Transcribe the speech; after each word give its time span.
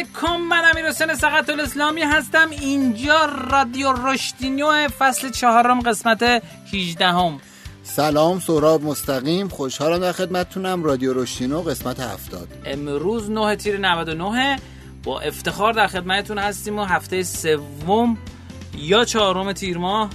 علیکم 0.00 0.40
من 0.40 0.62
امیر 0.70 0.88
حسین 0.88 1.14
سقط 1.14 1.50
الاسلامی 1.50 2.02
هستم. 2.02 2.50
اینجا 2.50 3.28
رادیو 3.50 3.92
رشدینیو 3.92 4.88
فصل 4.88 5.30
چهارم 5.30 5.80
قسمت 5.80 6.42
18 6.72 7.06
هم. 7.06 7.40
سلام 7.82 8.40
سهراب 8.40 8.82
مستقیم. 8.82 9.48
خوشحالم 9.48 9.98
در 9.98 10.12
خدمتتونم. 10.12 10.84
رادیو 10.84 11.22
رشدینو 11.22 11.62
قسمت 11.62 12.00
70 12.00 12.48
امروز 12.64 13.30
9 13.30 13.56
تیر 13.56 13.78
99 13.78 14.58
با 15.04 15.20
افتخار 15.20 15.72
در 15.72 15.86
خدمتتون 15.86 16.38
هستیم 16.38 16.78
و 16.78 16.84
هفته 16.84 17.22
سوم 17.22 18.18
یا 18.78 19.04
چهارم 19.04 19.52
تیر 19.52 19.78
ماه 19.78 20.10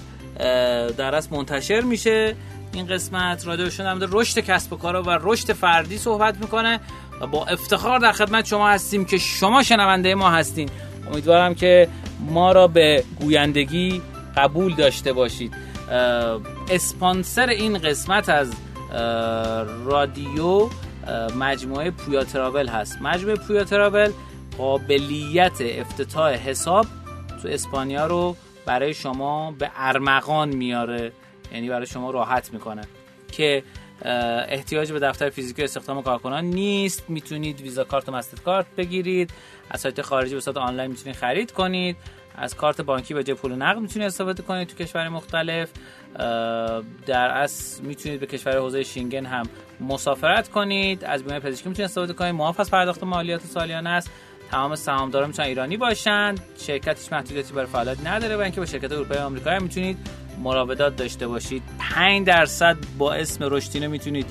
در 0.97 1.21
منتشر 1.31 1.81
میشه. 1.81 2.35
این 2.75 2.87
قسمت 2.87 3.47
رادیو 3.47 3.69
شون 3.69 4.07
رشد 4.11 4.39
کسب 4.39 4.73
و 4.73 4.75
کارا 4.75 5.03
و 5.03 5.09
رشد 5.21 5.53
فردی 5.53 5.97
صحبت 5.97 6.37
می‌کنه 6.37 6.79
و 7.21 7.27
با 7.27 7.45
افتخار 7.45 7.99
در 7.99 8.11
خدمت 8.11 8.45
شما 8.45 8.69
هستیم 8.69 9.05
که 9.05 9.17
شما 9.17 9.63
شنونده 9.63 10.15
ما 10.15 10.29
هستین. 10.29 10.69
امیدوارم 11.11 11.55
که 11.55 11.87
ما 12.19 12.51
را 12.51 12.67
به 12.67 13.03
گویندگی 13.19 14.01
قبول 14.37 14.75
داشته 14.75 15.13
باشید. 15.13 15.53
اسپانسر 16.69 17.49
این 17.49 17.77
قسمت 17.77 18.29
از 18.29 18.53
رادیو 19.85 20.69
مجموعه 21.39 21.91
پویا 21.91 22.23
تراول 22.23 22.67
هست. 22.67 23.01
مجموعه 23.01 23.35
پویا 23.35 23.63
تراول 23.63 24.11
قابلیت 24.57 25.61
افتتاح 25.61 26.33
حساب 26.33 26.85
تو 27.41 27.47
اسپانیا 27.47 28.07
رو 28.07 28.35
برای 28.65 28.93
شما 28.93 29.51
به 29.51 29.71
ارمغان 29.75 30.49
میاره. 30.49 31.11
یعنی 31.53 31.69
برای 31.69 31.85
شما 31.85 32.11
راحت 32.11 32.53
می‌کنه. 32.53 32.81
که 33.31 33.63
احتیاج 34.47 34.91
به 34.91 34.99
دفتر 34.99 35.29
فیزیکی 35.29 35.63
استخدام 35.63 36.01
کارکنان 36.01 36.45
نیست. 36.45 37.09
می‌تونید 37.09 37.61
ویزا 37.61 37.83
کارت 37.83 38.09
و 38.09 38.11
مستر 38.11 38.41
کارت 38.41 38.65
بگیرید. 38.77 39.33
از 39.69 39.81
سایت 39.81 40.01
خارجی 40.01 40.33
به 40.33 40.41
صورت 40.41 40.57
آنلاین 40.57 40.91
می‌تونید 40.91 41.15
خرید 41.15 41.51
کنید. 41.51 41.97
از 42.37 42.55
کارت 42.55 42.81
بانکی 42.81 43.13
به 43.13 43.23
جای 43.23 43.35
پول 43.35 43.55
نقد 43.55 43.79
می‌تونید 43.79 44.07
استفاده 44.07 44.43
کنید 44.43 44.67
تو 44.67 44.75
کشور 44.75 45.09
مختلف. 45.09 45.69
در 47.05 47.29
اصل 47.29 47.83
می‌تونید 47.83 48.19
به 48.19 48.25
کشور 48.25 48.57
حوزه 48.57 48.83
شینگن 48.83 49.25
هم 49.25 49.45
مسافرت 49.79 50.49
کنید. 50.49 51.03
از 51.03 51.23
بیمه 51.23 51.39
پزشکی 51.39 51.69
می‌تونید 51.69 51.89
استفاده 51.89 52.13
کنید. 52.13 52.35
معاف 52.35 52.59
از 52.59 52.71
پرداخت 52.71 53.03
مالیات 53.03 53.41
سالیانه 53.41 53.89
است. 53.89 54.11
تمام 54.51 54.75
سهامدارا 54.75 55.27
می‌تونن 55.27 55.47
ایرانی 55.47 55.77
باشند 55.77 56.39
شرکت 56.57 56.99
هیچ 56.99 57.13
محدودیتی 57.13 57.53
برای 57.53 57.67
فعالیت 57.67 58.07
نداره 58.07 58.37
و 58.37 58.39
اینکه 58.39 58.59
با 58.59 58.65
شرکت 58.65 58.91
اروپایی 58.91 59.19
آمریکایی 59.19 59.59
می‌تونید 59.59 59.97
مراودات 60.43 60.95
داشته 60.95 61.27
باشید. 61.27 61.63
5 61.79 62.27
درصد 62.27 62.77
با 62.97 63.13
اسم 63.13 63.43
رشدینو 63.49 63.87
می‌تونید 63.87 64.25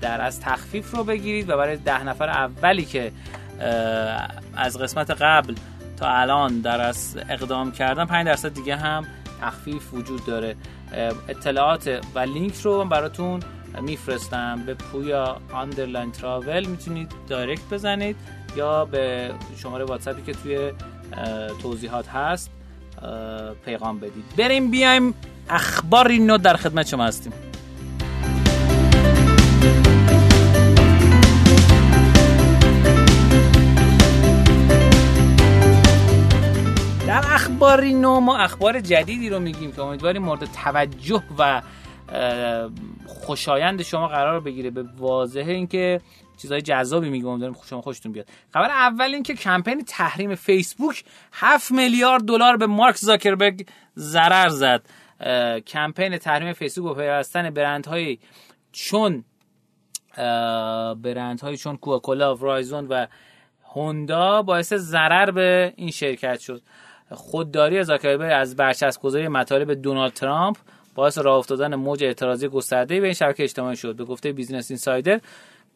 در 0.00 0.20
از 0.20 0.40
تخفیف 0.40 0.94
رو 0.94 1.04
بگیرید 1.04 1.50
و 1.50 1.56
برای 1.56 1.76
ده 1.76 2.04
نفر 2.04 2.28
اولی 2.28 2.84
که 2.84 3.12
از 4.56 4.78
قسمت 4.78 5.10
قبل 5.10 5.54
تا 5.96 6.08
الان 6.08 6.60
در 6.60 6.80
از 6.80 7.18
اقدام 7.28 7.72
کردن 7.72 8.04
5 8.04 8.26
درصد 8.26 8.54
دیگه 8.54 8.76
هم 8.76 9.06
تخفیف 9.40 9.94
وجود 9.94 10.26
داره. 10.26 10.56
اطلاعات 11.28 12.00
و 12.14 12.18
لینک 12.18 12.54
رو 12.56 12.84
براتون 12.84 13.40
میفرستم. 13.82 14.62
به 14.66 14.74
پویا 14.74 15.40
underline 15.52 16.12
travel 16.12 16.64
می‌تونید 16.64 17.12
دایرکت 17.28 17.68
بزنید. 17.70 18.16
یا 18.56 18.84
به 18.84 19.30
شماره 19.56 19.84
واتساپی 19.84 20.22
که 20.22 20.32
توی 20.32 20.72
توضیحات 21.62 22.08
هست 22.08 22.50
پیغام 23.64 23.98
بدید. 23.98 24.24
بریم 24.36 24.70
بیایم 24.70 25.14
اخباری 25.50 26.18
نو 26.18 26.38
در 26.38 26.56
خدمت 26.56 26.86
شما 26.86 27.04
هستیم. 27.04 27.32
در 37.06 37.24
اخباری 37.34 37.94
نو 37.94 38.20
ما 38.20 38.36
اخبار 38.36 38.80
جدیدی 38.80 39.28
رو 39.28 39.40
میگیم 39.40 39.72
که 39.72 39.82
امیدواریم 39.82 40.22
مورد 40.22 40.48
توجه 40.64 41.22
و 41.38 41.62
خوشایند 43.06 43.82
شما 43.82 44.08
قرار 44.08 44.40
بگیره 44.40 44.70
به 44.70 44.84
واضحه 44.98 45.52
اینکه 45.52 46.00
چیزای 46.42 46.60
جذابی 46.60 47.10
میگم 47.10 47.28
امیدوارم 47.28 47.56
شما 47.70 47.80
خوشتون 47.80 48.12
بیاد. 48.12 48.26
خبر 48.54 48.70
اول 48.70 49.14
این 49.14 49.22
که 49.22 49.34
کمپین 49.34 49.84
تحریم 49.84 50.34
فیسبوک 50.34 51.04
7 51.32 51.72
میلیارد 51.72 52.22
دلار 52.22 52.56
به 52.56 52.66
مارک 52.66 52.96
زاکربرگ 52.96 53.66
ضرر 53.96 54.48
زد. 54.48 54.82
کمپین 55.66 56.18
تحریم 56.18 56.52
فیسبوک 56.52 56.90
و 56.90 56.94
پیوستن 56.94 57.50
برندهای 57.50 58.18
چون 58.72 59.24
برندهای 61.02 61.56
چون 61.56 61.76
کوکاکولا، 61.76 62.34
ورایزون 62.34 62.86
و 62.86 63.06
هوندا 63.74 64.42
باعث 64.42 64.74
ضرر 64.74 65.30
به 65.30 65.72
این 65.76 65.90
شرکت 65.90 66.38
شد. 66.38 66.62
خودداری 67.10 67.84
زاکربرگ 67.84 68.32
از 68.34 68.56
برچسب 68.56 69.02
گذاری 69.02 69.28
مطالب 69.28 69.72
دونالد 69.72 70.12
ترامپ 70.12 70.56
باعث 70.94 71.18
راه 71.18 71.38
افتادن 71.38 71.74
موج 71.74 72.04
اعتراضی 72.04 72.48
گسترده 72.48 73.00
به 73.00 73.06
این 73.06 73.14
شبکه 73.14 73.42
اجتماعی 73.42 73.76
شد. 73.76 73.96
به 73.96 74.04
گفته 74.04 74.32
Business 74.32 74.70
Insider 74.70 75.20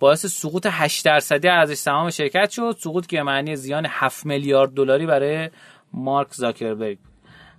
باعث 0.03 0.27
سقوط 0.27 0.67
8 0.71 1.05
درصدی 1.05 1.49
ارزش 1.49 1.75
سهام 1.75 2.11
شرکت 2.11 2.51
شد. 2.51 2.77
سقوطی 2.79 3.07
که 3.07 3.23
معنی 3.23 3.57
زیان 3.57 3.87
7 3.89 4.27
میلیارد 4.27 4.75
دلاری 4.75 5.07
برای 5.07 5.51
مارک 5.93 6.29
زاکربرگ. 6.33 6.99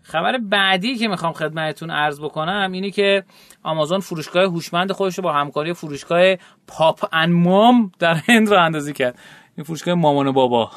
خبر 0.01 0.37
بعدی 0.37 0.95
که 0.95 1.07
می‌خوام 1.07 1.33
خدمتتون 1.33 1.91
عرض 1.91 2.19
بکنم 2.19 2.71
اینه 2.71 2.91
که 2.91 3.23
آمازون 3.63 3.99
فروشگاه 3.99 4.43
هوشمند 4.43 4.91
خودش 4.91 5.17
رو 5.17 5.23
با 5.23 5.33
همکاری 5.33 5.73
فروشگاه 5.73 6.35
pop 6.67 7.05
and 7.11 7.31
mom 7.31 7.91
در 7.99 8.13
هند 8.13 8.49
راه 8.49 8.59
اندازی 8.59 8.93
کرد. 8.93 9.19
این 9.57 9.63
فروشگاه 9.63 9.93
مامان 9.93 10.27
و 10.27 10.31
بابا. 10.31 10.71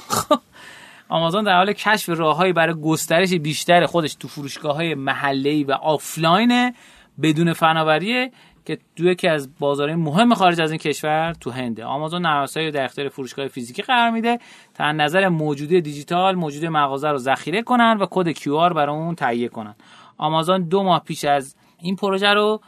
آمازون 1.09 1.45
در 1.45 1.57
حال 1.57 1.73
کشف 1.73 2.09
راههایی 2.09 2.53
برای 2.53 2.75
گسترش 2.75 3.35
بیشتر 3.35 3.87
خودش 3.87 4.15
تو 4.15 4.29
فروشگاه 4.29 4.77
های 4.77 4.95
محلی 4.95 5.65
و 5.65 5.73
آفلاین 5.73 6.75
بدون 7.23 7.53
فناوری 7.53 8.31
که 8.67 8.79
دو 8.97 9.05
یکی 9.05 9.29
از 9.29 9.59
بازارهای 9.59 9.97
مهم 9.97 10.35
خارج 10.35 10.61
از 10.61 10.71
این 10.71 10.79
کشور 10.79 11.33
تو 11.41 11.51
هنده 11.51 11.85
آمازون 11.85 12.23
نرم‌افزاری 12.23 12.71
در 12.71 12.85
اختیار 12.85 13.09
فروشگاه 13.09 13.49
فیزیکی 13.49 13.83
قرار 13.83 14.11
میده 14.11 14.39
تا 14.75 14.93
نظر 14.93 15.29
موجودی 15.29 15.81
دیجیتال 15.81 16.35
موجودی 16.35 16.69
مغازه 16.69 17.09
رو 17.09 17.19
ذخیره 17.19 17.63
کنن 17.63 17.99
و 18.01 18.07
کد 18.11 18.29
کیو 18.29 18.69
برای 18.69 18.97
اون 18.97 19.15
تهیه 19.15 19.49
کنن. 19.49 19.75
آمازون 20.19 20.69
دو 20.69 20.83
ماه 20.83 21.03
پیش 21.05 21.25
از 21.25 21.57
این 21.79 21.97
پروژه 21.97 22.29
رو 22.29 22.61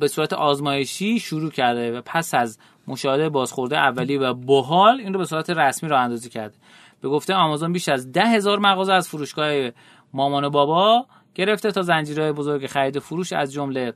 به 0.00 0.08
صورت 0.08 0.32
آزمایشی 0.32 1.18
شروع 1.18 1.50
کرده 1.50 1.98
و 1.98 2.02
پس 2.04 2.34
از 2.34 2.58
مشاهده 2.86 3.28
بازخورده 3.28 3.78
اولی 3.78 4.16
و 4.16 4.34
بحال 4.34 5.00
این 5.00 5.12
رو 5.12 5.18
به 5.18 5.24
صورت 5.24 5.50
رسمی 5.50 5.88
راه 5.88 6.00
اندازی 6.00 6.28
کرده. 6.28 6.54
به 7.00 7.08
گفته 7.08 7.34
آمازون 7.34 7.72
بیش 7.72 7.88
از 7.88 8.12
ده 8.12 8.26
هزار 8.26 8.58
مغازه 8.58 8.92
از 8.92 9.08
فروشگاه 9.08 9.70
مامان 10.12 10.44
و 10.44 10.50
بابا 10.50 11.06
گرفته 11.34 11.70
تا 11.70 11.82
زنجیره‌ای 11.82 12.32
بزرگ 12.32 12.66
خرید 12.66 12.96
و 12.96 13.00
فروش 13.00 13.32
از 13.32 13.52
جمله 13.52 13.92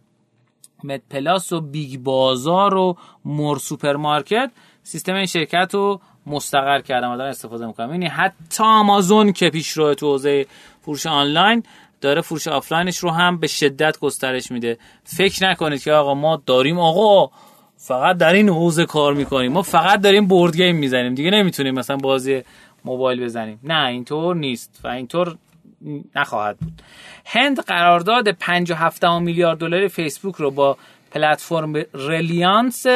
MedPlus 0.84 1.52
و 1.52 1.60
Big 1.60 2.00
Bazaar 2.00 2.74
و 2.74 2.96
More 3.24 3.58
Supermarket 3.58 4.50
سیستم 4.82 5.14
این 5.14 5.26
شرکت 5.26 5.70
رو 5.72 6.00
مستقر 6.26 6.80
کردن 6.80 7.10
و 7.10 7.16
دارن 7.16 7.30
استفاده 7.30 7.66
می‌کنن. 7.66 7.90
یعنی 7.90 8.06
حتی 8.06 8.64
آمازون 8.64 9.32
که 9.32 9.50
پیش 9.50 9.70
رو 9.70 9.94
تو 9.94 10.06
حوزه 10.12 10.46
فروش 10.80 11.06
آنلاین 11.06 11.62
داره 12.00 12.20
فروش 12.20 12.48
آفلاینش 12.48 12.98
رو 12.98 13.10
هم 13.10 13.38
به 13.38 13.46
شدت 13.46 13.98
گسترش 13.98 14.50
میده. 14.50 14.78
فکر 15.04 15.50
نکنید 15.50 15.82
که 15.82 15.92
آقا 15.92 16.14
ما 16.14 16.42
داریم 16.46 16.78
آقا 16.78 17.30
فقط 17.76 18.16
در 18.16 18.32
این 18.32 18.48
حوزه 18.48 18.86
کار 18.86 19.14
می‌کنیم. 19.14 19.52
ما 19.52 19.62
فقط 19.62 20.00
داریم 20.00 20.26
board 20.26 20.56
game 20.56 20.76
می‌زنیم. 20.76 21.14
دیگه 21.14 21.30
نمی‌تونیم 21.30 21.74
مثلا 21.74 21.96
بازی 21.96 22.42
موبایل 22.84 23.24
بزنیم. 23.24 23.60
نه 23.62 23.86
اینطور 23.86 24.36
نیست 24.36 24.80
و 24.84 24.88
اینطور 24.88 25.36
نخواهد 26.14 26.58
بود. 26.58 26.82
هند 27.26 27.60
قرارداد 27.60 28.28
57 28.28 29.04
میلیارد 29.04 29.58
دلار 29.58 29.88
فیسبوک 29.88 30.34
رو 30.34 30.50
با 30.50 30.76
پلتفرم 31.10 31.72
Reliance 31.94 32.86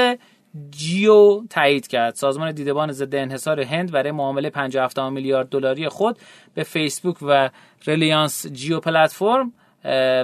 Jio 0.70 1.42
تایید 1.50 1.86
کرد. 1.86 2.14
سازمان 2.14 2.52
دیدبان 2.52 2.92
ضد 2.92 3.14
انحصار 3.14 3.60
هند 3.60 3.92
برای 3.92 4.10
معامله 4.10 4.50
57 4.50 4.98
میلیارد 4.98 5.48
دلاری 5.48 5.88
خود 5.88 6.18
به 6.54 6.62
فیسبوک 6.62 7.16
و 7.22 7.50
Reliance 7.86 8.46
Jio 8.46 8.80
پلتفرم 8.80 9.52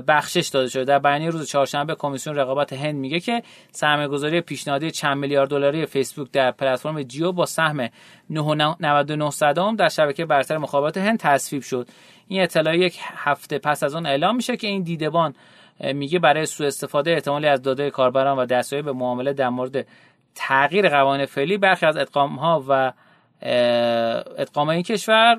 بخشش 0.09 0.49
داده 0.49 0.69
شده. 0.69 0.85
در 0.85 0.99
بیانیه 0.99 1.31
روز 1.31 1.49
چهارشنبه 1.49 1.95
کمیسیون 1.95 2.37
رقابت 2.37 2.73
هند 2.73 2.95
میگه 2.95 3.21
که 3.21 3.43
سرمایه‌گذاری 3.71 4.41
پیشنهادی 4.41 4.91
چند 4.91 5.17
میلیارد 5.17 5.51
دلاری 5.51 5.87
فیسبوک 5.87 6.31
در 6.33 6.51
پلتفرم 6.51 7.03
Jio 7.03 7.33
با 7.33 7.47
سهم 7.47 7.87
9.99 7.87 7.93
در 9.79 9.89
شبکه 9.89 10.25
برتر 10.25 10.59
مخابرات 10.59 10.97
هند 10.97 11.19
تصویب 11.19 11.63
شد. 11.63 11.89
این 12.31 12.43
اطلاع 12.43 12.77
یک 12.77 12.99
هفته 13.17 13.59
پس 13.59 13.83
از 13.83 13.95
آن 13.95 14.07
اعلام 14.07 14.37
میشه 14.37 14.57
که 14.57 14.67
این 14.67 14.83
دیدبان 14.83 15.35
میگه 15.81 16.19
برای 16.19 16.47
سوء 16.47 16.67
استفاده 16.67 17.11
احتمالی 17.11 17.47
از 17.47 17.63
داده 17.63 17.91
کاربران 17.91 18.39
و 18.39 18.47
دستیابی 18.47 18.83
به 18.83 18.93
معامله 18.93 19.33
در 19.33 19.49
مورد 19.49 19.87
تغییر 20.35 20.89
قوانین 20.89 21.27
فعلی 21.27 21.59
برخی 21.59 21.87
از 21.87 21.97
ادغام 21.97 22.37
ها 22.37 22.65
و 22.69 22.93
ادغام 24.39 24.69
این 24.69 24.83
کشور 24.83 25.39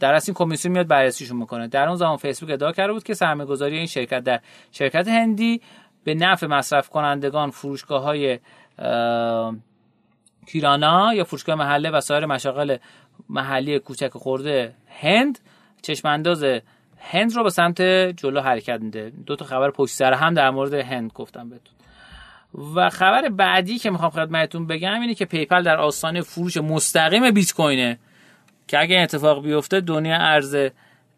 در 0.00 0.14
اصل 0.14 0.30
این 0.30 0.34
کمیسیون 0.34 0.72
میاد 0.72 0.86
بررسیشون 0.86 1.36
می‌کنه. 1.36 1.68
در 1.68 1.88
اون 1.88 1.96
زمان 1.96 2.16
فیسبوک 2.16 2.50
ادعا 2.50 2.72
کرده 2.72 2.92
بود 2.92 3.02
که 3.02 3.14
سرمایه‌گذاری 3.14 3.76
این 3.76 3.86
شرکت 3.86 4.20
در 4.20 4.40
شرکت 4.72 5.08
هندی 5.08 5.60
به 6.04 6.14
نفع 6.14 6.46
مصرف 6.46 6.88
کنندگان 6.88 7.50
فروشگاه 7.50 8.02
های 8.02 8.38
کیرانا 10.46 11.14
یا 11.14 11.24
فروشگاه 11.24 11.56
محله 11.56 11.90
و 11.90 12.00
سایر 12.00 12.26
مشاغل 12.26 12.76
محلی 13.28 13.78
کوچک 13.78 14.10
خرد 14.10 14.74
هند 15.00 15.38
چشم 15.86 16.08
انداز 16.08 16.44
هند 16.98 17.32
رو 17.36 17.42
به 17.42 17.50
سمت 17.50 17.82
جلو 18.16 18.40
حرکت 18.40 18.80
میده. 18.80 19.12
دو 19.26 19.36
تا 19.36 19.44
خبر 19.44 19.70
پشت 19.70 19.94
سر 19.94 20.12
هم 20.12 20.34
در 20.34 20.50
مورد 20.50 20.74
هند 20.74 21.12
گفتم 21.14 21.48
بهتون. 21.48 21.74
و 22.74 22.90
خبر 22.90 23.28
بعدی 23.28 23.78
که 23.78 23.90
می‌خوام 23.90 24.10
خدمتتون 24.10 24.66
بگم 24.66 25.00
اینه 25.00 25.14
که 25.14 25.24
PayPal 25.24 25.62
در 25.62 25.76
آستانه 25.76 26.20
فروش 26.20 26.56
مستقیم 26.56 27.30
بیت 27.30 27.52
کوینه 27.52 27.98
که 28.68 28.80
اگه 28.80 29.00
اتفاق 29.00 29.42
بیفته 29.42 29.80
دنیا 29.80 30.16
ارز 30.16 30.56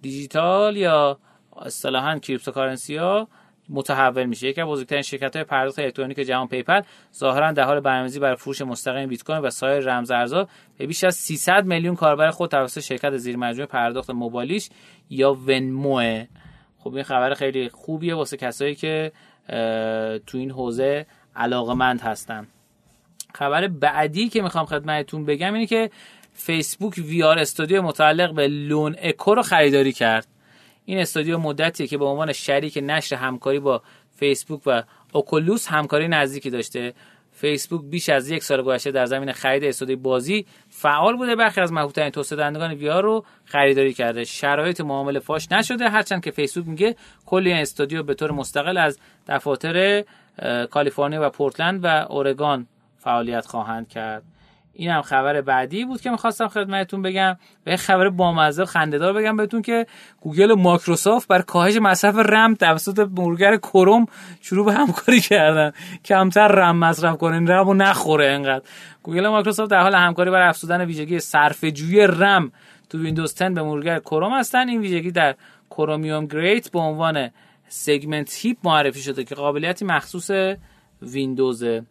دیجیتال 0.03 0.77
یا 0.77 1.19
اصطلاحا 1.63 2.19
cryptocurrency 2.19 2.97
ها 2.97 3.29
متحول 3.69 4.27
میشه. 4.27 4.49
یکی 4.49 4.61
از 4.61 4.69
بزرگترین 4.69 5.03
شرکت 5.03 5.37
های 5.37 5.45
پرداخت 5.45 5.79
الکترونیک 5.79 6.19
جهان 6.19 6.49
PayPal 6.49 6.81
ظاهرا 7.15 7.53
در 7.53 7.65
حال 7.65 7.81
برنامه‌ریزی 7.81 8.21
برای 8.21 8.37
فروش 8.37 8.63
مستقیم 8.63 9.09
بیت 9.09 9.23
کوین 9.23 9.39
و 9.39 9.51
سایر 9.51 9.81
رمز 9.81 10.11
ارزها 10.11 10.49
به 10.79 10.87
بیش 10.87 11.05
از 11.05 11.15
300 11.15 11.65
میلیون 11.65 11.95
کاربر 11.95 12.31
خود 12.31 12.51
توسط 12.51 12.81
شرکت 12.81 13.17
زیر 13.17 13.37
مجموعه 13.37 13.67
پرداخت 13.67 14.11
موبایلیش 14.11 14.69
یا 15.11 15.35
ونمو 15.35 16.25
خب 16.79 16.95
این 16.95 17.05
خبر 17.05 17.35
خیلی 17.35 17.69
خوبیه 17.69 18.15
واسه 18.15 18.37
کسایی 18.37 18.75
که 18.75 19.13
تو 20.27 20.39
این 20.39 20.51
حوزه 20.51 21.07
علاقمند 21.37 22.01
هستن. 22.01 22.47
خبر 23.35 23.69
بعدی 23.69 24.29
که 24.29 24.43
می‌خوام 24.43 24.67
خدمتتون 24.67 25.25
بگم 25.25 25.55
اینه 25.55 25.67
که 25.67 25.91
فیسبوک 26.33 26.95
وی 26.99 27.23
آر 27.23 27.39
استودیو 27.39 27.83
متعلق 27.83 28.35
به 28.35 28.49
لون 28.49 28.97
اکو 28.99 29.35
رو 29.35 29.43
خریداری 29.43 29.93
کرد. 29.93 30.27
این 30.89 30.99
استودیو 30.99 31.39
مدتیه 31.39 31.87
که 31.87 31.99
به 31.99 32.05
عنوان 32.05 32.33
شریک 32.33 32.79
نشر 32.83 33.17
همکاری 33.17 33.59
با 33.59 33.83
فیسبوک 34.17 34.61
و 34.67 34.83
اوکولوس 35.13 35.69
همکاری 35.69 36.09
نزدیکی 36.09 36.51
داشته. 36.51 36.95
فیسبوک 37.33 37.85
بیش 37.91 38.09
از 38.09 38.31
یک 38.31 38.43
سال 38.43 38.63
گذشته 38.63 38.91
در 38.91 39.07
زمین 39.07 39.33
خرید 39.33 39.65
استودیو 39.65 39.99
بازی 39.99 40.47
فعال 40.69 41.17
بوده. 41.17 41.37
برخی 41.37 41.61
از 41.61 41.73
محبوبترین 41.73 42.11
توسعه 42.11 42.37
دهندگان 42.37 42.71
وی 42.71 42.89
رو 42.89 43.25
خریداری 43.45 43.93
کرده. 43.93 44.25
شرایط 44.25 44.81
معامله 44.81 45.19
فاش 45.19 45.53
نشده. 45.53 45.89
هرچند 45.89 46.25
که 46.25 46.31
فیسبوک 46.31 46.69
میگه 46.69 46.97
کلی 47.27 47.53
استودیو 47.53 48.03
به 48.03 48.15
طور 48.15 48.31
مستقل 48.31 48.77
از 48.77 48.99
دفاتر 49.27 50.05
کالیفرنیا 50.71 51.27
و 51.27 51.31
پورتلند 51.31 51.81
و 51.85 51.87
اورگان 51.87 52.67
فعالیت 52.99 53.47
خواهند 53.47 53.89
کرد. 53.89 54.23
این 54.79 54.91
هم 54.91 55.03
خبر 55.03 55.41
بعدی 55.41 55.85
بود 55.85 56.01
که 56.01 56.11
می‌خواستم 56.11 56.49
خدمتتون 56.49 57.03
بگم 57.03 57.37
و 57.67 57.77
خبر 57.77 58.09
بامزه 58.09 58.63
و 58.63 58.67
خندهدار 58.67 59.13
بگم 59.13 59.37
بهتون 59.37 59.63
که 59.63 59.87
گوگل 60.21 60.51
و 60.51 60.57
مایکروسافت 60.57 61.29
بر 61.29 61.43
کاهش 61.43 61.77
مصرف 61.77 62.15
رم 62.17 62.55
توسط 62.55 62.99
مرورگر 62.99 63.57
کروم 63.57 64.07
شروع 64.41 64.67
به 64.67 64.73
همکاری 64.73 65.21
کردن. 65.21 65.73
کمتر 66.05 66.49
رم 66.49 66.77
مصرف 66.77 67.17
کنین 67.17 67.49
رم 67.49 67.69
و 67.69 67.75
نخوره 67.75 68.27
انقدر. 68.27 68.65
گوگل 69.03 69.27
و 69.27 69.31
مایکروسافت 69.31 69.71
در 69.71 69.81
حال 69.81 69.95
همکاری 69.95 70.31
برای 70.31 70.49
افزودن 70.49 70.85
ویژگی 70.85 71.19
صرفه‌جویی 71.19 72.07
رم 72.07 72.53
تو 72.91 72.99
ویندوز 72.99 73.35
10 73.35 73.51
به 73.51 73.63
مرورگر 73.63 73.99
کروم 73.99 74.33
هستن. 74.39 74.69
این 74.69 74.81
ویژگی 74.81 75.11
در 75.11 75.35
Chromium 75.71 76.27
Gerrit 76.27 76.71
به 76.71 76.79
عنوان 76.79 77.31
segment 77.69 78.35
heap 78.35 78.57
معرفی 78.65 79.01
شده 79.01 79.25
که 79.25 79.35
قابلیتی 79.35 79.85
مخصوص 79.85 80.31
ویندوزه. 81.03 81.83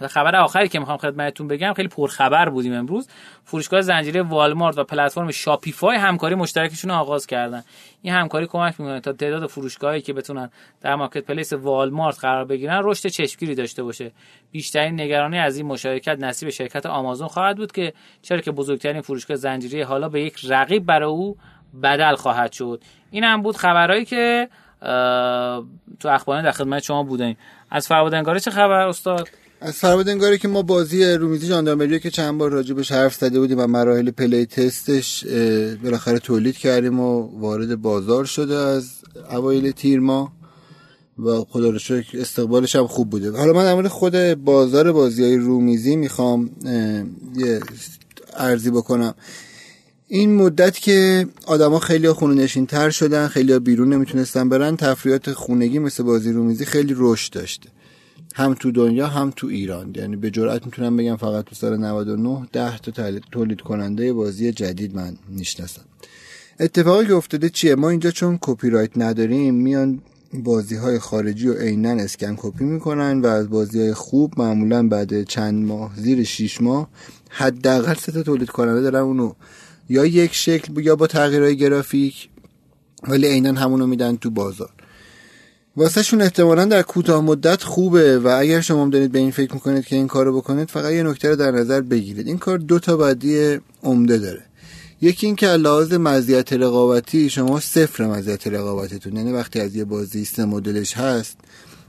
و 0.00 0.08
خبر 0.08 0.36
آخری 0.36 0.68
که 0.68 0.78
می‌خوام 0.78 0.98
خدمتتون 0.98 1.48
بگم 1.48 1.72
خیلی 1.72 1.88
پرخبر 1.88 2.48
بودیم 2.48 2.74
امروز. 2.74 3.08
فروشگاه 3.44 3.80
زنجیره 3.80 4.22
والمارت 4.22 4.78
و 4.78 4.84
پلتفرم 4.84 5.30
شاپیفای 5.30 5.96
همکاری 5.96 6.34
مشترکشون 6.34 6.90
رو 6.90 6.96
آغاز 6.96 7.26
کردن. 7.26 7.62
این 8.02 8.14
همکاری 8.14 8.46
کمک 8.46 8.80
می‌کنه 8.80 9.00
تا 9.00 9.12
تعداد 9.12 9.46
فروشگاهایی 9.46 10.00
که 10.02 10.12
بتونن 10.12 10.50
در 10.80 10.94
مارکت 10.94 11.18
پلیس 11.18 11.52
والمارت 11.52 12.18
قرار 12.20 12.44
بگیرن 12.44 12.80
رشد 12.84 13.08
چشمگیری 13.08 13.54
داشته 13.54 13.82
باشه. 13.82 14.12
بیشترین 14.52 15.00
نگرانی 15.00 15.38
از 15.38 15.56
این 15.56 15.66
مشارکت 15.66 16.18
نصیب 16.18 16.50
شرکت 16.50 16.86
آمازون 16.86 17.28
خواهد 17.28 17.56
بود 17.56 17.72
که 17.72 17.92
چرا 18.22 18.40
که 18.40 18.50
بزرگترین 18.50 19.00
فروشگاه 19.00 19.36
زنجیره 19.36 19.84
حالا 19.84 20.08
به 20.08 20.22
یک 20.22 20.40
رقیب 20.48 20.86
برای 20.86 21.08
او 21.08 21.36
بدل 21.82 22.14
خواهد 22.14 22.52
شد. 22.52 22.82
این 23.10 23.24
هم 23.24 23.42
بود 23.42 23.56
خبرهایی 23.56 24.04
که 24.04 24.48
تو 26.00 26.08
اخبار 26.08 26.42
در 26.42 26.50
خدمت 26.50 26.82
شما 26.82 27.02
بودیم. 27.02 27.36
از 27.70 27.88
فرودنگاره 27.88 28.40
چه 28.40 28.50
خبر 28.50 28.86
استاد؟ 28.88 29.28
از 29.66 29.74
فرمودنگاری 29.74 30.38
که 30.38 30.48
ما 30.48 30.62
بازی 30.62 31.04
رومیزی 31.04 31.48
جاندارمری 31.48 32.00
که 32.00 32.10
چند 32.10 32.38
بار 32.38 32.50
راجبش 32.50 32.92
حرف 32.92 33.14
زده 33.14 33.40
بودیم 33.40 33.58
و 33.58 33.66
مراحل 33.66 34.10
پلی 34.10 34.46
تستش 34.46 35.24
بالاخره 35.82 36.18
تولید 36.18 36.56
کردیم 36.56 37.00
و 37.00 37.38
وارد 37.40 37.82
بازار 37.82 38.24
شده 38.24 38.54
از 38.54 38.90
اوایل 39.30 39.70
تیر 39.70 40.00
ما 40.00 40.32
و 41.18 41.44
خدا 41.44 41.70
رو 41.70 41.78
شکر 41.78 42.20
استقبالش 42.20 42.76
هم 42.76 42.86
خوب 42.86 43.10
بوده. 43.10 43.30
حالا 43.30 43.52
من 43.52 43.82
در 43.82 43.88
خود 43.88 44.34
بازار 44.34 44.92
بازی 44.92 45.24
های 45.24 45.36
رومیزی 45.36 45.96
می‌خوام 45.96 46.50
یه 47.36 47.60
ارزی 48.36 48.70
بکنم. 48.70 49.14
این 50.08 50.34
مدت 50.34 50.78
که 50.78 51.26
آدما 51.46 51.78
خیلی 51.78 52.12
خونه 52.12 52.42
نشین 52.42 52.66
تر 52.66 52.90
شدن 52.90 53.28
خیلی 53.28 53.58
بیرون 53.58 53.92
نمی‌تونستن 53.92 54.48
برن 54.48 54.76
تفریات 54.76 55.32
خونگی 55.32 55.78
مثل 55.78 56.02
بازی 56.02 56.32
رومیزی 56.32 56.64
خیلی 56.64 56.94
رشد 56.96 57.32
داشته. 57.32 57.75
هم 58.38 58.54
تو 58.54 58.70
دنیا 58.70 59.06
هم 59.06 59.32
تو 59.36 59.46
ایران. 59.46 59.92
یعنی 59.94 60.16
به 60.16 60.30
جرئت 60.30 60.66
می‌تونم 60.66 60.96
بگم 60.96 61.16
فقط 61.16 61.44
تو 61.44 61.54
سال 61.54 61.76
99 61.76 62.46
ده 62.52 62.78
تا 62.78 63.20
تولید 63.32 63.60
کننده 63.60 64.12
بازی 64.12 64.52
جدید 64.52 64.96
من 64.96 65.16
می‌شناسم 65.28 65.82
اتفاقی 66.60 67.06
که 67.06 67.14
افتاده 67.14 67.48
چیه؟ 67.48 67.74
ما 67.74 67.90
اینجا 67.90 68.10
چون 68.10 68.38
کپی 68.40 68.70
رایت 68.70 68.90
نداریم 68.96 69.54
میان 69.54 70.02
بازی 70.34 70.76
های 70.76 70.98
خارجی 70.98 71.48
و 71.48 71.54
عینا 71.54 71.90
اسکن 71.90 72.34
کپی 72.38 72.64
می‌کنن 72.64 73.20
و 73.20 73.26
از 73.26 73.50
بازی 73.50 73.80
های 73.80 73.94
خوب 73.94 74.34
معمولا 74.36 74.88
بعد 74.88 75.22
چند 75.22 75.66
ماه 75.66 75.92
زیر 75.96 76.24
6 76.24 76.60
ماه 76.60 76.88
حداقل 77.28 77.94
سه 77.94 78.12
تا 78.12 78.22
تولید 78.22 78.50
کننده 78.50 78.80
دارن 78.80 79.04
اونو. 79.04 79.32
یا 79.88 80.06
یک 80.06 80.34
شکل 80.34 80.80
یا 80.80 80.96
با 80.96 81.06
تغییرهای 81.06 81.56
گرافیک 81.56 82.28
ولی 83.08 83.26
عینا 83.26 83.52
همونو 83.60 83.86
میدن 83.86 84.16
تو 84.16 84.30
بازار. 84.30 84.70
واسه 85.76 86.02
شون 86.02 86.22
احتمالا 86.22 86.64
در 86.64 86.82
کوتاه 86.82 87.24
مدت 87.24 87.62
خوبه 87.62 88.18
و 88.18 88.36
اگر 88.38 88.60
شما 88.60 88.88
دارید 88.88 89.12
به 89.12 89.18
این 89.18 89.30
فکر 89.30 89.54
می‌کنید 89.54 89.84
که 89.84 89.96
این 89.96 90.06
کارو 90.06 90.36
بکنید 90.36 90.70
فقط 90.70 90.92
یه 90.92 91.02
نکته 91.02 91.28
رو 91.28 91.36
در 91.36 91.50
نظر 91.50 91.80
بگیرید. 91.80 92.26
این 92.26 92.38
کار 92.38 92.58
دو 92.58 92.78
تا 92.78 92.96
بعدی 92.96 93.58
عمده 93.82 94.18
داره. 94.18 94.42
یکی 95.00 95.26
این 95.26 95.36
که 95.36 95.46
لحاظ 95.46 95.92
مزیت 95.92 96.52
رقابتی 96.52 97.30
شما 97.30 97.60
صفر 97.60 98.06
مزیت 98.06 98.46
رقابتتون. 98.46 99.16
یعنی 99.16 99.32
وقتی 99.32 99.60
از 99.60 99.76
یه 99.76 99.84
بازی 99.84 100.24
سه 100.24 100.44
مدلش 100.44 100.96
هست 100.96 101.36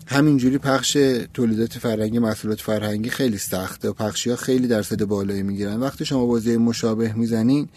همینجوری 0.05 0.57
پخش 0.57 0.97
تولیدات 1.33 1.73
فرهنگی 1.73 2.19
محصولات 2.19 2.61
فرهنگی 2.61 3.09
خیلی 3.09 3.37
سخته 3.37 3.89
و 3.89 3.93
پخشی 3.93 4.29
ها 4.29 4.35
خیلی 4.35 4.67
درصد 4.67 5.03
بالایی 5.03 5.43
می‌گیرن. 5.43 5.79
وقتی 5.79 6.05
شما 6.05 6.25
بازی 6.25 6.57
مشابه 6.57 7.13
می‌زنین 7.13 7.69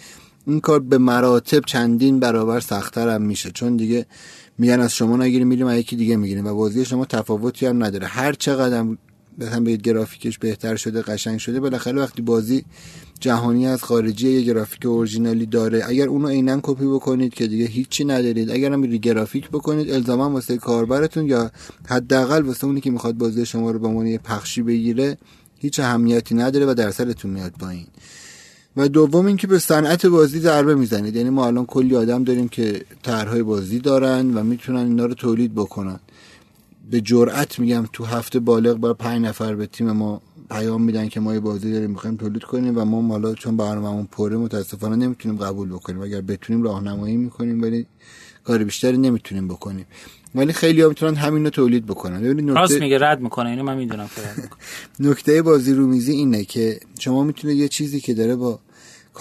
این 0.46 0.60
کار 0.60 0.80
به 0.80 0.98
مراتب 0.98 1.64
چندین 1.66 2.20
برابر 2.20 2.60
سختتر 2.60 3.08
هم 3.08 3.22
میشه. 3.22 3.50
چون 3.50 3.76
دیگه 3.76 4.06
میگن 4.60 4.80
از 4.80 4.94
شما 4.94 5.16
نگیریم 5.16 5.46
میریم 5.46 5.66
از 5.66 5.78
یکی 5.78 5.96
دیگه 5.96 6.16
می‌گیریم 6.16 6.46
و 6.46 6.54
بازی 6.54 6.84
شما 6.84 7.04
تفاوتی 7.04 7.66
هم 7.66 7.84
نداره. 7.84 8.06
هر 8.06 8.32
چقدر 8.32 8.76
هم 8.76 9.64
به 9.64 9.76
گرافیکش 9.76 10.38
بهتر 10.38 10.76
شده 10.76 11.02
قشنگ 11.02 11.38
شده 11.38 11.60
بالاخره 11.60 12.00
وقتی 12.00 12.22
بازی 12.22 12.64
جهانی 13.20 13.66
از 13.66 13.82
خارجی 13.82 14.30
یه 14.30 14.40
گرافیک 14.40 14.86
اورجینالی 14.86 15.46
داره 15.46 15.82
اگر 15.86 16.08
اونو 16.08 16.28
عینا 16.28 16.60
کپی 16.62 16.86
بکنید 16.86 17.34
که 17.34 17.46
دیگه 17.46 17.64
هیچی 17.64 18.04
ندارید. 18.04 18.50
اگر 18.50 18.72
هم 18.72 18.82
گرافیک 18.82 19.48
بکنید 19.48 19.90
الزاما 19.90 20.30
واسه 20.30 20.56
کاربرتون 20.56 21.26
یا 21.26 21.50
حداقل 21.86 22.42
واسه 22.42 22.64
اونی 22.64 22.80
که 22.80 22.90
می‌خواد 22.90 23.14
بازی 23.14 23.46
شما 23.46 23.70
رو 23.70 23.78
به 23.78 23.88
عنوان 23.88 24.16
پخشی 24.16 24.62
بگیره 24.62 25.18
هیچ 25.58 25.80
اهمیتی 25.80 26.34
نداره 26.34 26.66
و 26.66 26.74
درصدتون 26.74 27.30
میاد 27.30 27.52
پایین. 27.52 27.86
و 28.80 28.88
دوم 28.88 29.26
اینکه 29.26 29.46
به 29.46 29.58
صنعت 29.58 30.06
بازی 30.06 30.40
ضربه 30.40 30.74
می‌زنید. 30.74 31.16
یعنی 31.16 31.30
ما 31.30 31.46
الان 31.46 31.66
کلی 31.66 31.96
آدم 31.96 32.24
داریم 32.24 32.48
که 32.48 32.84
طرحهای 33.02 33.42
بازی 33.42 33.78
دارن 33.78 34.34
و 34.34 34.42
می‌تونن 34.42 34.78
اینا 34.78 35.06
رو 35.06 35.14
تولید 35.14 35.54
بکنن. 35.54 36.00
به 36.90 37.00
جرأت 37.00 37.58
میگم 37.58 37.84
تو 37.92 38.04
هفته 38.04 38.38
بالغ 38.38 38.76
با 38.76 38.94
پنج 38.94 39.22
نفر 39.22 39.54
به 39.54 39.66
تیم 39.66 39.92
ما 39.92 40.22
پیام 40.50 40.82
میدن 40.82 41.08
که 41.08 41.20
ما 41.20 41.34
یه 41.34 41.40
بازی 41.40 41.72
داریم 41.72 41.90
می‌خوایم 41.90 42.16
تولید 42.16 42.42
کنیم 42.42 42.78
و 42.78 42.84
ما 42.84 43.08
حالا 43.08 43.34
چون 43.34 43.56
برنامه‌مون 43.56 44.08
پره 44.12 44.36
متاسفانه 44.36 44.96
نمی‌تونیم 44.96 45.38
قبول 45.38 45.68
بکنیم. 45.68 46.00
اگر 46.02 46.20
بتونیم 46.20 46.62
راهنمایی 46.62 47.16
می‌کنیم 47.16 47.62
ولی 47.62 47.86
کار 48.44 48.64
بیشتری 48.64 48.98
نمی‌تونیم 48.98 49.48
بکنیم. 49.48 49.86
ولی 50.34 50.52
خیلی 50.52 50.82
ها 50.82 50.88
می‌تونن 50.88 51.14
همین 51.14 51.44
رو 51.44 51.50
تولید 51.50 51.86
بکنن. 51.86 52.22
ببینید 52.22 52.50
نکته 52.50 52.78
میگه 52.78 52.98
رد 52.98 53.20
می‌کنه. 53.20 53.50
اینو 53.50 53.62
من 53.62 53.76
می‌دونم 53.76 54.10
نکته 55.00 55.42
بازی 55.42 55.74
رومیزی 55.74 56.12
اینه 56.12 56.44
که 56.44 56.80
شما 56.98 57.24
می‌تونه 57.24 57.54
یه 57.54 57.68
چیزی 57.68 58.00
که 58.00 58.14
داره 58.14 58.36
با 58.36 58.58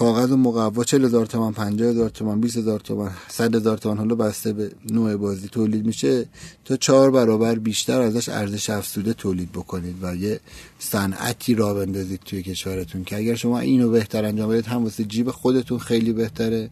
کاغذ 0.00 0.30
و 0.30 0.36
مقوا 0.36 0.84
40 0.84 1.04
هزار 1.04 1.26
تومان 1.26 1.52
50 1.52 1.88
هزار 1.90 2.08
تومان 2.10 2.40
20 2.40 2.56
هزار 2.56 2.80
تومان 2.80 3.10
100 3.28 3.54
هزار 3.54 3.78
تومان 3.78 3.98
حالا 3.98 4.14
بسته 4.14 4.52
به 4.52 4.70
نوع 4.90 5.16
بازی 5.16 5.48
تولید 5.48 5.86
میشه 5.86 6.26
تا 6.64 6.76
چهار 6.76 7.10
برابر 7.10 7.54
بیشتر 7.54 8.00
ازش 8.00 8.28
ارزش 8.28 8.70
افزوده 8.70 9.12
تولید 9.12 9.52
بکنید 9.52 9.96
و 10.02 10.16
یه 10.16 10.40
صنعتی 10.78 11.54
را 11.54 11.74
بندازید 11.74 12.20
توی 12.24 12.42
کشورتون 12.42 13.04
که 13.04 13.16
اگر 13.16 13.34
شما 13.34 13.58
اینو 13.58 13.90
بهتر 13.90 14.24
انجام 14.24 14.50
بدید 14.50 14.66
هم 14.66 14.84
واسه 14.84 15.04
جیب 15.04 15.30
خودتون 15.30 15.78
خیلی 15.78 16.12
بهتره 16.12 16.70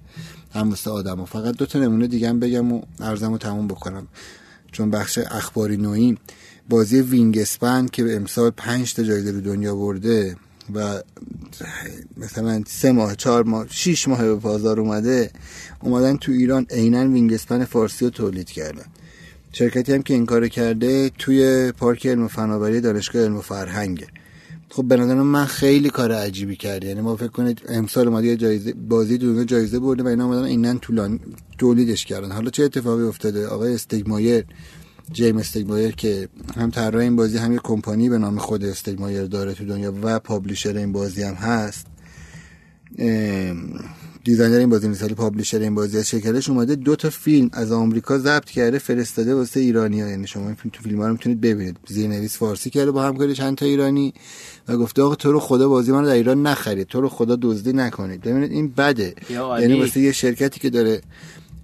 هم 0.55 0.71
واسه 0.71 0.91
آدم 0.91 1.25
فقط 1.25 1.57
دو 1.57 1.67
تا 1.67 1.79
نمونه 1.79 2.07
دیگه 2.07 2.33
بگم 2.33 2.73
و 2.73 2.83
ارزمو 3.01 3.39
تموم 3.39 3.69
بکنم. 3.69 4.07
چون 4.73 4.91
بخش 4.91 5.19
اخباری 5.19 5.77
نوعی 5.77 6.19
بازی 6.69 7.01
وینگ 7.01 7.39
اسپن 7.39 7.87
که 7.87 8.17
امسال 8.17 8.51
5 8.51 8.95
تا 8.95 9.03
جایزه 9.03 9.31
رو 9.31 9.41
دنیا 9.41 9.75
برده 9.75 10.37
و 10.75 11.03
مثلا 12.17 12.63
سه 12.67 12.93
ماه 12.93 13.17
چهار 13.17 13.45
ماه 13.45 13.67
شیش 13.71 14.09
ماه 14.09 14.23
به 14.23 14.35
بازار 14.35 14.81
اومده 14.81 15.31
اومدن 15.83 16.17
تو 16.17 16.33
ایران 16.33 16.67
عینا 16.71 17.09
وینگسپن 17.09 17.65
فارسی 17.65 18.05
رو 18.05 18.11
تولید 18.11 18.51
کردن. 18.51 18.85
شرکتی 19.53 19.93
هم 19.93 20.03
که 20.03 20.15
این 20.15 20.27
کار 20.27 20.49
کرده 20.49 21.11
توی 21.19 21.73
پارک 21.73 22.07
علم 22.07 22.25
و 22.25 22.29
فناوری 22.29 22.81
دانشگاه 22.81 23.23
علم 23.23 23.37
و 23.37 23.41
فرهنگه. 23.41 24.07
خب 24.71 24.85
به 24.85 24.97
نظر 24.97 25.15
من 25.15 25.45
خیلی 25.45 25.91
کار 25.91 26.13
عجیبی 26.13 26.57
کرد 26.57 26.85
یعنی 26.85 27.01
ما 27.01 27.17
فکر 27.17 27.29
کنید 27.29 27.63
امسال 27.69 28.09
اومد 28.09 28.25
یه 28.25 28.37
جایزه 28.37 28.73
بازی 28.73 29.19
دونه 29.19 29.45
جایزه 29.45 29.79
برده 29.79 30.03
و 30.03 30.07
اینا 30.07 30.25
اومدن 30.25 30.45
اینن 30.45 30.79
طولان 30.79 31.21
تولیدش 31.59 32.05
کردن. 32.05 32.33
حالا 32.33 32.51
چه 32.51 32.65
اتفاقی 32.65 33.03
افتاده؟ 33.03 33.47
آقای 33.47 33.75
استگمایر 33.75 34.45
جیم 35.13 35.37
استگمایر 35.37 35.95
که 35.95 36.29
هم 36.57 36.71
طراح 36.71 37.03
این 37.03 37.17
بازی 37.17 37.39
هم 37.39 37.53
یه 37.53 37.61
کمپانی 37.63 38.09
به 38.09 38.19
نام 38.19 38.39
خود 38.39 38.65
استگمایر 38.65 39.25
داره 39.25 39.55
تو 39.55 39.65
دنیا 39.65 39.95
و 40.03 40.19
پابلیشر 40.19 40.77
این 40.77 40.93
بازی 40.93 41.23
هم 41.23 41.35
هست. 41.35 41.87
designer 44.25 44.57
این 44.57 44.69
بازی 44.69 44.89
مثلا 44.89 45.09
publisher 45.09 45.59
این 45.59 45.75
بازی 45.75 45.99
از 45.99 46.09
شرکتش 46.09 46.49
اومده 46.49 46.75
دو 46.75 46.97
تا 46.97 47.11
فیلم 47.11 47.51
از 47.53 47.73
آمریکا 47.73 48.19
ضبط 48.19 48.45
کرده 48.45 48.79
فرستاده 48.79 49.35
واسه 49.35 49.61
ایرانی 49.61 50.01
ها 50.01 50.09
یعنی 50.09 50.27
شما 50.27 50.47
این 50.47 50.55
فیلم 50.55 50.73
تو 50.75 50.83
فیلم 50.83 51.01
ها 51.01 51.07
رو 51.07 51.13
می‌تونید 51.13 51.41
ببینید. 51.41 51.77
زیرنویس 51.89 52.37
فارسی 52.37 52.71
کرده 52.71 52.91
با 52.91 53.03
همکاری 53.03 53.35
چند 53.35 53.57
تا 53.57 53.67
ایرانی 53.67 54.15
و 54.69 54.77
گفته 54.77 55.03
آقا 55.03 55.15
تو 55.15 55.33
رو 55.33 55.41
خدا 55.41 55.69
بازی 55.69 55.93
من 55.93 56.01
رو 56.01 56.07
در 56.07 56.13
ایران 56.13 56.47
نخرید 56.47 56.87
تو 56.87 57.01
رو 57.01 57.09
خدا 57.09 57.39
دزدی 57.43 57.73
نکنید. 57.73 58.21
ببینید 58.21 58.53
این 58.53 58.69
بده. 58.77 59.15
یعنی 59.31 59.81
واسه 59.81 60.01
یه 60.01 60.13
شرکتی 60.13 60.61
که 60.61 60.71
داره 60.71 61.01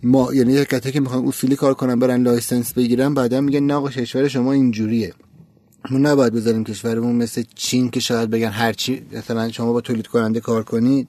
ما 0.04 0.34
یعنی 0.34 0.56
شرکتی 0.56 0.92
که 0.92 1.00
می‌خوان 1.00 1.26
اصولی 1.26 1.56
کار 1.56 1.75
کنن 1.75 1.99
برن 1.99 2.23
license 2.23 2.73
بگیرن 2.73 3.14
بعدا 3.14 3.40
میگن 3.40 3.62
نه 3.62 3.88
کشور 3.88 4.28
شما 4.28 4.52
اینجوریه. 4.52 5.14
ما 5.90 5.99
نباید 5.99 6.32
بذاریم 6.32 6.64
کشورمون 6.64 7.16
مثل 7.16 7.42
چین 7.54 7.90
که 7.90 8.00
شاید 8.00 8.30
بگن 8.30 8.49
هرچی 8.49 9.02
مثلا 9.12 9.50
شما 9.50 9.73
با 9.73 9.80
تولید 9.80 10.06
کننده 10.06 10.40
کار 10.40 10.62
کنید 10.62 11.08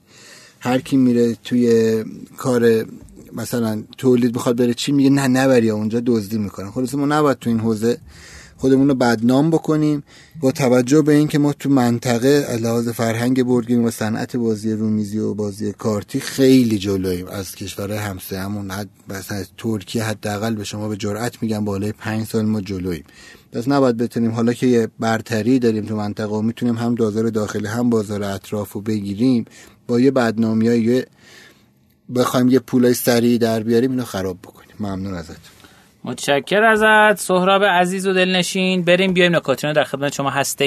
هر 0.59 0.79
کی 0.79 0.97
میره 0.97 1.35
توی 1.43 2.03
کار 2.37 2.85
مثلا 3.33 3.83
تولید 3.97 4.33
بخواد 4.33 4.57
بره 4.57 4.73
چی 4.73 4.91
میگه 4.91 5.09
نه 5.09 5.27
نبری 5.27 5.69
اونجا 5.69 6.01
دزدی 6.05 6.37
می‌کنن 6.37 6.71
خلاص 6.71 6.95
ما 6.95 7.05
نباید 7.05 7.39
تو 7.39 7.49
این 7.49 7.59
حوزه 7.59 7.97
خودمون 8.57 8.87
رو 8.87 8.95
بدنام 8.95 9.49
بکنیم 9.49 10.03
با 10.39 10.51
توجه 10.51 11.01
به 11.01 11.13
اینکه 11.13 11.39
ما 11.39 11.53
تو 11.53 11.69
منطقه 11.69 12.57
لحاظ 12.61 12.89
فرهنگ 12.89 13.45
بورگیم 13.45 13.83
و 13.83 13.91
صنعت 13.91 14.37
بازی 14.37 14.71
رومیزی 14.71 15.17
و 15.17 15.33
بازی 15.33 15.73
کارتی 15.73 16.19
خیلی 16.19 16.77
جلویم. 16.77 17.27
از 17.27 17.55
کشورهای 17.55 17.99
همسایه‌مون 17.99 18.71
حد 18.71 18.89
مثلا 19.09 19.43
ترکیه 19.57 20.03
حداقل 20.03 20.55
به 20.55 20.63
شما 20.63 20.87
به 20.87 20.97
جرئت 20.97 21.43
میگم 21.43 21.65
بالای 21.65 21.91
پنج 21.91 22.27
سال 22.27 22.45
ما 22.45 22.61
جلویم. 22.61 23.03
پس 23.51 23.67
نباید 23.67 23.97
بتونیم 23.97 24.31
حالا 24.31 24.53
که 24.53 24.67
یه 24.67 24.87
برتری 24.99 25.59
داریم 25.59 25.85
تو 25.85 25.95
منطقه 25.95 26.35
و 26.35 26.41
می‌تونیم 26.41 26.77
هم 26.77 26.95
بازار 26.95 27.29
داخلی 27.29 27.67
هم 27.67 27.89
بازار 27.89 28.23
اطراف 28.23 28.71
رو 28.71 28.81
بگیریم 28.81 29.45
با 29.87 29.99
یه 29.99 30.11
بدنامی 30.11 30.67
های 30.67 31.03
بخوایم 32.15 32.49
یه 32.49 32.59
پولای 32.59 32.93
سریع 32.93 33.37
در 33.37 33.63
بیاریم 33.63 33.91
اینو 33.91 34.03
خراب 34.03 34.37
بکنیم. 34.43 34.75
ممنون 34.79 35.13
ازت 35.13 35.54
متشکر 36.05 36.63
ازت. 36.63 37.19
سهراب 37.19 37.63
عزیز 37.63 38.07
و 38.07 38.13
دلنشین. 38.13 38.83
بریم 38.83 39.13
بیایم 39.13 39.35
نکاتینو 39.35 39.73
در 39.73 39.83
خدمت 39.83 40.13
شما 40.13 40.29
هسته 40.29 40.65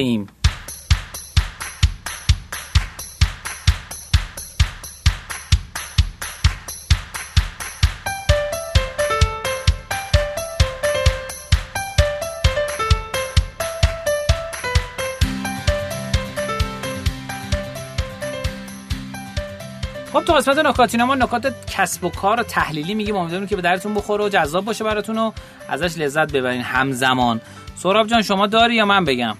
قسمت 20.38 20.58
نکاتینا 20.58 21.06
ما 21.06 21.14
نکات 21.14 21.54
کسب 21.66 22.04
و 22.04 22.08
کار 22.08 22.40
و 22.40 22.42
تحلیلی 22.42 22.94
میگیم. 22.94 23.16
امیدواریم 23.16 23.48
که 23.48 23.56
به 23.56 23.62
درتون 23.62 23.94
بخوره 23.94 24.24
و 24.24 24.28
جذاب 24.28 24.64
باشه 24.64 24.84
براتون 24.84 25.18
و 25.18 25.32
ازش 25.68 25.98
لذت 25.98 26.32
ببرین 26.32 26.60
همزمان. 26.60 27.40
سهراب 27.76 28.06
جان 28.06 28.22
شما 28.22 28.46
داری 28.46 28.74
یا 28.74 28.84
من 28.84 29.04
بگم؟ 29.04 29.36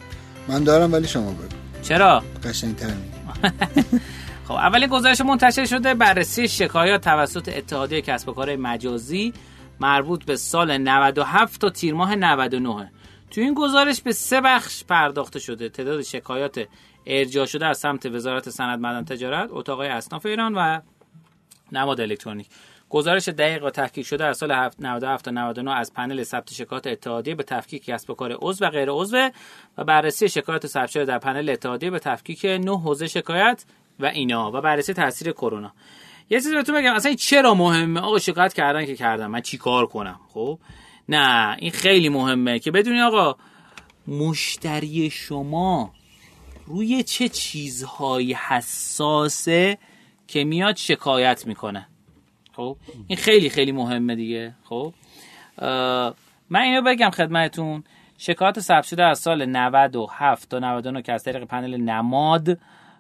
من 0.49 0.65
دارم 0.65 0.93
ولی 0.93 1.09
شما 1.09 1.31
بگو. 1.31 1.43
چرا؟ 1.83 2.23
قشنگتر 2.45 2.87
خب 4.49 4.55
اولین 4.55 4.89
گزارش 4.89 5.21
منتشر 5.21 5.67
شده 5.67 5.95
بررسی 5.95 6.49
شکایات 6.49 7.01
توسط 7.01 7.49
اتحادیه 7.57 8.01
کسب 8.01 8.29
و 8.29 8.33
کار 8.33 8.57
مجازی 8.57 9.33
مربوط 9.81 10.25
به 10.25 10.37
سال 10.37 10.79
97 10.79 11.61
تا 11.61 11.71
تیر 11.71 11.95
ماه 11.95 12.15
99 12.15 12.91
تو 13.31 13.41
این 13.41 13.55
گزارش 13.55 14.01
به 14.01 14.13
سه 14.13 14.41
بخش 14.41 14.85
پرداخته 14.85 15.39
شده. 15.39 15.69
تعداد 15.69 16.03
شکایات 16.03 16.69
ارجاع 17.07 17.47
شده 17.47 17.67
از 17.67 17.79
سمت 17.79 18.07
وزارت 18.07 18.51
صنعت 18.51 18.79
معدن 18.79 19.05
تجارت 19.05 19.49
اتاق 19.53 19.81
اصناف 19.81 20.27
ایران 20.27 20.55
و 20.55 20.81
نماد 21.73 22.01
الکترونیک. 22.01 22.47
گزارش 22.89 23.29
دقیق 23.29 23.65
و 23.65 23.71
تحقیق 23.71 24.07
شده 24.07 24.25
از 24.25 24.37
سال 24.37 24.71
97 24.79 25.25
تا 25.25 25.31
99 25.31 25.77
از 25.77 25.95
پنل 25.95 26.23
ثبت 26.23 26.53
شکایات 26.53 26.87
اتحادیه 26.87 27.35
به 27.35 27.43
تفکیک 27.43 27.85
کسب 27.85 28.11
و 28.11 28.15
کار 28.15 28.37
عضو 28.41 28.65
و 28.65 28.71
غیر 28.71 28.89
عضو 28.91 29.31
و 29.79 29.85
بررسی 29.85 30.29
شکایات 30.29 30.67
ثبت 30.67 30.91
شده 30.91 31.05
در 31.05 31.19
پنل 31.19 31.51
اتحادیه 31.51 31.91
به 31.91 31.99
تفکیک 31.99 32.45
نه 32.45 32.81
حوزه 32.81 33.07
شکایت 33.07 33.65
و 34.01 34.07
اینا 34.07 34.53
و 34.53 34.61
بررسی 34.61 34.93
تاثیر 34.93 35.33
کرونا. 35.33 35.73
یه 36.31 36.39
چیزی 36.39 36.55
بهتون 36.55 36.75
بگم 36.75 36.95
اصلا 36.95 37.15
چرا 37.15 37.55
مهمه؟ 37.55 38.01
آقا 38.01 38.19
شکایت 38.19 38.55
کردن 38.55 38.87
که 38.87 38.97
کردم 38.97 39.31
من 39.31 39.41
چیکار 39.41 39.87
کنم؟ 39.87 40.21
خب؟ 40.35 40.59
نه 41.09 41.57
این 41.59 41.71
خیلی 41.71 42.09
مهمه 42.09 42.59
که 42.59 42.71
بدونی 42.71 43.01
آقا 43.01 43.37
مشتری 44.09 45.11
شما 45.11 45.93
روی 46.67 47.03
چه 47.03 47.29
چیزهایی 47.29 48.33
حساسه 48.33 49.79
که 50.27 50.45
میاد 50.45 50.77
شکایت 50.77 51.47
می‌کنه. 51.47 51.89
خب؟ 52.53 52.77
این 53.07 53.19
خیلی 53.19 53.51
خیلی 53.51 53.73
مهمه 53.73 54.15
دیگه. 54.15 54.55
خب؟ 54.65 54.95
من 56.51 56.61
اینو 56.61 56.83
بگم 56.83 57.11
خدمتون 57.11 57.85
شکایات 58.19 58.61
ثبت 58.61 58.99
از 58.99 59.19
سال 59.19 59.47
97 59.47 60.49
تا 60.49 60.59
99 60.59 61.03
که 61.03 61.13
از 61.13 61.25
طریق 61.25 61.45
پنل 61.45 61.77
نماد 61.77 62.59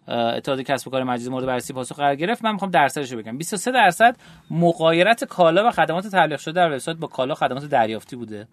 اتحادیه 0.08 0.64
کسب 0.64 0.88
و 0.88 0.90
کار 0.90 1.02
مجازی 1.04 1.30
مورد 1.30 1.46
بررسی 1.46 1.72
پاسخ 1.72 1.96
قرار 1.96 2.14
گرفت. 2.14 2.44
من 2.44 2.52
می‌خوام 2.52 2.70
درصدش 2.70 3.12
رو 3.12 3.18
بگم 3.18 3.38
23 3.38 3.70
درصد 3.70 4.16
مقایرت 4.50 5.24
کالا 5.24 5.68
و 5.68 5.70
خدمات 5.70 6.06
تبلیغ 6.06 6.38
شده 6.38 6.52
در 6.52 6.70
وبسایت 6.70 6.98
با 6.98 7.06
کالا 7.06 7.34
خدمات 7.34 7.64
دریافتی 7.64 8.16
بوده. 8.16 8.48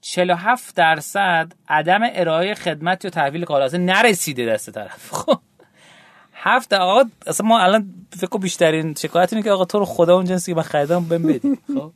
47 0.00 0.76
درصد 0.76 1.52
عدم 1.68 2.00
ارائه 2.02 2.54
خدمت 2.54 3.04
یا 3.04 3.10
تحویل 3.10 3.44
کالا 3.44 3.64
اصلا 3.64 3.80
نرسیده 3.80 4.46
دست 4.46 4.70
طرف. 4.70 5.12
خب. 5.18 5.38
هفت 6.34 6.72
آقا 6.72 7.10
اصلا 7.26 7.46
ما 7.46 7.60
الان 7.60 7.94
فکر 8.16 8.38
بیشترین 8.38 8.94
شکایت 8.94 9.32
اینه 9.32 9.44
که 9.44 9.50
آقا 9.50 9.64
تو 9.64 9.78
رو 9.78 9.84
خدا 9.84 10.16
اون 10.16 10.24
جنسی 10.24 10.52
که 10.52 10.56
من 10.56 10.62
خریدم 10.62 11.04
بهم 11.04 11.22
بدین. 11.22 11.58
خب. 11.74 11.92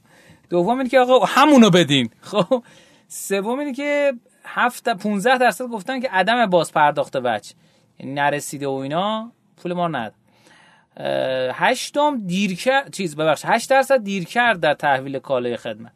دوم 0.50 0.78
اینه 0.78 0.90
که 0.90 0.98
آقا 1.00 1.26
همونو 1.26 1.70
بدین. 1.70 2.10
خب. 2.20 2.62
سوم 3.08 3.58
اینه 3.58 3.72
که 3.72 4.12
هفت 4.44 4.88
15 4.88 5.38
درصد 5.38 5.64
گفتن 5.64 6.00
که 6.00 6.08
عدم 6.08 6.46
باز 6.46 6.72
پرداخت 6.72 7.16
وجه. 7.16 7.54
یعنی 7.98 8.12
نرسیده 8.12 8.68
و 8.68 8.70
اینا 8.70 9.32
پول 9.56 9.72
ما 9.72 9.88
ند 9.88 10.12
هشتم 11.52 12.26
دیر 12.26 12.56
کرد 12.56 12.92
چیز 12.92 13.16
ببخش 13.16 13.42
8 13.44 13.70
درصد 13.70 14.02
دیر 14.02 14.24
کرد 14.24 14.60
در 14.60 14.74
تحویل 14.74 15.18
کالای 15.18 15.56
خدمت 15.56 15.92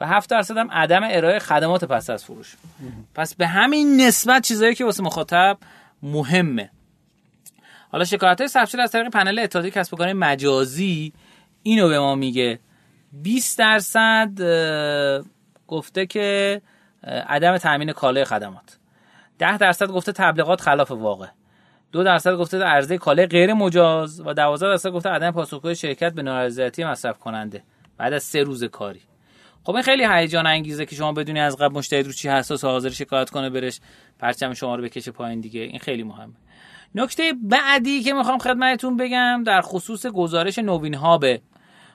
و 0.00 0.06
7 0.06 0.30
درصد 0.30 0.56
هم 0.56 0.70
عدم 0.70 1.00
ارائه 1.04 1.38
خدمات 1.38 1.84
پس 1.84 2.10
از 2.10 2.24
فروش. 2.24 2.56
پس 3.14 3.34
به 3.34 3.46
همین 3.46 4.00
نسبت 4.00 4.42
چیزایی 4.42 4.74
که 4.74 4.84
واسه 4.84 5.02
مخاطب 5.02 5.58
مهمه. 6.02 6.70
حالا 7.92 8.04
شکایت 8.04 8.40
های 8.40 8.48
ثبت 8.48 8.74
از 8.74 8.92
طریق 8.92 9.08
پنل 9.08 9.38
اتحادیه 9.38 9.70
کسب 9.70 9.94
و 9.94 9.96
کار 9.96 10.12
مجازی 10.12 11.12
اینو 11.62 11.88
به 11.88 11.98
ما 11.98 12.14
میگه. 12.14 12.58
20 13.12 13.58
درصد 13.58 14.30
گفته 15.66 16.06
که 16.06 16.60
عدم 17.04 17.58
تامین 17.58 17.92
کالای 17.92 18.24
خدمات. 18.24 18.78
10 19.38 19.58
درصد 19.58 19.86
گفته 19.86 20.12
تبلیغات 20.12 20.60
خلاف 20.60 20.90
واقع. 20.90 21.26
دو 21.92 22.04
درصد 22.04 22.34
گفته 22.34 22.58
عرضه 22.58 22.98
کالای 22.98 23.26
غیر 23.26 23.52
مجاز 23.54 24.20
و 24.20 24.34
12 24.34 24.66
درصد 24.66 24.90
گفته 24.90 25.08
عدم 25.08 25.30
پاسخگوی 25.30 25.74
شرکت 25.74 26.12
به 26.12 26.22
نارضایتی 26.22 26.84
مصرف 26.84 27.18
کننده 27.18 27.62
بعد 27.98 28.12
از 28.12 28.22
سه 28.22 28.42
روز 28.42 28.64
کاری. 28.64 29.00
خب 29.64 29.74
این 29.74 29.82
خیلی 29.82 30.06
هیجان 30.10 30.46
انگیزه 30.46 30.86
که 30.86 30.96
شما 30.96 31.12
بدونی 31.12 31.40
از 31.40 31.56
قبل 31.56 31.74
مشتری 31.74 32.02
رو 32.02 32.12
چی 32.12 32.28
حساس 32.28 32.64
و 32.64 32.68
حاضر 32.68 32.90
شکایت 32.90 33.30
کنه 33.30 33.50
برش 33.50 33.80
پرچم 34.18 34.54
شما 34.54 34.74
رو 34.74 34.82
بکشه 34.82 35.10
پایین 35.10 35.40
دیگه. 35.40 35.60
این 35.60 35.78
خیلی 35.78 36.02
مهمه. 36.02 36.34
نکته 36.94 37.34
بعدی 37.42 38.02
که 38.02 38.12
می‌خوام 38.12 38.38
خدمتتون 38.38 38.96
بگم 38.96 39.42
در 39.46 39.60
خصوص 39.60 40.06
گزارش 40.06 40.58
نوین 40.58 40.94
هابه 40.94 41.40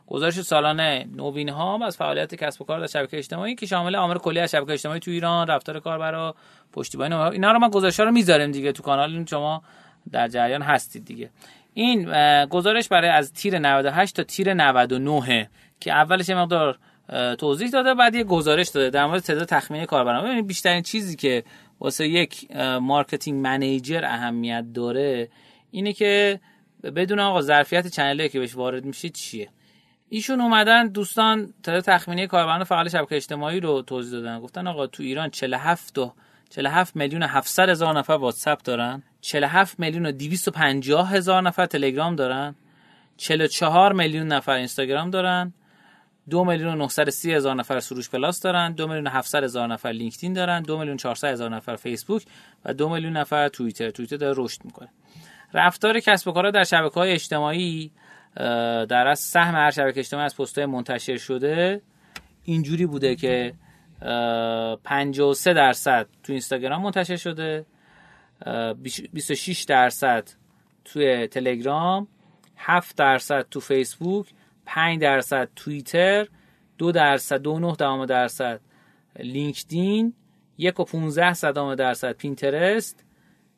گزارش 0.10 0.42
سالانه 0.42 1.08
نوین 1.16 1.50
هاب 1.50 1.84
از 1.84 1.98
فعالیت 1.98 2.36
کسب 2.36 2.62
و 2.62 2.66
کار 2.66 2.80
در 2.80 2.88
شبکه 2.88 3.18
اجتماعی 3.18 3.56
که 3.56 3.66
شامل 3.66 3.96
آمار 3.96 4.18
کلی 4.18 4.40
از 4.40 4.52
شبکه 4.52 4.74
اجتماعی 4.74 5.00
تو 5.00 5.12
ایران 5.12 5.48
رفتار 5.48 5.80
کاربرا 5.80 6.36
پشتیبانی 6.74 7.16
اینا 7.16 7.52
رو 7.52 7.60
ما 7.60 7.70
گزارش 7.70 8.00
رو 8.00 8.12
می‌ذاریم 8.12 8.52
دیگه 8.52 8.72
تو 8.72 8.84
کانال. 8.84 9.26
شما 9.26 9.64
در 10.12 10.28
جریان 10.28 10.62
هستید 10.62 11.06
دیگه. 11.06 11.30
این 11.74 12.12
گزارش 12.46 12.88
برای 12.88 13.10
از 13.10 13.34
تیر 13.34 13.60
98 13.60 14.16
تا 14.16 14.24
تیر 14.24 14.54
99 14.54 15.50
که 15.80 15.92
اولش 15.92 16.30
مقدار 16.30 16.78
توضیح 17.38 17.70
داده 17.70 17.94
بعد 17.94 18.16
یه 18.16 18.24
گزارش 18.24 18.68
داده 18.68 18.90
در 18.90 19.06
مورد 19.06 19.20
تعداد 19.20 19.48
تخمینی 19.48 19.86
کاربران 19.86 20.24
ببینید 20.24 20.48
بیشترین 20.48 20.82
چیزی 20.82 21.16
که 21.16 21.44
واسه 21.80 22.08
یک 22.08 22.52
marketing 22.82 23.42
manager 23.42 24.06
اهمیت 24.06 24.66
داره 24.74 25.30
اینه 25.72 25.94
که 25.94 26.40
بدون 26.96 27.20
آقا 27.20 27.42
ظرفیت 27.42 27.88
channel 27.88 28.24
ی 28.25 28.30
که 28.30 28.40
بهش 28.40 28.56
وارد 28.56 28.86
میشید 28.86 29.14
چیه. 29.14 29.50
ایشون 30.10 30.42
اومدن 30.42 30.88
دوستان 30.88 31.54
تا 31.64 31.82
تخمینه 31.82 32.28
کاربران 32.28 32.64
فعال 32.64 32.90
شبکه 32.90 33.16
اجتماعی 33.16 33.60
رو 33.60 33.82
توضیح 33.82 34.12
دادن. 34.12 34.40
گفتن 34.40 34.68
آقا 34.68 34.88
تو 34.88 35.04
ایران 35.04 35.30
47 35.30 35.94
تا 35.94 36.14
47 36.50 36.96
میلیون 36.96 37.24
700 37.24 37.70
هزار 37.70 37.98
نفر 37.98 38.14
واتساپ 38.14 38.64
دارن. 38.64 39.04
47 39.22 39.80
میلیون 39.80 40.06
و 40.06 40.12
250 40.12 41.12
هزار 41.14 41.42
نفر 41.42 41.66
تلگرام 41.66 42.16
دارن. 42.16 42.56
44 43.18 43.94
میلیون 43.94 44.28
نفر 44.28 44.52
اینستاگرام 44.52 45.10
دارن. 45.10 45.54
دو 46.30 46.44
میلیون 46.46 46.74
و 46.74 46.76
930 46.76 47.34
هزار 47.34 47.56
نفر 47.56 47.80
سروش 47.80 48.10
پلاس 48.10 48.40
دارن. 48.40 48.72
دو 48.72 48.88
میلیون 48.88 49.08
و 49.08 49.10
700 49.10 49.44
هزار 49.44 49.68
نفر 49.68 49.90
لینکدین 49.90 50.34
دارن. 50.34 50.62
دو 50.62 50.78
میلیون 50.78 50.98
400 50.98 51.28
هزار 51.28 51.50
نفر 51.50 51.76
فیسبوک 51.76 52.26
و 52.66 52.74
دو 52.74 52.90
میلیون 52.90 53.18
نفر 53.18 53.48
توییتر. 53.48 53.90
توییتر 53.90 54.18
داره 54.18 54.34
رشد 54.38 54.66
می‌کنه. 54.66 54.90
رفتار 55.54 56.00
کسب 56.00 56.28
و 56.28 56.32
کارها 56.32 56.52
در 56.52 56.64
شبکه 56.64 56.96
های 56.96 57.12
اجتماعی 57.12 57.92
در 58.90 59.08
از 59.08 59.20
سهم 59.20 59.56
هر 59.56 59.72
شبکه 59.72 60.00
اجتماعی 60.00 60.26
از 60.26 60.38
پست 60.38 60.60
منتشر 60.60 61.18
شده 61.18 61.82
اینجوری 62.44 62.86
بوده 62.86 63.16
که 63.16 63.54
53 64.84 65.54
درصد 65.54 66.08
تو 66.24 66.34
اینستاگرام 66.34 66.82
منتشر 66.82 67.16
شده 67.16 67.66
26 69.14 69.64
درصد 69.64 70.30
توی 70.86 71.28
تلگرام 71.28 72.08
7 72.58 72.96
درصد 72.98 73.46
تو 73.52 73.60
فیسبوک 73.60 74.28
5 74.66 75.02
درصد 75.02 75.50
توییتر 75.56 76.28
2 76.78 76.92
درصد 76.92 77.44
2.9 78.04 78.08
درصد 78.08 78.60
لینکدین 79.20 80.14
1 80.58 80.80
و 80.80 80.84
15 80.84 81.34
صدم 81.34 81.76
درصد 81.76 82.12
پینترست. 82.12 83.06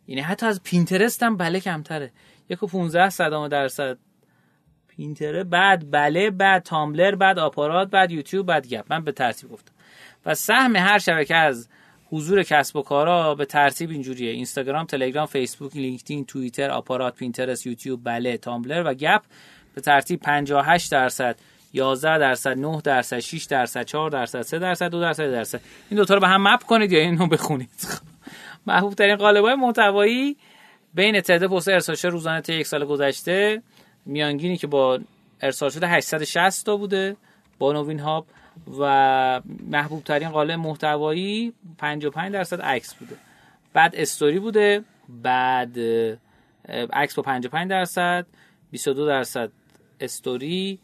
یعنی 0.08 0.22
حتی 0.22 0.46
از 0.46 0.64
پینترست 0.64 1.24
هم 1.24 1.38
بله 1.38 1.60
کمتره. 1.60 2.12
1 2.50 2.64
و 2.64 2.68
15 2.68 3.10
صدم 3.10 3.48
درصد 3.48 3.98
پینترسته 5.02 5.44
بعد 5.44 5.92
بله 5.92 6.30
بعد 6.30 6.64
تامبلر 6.64 7.16
بعد 7.16 7.40
آپارات 7.40 7.90
بعد 7.90 8.12
یوتیوب 8.12 8.46
بعد 8.46 8.68
گپ. 8.68 8.86
من 8.90 9.04
به 9.04 9.12
ترتیب 9.12 9.52
گفتم. 9.52 9.72
و 10.26 10.36
سهم 10.36 10.76
هر 10.76 10.98
شبکه 10.98 11.36
از 11.36 11.70
حضور 12.10 12.44
کسب 12.44 12.76
و 12.76 12.82
کارا 12.82 13.36
به 13.36 13.46
ترتیب 13.46 13.90
اینجوریه. 13.90 14.32
اینستاگرام 14.32 14.86
تلگرام 14.86 15.26
فیسبوک 15.26 15.76
لینکدین 15.76 16.26
توییتر 16.26 16.70
آپارات 16.72 17.16
پینترست 17.16 17.68
یوتیوب 17.68 18.02
بله 18.04 18.38
تامبلر 18.38 18.84
و 18.86 18.94
گپ 18.94 19.22
به 19.76 19.82
ترتیب 19.82 20.20
58 20.20 20.92
درصد 20.92 21.36
11 21.74 22.18
درصد 22.18 22.58
9 22.58 22.82
درصد 22.84 23.20
6 23.20 23.44
درصد 23.44 23.84
4 23.84 24.10
درصد 24.10 24.42
3 24.42 24.60
درصد 24.60 24.90
2 24.90 25.02
درصد 25.02 25.32
درصد. 25.32 25.62
این 25.90 25.98
دو 25.98 26.06
تا 26.06 26.14
رو 26.14 26.20
به 26.20 26.28
هم 26.28 26.48
مپ 26.48 26.64
کنید 26.64 26.92
یا 26.92 27.00
اینو 27.00 27.28
بخونید؟ 27.28 27.88
محبوب 28.68 28.94
ترین 28.94 29.16
قالب 29.16 29.46
های 29.46 29.56
محتوایی 29.56 30.38
بین 30.94 31.22
تعداد 31.22 31.50
پست 31.50 31.68
ارسال 31.68 32.12
روزانه 32.12 32.42
طی 32.42 32.54
یک 32.54 32.68
سال 32.68 32.86
گذشته. 32.86 33.62
میانگینی 34.06 34.58
که 34.58 34.68
با 34.68 35.00
ارسال 35.42 35.70
شده 35.70 35.88
860 35.88 36.66
تا 36.66 36.78
بوده 36.78 37.16
با 37.60 37.74
نوین 37.74 38.00
هاب 38.00 38.26
و 38.80 39.42
محبوب 39.68 40.04
ترین 40.04 40.30
قالب 40.30 40.60
محتوایی 40.60 41.54
55 41.78 42.34
درصد 42.34 42.62
عکس 42.62 42.94
بوده. 42.94 43.16
بعد 43.74 43.96
استوری 43.96 44.40
بوده 44.40 44.84
بعد 45.10 45.78
عکس 46.94 47.16
با 47.16 47.24
55 47.24 47.70
درصد 47.70 48.26
22 48.72 49.06
درصد 49.06 49.52
استوری 50.00 50.80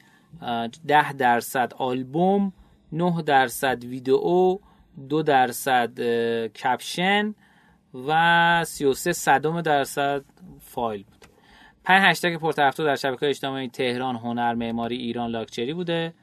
10 0.88 1.14
درصد 1.14 1.74
آلبوم 1.78 2.54
9 2.92 3.22
درصد 3.22 3.84
ویدئو 3.84 4.58
2 5.10 5.22
درصد 5.22 6.00
کپشن 6.50 7.36
و 8.08 8.64
33 8.66 9.14
صدم 9.14 9.62
درصد 9.62 10.26
فایل 10.62 11.04
بود. 11.04 11.17
5 11.88 12.02
هشتگ 12.06 12.38
پرطرفدار 12.38 12.88
در 12.88 12.96
شبکه 12.96 13.30
اجتماعی 13.30 13.68
تهران 13.68 14.16
هنر 14.16 14.54
معماری 14.54 14.98
ایران 14.98 15.32
لاکچری 15.32 15.74
بوده. 15.74 16.14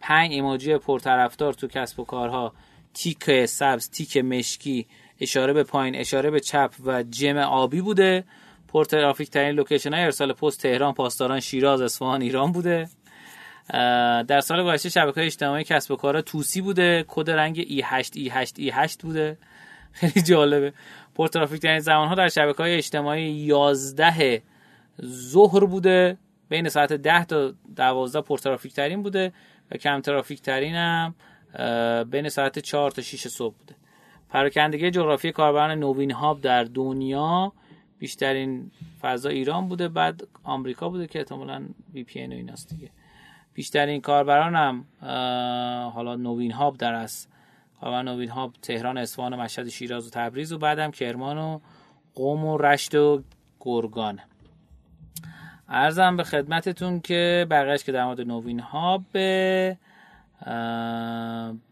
5 0.00 0.32
ایموجی 0.32 0.78
پرطرفدار 0.78 1.52
تو 1.52 1.66
کسب 1.66 2.00
و 2.00 2.04
کارها 2.04 2.52
تیک 2.94 3.44
سبز 3.44 3.90
تیک 3.90 4.16
مشکی 4.16 4.86
اشاره 5.20 5.52
به 5.52 5.62
پایین 5.62 5.96
اشاره 5.96 6.30
به 6.30 6.40
چپ 6.40 6.74
و 6.84 7.02
gem 7.02 7.36
آبی 7.36 7.80
بوده. 7.80 8.24
پرترافیک 8.68 9.30
ترین 9.30 9.50
location 9.50 9.94
های 9.94 10.02
ارسال 10.02 10.32
پست 10.32 10.62
تهران 10.62 10.94
پاسداران 10.94 11.40
شیراز 11.40 11.80
اصفهان 11.80 12.22
ایران 12.22 12.52
بوده. 12.52 12.88
در 14.28 14.40
سال 14.40 14.64
گذشته 14.64 14.88
شبکه 14.88 15.20
اجتماعی 15.20 15.64
کسب 15.64 15.90
و 15.90 15.96
کارها 15.96 16.22
توسی 16.22 16.60
بوده. 16.60 17.04
کد 17.08 17.30
رنگ 17.30 17.62
E8 17.62 18.06
E8 18.06 18.52
E8 18.58 18.96
بوده. 19.02 19.38
خیلی 19.92 20.22
جالبه. 20.22 20.72
پرترافیک 21.14 21.62
ترین 21.62 21.78
زمان 21.78 22.08
ها 22.08 22.14
در 22.14 22.28
شبکه 22.28 22.62
های 22.62 22.74
اجتماعی 22.74 23.30
11 23.30 24.42
ظهر 25.04 25.64
بوده 25.64 26.18
بین 26.48 26.68
ساعت 26.68 26.92
10 26.92 27.24
تا 27.24 27.52
12 27.76 28.20
پرترافیک 28.20 28.74
ترین 28.74 29.02
بوده 29.02 29.32
و 29.70 29.76
کم 29.76 30.00
ترافیک 30.00 30.42
ترین 30.42 30.74
هم 30.74 31.14
بین 32.10 32.28
ساعت 32.28 32.58
4 32.58 32.90
تا 32.90 33.02
6 33.02 33.28
صبح 33.28 33.54
بوده. 33.58 33.74
پراکندگی 34.28 34.90
جغرافی 34.90 35.32
کاربران 35.32 35.78
نوین 35.78 36.10
هاب 36.10 36.40
در 36.40 36.64
دنیا 36.64 37.52
بیشترین 37.98 38.70
فضا 39.00 39.28
ایران 39.28 39.68
بوده 39.68 39.88
بعد 39.88 40.28
آمریکا 40.44 40.88
بوده 40.88 41.06
که 41.06 41.18
احتمالاً 41.18 41.62
VPN 41.94 42.26
و 42.26 42.30
ایناست 42.30 42.70
دیگه. 42.70 42.90
بیشترین 43.54 44.00
کاربران 44.00 44.54
هم 44.54 44.84
حالا 45.90 46.16
نوین 46.16 46.52
هاب 46.52 46.76
در 46.76 46.92
است 46.92 47.32
کاربر 47.80 48.02
نوین 48.02 48.28
هاب 48.28 48.52
تهران 48.62 48.98
اصفهان 48.98 49.36
مشهد 49.36 49.68
شیراز 49.68 50.06
و 50.06 50.10
تبریز 50.10 50.52
و 50.52 50.58
بعدم 50.58 50.90
کرمان 50.90 51.38
و 51.38 51.60
قم 52.14 52.44
و 52.44 52.58
رشت 52.58 52.94
و 52.94 53.22
گرگان. 53.60 54.20
عرضم 55.68 56.16
به 56.16 56.24
خدمتتون 56.24 57.00
که 57.00 57.46
بقیهش 57.50 57.84
که 57.84 57.92
در 57.92 58.04
مورد 58.04 58.20
نوین 58.20 58.60
هاب 58.60 59.02
به 59.12 59.76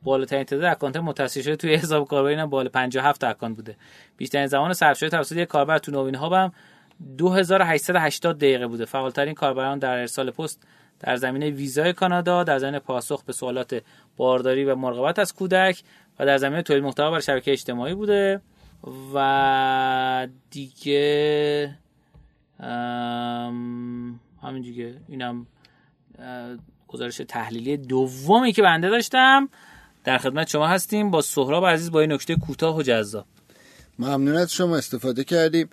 بالاترین 0.02 0.44
تعداد 0.44 0.64
account 0.64 0.96
متصل 0.96 1.42
شده 1.42 1.56
توی 1.56 1.74
حساب 1.74 2.08
کاربر 2.08 2.28
اینم 2.28 2.50
بالا 2.50 2.68
57 2.68 3.24
account 3.24 3.56
بوده. 3.56 3.76
بیشترین 4.16 4.46
زمان 4.46 4.72
صرف 4.72 4.98
شده 4.98 5.08
توسط 5.08 5.36
یک 5.36 5.48
کاربر 5.48 5.78
تو 5.78 5.92
نوین 5.92 6.14
هاب 6.14 6.32
هم 6.32 6.52
2880 7.18 8.36
دقیقه 8.38 8.66
بوده. 8.66 8.84
فعالترین 8.84 9.34
کاربران 9.34 9.78
در 9.78 9.98
ارسال 9.98 10.30
پست 10.30 10.66
در 11.00 11.16
زمینه 11.16 11.50
ویزای 11.50 11.92
کانادا 11.92 12.44
در 12.44 12.58
زمینه 12.58 12.78
پاسخ 12.78 13.24
به 13.24 13.32
سوالات 13.32 13.82
بارداری 14.16 14.64
و 14.64 14.74
مراقبت 14.74 15.18
از 15.18 15.34
کودک 15.34 15.82
و 16.18 16.26
در 16.26 16.36
زمینه 16.36 16.62
تولید 16.62 16.82
محتوا 16.82 17.10
برای 17.10 17.22
شبکه 17.22 17.52
اجتماعی 17.52 17.94
بوده. 17.94 18.40
و 19.14 20.28
دیگه 20.50 21.78
همین 24.42 24.62
دیگه. 24.62 25.00
اینم 25.08 25.46
گزارش 26.88 27.20
تحلیلی 27.28 27.76
دومی 27.76 28.52
که 28.52 28.62
بنده 28.62 28.88
داشتم. 28.88 29.48
در 30.04 30.18
خدمت 30.18 30.48
شما 30.48 30.66
هستیم 30.66 31.10
با 31.10 31.22
سهراب 31.22 31.66
عزیز 31.66 31.90
با 31.90 32.00
این 32.00 32.12
نکته 32.12 32.36
کوتاه 32.36 32.76
و 32.76 32.82
جذاب. 32.82 33.26
ممنون 33.98 34.36
از 34.36 34.52
شما 34.52 34.76
استفاده 34.76 35.24
کردیم. 35.24 35.68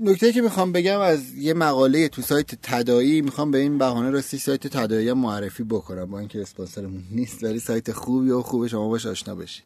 نکته 0.00 0.32
که 0.32 0.42
می‌خوام 0.42 0.72
بگم 0.72 1.00
از 1.00 1.34
یه 1.34 1.54
مقاله 1.54 2.08
تو 2.08 2.22
سایت 2.22 2.54
تدایی 2.54 3.22
می‌خوام 3.22 3.50
به 3.50 3.58
این 3.58 3.78
بهانه 3.78 4.10
راستی 4.10 4.38
سایت 4.38 4.66
تدایی 4.66 5.12
معرفی 5.12 5.64
بکنم. 5.64 6.04
با 6.04 6.18
اینکه 6.18 6.40
اسپانسرمون 6.40 7.02
نیست 7.10 7.44
ولی 7.44 7.58
سایت 7.58 7.92
خوبی 7.92 8.30
و 8.30 8.42
خوب 8.42 8.66
شما 8.66 8.88
باش 8.88 9.06
آشنا 9.06 9.34
بشید. 9.34 9.64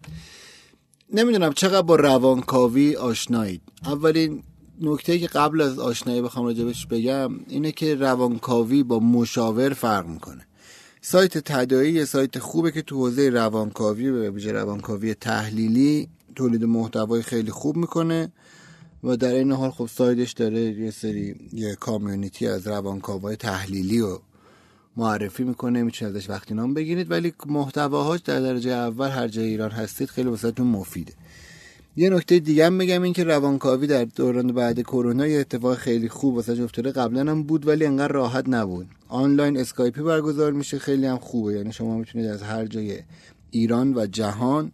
نمی‌دونم 1.12 1.52
چقدر 1.52 1.82
با 1.82 1.96
روانکاوی 1.96 2.96
آشنایید. 2.96 3.62
اولین 3.84 4.42
نکته 4.80 5.18
که 5.18 5.26
قبل 5.26 5.60
از 5.60 5.78
آشنایی 5.78 6.22
بخوام 6.22 6.44
راجبش 6.44 6.86
بگم 6.86 7.30
اینه 7.48 7.72
که 7.72 7.94
روانکاوی 7.94 8.82
با 8.82 9.00
مشاور 9.00 9.72
فرق 9.72 10.06
می‌کنه. 10.06 10.46
سایت 11.00 11.38
تدایی 11.38 11.92
یه 11.92 12.04
سایت 12.04 12.38
خوبه 12.38 12.72
که 12.72 12.82
تو 12.82 12.96
حوزه 12.96 13.30
روانکاوی 13.30 14.10
به 14.10 14.30
ویژه 14.30 14.52
روانکاوی 14.52 15.14
تحلیلی 15.14 16.08
تولید 16.34 16.64
محتوای 16.64 17.22
خیلی 17.22 17.50
خوب 17.50 17.76
می‌کنه 17.76 18.32
و 19.04 19.16
در 19.16 19.34
این 19.34 19.52
حال 19.52 19.70
خب 19.70 19.86
سایدش 19.86 20.32
داره 20.32 20.60
یه 20.60 20.90
سری 20.90 21.34
یه 21.52 21.74
کامیونیتی 21.74 22.46
از 22.46 22.66
روانکاوای 22.66 23.36
تحلیلی 23.36 24.00
و 24.00 24.18
معرفی 24.96 25.44
می‌کنه 25.44 25.82
می‌تونید 25.82 26.16
ازش 26.16 26.30
وقتی 26.30 26.54
نام 26.54 26.74
بگیرید. 26.74 27.10
ولی 27.10 27.32
محتواهاش 27.46 28.20
در 28.20 28.40
درجه 28.40 28.70
اول 28.70 29.08
هر 29.08 29.28
جای 29.28 29.44
ایران 29.44 29.70
هستید 29.70 30.08
خیلی 30.08 30.28
واسهتون 30.28 30.66
مفیده. 30.66 31.12
یه 31.96 32.10
نکته 32.10 32.38
دیگه 32.38 32.66
هم 32.66 32.78
بگم 32.78 33.02
این 33.02 33.12
که 33.12 33.24
روانکاوی 33.24 33.86
در 33.86 34.04
دوران 34.04 34.52
بعد 34.52 34.80
کرونا 34.80 35.26
یه 35.26 35.40
اتفاق 35.40 35.74
خیلی 35.74 36.08
خوب 36.08 36.34
واسش 36.34 36.62
افتاده 36.62 36.92
قبلا 36.92 37.30
هم 37.30 37.42
بود 37.42 37.66
ولی 37.66 37.86
انقدر 37.86 38.12
راحت 38.12 38.48
نبود. 38.48 38.86
آنلاین 39.08 39.56
اسکایپی 39.56 40.02
برگزار 40.02 40.52
میشه 40.52 40.78
خیلی 40.78 41.06
هم 41.06 41.18
خوبه. 41.18 41.52
یعنی 41.52 41.72
شما 41.72 41.98
می‌تونید 41.98 42.26
از 42.26 42.42
هر 42.42 42.66
جای 42.66 42.98
ایران 43.50 43.94
و 43.94 44.06
جهان 44.06 44.72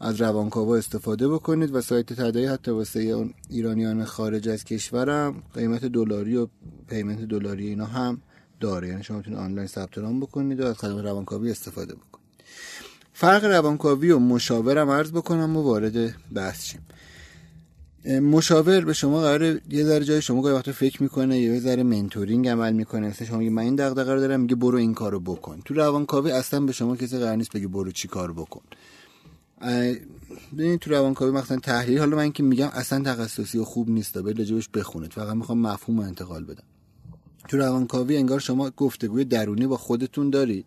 از 0.00 0.20
روانکاوا 0.20 0.76
استفاده 0.76 1.28
بکنید 1.28 1.74
و 1.74 1.80
سایت 1.80 2.12
تداعی 2.12 2.46
حتی 2.46 2.70
واسه 2.70 3.00
اون 3.00 3.34
ایرانیان 3.50 4.04
خارج 4.04 4.48
از 4.48 4.64
کشورم 4.64 5.42
قیمت 5.54 5.84
دلاری 5.84 6.36
و 6.36 6.46
payment 6.88 7.20
دلاری 7.20 7.68
اینا 7.68 7.86
هم 7.86 8.20
داره. 8.60 8.88
یعنی 8.88 9.02
شما 9.02 9.16
می‌تونید 9.16 9.38
آنلاین 9.38 9.68
ثبت 9.68 9.98
نام 9.98 10.20
بکنید 10.20 10.60
و 10.60 10.66
از 10.66 10.78
خدمات 10.78 11.04
روانکاوی 11.04 11.50
استفاده 11.50 11.94
بکنید. 11.94 12.11
فرق 13.22 13.44
روانکاوی 13.44 14.10
و 14.10 14.18
مشاورم 14.18 14.90
عرض 14.90 15.12
بکنم 15.12 15.56
و 15.56 15.62
وارد 15.62 16.14
بحث 16.34 16.64
شیم. 16.64 16.80
مشاور 18.20 18.84
به 18.84 18.92
شما 18.92 19.20
قراره 19.20 19.60
یه 19.70 19.84
ذره 19.84 20.04
جای 20.04 20.22
شما 20.22 20.42
گاهی 20.42 20.54
وقتا 20.54 20.72
فکر 20.72 21.02
می‌کنه 21.02 21.38
یه 21.38 21.60
ذره 21.60 21.82
منتورینگ 21.82 22.48
عمل 22.48 22.72
می‌کنه. 22.72 23.08
مثلا 23.08 23.28
شما 23.28 23.38
من 23.38 23.62
این 23.62 23.76
دغدغه 23.76 24.14
رو 24.14 24.20
دارم 24.20 24.40
میگه 24.40 24.54
برو 24.54 24.78
این 24.78 24.94
کارو 24.94 25.20
بکن. 25.20 25.60
تو 25.64 25.74
روانکاوی 25.74 26.30
اصلا 26.30 26.60
به 26.60 26.72
شما 26.72 26.96
کسی 26.96 27.18
قرار 27.18 27.36
نیست 27.36 27.52
بگه 27.52 27.68
برو 27.68 27.90
چی 27.90 28.08
کار 28.08 28.32
بکن. 28.32 28.62
ببینید 30.52 30.80
تو 30.80 30.90
روانکاوی 30.90 31.30
مثلا 31.30 31.56
تحلیل 31.56 31.98
حالا 31.98 32.16
من 32.16 32.32
که 32.32 32.42
میگم 32.42 32.68
اصلا 32.72 33.02
تخصصی 33.02 33.58
و 33.58 33.64
خوب 33.64 33.90
نیست 33.90 34.18
به 34.18 34.32
لجبش 34.32 34.68
بخونید. 34.68 35.12
فقط 35.12 35.36
می‌خوام 35.36 35.58
مفهوم 35.58 35.98
انتقال 35.98 36.44
بدم. 36.44 36.64
تو 37.48 37.56
روانکاوی 37.56 38.16
انگار 38.16 38.40
شما 38.40 38.70
گفتگوی 38.70 39.24
درونی 39.24 39.66
با 39.66 39.76
خودتون 39.76 40.30
دارید 40.30 40.64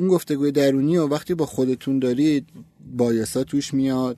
اون 0.00 0.08
گفتگوی 0.08 0.52
درونی 0.52 0.96
و 0.96 1.06
وقتی 1.06 1.34
با 1.34 1.46
خودتون 1.46 1.98
دارید 1.98 2.46
بایسا 2.96 3.44
توش 3.44 3.74
میاد. 3.74 4.16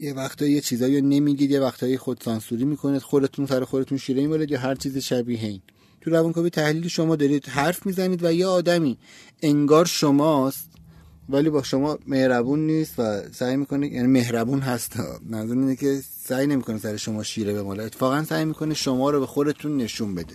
یه 0.00 0.12
وقتایی 0.14 0.52
یه 0.52 0.60
چیزایی 0.60 1.02
نمیگید 1.02 1.50
یه 1.50 1.60
وقتایی 1.60 1.98
خود 1.98 2.20
سانسوری 2.24 2.64
می‌کنید 2.64 3.02
خودتون 3.02 3.46
سر 3.46 3.64
خودتون 3.64 3.98
شیره 3.98 4.22
می‌برید 4.22 4.50
یا 4.50 4.60
هر 4.60 4.74
چیز 4.74 4.98
شبیه 4.98 5.44
این. 5.44 5.60
تو 6.00 6.10
روانکاوی 6.10 6.50
تحلیل 6.50 6.88
شما 6.88 7.16
دارید 7.16 7.46
حرف 7.46 7.86
می‌زنید 7.86 8.24
و 8.24 8.32
یه 8.32 8.46
آدمی 8.46 8.98
انگار 9.42 9.84
شماست 9.84 10.68
ولی 11.28 11.50
با 11.50 11.62
شما 11.62 11.98
مهربون 12.06 12.66
نیست 12.66 12.94
و 12.98 13.22
سعی 13.32 13.56
می‌کنه 13.56 13.92
یعنی 13.92 14.08
مهربون 14.08 14.60
هست. 14.60 14.96
منظور 15.30 15.58
اینه 15.58 15.76
که 15.76 16.00
سعی 16.24 16.46
نمی‌کنه 16.46 16.78
سر 16.78 16.96
شما 16.96 17.22
شیره 17.22 17.54
بماله. 17.54 17.82
اتفاقا 17.82 18.24
سعی 18.24 18.44
می‌کنه 18.44 18.74
شما 18.74 19.10
رو 19.10 19.20
به 19.20 19.26
خودتون 19.26 19.76
نشون 19.76 20.14
بده. 20.14 20.34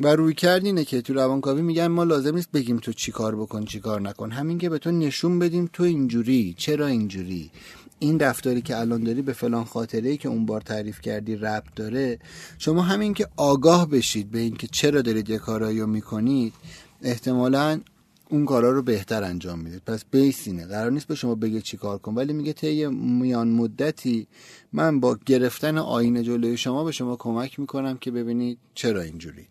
و 0.00 0.16
روی 0.16 0.34
کرد 0.34 0.64
اینه 0.64 0.84
که 0.84 1.02
تو 1.02 1.14
روانکاوی 1.14 1.62
میگن 1.62 1.86
ما 1.86 2.04
لازم 2.04 2.34
نیست 2.34 2.50
بگیم 2.52 2.76
تو 2.76 2.92
چی 2.92 3.12
کار 3.12 3.36
بکن 3.36 3.64
چی 3.64 3.80
کار 3.80 4.00
نکن. 4.00 4.30
همین 4.30 4.58
که 4.58 4.68
به 4.68 4.78
تو 4.78 4.90
نشون 4.90 5.38
بدیم 5.38 5.70
تو 5.72 5.82
اینجوری. 5.82 6.54
چرا 6.58 6.86
اینجوری؟ 6.86 7.50
این 7.98 8.20
رفتاری 8.20 8.62
که 8.62 8.78
الان 8.78 9.02
داری 9.02 9.22
به 9.22 9.32
فلان 9.32 9.64
خاطره 9.64 10.10
ای 10.10 10.16
که 10.16 10.28
اون 10.28 10.46
بار 10.46 10.60
تعریف 10.60 11.00
کردی 11.00 11.36
ربط 11.36 11.74
داره. 11.76 12.18
شما 12.58 12.82
همین 12.82 13.14
که 13.14 13.28
آگاه 13.36 13.88
بشید 13.88 14.30
به 14.30 14.38
اینکه 14.38 14.66
چرا 14.66 15.02
دارید 15.02 15.30
یه 15.30 15.38
کارایی 15.38 15.80
رو 15.80 15.86
می‌کنید 15.86 16.52
احتمالا 17.02 17.80
اون 18.28 18.44
کارا 18.44 18.70
رو 18.70 18.82
بهتر 18.82 19.24
انجام 19.24 19.58
می‌دید. 19.58 19.82
پس 19.86 20.04
بیسینه 20.10 20.66
قرار 20.66 20.90
نیست 20.90 21.06
به 21.06 21.14
شما 21.14 21.34
بگه 21.34 21.60
چی 21.60 21.76
کار 21.76 21.98
کن 21.98 22.14
ولی 22.14 22.32
میگه 22.32 22.52
طی 22.52 22.86
میان 22.86 23.48
مدتی 23.48 24.26
من 24.72 25.00
با 25.00 25.18
گرفتن 25.26 25.78
آینه 25.78 26.22
جلوی 26.22 26.56
شما 26.56 26.84
به 26.84 26.92
شما 26.92 27.16
کمک 27.16 27.60
می‌کنم 27.60 27.96
که 27.96 28.10
ببینید 28.10 28.58
چرا 28.74 29.00
اینجوری. 29.00 29.46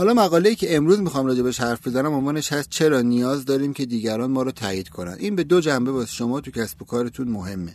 حالا 0.00 0.14
مقاله 0.14 0.48
ای 0.48 0.54
که 0.54 0.76
امروز 0.76 1.00
می‌خوام 1.00 1.26
راجبش 1.26 1.60
حرف 1.60 1.86
بزنم 1.86 2.12
عنوانش 2.12 2.52
هست 2.52 2.70
چرا 2.70 3.00
نیاز 3.00 3.44
داریم 3.44 3.72
که 3.72 3.86
دیگران 3.86 4.30
ما 4.30 4.42
رو 4.42 4.50
تایید 4.50 4.88
کنن؟ 4.88 5.16
این 5.18 5.36
به 5.36 5.44
دو 5.44 5.60
جنبه 5.60 5.90
واسه 5.90 6.12
شما 6.12 6.40
تو 6.40 6.50
کسب 6.50 6.82
و 6.82 6.84
کارتون 6.84 7.28
مهمه 7.28 7.74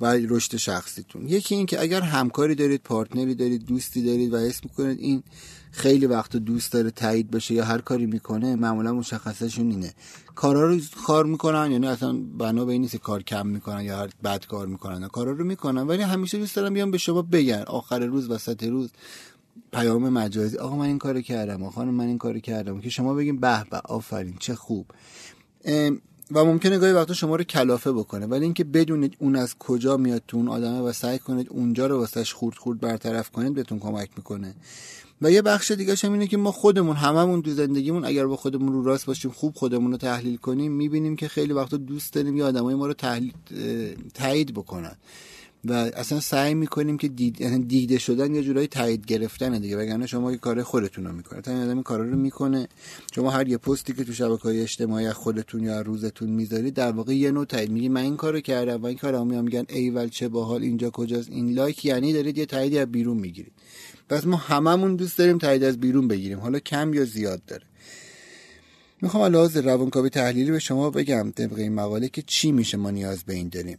و 0.00 0.06
رشد 0.28 0.56
شخصیتون. 0.56 1.28
یکی 1.28 1.54
این 1.54 1.66
که 1.66 1.80
اگر 1.80 2.00
همکاری 2.00 2.54
دارید 2.54 2.82
پارتنری 2.82 3.34
دارید 3.34 3.64
دوستی 3.64 4.02
دارید 4.02 4.34
و 4.34 4.38
حس 4.38 4.64
می‌کنید 4.64 4.98
این 5.00 5.22
خیلی 5.70 6.06
وقت 6.06 6.36
دوست 6.36 6.72
داره 6.72 6.90
تایید 6.90 7.30
بشه 7.30 7.54
یا 7.54 7.64
هر 7.64 7.78
کاری 7.78 8.06
می‌کنه 8.06 8.56
معمولا 8.56 8.92
مشخصشون 8.92 9.70
اینه. 9.70 9.94
کارا 10.34 10.68
رو 10.68 10.80
کار 11.06 11.26
می‌کنن 11.26 11.72
یعنی 11.72 11.86
اصلا 11.86 12.12
بنا 12.38 12.64
به 12.64 12.78
نیست 12.78 12.96
کار 12.96 13.22
کم 13.22 13.46
می‌کنن 13.46 13.84
یا 13.84 13.98
هر 13.98 14.08
بد 14.24 14.46
کار 14.46 14.66
می‌کنن. 14.66 15.08
کارا 15.08 15.32
رو 15.32 15.44
می‌کنن 15.44 15.82
ولی 15.82 16.02
همیشه 16.02 16.38
دوست 16.38 16.56
دارم 16.56 16.74
بیان 16.74 16.90
به 16.90 16.98
شما 16.98 17.22
بگن. 17.22 17.64
آخر 17.66 17.98
روز 17.98 18.30
وسط 18.30 18.62
روز 18.62 18.90
پیام 19.72 20.08
مجازی 20.08 20.56
آقا 20.56 20.76
من 20.76 20.86
این 20.86 20.98
کارو 20.98 21.20
کردم 21.20 21.62
آقا 21.62 21.84
من 21.84 22.06
این 22.06 22.18
کارو 22.18 22.38
کردم 22.38 22.80
که 22.80 22.90
شما 22.90 23.14
بگیم 23.14 23.36
به 23.40 23.64
به 23.70 23.76
آفرین 23.84 24.36
چه 24.40 24.54
خوب. 24.54 24.86
و 26.32 26.44
ممکنه 26.44 26.78
گاهی 26.78 26.92
وقتا 26.92 27.14
شما 27.14 27.36
رو 27.36 27.44
کلافه 27.44 27.92
بکنه 27.92 28.26
ولی 28.26 28.44
اینکه 28.44 28.64
بدونید 28.64 29.16
اون 29.18 29.36
از 29.36 29.58
کجا 29.58 29.96
میاد 29.96 30.22
تو 30.28 30.36
اون 30.36 30.48
آدمه 30.48 30.80
و 30.80 30.92
سعی 30.92 31.18
کنید 31.18 31.46
اونجا 31.50 31.86
رو 31.86 31.98
واسش 31.98 32.32
خورد 32.32 32.56
خورد 32.56 32.80
برطرف 32.80 33.30
کنید 33.30 33.54
بهتون 33.54 33.78
کمک 33.78 34.10
می‌کنه. 34.16 34.54
و 35.22 35.30
یه 35.30 35.42
بخش 35.42 35.70
دیگه 35.70 35.94
هم 36.02 36.12
اینه 36.12 36.26
که 36.26 36.36
ما 36.36 36.52
خودمون 36.52 36.96
هممون 36.96 37.42
تو 37.42 37.50
زندگیمون 37.50 38.04
اگر 38.04 38.26
با 38.26 38.36
خودمون 38.36 38.72
رو 38.72 38.84
راست 38.84 39.06
باشیم 39.06 39.30
خوب 39.30 39.54
خودمون 39.54 39.90
رو 39.90 39.96
تحلیل 39.96 40.36
کنیم 40.36 40.72
می‌بینیم 40.72 41.16
که 41.16 41.28
خیلی 41.28 41.52
وقتا 41.52 41.76
دوست 41.76 42.12
داریم 42.14 42.36
یه 42.36 42.44
آدمای 42.44 42.74
ما 42.74 42.86
رو 42.86 42.92
تحلیل 42.92 43.32
تایید 44.14 44.54
بکنن. 44.54 44.96
و 45.64 45.72
اصلا 45.72 46.20
سعی 46.20 46.54
می‌کنیم 46.54 46.98
که 46.98 47.08
دید... 47.08 47.40
یعنی 47.40 47.64
دیده 47.64 47.98
شدن 47.98 48.34
یه 48.34 48.42
جورایی 48.42 48.66
تایید 48.66 49.06
گرفتن 49.06 49.58
دیگه 49.58 49.76
وگرنه 49.76 50.06
شما 50.06 50.32
یه 50.32 50.38
کار 50.38 50.62
خودتون 50.62 51.06
رو 51.06 51.12
می‌کنه 51.12 51.40
تا 51.40 51.50
این 51.50 51.60
آدم 51.60 51.82
کارا 51.82 52.04
رو 52.04 52.16
می‌کنه 52.16 52.68
شما 53.14 53.30
هر 53.30 53.48
یه 53.48 53.56
پستی 53.56 53.92
که 53.92 54.04
تو 54.04 54.12
شبکه 54.12 54.42
های 54.42 54.60
اجتماعی 54.60 55.12
خودتون 55.12 55.64
یا 55.64 55.80
روزتون 55.80 56.30
می‌ذارید 56.30 56.74
در 56.74 56.92
واقع 56.92 57.16
یه 57.16 57.30
نوع 57.30 57.44
تایید 57.44 57.70
میگی 57.70 57.88
من 57.88 58.00
این 58.00 58.16
کارو 58.16 58.40
کردم 58.40 58.82
و 58.82 58.86
این 58.86 58.96
کارو 58.98 59.24
میام 59.24 59.44
میگن 59.44 59.64
ایول 59.68 60.08
چه 60.08 60.28
باحال 60.28 60.62
اینجا 60.62 60.90
کجاست 60.90 61.30
این 61.30 61.50
لایک 61.50 61.84
یعنی 61.84 62.12
دارید 62.12 62.38
یه 62.38 62.46
تاییدی 62.46 62.78
از 62.78 62.92
بیرون 62.92 63.16
می‌گیرید. 63.16 63.52
پس 64.08 64.26
ما 64.26 64.36
هممون 64.36 64.96
دوست 64.96 65.18
داریم 65.18 65.38
تایید 65.38 65.64
از 65.64 65.80
بیرون 65.80 66.08
بگیریم 66.08 66.38
حالا 66.38 66.58
کم 66.58 66.94
یا 66.94 67.04
زیاد 67.04 67.42
داره. 67.46 67.62
می‌خوام 69.02 69.32
لحاظ 69.32 69.56
روانکاوی 69.56 70.10
تحلیلی 70.10 70.50
به 70.50 70.58
شما 70.58 70.90
بگم 70.90 71.30
طبق 71.30 71.58
این 71.58 71.74
مقاله 71.74 72.08
که 72.08 72.22
چی 72.22 72.52
میشه 72.52 72.76
ما 72.76 72.90
نیاز 72.90 73.24
به 73.24 73.34
این 73.34 73.48
داریم. 73.48 73.78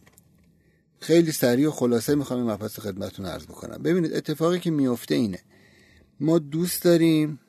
خیلی 1.00 1.32
سریع 1.32 1.68
و 1.68 1.70
خلاصه 1.70 2.14
می‌خوام 2.14 2.40
این 2.40 2.50
مبحث 2.50 2.78
خدمتتون 2.78 3.26
عرض 3.26 3.44
بکنم. 3.44 3.82
ببینید 3.82 4.14
اتفاقی 4.14 4.58
که 4.58 4.70
میفته 4.70 5.14
اینه. 5.14 5.38
ما 6.20 6.38
دوست 6.38 6.82
داریم 6.82 7.40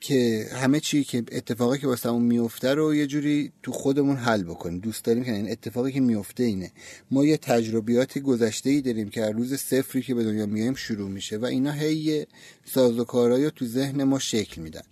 که 0.00 0.48
همه 0.52 0.80
چی 0.80 1.04
که 1.04 1.24
اتفاقی 1.32 1.78
که 1.78 1.86
واسمون 1.86 2.22
میفته 2.22 2.74
رو 2.74 2.94
یه 2.94 3.06
جوری 3.06 3.52
تو 3.62 3.72
خودمون 3.72 4.16
حل 4.16 4.42
بکنیم. 4.42 4.78
دوست 4.78 5.04
داریم 5.04 5.24
که 5.24 5.34
این 5.34 5.50
اتفاقی 5.50 5.92
که 5.92 6.00
میفته 6.00 6.42
اینه. 6.42 6.72
ما 7.10 7.24
یه 7.24 7.36
تجربیات 7.36 8.18
گذشته 8.18 8.70
ای 8.70 8.80
داریم 8.80 9.08
که 9.08 9.22
از 9.22 9.30
روز 9.30 9.54
صفری 9.54 10.02
که 10.02 10.14
به 10.14 10.24
دنیا 10.24 10.46
میایم 10.46 10.74
شروع 10.74 11.10
میشه 11.10 11.36
و 11.36 11.44
اینا 11.44 11.72
هی 11.72 12.26
سازوکارهایی 12.64 13.50
تو 13.50 13.66
ذهن 13.66 14.04
ما 14.04 14.18
شکل 14.18 14.62
میدن. 14.62 14.82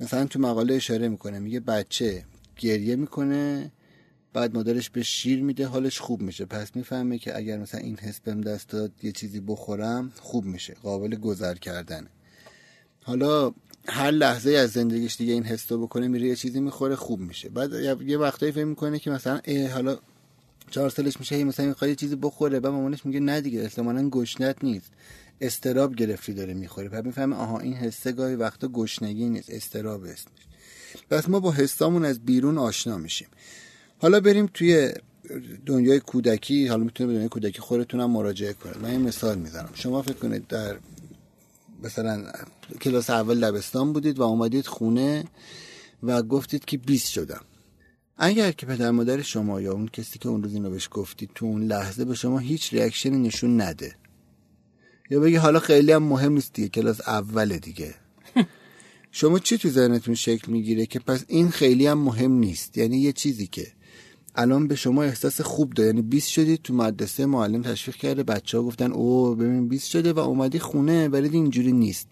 مثلا 0.00 0.24
تو 0.26 0.40
مقاله 0.40 0.74
اشاره 0.74 1.08
می‌کنه 1.08 1.38
میگه 1.38 1.60
بچه 1.60 2.24
گریه 2.56 2.96
می‌کنه 2.96 3.72
بعد 4.32 4.54
مادرش 4.54 4.90
به 4.90 5.02
شیر 5.02 5.42
میده 5.42 5.66
حالش 5.66 5.98
خوب 5.98 6.22
میشه. 6.22 6.44
پس 6.44 6.76
می‌فهمه 6.76 7.18
که 7.18 7.36
اگر 7.36 7.58
مثلا 7.58 7.80
این 7.80 7.96
حس 7.96 8.20
بهم 8.20 8.40
دست 8.40 8.68
داد 8.68 8.92
یه 9.02 9.12
چیزی 9.12 9.40
بخورم 9.40 10.12
خوب 10.20 10.44
میشه. 10.44 10.74
قابل 10.82 11.14
گذر 11.14 11.54
کردنه. 11.54 12.08
حالا 13.02 13.52
هر 13.88 14.10
لحظه 14.10 14.50
از 14.50 14.70
زندگیش 14.70 15.16
دیگه 15.16 15.32
این 15.32 15.44
حس 15.44 15.72
بکنه 15.72 16.08
میره 16.08 16.26
یه 16.26 16.36
چیزی 16.36 16.60
می‌خوره 16.60 16.96
خوب 16.96 17.20
میشه. 17.20 17.48
بعد 17.48 17.72
یه 18.06 18.18
وقتایی 18.18 18.52
فکر 18.52 18.64
می‌کنه 18.64 18.98
که 18.98 19.10
مثلا 19.10 19.40
حالا 19.74 19.98
چهار 20.70 20.90
سالش 20.90 21.20
میشه 21.20 21.44
مثلا 21.44 21.66
می‌خواد 21.66 21.90
یه 21.90 21.96
چیزی 21.96 22.16
بخوره 22.16 22.60
بعد 22.60 22.72
مامانش 22.72 23.06
میگه 23.06 23.20
نه 23.20 23.40
دیگه 23.40 23.60
احتمالاً 23.60 24.10
گشنت 24.10 24.64
نیست. 24.64 24.90
استراب 25.40 25.94
گرفتی 25.94 26.34
داره 26.34 26.54
می‌خوره. 26.54 26.88
بعد 26.88 27.06
می‌فهمه 27.06 27.36
آها 27.36 27.58
این 27.58 27.74
حسه 27.74 28.12
گاهی 28.12 28.34
وقتا 28.34 28.68
گشنگی 28.68 29.28
نیست 29.28 29.50
استراب 29.50 30.02
اسمش. 30.02 30.42
پس 31.10 31.28
ما 31.28 31.40
با 31.40 31.52
حسامون 31.52 32.04
از 32.04 32.20
بیرون 32.20 32.58
آشنا 32.58 32.98
میشیم. 32.98 33.28
حالا 33.98 34.20
بریم 34.20 34.50
توی 34.54 34.92
دنیای 35.66 36.00
کودکی 36.00 36.66
حالا 36.66 36.84
می‌تونه 36.84 37.06
به 37.06 37.12
دنیای 37.12 37.28
کودکی 37.28 37.60
خودتون 37.60 38.00
هم 38.00 38.10
مراجعه 38.10 38.52
کنید 38.52 38.76
من 38.76 38.90
این 38.90 39.00
مثال 39.00 39.38
می‌زنم. 39.38 39.70
شما 39.74 40.02
فکر 40.02 40.14
کنید 40.14 40.46
در 40.46 40.76
مثلا 41.82 42.32
کلاس 42.80 43.10
اول 43.10 43.38
لبستان 43.38 43.92
بودید 43.92 44.18
و 44.18 44.22
اومدید 44.22 44.66
خونه 44.66 45.24
و 46.02 46.22
گفتید 46.22 46.64
که 46.64 46.78
20 46.78 47.08
شدم. 47.08 47.40
اگر 48.16 48.52
که 48.52 48.66
پدر 48.66 48.90
مادر 48.90 49.22
شما 49.22 49.60
یا 49.60 49.72
اون 49.72 49.88
کسی 49.88 50.18
که 50.18 50.28
اون 50.28 50.42
روز 50.42 50.54
اینو 50.54 50.70
بهش 50.70 50.88
گفتید 50.92 51.30
تو 51.34 51.46
اون 51.46 51.64
لحظه 51.64 52.04
به 52.04 52.14
شما 52.14 52.38
هیچ 52.38 52.72
ریاکشنی 52.72 53.18
نشون 53.18 53.60
نده. 53.60 53.94
یا 55.10 55.20
بگی 55.20 55.36
حالا 55.36 55.60
خیلی 55.60 55.92
هم 55.92 56.02
مهم 56.02 56.32
نیست 56.32 56.52
دیگه 56.52 56.68
کلاس 56.68 57.00
اول 57.00 57.56
دیگه. 57.56 57.94
شما 59.10 59.38
چی 59.38 59.58
تو 59.58 59.68
ذهنتون 59.68 60.14
شکل 60.14 60.52
می‌گیره 60.52 60.86
که 60.86 60.98
پس 60.98 61.24
این 61.28 61.50
خیلی 61.50 61.86
هم 61.86 61.98
مهم 61.98 62.32
نیست؟ 62.32 62.78
یعنی 62.78 62.98
یه 62.98 63.12
چیزی 63.12 63.46
که 63.46 63.66
الان 64.40 64.68
به 64.68 64.74
شما 64.74 65.02
احساس 65.02 65.40
خوب 65.40 65.72
داد 65.74 65.86
یعنی 65.86 66.02
20 66.02 66.28
شدید 66.28 66.62
تو 66.62 66.74
مدرسه 66.74 67.26
معلم 67.26 67.62
تشویق 67.62 67.96
کرده 67.96 68.22
بچه 68.22 68.58
ها 68.58 68.64
گفتن 68.64 68.92
او 68.92 69.34
ببین 69.34 69.68
20 69.68 69.90
شده 69.90 70.12
و 70.12 70.18
اومدی 70.18 70.58
خونه 70.58 71.08
ولی 71.08 71.28
اینجوری 71.28 71.72
نیست. 71.72 72.08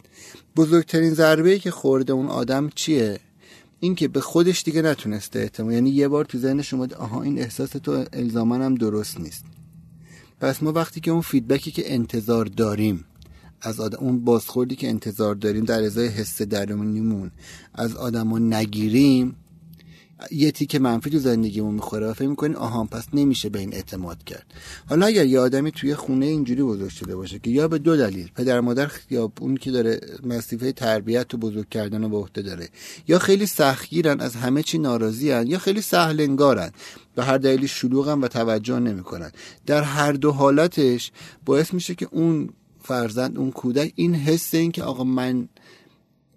بزرگترین 0.56 1.14
ضربه 1.14 1.50
ای 1.50 1.58
که 1.58 1.70
خورده 1.70 2.12
اون 2.12 2.26
آدم 2.26 2.70
چیه؟ 2.74 3.20
اینکه 3.80 4.08
به 4.08 4.20
خودش 4.20 4.62
دیگه 4.62 4.82
نتونسته 4.82 5.38
اعتماد 5.38 5.72
یعنی 5.72 5.90
یه 5.90 6.08
بار 6.08 6.24
تو 6.24 6.38
ذهنش 6.38 6.74
اومد 6.74 6.94
آها 6.94 7.22
این 7.22 7.38
احساس 7.38 7.70
تو 7.70 8.04
الزاما 8.12 8.54
هم 8.54 8.74
درست 8.74 9.20
نیست. 9.20 9.44
پس 10.40 10.62
ما 10.62 10.72
وقتی 10.72 11.00
که 11.00 11.10
اون 11.10 11.20
فیدبکی 11.20 11.70
که 11.70 11.94
انتظار 11.94 12.44
داریم 12.44 13.04
از 13.60 13.80
آدم 13.80 13.98
اون 13.98 14.24
بازخوردی 14.24 14.76
که 14.76 14.88
انتظار 14.88 15.34
داریم 15.34 15.64
در 15.64 15.82
ازای 15.82 16.08
حس 16.08 16.42
درونیمون 16.42 17.30
از 17.74 17.96
آدما 17.96 18.38
نگیریم 18.38 19.36
یه 20.30 20.50
تیک 20.50 20.76
منفی 20.76 21.10
تو 21.10 21.18
زندگیمون 21.18 21.74
می‌خوره 21.74 22.06
و 22.06 22.12
فکر 22.12 22.28
می‌کنین 22.28 22.56
آها 22.56 22.84
پس 22.84 23.06
نمیشه 23.12 23.48
به 23.48 23.58
این 23.58 23.74
اعتماد 23.74 24.24
کرد. 24.24 24.46
حالا 24.88 25.06
اگر 25.06 25.26
یه 25.26 25.40
آدمی 25.40 25.72
توی 25.72 25.94
خونه 25.94 26.26
اینجوری 26.26 26.62
بزرگ 26.62 26.88
شده 26.88 27.16
باشه 27.16 27.38
که 27.38 27.50
یا 27.50 27.68
به 27.68 27.78
دو 27.78 27.96
دلیل 27.96 28.30
پدر 28.34 28.60
مادر 28.60 28.90
یا 29.10 29.32
اون 29.40 29.56
که 29.56 29.70
داره 29.70 30.00
مسیفه 30.24 30.72
تربیت 30.72 31.34
و 31.34 31.36
بزرگ 31.36 31.68
کردن 31.68 32.02
رو 32.02 32.08
به 32.08 32.16
عهده 32.16 32.42
داره 32.42 32.68
یا 33.08 33.18
خیلی 33.18 33.46
سختگیرن 33.46 34.20
از 34.20 34.36
همه 34.36 34.62
چی 34.62 34.78
ناراضی 34.78 35.30
هن 35.30 35.46
یا 35.46 35.58
خیلی 35.58 35.80
سهل 35.80 36.20
انگارن 36.20 36.70
به 37.14 37.24
هر 37.24 37.38
دلیلی 37.38 37.68
شلوغن 37.68 38.20
و 38.20 38.28
توجه 38.28 38.78
نمی‌کنن. 38.78 39.32
در 39.66 39.82
هر 39.82 40.12
دو 40.12 40.32
حالتش 40.32 41.12
باعث 41.44 41.74
میشه 41.74 41.94
که 41.94 42.08
اون 42.10 42.48
فرزند 42.82 43.38
اون 43.38 43.50
کودک 43.50 43.92
این 43.94 44.14
حس 44.14 44.54
این 44.54 44.72
که 44.72 44.82
آقا 44.82 45.04
من 45.04 45.48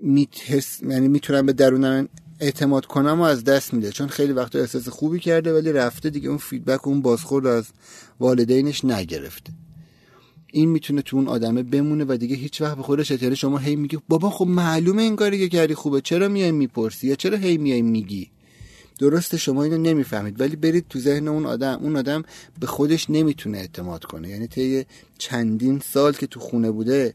میت 0.02 0.50
یعنی 0.89 1.08
می‌تونم 1.08 1.46
به 1.46 1.54
درونم 1.54 2.10
اعتماد 2.39 2.86
کنم 2.86 3.19
و 3.19 3.23
از 3.23 3.43
دست 3.43 3.73
میده. 3.73 3.91
چون 3.91 4.08
خیلی 4.08 4.34
وقتا 4.34 4.60
احساس 4.60 4.89
خوبی 4.89 5.19
کرده 5.19 5.54
ولی 5.54 5.71
رفته 5.71 6.10
دیگه 6.10 6.30
اون 6.30 6.38
فیدبک 6.38 6.88
اون 6.88 7.02
بازخورد 7.02 7.47
از 7.47 7.65
والدینش 8.19 8.86
نگرفته. 8.86 9.54
این 10.54 10.69
می‌تونه 10.69 11.02
تو 11.02 11.17
اون 11.17 11.28
آدمه 11.28 11.63
بمونه 11.63 12.06
و 12.08 12.17
دیگه 12.17 12.36
هیچ 12.36 12.62
وقت 12.62 12.78
به 12.78 12.84
خودش 12.84 13.12
اعتراض 13.12 13.34
شما 13.34 13.58
هی 13.58 13.75
میگی 13.75 13.97
بابا 14.08 14.30
خب 14.30 14.47
معلومه 14.47 15.02
این 15.02 15.15
کاری 15.15 15.39
که 15.39 15.49
کردی 15.49 15.75
خوبه. 15.75 16.02
چرا 16.02 16.28
میای 16.28 16.52
می‌پرسی 16.52 17.08
یا 17.08 17.15
چرا 17.15 17.38
هی 17.38 17.58
میای 17.58 17.82
میگی؟ 17.82 18.32
درسته 18.99 19.38
شما 19.38 19.63
اینو 19.63 19.77
نمی‌فهمید 19.77 20.41
ولی 20.41 20.55
برید 20.55 20.85
تو 20.89 20.99
ذهن 20.99 21.27
اون 21.27 21.45
آدم 21.45 21.79
اون 21.81 21.95
آدم 21.95 22.23
به 22.59 22.67
خودش 22.67 23.09
نمی‌تونه 23.09 23.57
اعتماد 23.57 24.03
کنه. 24.03 24.29
یعنی 24.29 24.47
طی 24.47 24.85
چندین 25.17 25.81
سال 25.93 26.13
که 26.13 26.27
تو 26.27 26.39
خونه 26.39 26.71
بوده 26.71 27.13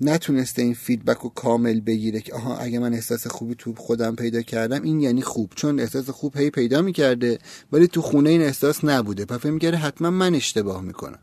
نتونسته 0.00 0.62
این 0.62 0.74
فیدبک 0.74 1.18
رو 1.18 1.28
کامل 1.28 1.80
بگیره 1.80 2.20
که 2.20 2.34
آها 2.34 2.56
اگه 2.56 2.78
من 2.78 2.94
احساس 2.94 3.26
خوبی 3.26 3.54
تو 3.54 3.74
خودم 3.74 4.16
پیدا 4.16 4.42
کردم 4.42 4.82
این 4.82 5.00
یعنی 5.00 5.22
خوب. 5.22 5.52
چون 5.54 5.80
احساس 5.80 6.10
خوب 6.10 6.36
هی 6.36 6.50
پیدا 6.50 6.82
می‌کرده 6.82 7.38
ولی 7.72 7.88
تو 7.88 8.02
خونه 8.02 8.30
این 8.30 8.42
احساس 8.42 8.84
نبوده. 8.84 9.24
پس 9.24 9.38
فکر 9.38 9.50
می‌کرده 9.50 9.76
حتما 9.76 10.10
من 10.10 10.34
اشتباه 10.34 10.80
می‌کنم. 10.80 11.18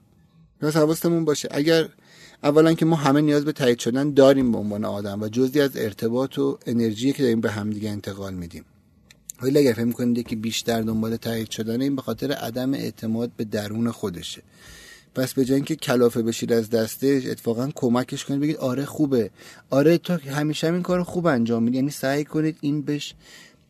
پس 0.62 0.76
حواستمون 0.76 1.26
باشه 1.26 1.48
اگر 1.52 1.90
اولا 2.44 2.74
که 2.74 2.86
ما 2.86 2.96
همه 2.96 3.22
نیاز 3.22 3.46
به 3.46 3.52
تایید 3.52 3.80
شدن 3.80 4.14
داریم 4.14 4.52
به 4.52 4.58
عنوان 4.58 4.86
آدم 4.86 5.22
و 5.22 5.28
جزی 5.28 5.62
از 5.62 5.78
ارتباط 5.78 6.40
و 6.40 6.60
انرژی 6.66 7.14
که 7.14 7.24
داریم 7.24 7.42
به 7.42 7.52
همدیگه 7.52 7.90
انتقال 7.90 8.34
میدیم. 8.34 8.66
ولی 9.44 9.60
اگر 9.60 9.74
فکر 9.74 9.84
می‌کنید 9.84 10.28
که 10.28 10.36
بیشتر 10.36 10.82
دنبال 10.82 11.16
تایید 11.16 11.50
شدن 11.50 11.82
این 11.82 11.96
به 11.96 12.02
خاطر 12.02 12.32
عدم 12.32 12.74
اعتماد 12.74 13.32
به 13.38 13.44
درون 13.44 13.92
خودشه. 13.92 14.42
پس 15.16 15.34
به 15.34 15.46
جای 15.46 15.56
اینکه 15.56 15.76
کلافه 15.76 16.22
بشید 16.22 16.54
از 16.54 16.70
دستش 16.70 17.28
اتفاقا 17.28 17.70
کمکش 17.76 18.26
کنید 18.26 18.40
بگید 18.40 18.58
آره 18.58 18.86
خوبه. 18.86 19.30
آره 19.70 19.98
تو 19.98 20.14
همیشه 20.14 20.68
هم 20.68 20.74
این 20.74 20.84
کار 20.84 21.04
خوب 21.04 21.26
انجام 21.26 21.64
میدی. 21.64 21.78
یعنی 21.78 21.90
سعی 21.90 22.24
کنید 22.24 22.58
این 22.62 22.82
بش 22.82 23.14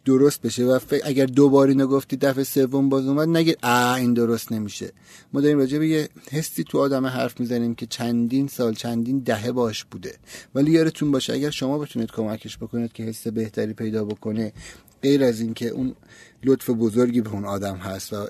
درست 0.05 0.41
بشه 0.41 0.65
و 0.65 0.79
اگر 1.03 1.25
دوبار 1.25 1.67
اینو 1.67 1.87
گفتی 1.87 2.17
دفعه 2.17 2.43
سوم 2.43 2.89
باز 2.89 3.07
اومد 3.07 3.27
نگید 3.27 3.57
آ 3.63 3.93
این 3.93 4.13
درست 4.13 4.51
نمیشه. 4.51 4.91
ما 5.33 5.41
داریم 5.41 5.57
راجع 5.57 5.79
به 5.79 5.87
یه 5.87 6.09
حسی 6.31 6.63
تو 6.63 6.79
آدم 6.79 7.05
حرف 7.05 7.39
می‌زنیم 7.39 7.75
که 7.75 7.85
چندین 7.85 8.47
سال 8.47 8.73
چندین 8.73 9.19
دهه 9.19 9.51
باش 9.51 9.83
بوده. 9.83 10.15
ولی 10.55 10.71
یادتون 10.71 11.11
باشه 11.11 11.33
اگر 11.33 11.49
شما 11.49 11.77
بتونید 11.77 12.11
کمکش 12.11 12.57
بکنید 12.57 12.93
که 12.93 13.03
حس 13.03 13.27
بهتری 13.27 13.73
پیدا 13.73 14.05
بکنه 14.05 14.53
غیر 15.03 15.23
از 15.23 15.41
اینکه 15.41 15.67
اون 15.67 15.95
لطف 16.43 16.69
بزرگی 16.69 17.21
به 17.21 17.29
اون 17.29 17.45
آدم 17.45 17.75
هست 17.75 18.13
و 18.13 18.27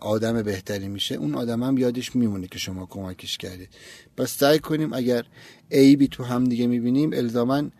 آدم 0.00 0.42
بهتری 0.42 0.88
میشه 0.88 1.14
اون 1.14 1.34
آدم 1.34 1.62
هم 1.62 1.78
یادش 1.78 2.16
میمونه 2.16 2.46
که 2.46 2.58
شما 2.58 2.86
کمکش 2.86 3.38
کردید. 3.38 3.68
پس 4.16 4.30
سعی 4.30 4.58
کنیم 4.58 4.92
اگر 4.92 5.24
عیبی 5.70 6.08
تو 6.08 6.24
هم 6.24 6.44
دیگه 6.44 6.66
می‌بینیم 6.66 7.10
الزامن 7.12 7.72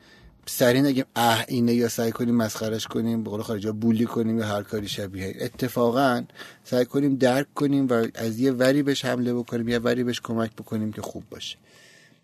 سری 0.46 0.82
نگیم 0.82 1.04
اه 1.16 1.44
اینه 1.48 1.74
یا 1.74 1.88
سعی 1.88 2.12
کنیم 2.12 2.34
مسخرش 2.34 2.86
کنیم 2.86 3.22
به 3.22 3.30
قول 3.30 3.42
خارجا 3.42 3.72
بولی 3.72 4.04
کنیم 4.04 4.38
یا 4.38 4.46
هر 4.46 4.62
کاری 4.62 4.88
شبیه. 4.88 5.36
اتفاقا 5.40 6.24
سعی 6.64 6.84
کنیم 6.84 7.16
درک 7.16 7.54
کنیم 7.54 7.86
و 7.88 8.06
از 8.14 8.38
یه 8.38 8.52
وری 8.52 8.82
بهش 8.82 9.04
حمله 9.04 9.34
بکنیم 9.34 9.68
یه 9.68 9.78
وری 9.78 10.04
بهش 10.04 10.20
کمک 10.20 10.52
بکنیم 10.56 10.92
که 10.92 11.02
خوب 11.02 11.24
باشه. 11.30 11.56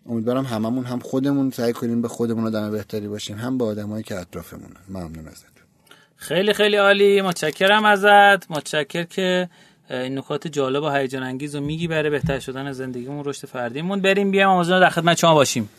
امیدوارم 0.05 0.45
هممون 0.45 0.85
هم 0.85 0.99
خودمون 0.99 1.51
سعی 1.51 1.73
کنیم 1.73 2.01
به 2.01 2.07
خودمون 2.07 2.45
آدم 2.45 2.71
بهتری 2.71 3.07
باشیم 3.07 3.37
هم 3.37 3.57
به 3.57 3.65
آدمایی 3.65 4.03
که 4.03 4.15
اطرافمونن. 4.19 4.81
ممنون 4.89 5.27
ازت 5.27 5.54
خیلی 6.27 6.53
خیلی 6.53 6.75
عالی. 6.75 7.21
متشکرم 7.21 7.85
ازت. 7.85 8.51
متشکر 8.51 9.03
که 9.03 9.49
این 9.89 10.17
نکات 10.17 10.47
جالب 10.47 10.83
و 10.83 10.89
هیجان 10.89 11.23
انگیز 11.23 11.55
رو 11.55 11.61
میگی 11.61 11.87
برای 11.87 12.09
بهتر 12.09 12.39
شدن 12.39 12.71
زندگیمون 12.71 13.25
رشد 13.25 13.47
فردیمون. 13.47 14.01
بریم 14.01 14.31
بیایم 14.31 14.49
آمازون 14.49 14.79
در 14.79 14.89
خدمت 14.89 15.17
شما 15.17 15.33
باشیم. 15.33 15.69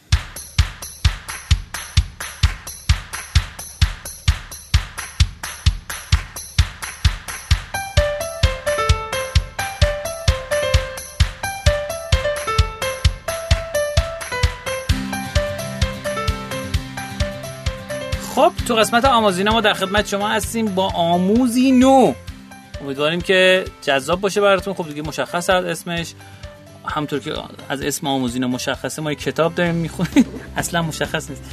خب 18.46 18.64
تو 18.68 18.74
قسمت 18.74 19.04
آموزینا 19.04 19.52
ما 19.52 19.60
در 19.60 19.72
خدمت 19.72 20.08
شما 20.08 20.28
هستیم 20.28 20.74
با 20.74 20.88
آموزی 20.88 21.72
نو. 21.72 22.14
امیدواریم 22.82 23.20
که 23.20 23.64
جذاب 23.82 24.20
باشه 24.20 24.40
براتون. 24.40 24.74
خب 24.74 24.88
دیگه 24.88 25.02
مشخص 25.02 25.50
از 25.50 25.64
اسمش. 25.64 26.14
همطور 26.84 27.18
که 27.18 27.32
از 27.68 27.82
اسم 27.82 28.06
آموزینا 28.06 28.48
مشخصه 28.48 29.02
ما 29.02 29.12
یک 29.12 29.22
کتاب 29.22 29.54
داریم 29.54 29.74
می‌خونیم. 29.74 30.26
اصلا 30.56 30.82
مشخص 30.82 31.30
نیست. 31.30 31.44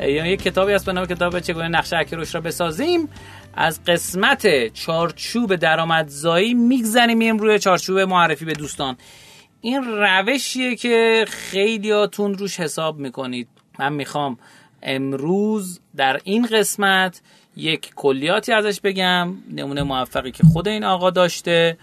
یعنی 0.00 0.28
یک 0.28 0.42
کتابی 0.42 0.72
هست 0.72 0.86
به 0.86 0.92
نام 0.92 1.06
کتاب 1.06 1.40
چگونه 1.40 1.68
نقشه 1.68 2.00
روش 2.10 2.34
را 2.34 2.40
بسازیم. 2.40 3.08
از 3.54 3.84
قسمت 3.84 4.72
چارچوب 4.72 5.56
درآمدزایی 5.56 6.54
میگذنیم 6.54 7.38
روی 7.38 7.58
چارچوب 7.58 7.98
معرفی 7.98 8.44
به 8.44 8.52
دوستان. 8.52 8.96
این 9.60 9.84
روشیه 9.84 10.76
که 10.76 11.24
خیلیاتون 11.28 12.34
روش 12.34 12.60
حساب 12.60 12.98
می‌کنید. 12.98 13.48
من 13.78 13.92
می‌خوام 13.92 14.38
امروز 14.82 15.80
در 15.96 16.20
این 16.24 16.46
قسمت 16.46 17.20
یک 17.56 17.94
کلیاتی 17.94 18.52
ازش 18.52 18.80
بگم 18.80 19.34
نمونه 19.50 19.82
موفقی 19.82 20.30
که 20.30 20.42
خود 20.52 20.68
این 20.68 20.84
آقا 20.84 21.10
داشته 21.10 21.78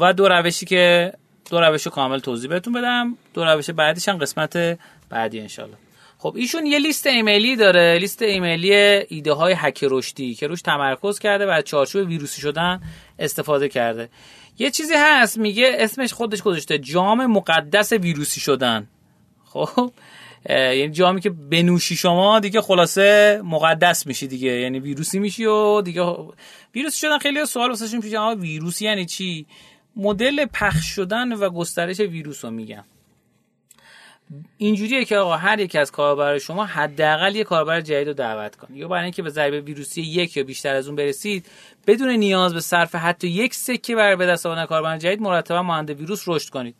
و 0.00 0.12
دو 0.12 0.28
روشی 0.28 0.66
که 0.66 1.12
دو 1.50 1.60
روش 1.60 1.86
کامل 1.86 2.18
توضیح 2.18 2.50
بهتون 2.50 2.72
بدم. 2.72 3.16
دو 3.34 3.44
روش 3.44 3.70
بعدیش 3.70 4.08
هم 4.08 4.18
قسمت 4.18 4.78
بعدی 5.08 5.40
انشالله 5.40 5.76
خب 6.18 6.34
ایشون 6.36 6.66
یه 6.66 6.78
لیست 6.78 7.06
ایمیلی 7.06 7.56
داره. 7.56 7.98
لیست 7.98 8.22
ایمیلی 8.22 8.74
ایده 8.74 9.32
های 9.32 9.54
هک 9.56 9.84
رشدی 9.90 10.34
که 10.34 10.46
روش 10.46 10.62
تمرکز 10.62 11.18
کرده 11.18 11.46
و 11.46 11.50
از 11.50 11.64
چارچوب 11.64 12.08
ویروسی 12.08 12.40
شدن 12.40 12.80
استفاده 13.18 13.68
کرده. 13.68 14.08
یه 14.58 14.70
چیزی 14.70 14.94
هست 14.96 15.38
میگه 15.38 15.76
اسمش 15.78 16.12
خودش 16.12 16.42
گذاشته 16.42 16.78
جام 16.78 17.26
مقدس 17.26 17.92
ویروسی 17.92 18.40
شدن. 18.40 18.88
خب 19.44 19.92
یعنی 20.48 20.90
جامی 20.90 21.20
که 21.20 21.30
بنوشی 21.30 21.96
شما 21.96 22.40
دیگه 22.40 22.60
خلاصه 22.60 23.40
مقدس 23.44 24.06
میشی 24.06 24.26
دیگه. 24.26 24.52
یعنی 24.52 24.80
ویروسی 24.80 25.18
میشی 25.18 25.44
و 25.44 25.80
دیگه 25.80 26.02
ویروسی 26.74 27.00
شدن 27.00 27.18
خیلی 27.18 27.46
سوال 27.46 27.68
واسهشون 27.68 28.00
پیش 28.00 28.12
ویروسی 28.38 28.84
یعنی 28.84 29.06
چی؟ 29.06 29.46
مدل 29.96 30.46
پخش 30.46 30.84
شدن 30.86 31.32
و 31.32 31.50
گسترش 31.50 32.00
ویروس 32.00 32.44
رو 32.44 32.50
میگم. 32.50 32.84
اینجوریه 34.56 35.04
که 35.04 35.16
آقا 35.16 35.36
هر 35.36 35.60
یک 35.60 35.76
از 35.76 35.92
کاربر 35.92 36.38
شما 36.38 36.64
حداقل 36.64 37.36
یه 37.36 37.44
کاربر 37.44 37.80
جدید 37.80 38.08
رو 38.08 38.14
دعوت 38.14 38.56
کن. 38.56 38.74
یا 38.74 38.88
برای 38.88 39.02
اینکه 39.02 39.22
به 39.22 39.30
ضریب 39.30 39.66
ویروسی 39.66 40.02
یک 40.02 40.36
یا 40.36 40.44
بیشتر 40.44 40.74
از 40.74 40.86
اون 40.86 40.96
برسید 40.96 41.46
بدون 41.86 42.10
نیاز 42.10 42.54
به 42.54 42.60
صرف 42.60 42.94
حتی 42.94 43.28
یک 43.28 43.54
سکه 43.54 43.96
برای 43.96 44.16
به 44.16 44.26
دست 44.26 44.46
آوردن 44.46 44.66
کاربر 44.66 44.98
جدید 44.98 45.20
مرتبا 45.20 45.62
مانند 45.62 45.90
ویروس 45.90 46.24
رشد 46.26 46.48
کنید. 46.48 46.74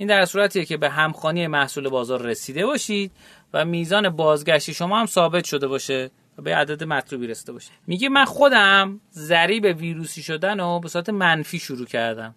این 0.00 0.08
در 0.08 0.24
صورتیه 0.24 0.64
که 0.64 0.76
به 0.76 0.90
همخوانی 0.90 1.46
محصول 1.46 1.88
بازار 1.88 2.22
رسیده 2.22 2.66
باشید 2.66 3.12
و 3.52 3.64
میزان 3.64 4.08
بازگشتی 4.08 4.74
شما 4.74 5.00
هم 5.00 5.06
ثابت 5.06 5.44
شده 5.44 5.66
باشه 5.66 6.10
و 6.38 6.42
به 6.42 6.54
عدد 6.56 6.84
مطلوبی 6.84 7.26
رسیده 7.26 7.52
باشه. 7.52 7.70
میگه 7.86 8.08
من 8.08 8.24
خودم 8.24 9.00
ضریب 9.12 9.64
ویروسی 9.78 10.22
شدن 10.22 10.60
رو 10.60 10.80
به 10.80 10.88
صورت 10.88 11.08
منفی 11.08 11.58
شروع 11.58 11.86
کردم. 11.86 12.34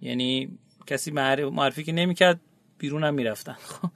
یعنی 0.00 0.58
کسی 0.86 1.10
معرفی 1.10 1.84
که 1.84 1.92
نمی‌کرد 1.92 2.40
بیرونم 2.78 3.14
می‌رفتن. 3.14 3.56
خب 3.70 3.90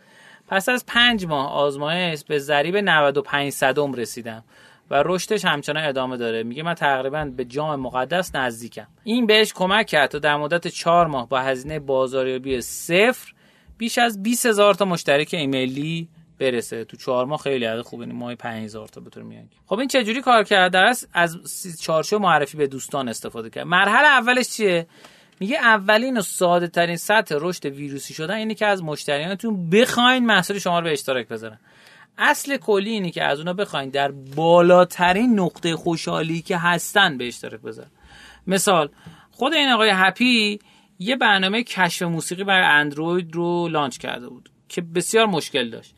پس 0.48 0.68
از 0.68 0.86
پنج 0.86 1.26
ماه 1.26 1.52
آزمایش 1.52 2.24
به 2.24 2.38
ضریب 2.38 2.76
95 2.76 3.52
صدم 3.52 3.92
رسیدم. 3.92 4.44
و 4.90 5.02
رشدش 5.06 5.44
همچنان 5.44 5.84
ادامه 5.84 6.16
داره. 6.16 6.42
میگه 6.42 6.62
من 6.62 6.74
تقریبا 6.74 7.24
به 7.36 7.44
جام 7.44 7.80
مقدس 7.80 8.34
نزدیکم. 8.34 8.86
این 9.04 9.26
بهش 9.26 9.52
کمک 9.52 9.86
کرد 9.86 10.10
تا 10.10 10.18
در 10.18 10.36
مدت 10.36 10.68
چهار 10.68 11.06
ماه 11.06 11.28
با 11.28 11.40
هزینه 11.40 11.78
بازاریابی 11.78 12.60
صفر 12.60 13.32
بیش 13.78 13.98
از 13.98 14.22
20 14.22 14.46
هزار 14.46 14.74
تا 14.74 14.84
مشترک 14.84 15.34
ایمیلی 15.34 16.08
برسه. 16.38 16.84
تو 16.84 16.96
چهار 16.96 17.26
ماه 17.26 17.38
خیلی 17.38 17.64
عدد 17.64 17.82
خوبه. 17.82 18.06
ماه 18.06 18.34
5000 18.34 18.88
تا 18.88 19.00
بطور 19.00 19.22
میاد 19.22 19.44
خب 19.66 19.78
این 19.78 19.88
چجوری 19.88 20.20
کار 20.20 20.44
کرده 20.44 20.78
است؟ 20.78 21.08
از 21.12 21.38
چارچوب 21.80 22.22
معرفی 22.22 22.56
به 22.56 22.66
دوستان 22.66 23.08
استفاده 23.08 23.50
کرد. 23.50 23.66
مرحله 23.66 24.06
اولش 24.06 24.48
چیه؟ 24.48 24.86
میگه 25.40 25.56
اولین 25.56 26.16
و 26.18 26.22
ساده 26.22 26.68
ترین 26.68 26.96
سطح 26.96 27.34
رشد 27.40 27.66
ویروسی 27.66 28.14
شدن 28.14 28.34
اینه 28.34 28.54
که 28.54 28.66
از 28.66 28.82
مشتریانتون 28.82 29.70
بخواین 29.70 30.26
محصول 30.26 30.58
شما 30.58 30.78
رو 30.78 30.84
به 30.84 30.92
اشتراک 30.92 31.28
بذارن. 31.28 31.58
اصل 32.18 32.56
کلی 32.56 32.90
اینه 32.90 33.10
که 33.10 33.24
از 33.24 33.38
اونا 33.38 33.52
بخواین 33.52 33.90
در 33.90 34.10
بالاترین 34.10 35.40
نقطه 35.40 35.76
خوشحالی 35.76 36.42
که 36.42 36.56
هستن 36.56 37.18
به 37.18 37.26
اشتراک 37.28 37.60
بذارن. 37.60 37.90
مثال 38.46 38.88
خود 39.30 39.54
این 39.54 39.68
آقای 39.68 39.90
هپی 39.94 40.58
یه 40.98 41.16
برنامه 41.16 41.62
کشف 41.62 42.02
موسیقی 42.02 42.44
برای 42.44 42.66
اندروید 42.66 43.34
رو 43.34 43.68
لانچ 43.68 43.98
کرده 43.98 44.28
بود 44.28 44.50
که 44.68 44.80
بسیار 44.80 45.26
مشکل 45.26 45.70
داشت. 45.70 45.94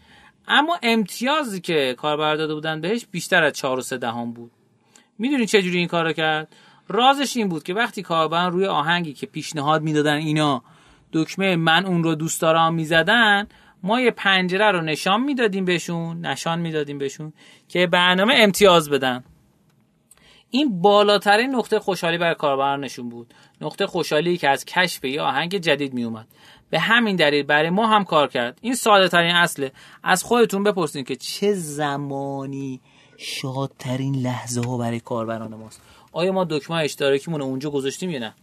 اما 0.48 0.78
امتیازی 0.82 1.60
که 1.60 1.94
کاربر 1.98 2.34
داده 2.34 2.54
بودن 2.54 2.80
بهش 2.80 3.06
بیشتر 3.10 3.44
از 3.44 3.52
4 3.52 3.78
و 3.78 3.82
3 3.82 3.96
دهم 3.96 4.32
بود. 4.32 4.50
می‌دونی 5.18 5.46
چه 5.46 5.62
جوری 5.62 5.78
این 5.78 5.88
کارو 5.88 6.12
کرد؟ 6.12 6.48
رازش 6.88 7.36
این 7.36 7.48
بود 7.48 7.62
که 7.62 7.74
وقتی 7.74 8.02
کاربران 8.02 8.52
روی 8.52 8.66
آهنگی 8.66 9.12
که 9.12 9.26
پیشنهاد 9.26 9.82
می‌دادن 9.82 10.14
اینا 10.14 10.62
دکمه 11.12 11.56
من 11.56 11.86
اون 11.86 12.04
رو 12.04 12.14
دوست 12.14 12.40
دارم 12.40 12.74
می‌زدن 12.74 13.46
ما 13.82 14.00
یه 14.00 14.10
پنجره 14.10 14.70
رو 14.70 14.80
نشان 14.80 15.20
می‌دادیم 15.20 15.64
بهشون 15.64 16.26
نشان 16.26 16.58
می‌دادیم 16.58 16.98
بهشون 16.98 17.32
که 17.68 17.86
برنامه 17.86 18.34
امتیاز 18.36 18.90
بدن. 18.90 19.24
این 20.50 20.80
بالاترین 20.82 21.54
نقطه 21.54 21.78
خوشحالی 21.78 22.18
برای 22.18 22.34
کاربرانشون 22.34 23.08
بود. 23.08 23.34
نقطه 23.60 23.86
خوشحالی 23.86 24.36
که 24.36 24.48
از 24.48 24.64
کشف 24.64 25.04
یه 25.04 25.22
آهنگ 25.22 25.56
جدید 25.56 25.94
میومد. 25.94 26.26
به 26.70 26.78
همین 26.78 27.16
دلیل 27.16 27.42
برای 27.42 27.70
ما 27.70 27.86
هم 27.86 28.04
کار 28.04 28.28
کرد. 28.28 28.58
این 28.62 28.74
ساده 28.74 29.08
ترین 29.08 29.34
اصله 29.34 29.72
از 30.02 30.22
خودتون 30.22 30.62
بپرسین 30.62 31.04
که 31.04 31.16
چه 31.16 31.52
زمانی 31.52 32.80
شادترین 33.16 34.14
لحظه 34.14 34.60
ها 34.60 34.78
برای 34.78 35.00
کاربران 35.00 35.54
ماست. 35.54 35.82
آیا 36.12 36.32
ما 36.32 36.44
دکمه 36.44 36.76
اشتراکیمون 36.76 37.42
اونجا 37.42 37.70
گذاشتیم 37.70 38.10
یا 38.10 38.18
نه؟ 38.18 38.34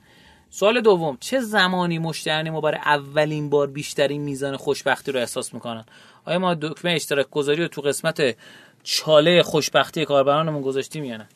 سوال 0.55 0.81
دوم 0.81 1.17
چه 1.19 1.39
زمانی 1.39 1.99
مشتری 1.99 2.49
ما 2.49 2.61
برای 2.61 2.77
اولین 2.85 3.49
بار 3.49 3.67
بیشترین 3.67 4.21
میزان 4.21 4.57
خوشبختی 4.57 5.11
رو 5.11 5.19
احساس 5.19 5.53
می‌کنن؟ 5.53 5.85
آیا 6.25 6.39
ما 6.39 6.53
دکمه 6.53 6.91
اشتراک 6.91 7.29
گذاری 7.29 7.61
رو 7.61 7.67
تو 7.67 7.81
قسمت 7.81 8.35
چاله 8.83 9.43
خوشبختی 9.43 10.05
کاربرانمون 10.05 10.61
گذاشتیم 10.61 11.03
یا 11.03 11.17
نه؟ 11.17 11.27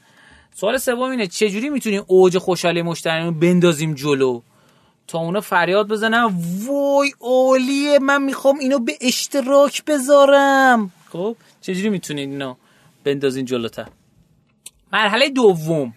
سوال 0.55 0.77
سوم 0.77 1.11
اینه 1.11 1.27
چجوری 1.27 1.69
می‌تونیم 1.69 2.03
اوج 2.07 2.37
خوشحالی 2.37 2.81
مشتری 2.81 3.31
بندازیم 3.31 3.93
جلو؟ 3.93 4.41
تا 5.07 5.19
اونا 5.19 5.41
فریاد 5.41 5.87
بزنن 5.87 6.23
وای 6.67 7.11
اولیه 7.19 7.99
من 7.99 8.23
می‌خوام 8.23 8.59
اینو 8.59 8.79
به 8.79 8.93
اشتراک 9.01 9.85
بذارم. 9.85 10.91
خب 11.11 11.35
چجوری 11.61 11.89
می‌تونید 11.89 12.29
اینو 12.29 12.55
بندازین 13.03 13.45
جلوتر؟ 13.45 13.87
مرحله 14.93 15.29
دوم. 15.29 15.93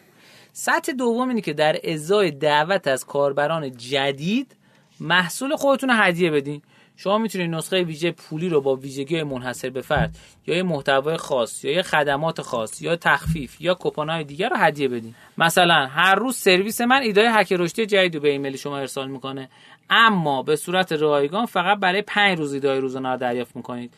سطح 0.52 0.92
دوم 0.92 1.28
اینه 1.28 1.40
که 1.40 1.52
در 1.52 1.76
ازای 1.84 2.30
دعوت 2.30 2.88
از 2.88 3.04
کاربران 3.04 3.76
جدید 3.76 4.56
محصول 5.00 5.56
خودتون 5.56 5.90
هدیه 5.92 6.30
بدین. 6.30 6.62
شما 6.96 7.18
می‌تونید 7.18 7.50
نسخه 7.50 7.82
ویژه 7.82 8.10
پولی 8.10 8.48
رو 8.48 8.60
با 8.60 8.76
ویژگی 8.76 9.22
منحصر 9.22 9.70
به 9.70 9.80
فرد 9.80 10.16
یا 10.46 10.56
یه 10.56 10.62
محتوای 10.62 11.16
خاص 11.16 11.64
یا 11.64 11.72
یه 11.72 11.82
خدمات 11.82 12.42
خاص 12.42 12.82
یا 12.82 12.96
تخفیف 12.96 13.60
یا 13.60 13.78
های 13.96 14.24
دیگر 14.24 14.48
رو 14.48 14.56
هدیه 14.56 14.88
بدین. 14.88 15.14
مثلا 15.38 15.86
هر 15.86 16.14
روز 16.14 16.36
سرویس 16.36 16.80
من 16.80 17.02
ایده‌های 17.02 17.28
هک 17.32 17.52
رشدی 17.52 17.86
جدید 17.86 18.14
رو 18.14 18.20
به 18.20 18.28
ایمیل 18.28 18.56
شما 18.56 18.78
ارسال 18.78 19.08
می‌کنه. 19.08 19.48
اما 19.90 20.42
به 20.42 20.56
صورت 20.56 20.92
رایگان 20.92 21.46
فقط 21.46 21.78
برای 21.78 22.02
پنج 22.02 22.38
روز 22.38 22.54
ایده‌های 22.54 22.80
روزانه 22.80 23.08
رو 23.08 23.16
دریافت 23.16 23.56
می‌کنید. 23.56 23.94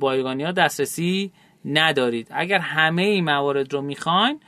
بایگانی 0.00 0.44
ها 0.44 0.52
دسترسی 0.52 1.32
ندارید. 1.64 2.28
اگر 2.30 2.58
همه 2.58 3.02
این 3.02 3.24
موارد 3.24 3.72
رو 3.72 3.80
می‌خواین 3.80 4.40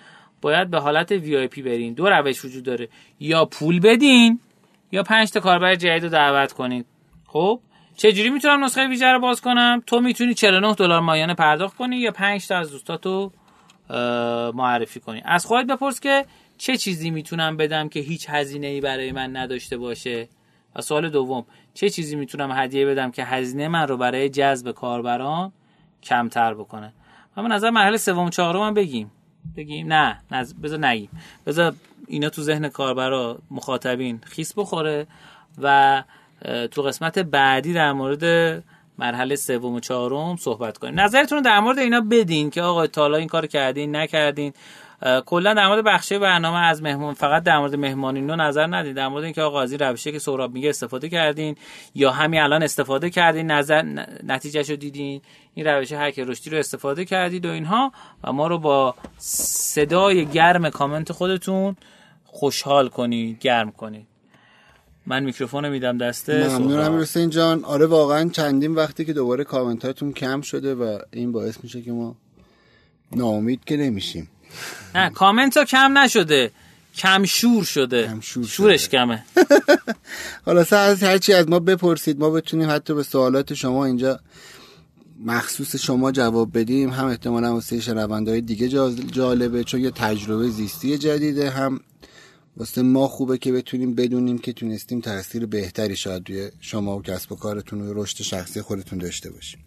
باید 0.45 0.71
به 0.71 0.81
حالت 0.81 1.13
VIP 1.13 1.63
برین. 1.63 1.95
دو 1.95 2.09
روش 2.09 2.45
وجود 2.45 2.65
داره. 2.65 2.89
یا 3.21 3.45
پول 3.45 3.81
بدین 3.81 4.41
یا 4.93 5.03
پنج 5.03 5.31
تا 5.31 5.41
کاربر 5.41 5.75
جدید 5.75 6.03
رو 6.03 6.09
دعوت 6.09 6.53
کنید 6.53 6.87
خب؟ 7.27 7.61
چجوری 7.97 8.31
می‌تونم 8.31 8.65
نسخه 8.65 8.89
ویژه 8.89 9.07
رو 9.07 9.21
باز 9.21 9.41
کنم؟ 9.41 9.83
تو 9.87 10.01
می‌تونی 10.01 10.35
49 10.35 10.75
دلار 10.75 11.01
ماهیانه 11.01 11.35
پرداخت 11.35 11.77
کنی 11.77 11.97
یا 11.97 12.11
5 12.11 12.47
تا 12.47 12.57
از 12.57 12.71
دوستاتو 12.71 13.33
معرفی 14.55 15.01
کنی. 15.01 15.23
از 15.25 15.47
خودت 15.47 15.67
بپرس 15.67 16.01
که 16.01 16.25
چه 16.59 16.77
چیزی 16.77 17.11
می‌تونم 17.11 17.57
بدم 17.57 17.89
که 17.89 18.01
هیچ 18.01 18.27
هزینه 18.29 18.67
ای 18.67 18.81
برای 18.81 19.13
من 19.13 19.37
نداشته 19.37 19.77
باشه. 19.77 20.29
و 20.77 20.81
سوال 20.81 21.09
دوم 21.09 21.45
چه 21.75 21.91
چیزی 21.91 22.17
می‌تونم 22.17 22.53
هدیه 22.53 22.87
بدم 22.87 23.11
که 23.11 23.25
هزینه 23.25 23.69
من 23.69 23.89
رو 23.89 23.97
برای 23.97 24.29
جذب 24.29 24.71
کاربران 24.71 25.53
کمتر 26.03 26.55
بکنه؟ 26.55 26.93
اما 27.37 27.49
نظر 27.49 27.71
مرحله 27.71 27.97
سوم 27.97 28.31
چهارم 28.31 28.61
هم 28.61 28.75
بگیم. 28.75 29.11
بگیم. 29.57 29.93
نه 29.93 30.19
نز... 30.31 30.55
بذار 30.55 30.87
نگیم. 30.87 31.09
بذار 31.47 31.75
اینا 32.07 32.29
تو 32.29 32.43
ذهن 32.43 32.69
کاربرا 32.69 33.39
مخاطبین 33.51 34.21
خیس 34.25 34.53
بخوره 34.57 35.07
و 35.63 36.03
تو 36.71 36.83
قسمت 36.83 37.19
بعدی 37.19 37.73
در 37.73 37.93
مورد 37.93 38.25
مرحله 38.99 39.37
سوم 39.37 39.75
و 39.75 39.81
چهارم 39.81 40.37
صحبت 40.37 40.79
کنیم. 40.79 41.01
نظرتون 41.01 41.43
در 41.43 41.61
مورد 41.61 41.79
اینا 41.79 42.01
بدین 42.01 42.51
که 42.51 42.63
آقا 42.63 42.87
تالا 42.87 43.17
این 43.17 43.29
کار 43.29 43.47
کردین 43.47 43.97
نکردین. 43.97 44.53
کلا 45.27 45.55
در 45.55 45.69
مورد 45.69 45.85
بخشه 45.85 46.19
برنامه 46.19 46.59
از 46.59 46.83
مهمان 46.83 47.15
فقط 47.15 47.43
در 47.43 47.59
مورد 47.59 47.75
مهمانی 47.75 48.21
نو 48.21 48.37
نظر 48.37 48.67
ندین 48.67 48.93
در 48.93 49.09
مورد 49.09 49.25
اینکه 49.25 49.43
آقا 49.43 49.63
این 49.63 49.79
روشه 49.79 50.13
که 50.13 50.19
سهراب 50.19 50.53
میگه 50.53 50.69
استفاده 50.69 51.09
کردین 51.09 51.57
یا 51.95 52.11
همین 52.11 52.41
الان 52.41 52.63
استفاده 52.63 53.11
کردین 53.11 53.51
نظر 53.51 53.83
نتیجهش 54.23 54.71
رو 54.71 54.77
دیدین 54.77 55.21
این 55.55 55.67
روش 55.67 55.93
هک 55.93 56.19
رشدی 56.19 56.51
رو 56.51 56.59
استفاده 56.59 57.05
کردید 57.05 57.47
و 57.47 57.51
اینها 57.51 57.93
و 58.25 58.33
ما 58.33 58.47
رو 58.47 58.59
با 58.59 58.95
صدای 59.19 60.27
گرم 60.27 60.71
کامنت 60.71 61.13
خودتون 61.13 61.77
خوشحال 62.25 62.89
کنید 62.89 63.39
گرم 63.39 63.71
کنید. 63.71 64.07
من 65.07 65.25
میکروفون 65.25 65.69
میدم 65.69 65.99
دسته 65.99 66.49
ممنونم 66.49 67.01
حسین 67.01 67.31
جان. 67.31 67.65
آره 67.65 67.87
واقعا 67.87 68.29
چندین 68.29 68.75
وقتی 68.75 69.05
که 69.05 69.13
دوباره 69.13 69.45
کامنتاتون 69.45 70.13
کم 70.13 70.41
شده 70.41 70.75
و 70.75 70.99
این 71.13 71.33
باعث 71.33 71.59
میشه 71.63 71.83
که 71.83 71.93
ما 71.93 72.17
ناامید 73.13 73.65
که 73.65 73.77
نمیشیم. 73.77 74.31
نه 74.95 75.11
کامنت 75.11 75.57
ها 75.57 75.65
کم 75.65 75.99
نشده. 75.99 76.51
کم 76.97 77.25
شور 77.25 77.65
شده. 77.65 78.07
کم 78.07 78.21
شور 78.21 78.47
شورش 78.47 78.89
کمه. 78.89 79.25
حالا 80.47 80.65
از 80.71 81.03
هرچی 81.03 81.33
از 81.33 81.49
ما 81.49 81.59
بپرسید 81.59 82.19
ما 82.19 82.31
بتونیم 82.31 82.71
حتی 82.71 82.95
به 82.95 83.03
سوالات 83.03 83.55
شما 83.55 83.85
اینجا 83.85 84.21
مخصوص 85.25 85.77
شما 85.77 86.13
جواب 86.13 86.59
بدیم. 86.59 86.91
هم 86.91 87.07
احتمالا 87.07 87.55
واسه 87.55 87.81
شنوندهای 87.81 88.41
دیگه 88.41 88.69
جالبه 89.13 89.65
چون 89.65 89.81
یه 89.81 89.91
تجربه 89.91 90.49
زیستی 90.49 90.99
جدیده. 90.99 91.51
هم 91.51 91.81
واسه 92.57 92.83
ما 92.83 93.09
خوبه 93.09 93.39
که 93.39 93.53
بتونیم 93.53 93.95
بدونیم 93.95 94.39
که 94.39 94.53
تونستیم 94.53 95.01
تاثیر 95.01 95.47
بهتری 95.47 95.97
شاید 95.97 96.31
روی 96.31 96.51
شما 96.61 96.99
و 96.99 97.03
کسب 97.03 97.33
و 97.33 97.37
کارتون 97.37 97.81
و 97.81 98.03
رشد 98.03 98.23
شخصی 98.23 98.63
خودتون 98.63 98.99
داشته 98.99 99.31
باشیم. 99.31 99.61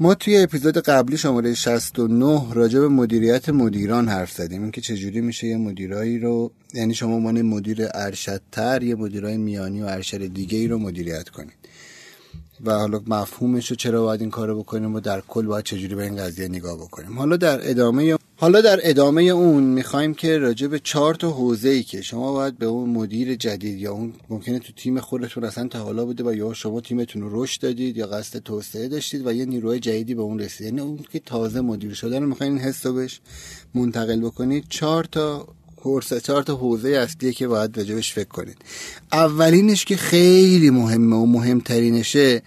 ما 0.00 0.14
توی 0.14 0.38
اپیزود 0.42 0.78
قبلی 0.78 1.16
شماره 1.16 1.54
69 1.54 2.54
راجع 2.54 2.80
به 2.80 2.88
مدیریت 2.88 3.48
مدیران 3.48 4.08
حرف 4.08 4.32
زدیم. 4.32 4.62
اینکه 4.62 4.80
چجوری 4.80 5.20
میشه 5.20 5.46
یه 5.46 5.56
مدیرایی 5.56 6.18
رو 6.18 6.52
یعنی 6.74 6.94
شما 6.94 7.14
عنوان 7.14 7.42
مدیر 7.42 7.88
ارشدتر 7.94 8.82
یه 8.82 8.94
مدیرای 8.94 9.36
میانی 9.36 9.82
و 9.82 9.86
ارشد 9.86 10.26
دیگه 10.26 10.58
ای 10.58 10.68
رو 10.68 10.78
مدیریت 10.78 11.28
کنید. 11.28 11.54
و 12.64 12.72
حالا 12.72 13.00
مفهومش 13.06 13.70
رو 13.70 13.76
چرا 13.76 14.02
باید 14.02 14.20
این 14.20 14.30
کارو 14.30 14.58
بکنیم 14.58 14.94
و 14.94 15.00
در 15.00 15.20
کل 15.20 15.46
باید 15.46 15.64
چجوری 15.64 15.94
به 15.94 16.02
این 16.02 16.16
قضیه 16.16 16.48
نگاه 16.48 16.76
بکنیم. 16.76 17.18
حالا 17.18 17.36
در 17.36 17.70
ادامه 17.70 18.18
حالا 18.40 18.60
در 18.60 18.80
ادامه 18.82 19.22
اون 19.22 19.62
می‌خوایم 19.62 20.14
که 20.14 20.38
راجع 20.38 20.66
به 20.66 20.78
چهار 20.78 21.14
تا 21.14 21.30
حوزه 21.30 21.68
ای 21.68 21.82
که 21.82 22.02
شما 22.02 22.32
باید 22.32 22.58
به 22.58 22.66
اون 22.66 22.90
مدیر 22.90 23.34
جدید 23.34 23.78
یا 23.78 23.92
اون 23.92 24.12
ممکنه 24.30 24.58
تو 24.58 24.72
تیم 24.72 25.00
خودتون 25.00 25.44
اصلا 25.44 25.68
تا 25.68 25.78
حالا 25.78 26.04
بوده 26.04 26.24
و 26.24 26.34
یا 26.34 26.52
شما 26.52 26.80
تیمتون 26.80 27.22
رو 27.22 27.42
رشد 27.42 27.60
دادید 27.60 27.96
یا 27.96 28.06
قصد 28.06 28.38
توسعه 28.38 28.88
داشتید 28.88 29.26
و 29.26 29.32
یه 29.32 29.44
نیروی 29.44 29.78
جدیدی 29.78 30.14
به 30.14 30.22
اون 30.22 30.38
رسید. 30.38 30.66
یعنی 30.66 30.80
اون 30.80 30.98
که 31.12 31.18
تازه 31.18 31.60
مدیر 31.60 31.94
شدن 31.94 32.22
رو 32.22 32.28
می‌خواین 32.28 32.52
این 32.52 32.62
حس 32.62 32.86
بهش 32.86 33.20
منتقل 33.74 34.20
بکنید. 34.20 34.64
چهار 34.68 35.04
تا 35.04 35.48
کورس 35.76 36.14
چهار 36.14 36.42
تا 36.42 36.56
حوزه 36.56 36.88
اصلیه 36.88 37.32
که 37.32 37.48
باید 37.48 37.78
راجبش 37.78 38.12
فکر 38.12 38.28
کنید. 38.28 38.56
اولینش 39.12 39.84
که 39.84 39.96
خیلی 39.96 40.70
مهمه 40.70 41.16
و 41.16 41.26
مهمترینشه 41.26 42.42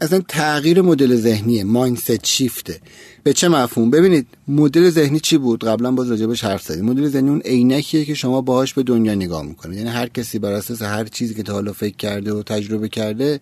اصلا 0.00 0.20
تغییر 0.28 0.82
مدل 0.82 1.16
ذهنیه 1.16 1.64
مایندست 1.64 2.26
شیفته. 2.26 2.80
به 3.24 3.32
چه 3.32 3.48
مفهوم؟ 3.48 3.90
ببینید 3.90 4.26
مدل 4.48 4.90
ذهنی 4.90 5.20
چی 5.20 5.38
بود؟ 5.38 5.64
قبلا 5.64 5.90
باز 5.90 6.10
راجبش 6.10 6.44
حرف 6.44 6.62
زدیم. 6.62 6.84
مدل 6.84 7.08
ذهنی 7.08 7.28
اون 7.28 7.40
عینکیه 7.40 8.04
که 8.04 8.14
شما 8.14 8.40
باهاش 8.40 8.74
به 8.74 8.82
دنیا 8.82 9.14
نگاه 9.14 9.42
می‌کنید. 9.42 9.78
یعنی 9.78 9.90
هر 9.90 10.06
کسی 10.06 10.38
بر 10.38 10.52
اساس 10.52 10.82
هر 10.82 11.04
چیزی 11.04 11.34
که 11.34 11.42
تا 11.42 11.52
حالا 11.52 11.72
فکر 11.72 11.96
کرده 11.96 12.32
و 12.32 12.42
تجربه 12.42 12.88
کرده 12.88 13.40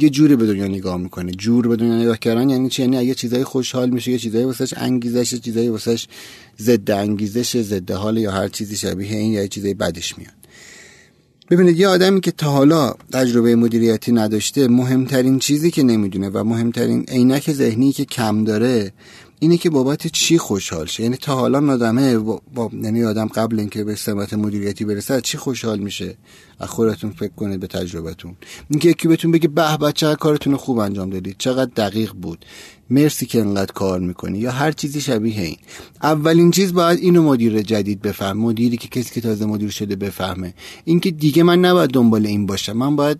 یه 0.00 0.10
جوری 0.10 0.36
به 0.36 0.46
دنیا 0.46 0.66
نگاه 0.66 0.96
می‌کنه. 0.96 1.32
جور 1.32 1.68
به 1.68 1.76
دنیا 1.76 1.98
نگاه 1.98 2.18
کردن 2.18 2.50
یعنی 2.50 2.68
چی؟ 2.68 2.82
یعنی 2.82 2.96
اگه 2.96 3.14
چیزایی 3.14 3.44
خوشحال 3.44 3.90
میشه 3.90 4.10
یه 4.10 4.18
چیزایی 4.18 4.44
واسش 4.44 4.74
انگیزش 4.76 5.34
چیزایی 5.34 5.68
واسش 5.68 6.06
ضد 6.60 6.90
انگیزش 6.90 7.56
ضد 7.56 7.90
حال 7.90 8.18
یا 8.18 8.32
هر 8.32 8.48
چیزی 8.48 8.76
شبیه 8.76 9.16
این 9.16 9.32
یا 9.32 9.46
چیزایی 9.46 9.74
بدش 9.74 10.18
میاد. 10.18 10.32
ببینید 11.50 11.78
یه 11.80 11.88
آدمی 11.88 12.20
که 12.20 12.30
تا 12.30 12.50
حالا 12.50 12.94
تجربه 13.12 13.56
مدیریتی 13.56 14.12
نداشته 14.12 14.68
مهمترین 14.68 15.38
چیزی 15.38 15.70
که 15.70 15.82
نمی‌دونه 15.82 16.28
و 16.28 16.44
مهمترین 16.44 17.04
عینک 17.08 17.52
ذهنی 17.52 17.92
که 17.92 18.04
کم 18.04 18.44
داره 18.44 18.92
اینه 19.38 19.56
که 19.56 19.70
بابت 19.70 20.06
چی 20.06 20.38
خوشحال 20.38 20.86
شه؟ 20.86 21.02
یعنی 21.02 21.16
تا 21.16 21.34
حالا 21.34 21.72
آدمه 21.72 22.18
با... 22.18 22.40
یعنی 22.82 23.04
آدم 23.04 23.26
قبل 23.26 23.60
اینکه 23.60 23.84
به 23.84 23.94
سمت 23.94 24.34
مدیریتی 24.34 24.84
برسه 24.84 25.20
چی 25.20 25.38
خوشحال 25.38 25.78
میشه؟ 25.78 26.16
از 26.58 26.68
خودتون 26.68 27.10
فکر 27.10 27.32
کنید 27.32 27.60
به 27.60 27.66
تجربتون 27.66 28.36
اینکه 28.70 28.88
یکی 28.88 29.08
بهتون 29.08 29.30
بگه 29.30 29.48
به 29.48 29.76
بچه 29.76 30.14
کارتون 30.14 30.56
خوب 30.56 30.78
انجام 30.78 31.10
دادید. 31.10 31.36
چقدر 31.38 31.70
دقیق 31.76 32.12
بود. 32.12 32.44
مرسی 32.90 33.26
که 33.26 33.40
انقدر 33.40 33.72
کار 33.72 34.00
می‌کنی. 34.00 34.38
یا 34.38 34.50
هر 34.50 34.72
چیزی 34.72 35.00
شبیه 35.00 35.40
این. 35.40 35.56
اولین 36.02 36.50
چیز 36.50 36.72
باید 36.72 36.98
اینو 36.98 37.22
مدیر 37.22 37.62
جدید 37.62 38.02
بفهم 38.02 38.38
مدیری 38.38 38.76
که 38.76 38.88
کسی 38.88 39.14
که 39.14 39.20
تازه 39.20 39.46
مدیر 39.46 39.70
شده 39.70 39.96
بفهمه. 39.96 40.54
اینکه 40.84 41.10
دیگه 41.10 41.42
من 41.42 41.60
نباید 41.60 41.90
دنبال 41.90 42.26
این 42.26 42.46
باشم. 42.46 42.72
من 42.72 42.96
باید 42.96 43.18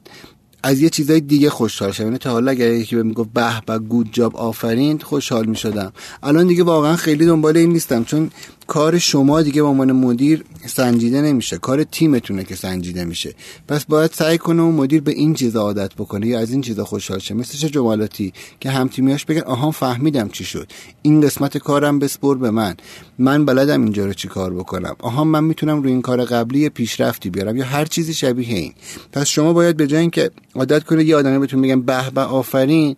از 0.67 0.81
یه 0.81 0.91
چیزای 0.91 1.21
دیگه 1.21 1.51
خوشحال 1.51 1.93
شدم. 1.93 2.07
یعنی 2.07 2.19
تا 2.19 2.31
حالا 2.31 2.51
اگر 2.51 2.73
یکی 2.73 2.97
بهم 2.97 3.07
می‌گفت 3.07 3.31
به 3.35 3.63
به 3.67 3.79
گود 3.79 4.09
جاب 4.13 4.37
آفرین 4.37 4.99
خوشحال 4.99 5.47
می‌شدم. 5.47 5.93
الان 6.23 6.47
دیگه 6.47 6.63
واقعا 6.63 6.97
خیلی 6.97 7.27
دنبال 7.27 7.57
این 7.57 7.73
نیستم. 7.73 8.05
چون 8.05 8.31
کار 8.67 8.99
شما 8.99 9.43
دیگه 9.43 9.63
به 9.63 9.69
عنوان 9.69 9.93
مدیر 9.93 10.45
سنجیده 10.67 11.21
نمیشه. 11.23 11.59
کار 11.59 11.85
تیمتونه 11.85 12.45
که 12.45 12.57
سنجیده 12.57 13.05
میشه. 13.05 13.35
پس 13.69 13.85
باید 13.85 14.11
سعی 14.13 14.39
کنه 14.39 14.63
اون 14.63 14.75
مدیر 14.75 15.01
به 15.01 15.13
این 15.13 15.35
چیزا 15.35 15.61
عادت 15.61 15.95
بکنه 15.95 16.27
یا 16.27 16.39
از 16.39 16.51
این 16.51 16.61
چیزا 16.61 16.85
خوشحال 16.85 17.19
شه. 17.19 17.35
مثل 17.35 17.59
چه 17.59 17.69
جملاتی 17.69 18.33
که 18.61 18.71
هم 18.71 18.89
تیمیاش 18.89 19.25
بگن 19.25 19.41
آها 19.41 19.71
فهمیدم 19.71 20.29
چی 20.29 20.45
شد. 20.45 20.69
این 21.03 21.21
قسمت 21.21 21.59
کارم 21.59 21.99
بسپر 21.99 22.37
به 22.39 22.51
من. 22.51 22.77
من 23.19 23.45
بلدم 23.45 23.83
اینجا 23.83 24.07
رو 24.07 24.13
چی 24.13 24.29
کار 24.29 24.55
بکنم. 24.55 24.97
آها 24.99 25.25
من 25.25 25.45
می‌تونم 25.45 25.83
روی 25.83 25.93
این 25.93 26.03
کار 26.03 26.25
قبلی 26.25 26.69
پیشرفتی 26.69 27.31
بیارم 27.31 27.57
یا 27.57 27.65
هر 27.65 27.85
چیزی 27.85 28.15
شبیه 28.15 28.49
این. 28.49 28.73
پس 29.13 29.27
شما 29.27 29.53
باید 29.53 29.77
به 29.77 29.87
جای 29.87 30.01
اینکه 30.01 30.31
عادت 30.55 30.85
کنید 30.85 31.09
یه 31.09 31.17
آدمی 31.17 31.39
بهتون 31.39 31.61
میگن 31.61 31.81
به 31.81 32.11
به 32.11 32.21
آفرین. 32.21 32.97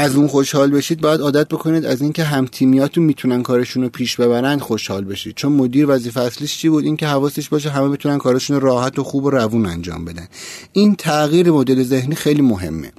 از 0.00 0.16
اون 0.16 0.26
خوشحال 0.26 0.70
بشید 0.70 1.00
باید 1.00 1.20
عادت 1.20 1.48
بکنید 1.48 1.84
از 1.84 2.02
اینکه 2.02 2.24
هم 2.24 2.46
تیمیاتون 2.46 3.04
می‌تونن 3.04 3.42
کارشون 3.42 3.82
رو 3.82 3.88
پیش 3.88 4.16
ببرن 4.16 4.58
خوشحال 4.58 5.04
بشید. 5.04 5.34
چون 5.34 5.52
مدیر 5.52 5.86
وظیفه 5.88 6.20
اصلیش 6.20 6.58
چی 6.58 6.68
بود؟ 6.68 6.84
اینکه 6.84 7.06
حواسش 7.06 7.48
باشه 7.48 7.70
همه 7.70 7.88
بتونن 7.88 8.18
کارشون 8.18 8.60
رو 8.60 8.66
راحت 8.66 8.98
و 8.98 9.04
خوب 9.04 9.24
و 9.24 9.30
روون 9.30 9.66
انجام 9.66 10.04
بدن. 10.04 10.28
این 10.72 10.94
تغییر 10.94 11.50
مدل 11.50 11.82
ذهنی 11.82 12.14
خیلی 12.14 12.42
مهمه. 12.42 12.92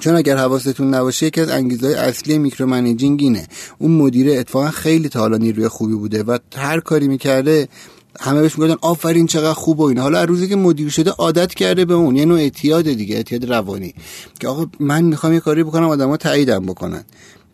چون 0.00 0.16
اگر 0.16 0.36
حواستون 0.36 0.94
نباشه 0.94 1.26
یکی 1.26 1.40
از 1.40 1.48
انگیزهای 1.48 1.94
اصلی 1.94 2.38
میکرو 2.38 2.72
اینه. 2.72 3.46
اون 3.78 3.90
مدیر 3.90 4.38
اتفاقا 4.38 4.70
خیلی 4.70 5.08
تا 5.08 5.20
حالا 5.20 5.36
نیروی 5.36 5.68
خوبی 5.68 5.94
بوده 5.94 6.22
و 6.22 6.38
هر 6.56 6.80
کاری 6.80 7.08
می‌کرده 7.08 7.68
همه 8.20 8.40
بهش 8.40 8.58
می‌گفتن 8.58 8.78
آفرین 8.80 9.26
چقدر 9.26 9.52
خوب 9.52 9.80
و 9.80 9.82
این 9.82 9.98
حالا 9.98 10.24
روزی 10.24 10.48
که 10.48 10.56
مدیر 10.56 10.88
شده 10.88 11.10
عادت 11.10 11.54
کرده 11.54 11.84
به 11.84 11.94
اون. 11.94 12.16
یه 12.16 12.24
نوع 12.24 12.38
اعتیاد 12.38 12.84
دیگه 12.84 13.16
اعتیاد 13.16 13.52
روانی. 13.52 13.94
که 14.40 14.48
آقا 14.48 14.66
من 14.80 15.04
می‌خوام 15.04 15.32
یه 15.32 15.40
کاری 15.40 15.64
بکنم 15.64 15.88
آدما 15.88 16.16
تاییدم 16.16 16.66
بکنن. 16.66 17.04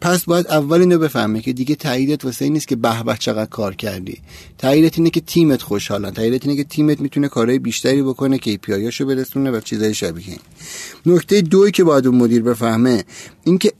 پس 0.01 0.25
باید 0.25 0.47
اول 0.47 0.81
اینو 0.81 0.99
بفهمه 0.99 1.41
که 1.41 1.53
دیگه 1.53 1.75
تاییدت 1.75 2.25
واسه 2.25 2.45
این 2.45 2.53
نیست 2.53 2.69
که 2.69 2.77
به 2.77 3.03
به 3.03 3.17
چقدر 3.19 3.51
کار 3.51 3.75
کردی. 3.75 4.19
تاییدت 4.59 4.99
اینه 4.99 5.11
که 5.11 5.21
تیمت 5.21 5.63
خوشحالن. 5.63 6.11
تاییدت 6.11 6.47
اینه 6.47 6.57
که 6.57 6.65
تیمت 6.65 7.01
می‌تونه 7.01 7.29
کارهای 7.29 7.59
بیشتری 7.59 8.03
بکنه 8.03 8.39
که 8.39 8.57
پیایاشو 8.57 9.07
برسونه 9.07 9.51
و 9.51 9.61
چیزای 9.61 9.95
شبیه 9.95 10.25
این. 10.29 10.39
نکته 11.07 11.41
دوی 11.41 11.71
که 11.71 11.85
باید 11.85 12.07
اون 12.07 12.17
مدیر 12.17 12.43
بفهمه 12.43 13.05
اینکه 13.45 13.73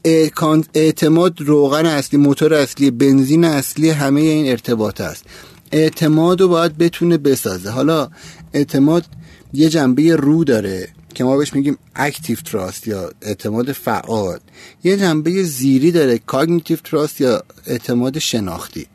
اعتماد 0.75 1.41
روغن 1.41 1.87
اصلی 1.87 2.19
موتور 2.19 2.55
اصلی 2.55 2.91
بنزین 2.91 3.45
اصلی 3.45 3.91
همه 3.91 4.21
این 4.21 4.51
ارتباط 4.51 5.01
است. 5.01 5.25
اعتماد 5.73 6.41
رو 6.41 6.49
باید 6.49 6.79
بتونه 6.79 7.17
بسازه. 7.19 7.71
حالا 7.71 8.09
اعتماد 8.53 9.05
یه 9.53 9.69
جنبه 9.69 10.17
رو 10.17 10.45
داره 10.45 10.89
که 11.15 11.25
ما 11.25 11.37
بهش 11.37 11.55
میگیم 11.55 11.79
active 11.97 12.37
trust 12.37 12.89
یا 12.89 13.11
اعتماد 13.23 13.73
فعال. 13.73 14.39
یه 14.85 14.97
جنبه 14.97 15.43
دیگری 15.43 15.93
داره 15.93 16.19
cognitive 16.19 16.77
trust 16.77 17.21
یا 17.21 17.43
اعتماد 17.67 18.19
شناختی. 18.19 18.87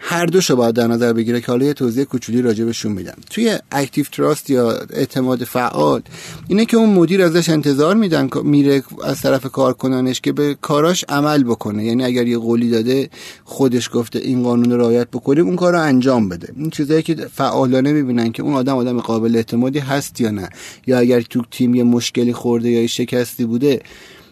هر 0.00 0.26
دوشو 0.26 0.56
باید 0.56 0.74
در 0.74 0.86
نظر 0.86 1.12
بگیره 1.12 1.40
که 1.40 1.46
حالا 1.46 1.66
یه 1.66 1.72
توضیح 1.72 2.04
کوچولی 2.04 2.42
راجبشون 2.42 2.92
میدم. 2.92 3.16
توی 3.30 3.58
active 3.72 4.04
trust 4.12 4.50
یا 4.50 4.70
اعتماد 4.90 5.44
فعال 5.44 6.02
اینه 6.48 6.64
که 6.64 6.76
اون 6.76 6.90
مدیر 6.90 7.22
ازش 7.22 7.48
انتظار 7.48 7.96
میدن 7.96 8.28
میره 8.44 8.82
از 9.04 9.20
طرف 9.20 9.46
کارکنانش 9.46 10.20
که 10.20 10.32
به 10.32 10.56
کاراش 10.60 11.04
عمل 11.08 11.44
بکنه. 11.44 11.84
یعنی 11.84 12.04
اگر 12.04 12.26
یه 12.26 12.38
قولی 12.38 12.70
داده 12.70 13.10
خودش 13.44 13.90
گفته 13.92 14.18
این 14.18 14.42
قانون 14.42 14.72
رعایت 14.72 15.08
بکنیم 15.10 15.46
اون 15.46 15.56
کار 15.56 15.72
رو 15.72 15.80
انجام 15.80 16.28
بده. 16.28 16.52
این 16.56 16.70
چیزایی 16.70 17.02
که 17.02 17.14
فعالانه 17.14 17.92
می‌بینن 17.92 18.32
که 18.32 18.42
اون 18.42 18.54
آدم 18.54 18.76
آدم 18.76 19.00
قابل 19.00 19.36
اعتمادی 19.36 19.78
هست 19.78 20.20
یا 20.20 20.30
نه. 20.30 20.48
یا 20.86 20.98
اگر 20.98 21.20
تو 21.20 21.42
تیم 21.50 21.74
یه 21.74 21.84
مشکلی 21.84 22.32
خورده 22.32 22.70
یا 22.70 22.86
شکستی 22.86 23.44
بوده 23.44 23.80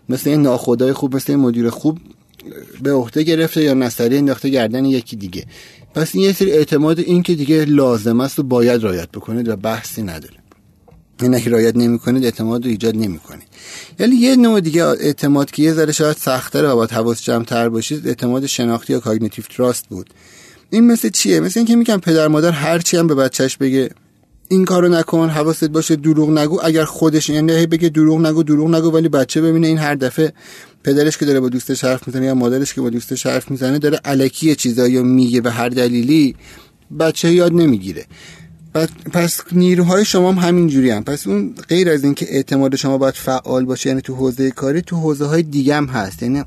مثل 0.08 0.30
این 0.30 0.42
ناخدای 0.42 0.92
خوب 0.92 1.16
مثل 1.16 1.32
این 1.32 1.40
مدیر 1.40 1.70
خوب 1.70 1.98
به 2.82 2.92
عهده 2.92 3.22
گرفته 3.22 3.62
یا 3.62 3.74
نظری 3.74 4.16
انداخته 4.16 4.48
گردن 4.48 4.84
یکی 4.84 5.16
دیگه. 5.16 5.44
پس 5.94 6.14
این 6.14 6.24
یه 6.24 6.32
سری 6.32 6.52
اعتماد 6.52 6.98
این 6.98 7.22
که 7.22 7.34
دیگه 7.34 7.64
لازم 7.64 8.20
است 8.20 8.38
و 8.38 8.42
باید 8.42 8.82
رایت 8.82 9.08
بکنید 9.10 9.48
و 9.48 9.56
بحثی 9.56 10.02
نداره 10.02 10.34
این 11.22 11.34
اگه 11.34 11.48
رعایت 11.48 11.76
نمی‌کنید 11.76 12.24
اعتماد 12.24 12.64
رو 12.64 12.70
ایجاد 12.70 12.96
نمی‌کنید. 12.96 13.48
یعنی 13.98 14.16
یه 14.16 14.36
نوع 14.36 14.60
دیگه 14.60 14.84
اعتماد 14.84 15.50
که 15.50 15.62
یه 15.62 15.72
ذره 15.72 15.92
شاید 15.92 16.16
سخت‌تره 16.16 16.68
و 16.68 16.76
باید 16.76 16.90
حواس 16.90 17.22
جمع 17.22 17.44
تر 17.44 17.68
باشید 17.68 18.08
اعتماد 18.08 18.46
شناختی 18.46 18.92
یا 18.92 19.00
cognitive 19.00 19.44
trust 19.44 19.88
بود. 19.88 20.10
این 20.70 20.86
مثل 20.86 21.08
چیه؟ 21.08 21.40
مثل 21.40 21.60
اینکه 21.60 21.76
میگم 21.76 22.00
پدر 22.00 22.28
مادر 22.28 22.50
هرچی 22.50 22.96
هم 22.96 23.06
به 23.06 23.14
بچهش 23.14 23.56
بگه 23.56 23.90
این 24.48 24.64
کارو 24.64 24.88
نکن 24.88 25.28
حواست 25.28 25.64
باشه 25.64 25.96
دروغ 25.96 26.30
نگو. 26.30 26.60
اگر 26.64 26.84
خودش 26.84 27.28
یعنی 27.28 27.66
بگه 27.66 27.88
دروغ 27.88 28.26
نگو 28.26 28.42
دروغ 28.42 28.74
نگو 28.74 28.90
ولی 28.90 29.08
بچه 29.08 29.40
ببینه 29.40 29.66
این 29.66 29.78
هر 29.78 29.94
دفعه 29.94 30.32
پدرش 30.86 31.16
که 31.16 31.26
داره 31.26 31.40
با 31.40 31.48
دوستش 31.48 31.84
حرف 31.84 32.06
می‌زنه 32.06 32.26
یا 32.26 32.34
مادرش 32.34 32.74
که 32.74 32.80
با 32.80 32.90
دوستش 32.90 33.26
حرف 33.26 33.50
می‌زنه 33.50 33.78
داره 33.78 34.00
الکی 34.04 34.54
چیزایی 34.54 35.02
میگه 35.02 35.40
به 35.40 35.50
هر 35.50 35.68
دلیلی 35.68 36.34
بچه 36.98 37.32
یاد 37.32 37.52
نمی‌گیره. 37.52 38.06
پس 39.12 39.40
نیروهای 39.52 40.04
شما 40.04 40.32
هم 40.32 40.48
همین 40.48 40.68
جوری 40.68 40.90
هم. 40.90 41.04
پس 41.04 41.26
اون 41.26 41.54
غیر 41.68 41.90
از 41.90 42.04
اینکه 42.04 42.26
اعتماد 42.30 42.76
شما 42.76 42.98
باید 42.98 43.14
فعال 43.14 43.64
باشه 43.64 43.88
یعنی 43.88 44.00
تو 44.00 44.14
حوزه 44.14 44.50
کاری 44.50 44.82
تو 44.82 44.96
حوزه 44.96 45.24
های 45.24 45.42
دیگه 45.42 45.74
هم 45.74 45.86
هست. 45.86 46.22
یعنی 46.22 46.42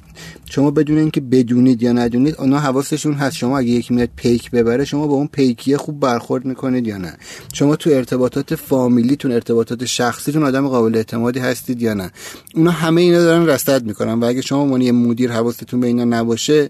شما 0.46 0.72
بدون 0.72 0.98
اینکه 0.98 1.22
بدونید 1.22 1.84
یا 1.84 1.92
ندونید 1.92 2.36
اونا 2.40 2.60
حواسشون 2.60 3.14
هست. 3.14 3.36
شما 3.36 3.58
اگه 3.58 3.70
یکی 3.70 3.94
میاد 3.94 4.10
پیک 4.16 4.52
ببره 4.52 4.86
شما 4.86 5.08
با 5.08 5.14
اون 5.14 5.28
پیکیه 5.28 5.78
خوب 5.78 6.00
برخورد 6.00 6.46
می‌کنید 6.46 6.88
یا 6.88 6.98
نه؟ 6.98 7.18
شما 7.54 7.76
تو 7.76 7.90
ارتباطات 7.90 8.56
فامیلیتون 8.56 9.32
ارتباطات 9.32 9.86
شخصیتون 9.86 10.44
آدم 10.44 10.68
قابل 10.68 10.96
اعتمادی 10.96 11.40
هستید 11.40 11.82
یا 11.82 11.94
نه؟ 11.94 12.12
اونا 12.56 12.72
همه 12.72 13.02
اینا 13.02 13.20
دارن 13.20 13.46
رصد 13.46 13.86
می‌کنن. 13.86 14.14
و 14.14 14.26
اگه 14.26 14.42
شما 14.42 14.66
مونی 14.66 14.92
مدیر 14.92 15.32
حواستون 15.32 15.80
به 15.80 15.88
اینا 15.88 16.04
نباشه 16.04 16.70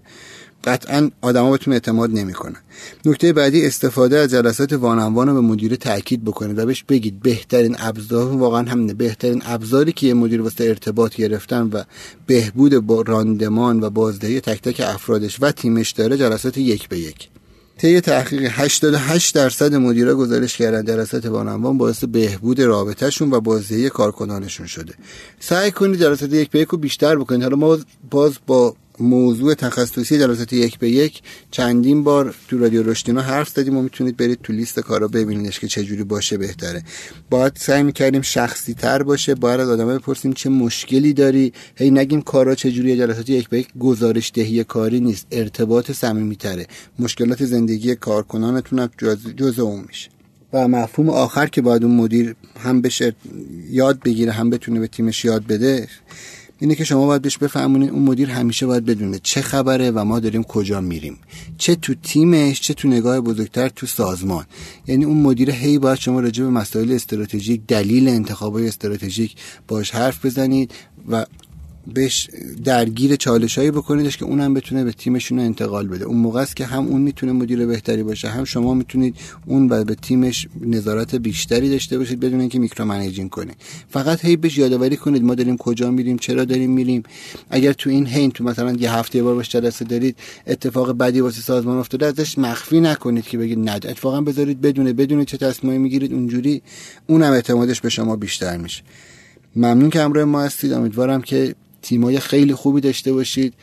قطعا 0.64 1.10
آدما 1.20 1.50
بهتون 1.50 1.72
اعتماد 1.72 2.10
نمی‌کنن. 2.10 2.56
نکته 3.04 3.32
بعدی 3.32 3.66
استفاده 3.66 4.18
از 4.18 4.30
جلسات 4.30 4.72
وانوان 4.72 5.28
رو 5.28 5.34
به 5.34 5.40
مدیر 5.40 5.76
تاکید 5.76 6.24
بکنید 6.24 6.58
و 6.58 6.66
بهش 6.66 6.84
بگید 6.88 7.20
بهترین 7.20 7.76
ابزار. 7.78 8.36
واقعا 8.36 8.70
همینه 8.70 8.94
بهترین 8.94 9.42
ابزاری 9.44 9.92
که 9.92 10.06
یه 10.06 10.14
مدیر 10.14 10.42
واسه 10.42 10.64
ارتباط 10.64 11.16
گرفتن 11.16 11.62
و 11.72 11.82
بهبود 12.26 12.74
با 12.78 13.02
راندمان 13.02 13.82
و 13.82 13.90
بازدهی 13.90 14.40
تک 14.40 14.62
تک 14.62 14.80
افرادش 14.80 15.36
و 15.40 15.52
تیمش 15.52 15.90
داره 15.90 16.16
جلسات 16.16 16.58
یک 16.58 16.88
به 16.88 16.98
یک. 16.98 17.28
طی 17.78 18.00
تحقیق 18.00 18.50
88 18.52 19.34
درصد 19.34 19.74
مدیرا 19.74 20.14
گزارش 20.14 20.56
کردن 20.56 20.84
جلسات 20.84 21.26
وانوان 21.26 21.78
باعث 21.78 22.04
بهبود 22.04 22.60
رابطهشون 22.60 23.30
و 23.32 23.40
بازدهی 23.40 23.90
کارکنانشون 23.90 24.66
شده. 24.66 24.94
سعی 25.40 25.70
کنید 25.70 26.00
جلسات 26.00 26.32
یک 26.32 26.50
به 26.50 26.60
یک 26.60 26.68
رو 26.68 26.78
بیشتر 26.78 27.16
بکنید. 27.16 27.42
حالا 27.42 27.56
ما 27.56 27.78
باز 28.10 28.32
با 28.46 28.74
موضوع 29.00 29.54
تخصصی 29.54 30.18
جلسات 30.18 30.52
یک 30.52 30.78
به 30.78 30.90
یک 30.90 31.22
چندین 31.50 32.04
بار 32.04 32.34
تو 32.48 32.58
رادیو 32.58 32.82
رشدینا 32.82 33.20
حرف 33.20 33.48
زدیم 33.48 33.76
و 33.76 33.82
می‌تونید 33.82 34.16
برید 34.16 34.38
تو 34.42 34.52
لیست 34.52 34.80
کارا 34.80 35.08
ببینیدش 35.08 35.60
که 35.60 35.68
چجوری 35.68 36.04
باشه 36.04 36.36
بهتره. 36.36 36.82
باید 37.30 37.52
سعی 37.56 37.82
می‌کردیم 37.82 38.22
شخصی 38.22 38.74
تر 38.74 39.02
باشه 39.02 39.34
باید 39.34 39.60
از 39.60 39.68
آدم 39.68 39.98
بپرسیم 39.98 40.32
چه 40.32 40.50
مشکلی 40.50 41.12
داری؟ 41.12 41.52
هی 41.76 41.90
نگیم 41.90 42.22
کارا 42.22 42.54
چجوری 42.54 42.96
جلسات 42.96 43.30
یک 43.30 43.48
به 43.48 43.58
یک 43.58 43.68
گزارش 43.80 44.32
دهی 44.34 44.64
کاری 44.64 45.00
نیست 45.00 45.26
ارتباط 45.30 45.90
صمیمی 45.90 46.36
تره. 46.36 46.66
مشکلات 46.98 47.44
زندگی 47.44 47.94
کارکنانتون 47.94 48.78
هم 48.78 48.90
جزء 49.36 49.62
اون 49.62 49.84
میشه. 49.88 50.10
و 50.52 50.68
مفهوم 50.68 51.10
آخر 51.10 51.46
که 51.46 51.62
باید 51.62 51.84
اون 51.84 51.96
مدیر 51.96 52.34
هم 52.58 52.80
بشه 52.80 53.14
یاد 53.70 54.00
بگیره 54.00 54.32
هم 54.32 54.50
بتونه 54.50 54.80
به 54.80 54.86
تیمش 54.86 55.24
یاد 55.24 55.46
بده 55.46 55.88
اینه 56.60 56.74
که 56.74 56.84
شما 56.84 57.06
باید 57.06 57.22
بهش 57.22 57.38
بفهمونید 57.38 57.90
اون 57.90 58.02
مدیر 58.02 58.30
همیشه 58.30 58.66
باید 58.66 58.84
بدونه 58.84 59.20
چه 59.22 59.42
خبره 59.42 59.90
و 59.90 60.04
ما 60.04 60.20
داریم 60.20 60.42
کجا 60.42 60.80
میریم. 60.80 61.18
چه 61.58 61.74
تو 61.74 61.94
تیمش 61.94 62.60
چه 62.60 62.74
تو 62.74 62.88
نگاه 62.88 63.20
بزرگتر 63.20 63.68
تو 63.68 63.86
سازمان. 63.86 64.44
یعنی 64.86 65.04
اون 65.04 65.22
مدیر 65.22 65.50
هی 65.50 65.78
باید 65.78 65.98
شما 65.98 66.20
راجع 66.20 66.44
به 66.44 66.50
مسائل 66.50 66.92
استراتژیک 66.92 67.60
دلیل 67.68 68.08
انتخابای 68.08 68.68
استراتژیک 68.68 69.36
باش 69.68 69.90
حرف 69.90 70.26
بزنید 70.26 70.72
و 71.08 71.26
بهش 71.86 72.30
درگیر 72.64 73.16
چالشایی 73.16 73.70
بکنیدش 73.70 74.16
که 74.16 74.24
اونم 74.24 74.54
بتونه 74.54 74.84
به 74.84 74.92
تیمشون 74.92 75.38
انتقال 75.38 75.88
بده. 75.88 76.04
اون 76.04 76.16
موقع 76.16 76.40
است 76.40 76.56
که 76.56 76.64
هم 76.66 76.86
اون 76.86 77.00
می‌تونه 77.00 77.32
مدیر 77.32 77.66
بهتری 77.66 78.02
باشه 78.02 78.28
هم 78.28 78.44
شما 78.44 78.74
می‌تونید 78.74 79.16
اون 79.46 79.68
و 79.68 79.84
به 79.84 79.94
تیمش 79.94 80.48
نظارت 80.60 81.14
بیشتری 81.14 81.70
داشته 81.70 81.98
باشید 81.98 82.20
بدون 82.20 82.40
اینکه 82.40 82.58
میکرو 82.58 82.84
منیجینگ 82.84 83.30
کنید 83.30 83.56
فقط 83.88 84.24
هی 84.24 84.36
بهش 84.36 84.58
یادآوری 84.58 84.96
کنید 84.96 85.22
ما 85.22 85.34
داریم 85.34 85.56
کجا 85.56 85.90
میریم 85.90 86.18
چرا 86.18 86.44
داریم 86.44 86.70
میریم. 86.70 87.02
اگر 87.50 87.72
تو 87.72 87.90
این 87.90 88.06
هین 88.06 88.30
تو 88.30 88.44
مثلا 88.44 88.72
یه 88.72 88.92
هفته 88.92 89.18
یه 89.18 89.22
بار 89.22 89.34
باش 89.34 89.48
جلسه 89.48 89.84
دارید 89.84 90.16
اتفاق 90.46 90.98
بدی 90.98 91.20
واسه 91.20 91.40
سازمان 91.40 91.78
افتاده 91.78 92.06
ازش 92.06 92.38
مخفی 92.38 92.80
نکنید 92.80 93.24
که 93.24 93.38
بگید 93.38 93.58
نه 93.58 93.72
اتفاقا 93.72 94.20
بذارید 94.20 94.60
بدونه 94.60 94.92
بدون 94.92 95.24
چه 95.24 95.36
تصمیمی 95.36 95.78
می‌گیرید 95.78 96.12
اونجوری 96.12 96.62
اونم 97.06 97.32
اعتمادش 97.32 97.80
به 97.80 97.88
شما 97.88 98.16
بیشتر 98.16 98.56
میشه. 98.56 98.82
ممنون 99.56 99.90
که 99.90 100.00
همراه 100.00 100.24
ما 100.24 100.42
هستید. 100.42 100.72
امیدوارم 100.72 101.22
که 101.22 101.54
تیمای 101.82 102.20
خیلی 102.20 102.54
خوبی 102.54 102.80
داشته 102.80 103.12
باشید. 103.12 103.54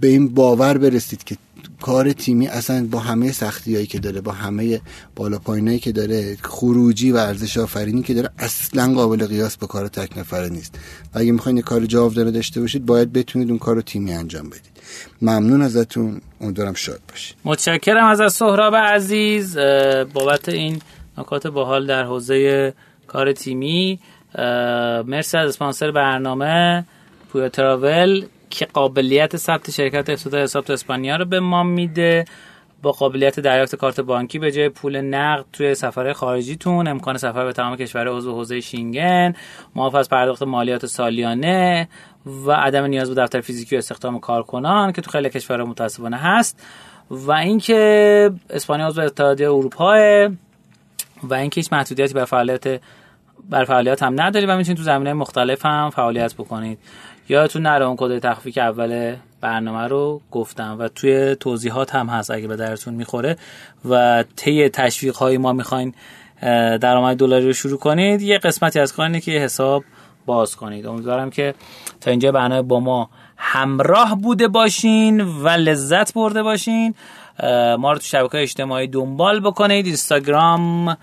به 0.00 0.08
این 0.08 0.34
باور 0.34 0.78
برسید 0.78 1.24
که 1.24 1.36
کار 1.80 2.12
تیمی 2.12 2.48
اصلا 2.48 2.86
با 2.90 2.98
همه 2.98 3.32
سختی 3.32 3.74
هایی 3.74 3.86
که 3.86 3.98
داره 3.98 4.20
با 4.20 4.32
همه 4.32 4.80
بالا 5.16 5.38
پایینایی 5.38 5.78
که 5.78 5.92
داره 5.92 6.36
خروجی 6.42 7.12
و 7.12 7.16
ارزش 7.16 7.56
آفرینی 7.56 8.02
که 8.02 8.14
داره 8.14 8.30
اصلا 8.38 8.94
قابل 8.94 9.26
قیاس 9.26 9.56
با 9.56 9.66
کار 9.66 9.88
تک 9.88 10.18
نفره 10.18 10.48
نیست. 10.48 10.78
و 11.14 11.18
اگه 11.18 11.32
می‌خواین 11.32 11.56
یه 11.56 11.62
کار 11.62 11.86
جاودانه 11.86 12.30
داشته 12.30 12.60
باشید 12.60 12.86
باید 12.86 13.12
بتونید 13.12 13.48
اون 13.48 13.58
کار 13.58 13.74
رو 13.74 13.82
تیمی 13.82 14.12
انجام 14.12 14.50
بدید. 14.50 14.70
ممنون 15.22 15.62
ازتون. 15.62 16.20
امیدوارم 16.40 16.74
شاد 16.74 17.00
باشید. 17.08 17.36
متشکرم 17.44 18.06
از 18.06 18.32
سهراب 18.32 18.76
عزیز. 18.76 19.56
بابت 20.14 20.48
این 20.48 20.80
نکات 21.18 21.46
باحال 21.46 21.86
در 21.86 22.04
حوزه 22.04 22.74
کار 23.06 23.32
تیمی. 23.32 23.98
مرسی 25.06 25.36
از 25.36 25.48
اسپانسر 25.48 25.90
برنامه. 25.90 26.84
پویا 27.32 27.48
تراول 27.48 28.24
که 28.50 28.66
قابلیت 28.66 29.36
ثبت 29.36 29.70
شرکت 29.70 30.10
افتتاح 30.10 30.42
حساب 30.42 30.64
تو 30.64 30.72
اسپانیا 30.72 31.16
رو 31.16 31.24
به 31.24 31.40
ما 31.40 31.62
میده 31.62 32.24
با 32.82 32.92
قابلیت 32.92 33.40
دریافت 33.40 33.74
کارت 33.74 34.00
بانکی 34.00 34.38
به 34.38 34.52
جای 34.52 34.68
پول 34.68 35.00
نقد 35.00 35.44
توی 35.52 35.74
سفر 35.74 36.12
خارجیتون 36.12 36.88
امکان 36.88 37.16
سفر 37.16 37.44
به 37.44 37.52
تمام 37.52 37.76
کشور 37.76 38.08
عضو 38.08 38.32
حوزه 38.32 38.60
شینگن 38.60 39.34
معاف 39.74 39.94
از 39.94 40.08
پرداخت 40.08 40.42
مالیات 40.42 40.86
سالیانه 40.86 41.88
و 42.46 42.52
عدم 42.52 42.84
نیاز 42.84 43.14
به 43.14 43.22
دفتر 43.22 43.40
فیزیکی 43.40 43.76
و 43.76 43.78
استخدام 43.78 44.20
کارکنان 44.20 44.92
که 44.92 45.02
تو 45.02 45.10
خیلی 45.10 45.30
کشورها 45.30 45.66
متاسفانه 45.66 46.16
هست 46.16 46.62
و 47.10 47.32
اینکه 47.32 48.30
اسپانیا 48.50 48.86
عضو 48.86 49.00
اتحادیه 49.00 49.48
اروپا 49.50 49.94
و 51.22 51.34
اینکه 51.34 51.60
هیچ 51.60 51.72
محدودیتی 51.72 52.14
بر 52.14 52.24
فعالیت 52.24 52.80
بر 53.50 53.64
فعالیت 53.64 54.02
هم 54.02 54.20
نداری 54.20 54.46
و 54.46 54.56
می‌تونید 54.56 54.76
تو 54.76 54.82
زمینه 54.82 55.12
مختلف 55.12 55.66
هم 55.66 55.90
فعالیت 55.90 56.34
بکنید. 56.34 56.78
یادتون 57.30 57.62
نره 57.62 57.84
اون 57.84 57.96
کد 57.98 58.18
تخفیف 58.18 58.58
اول 58.58 59.16
برنامه 59.40 59.88
رو 59.88 60.20
گفتم 60.30 60.76
و 60.78 60.88
توی 60.88 61.34
توضیحات 61.34 61.94
هم 61.94 62.06
هست 62.06 62.30
اگه 62.30 62.48
به 62.48 62.56
درتون 62.56 62.94
می‌خوره 62.94 63.36
و 63.88 64.24
طی 64.36 64.68
تشویق 64.68 65.16
های 65.16 65.38
ما 65.38 65.52
می‌خواین 65.52 65.94
درآمد 66.80 67.16
دلاری 67.16 67.46
رو 67.46 67.52
شروع 67.52 67.78
کنید. 67.78 68.22
یه 68.22 68.38
قسمتی 68.38 68.80
از 68.80 68.92
کارینه 68.92 69.20
که 69.20 69.32
حساب 69.32 69.84
باز 70.26 70.56
کنید. 70.56 70.86
امیدوارم 70.86 71.30
که 71.30 71.54
تا 72.00 72.10
اینجا 72.10 72.32
برنامه 72.32 72.62
با 72.62 72.80
ما 72.80 73.10
همراه 73.36 74.20
بوده 74.20 74.48
باشین 74.48 75.20
و 75.20 75.48
لذت 75.48 76.14
برده 76.14 76.42
باشین. 76.42 76.94
ما 77.78 77.92
رو 77.92 77.98
تو 77.98 78.04
شبکه 78.04 78.42
اجتماعی 78.42 78.86
دنبال 78.86 79.40
بکنید. 79.40 79.86
اینستاگرام 79.86 80.96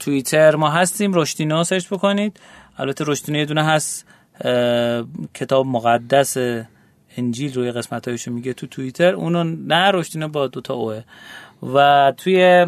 توییتر 0.00 0.56
ما 0.56 0.70
هستیم. 0.70 1.14
رشتینو 1.14 1.64
سرچ 1.64 1.88
بکنید. 1.88 2.40
البته 2.78 3.04
رشتینو 3.08 3.38
یه 3.38 3.44
دونه 3.44 3.64
هست. 3.64 4.06
کتاب 5.34 5.66
مقدس 5.66 6.36
انجیل 7.16 7.54
روی 7.54 7.72
قسمت 7.72 8.08
هایشو 8.08 8.30
میگه 8.30 8.52
تو 8.52 8.66
توییتر 8.66 9.14
اونو 9.14 9.44
نه 9.44 9.90
رشتینو 9.90 10.28
با 10.28 10.46
دوتا 10.46 10.74
اوه. 10.74 11.02
و 11.74 12.12
توی 12.16 12.66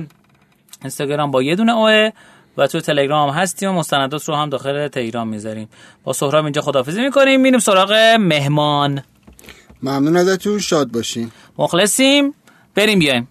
اینستاگرام 0.83 1.31
با 1.31 1.43
یه 1.43 1.57
دونه 1.57 1.73
اوه 1.73 2.11
و 2.57 2.67
تو 2.67 2.81
تلگرام 2.81 3.31
هستیم 3.31 3.71
و 3.71 3.73
مستندات 3.73 4.25
رو 4.25 4.35
هم 4.35 4.51
داخل 4.51 4.89
تلگرام 4.89 5.29
می‌ذاریم. 5.29 5.69
با 6.05 6.13
سهراب 6.13 6.45
اینجا 6.45 6.63
خدافزی 6.63 7.03
می‌کنیم. 7.03 7.41
میریم 7.41 7.59
سراغ 7.59 7.93
مهمان. 8.21 9.03
ممنون 9.83 10.17
ازتون. 10.17 10.59
شاد 10.59 10.91
باشین. 10.91 11.31
مخلصیم. 11.59 12.35
بریم 12.75 12.99
بیایم. 12.99 13.29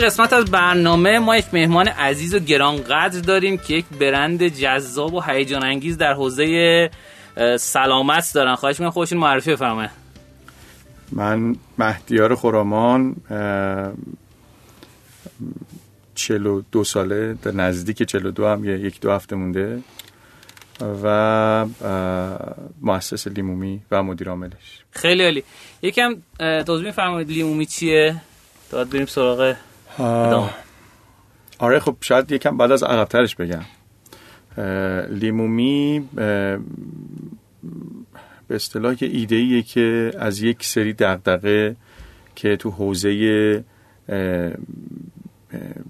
قسمت 0.00 0.32
از 0.32 0.44
برنامه 0.44 1.18
ما 1.18 1.36
یک 1.36 1.46
مهمان 1.52 1.88
عزیز 1.88 2.34
و 2.34 2.38
گرانقدر 2.38 3.20
داریم 3.20 3.58
که 3.58 3.74
یک 3.74 3.84
برند 4.00 4.42
جذاب 4.48 5.14
و 5.14 5.20
هیجان 5.20 5.64
انگیز 5.64 5.98
در 5.98 6.12
حوزه 6.12 6.90
سلامت 7.58 8.30
دارن. 8.34 8.54
خواهش 8.54 8.80
می‌کنم 8.80 8.90
خودشون 8.90 9.18
معرفی 9.18 9.52
بفرمایید. 9.52 9.90
من 11.12 11.56
مهدیار 11.78 12.34
خرامان 12.34 13.16
چلو 16.14 16.62
دو 16.72 16.84
ساله 16.84 17.34
در 17.42 17.52
نزدیک 17.52 18.02
چلو 18.02 18.30
دو 18.30 18.46
هم 18.46 18.64
یک 18.64 19.00
دو 19.00 19.10
هفته 19.10 19.36
مونده. 19.36 19.82
و 21.02 21.66
مؤسس 22.80 23.26
لیمومی 23.26 23.80
و 23.90 24.02
مدیر 24.02 24.28
عاملش. 24.28 24.84
خیلی 24.90 25.24
عالی. 25.24 25.44
یکم 25.82 26.14
توضیح 26.38 26.90
فرمایید 26.90 27.30
لیمومی 27.30 27.66
چیه؟ 27.66 28.16
تا 28.70 28.84
بریم 28.84 29.06
سراغ 29.06 29.54
آره 31.58 31.80
خب 31.80 31.96
شاید 32.00 32.32
یکم 32.32 32.56
بعد 32.56 32.72
از 32.72 32.82
عقبترش 32.82 33.36
بگم. 33.36 33.64
لیمومی 35.10 36.08
به 38.48 38.54
اصطلاح 38.56 38.94
که 38.94 39.06
ایده 39.06 39.36
ایه 39.36 39.62
که 39.62 40.12
از 40.18 40.42
یک 40.42 40.64
سری 40.64 40.92
دغدغه 40.92 41.76
که 42.34 42.56
تو 42.56 42.70
حوزه 42.70 43.64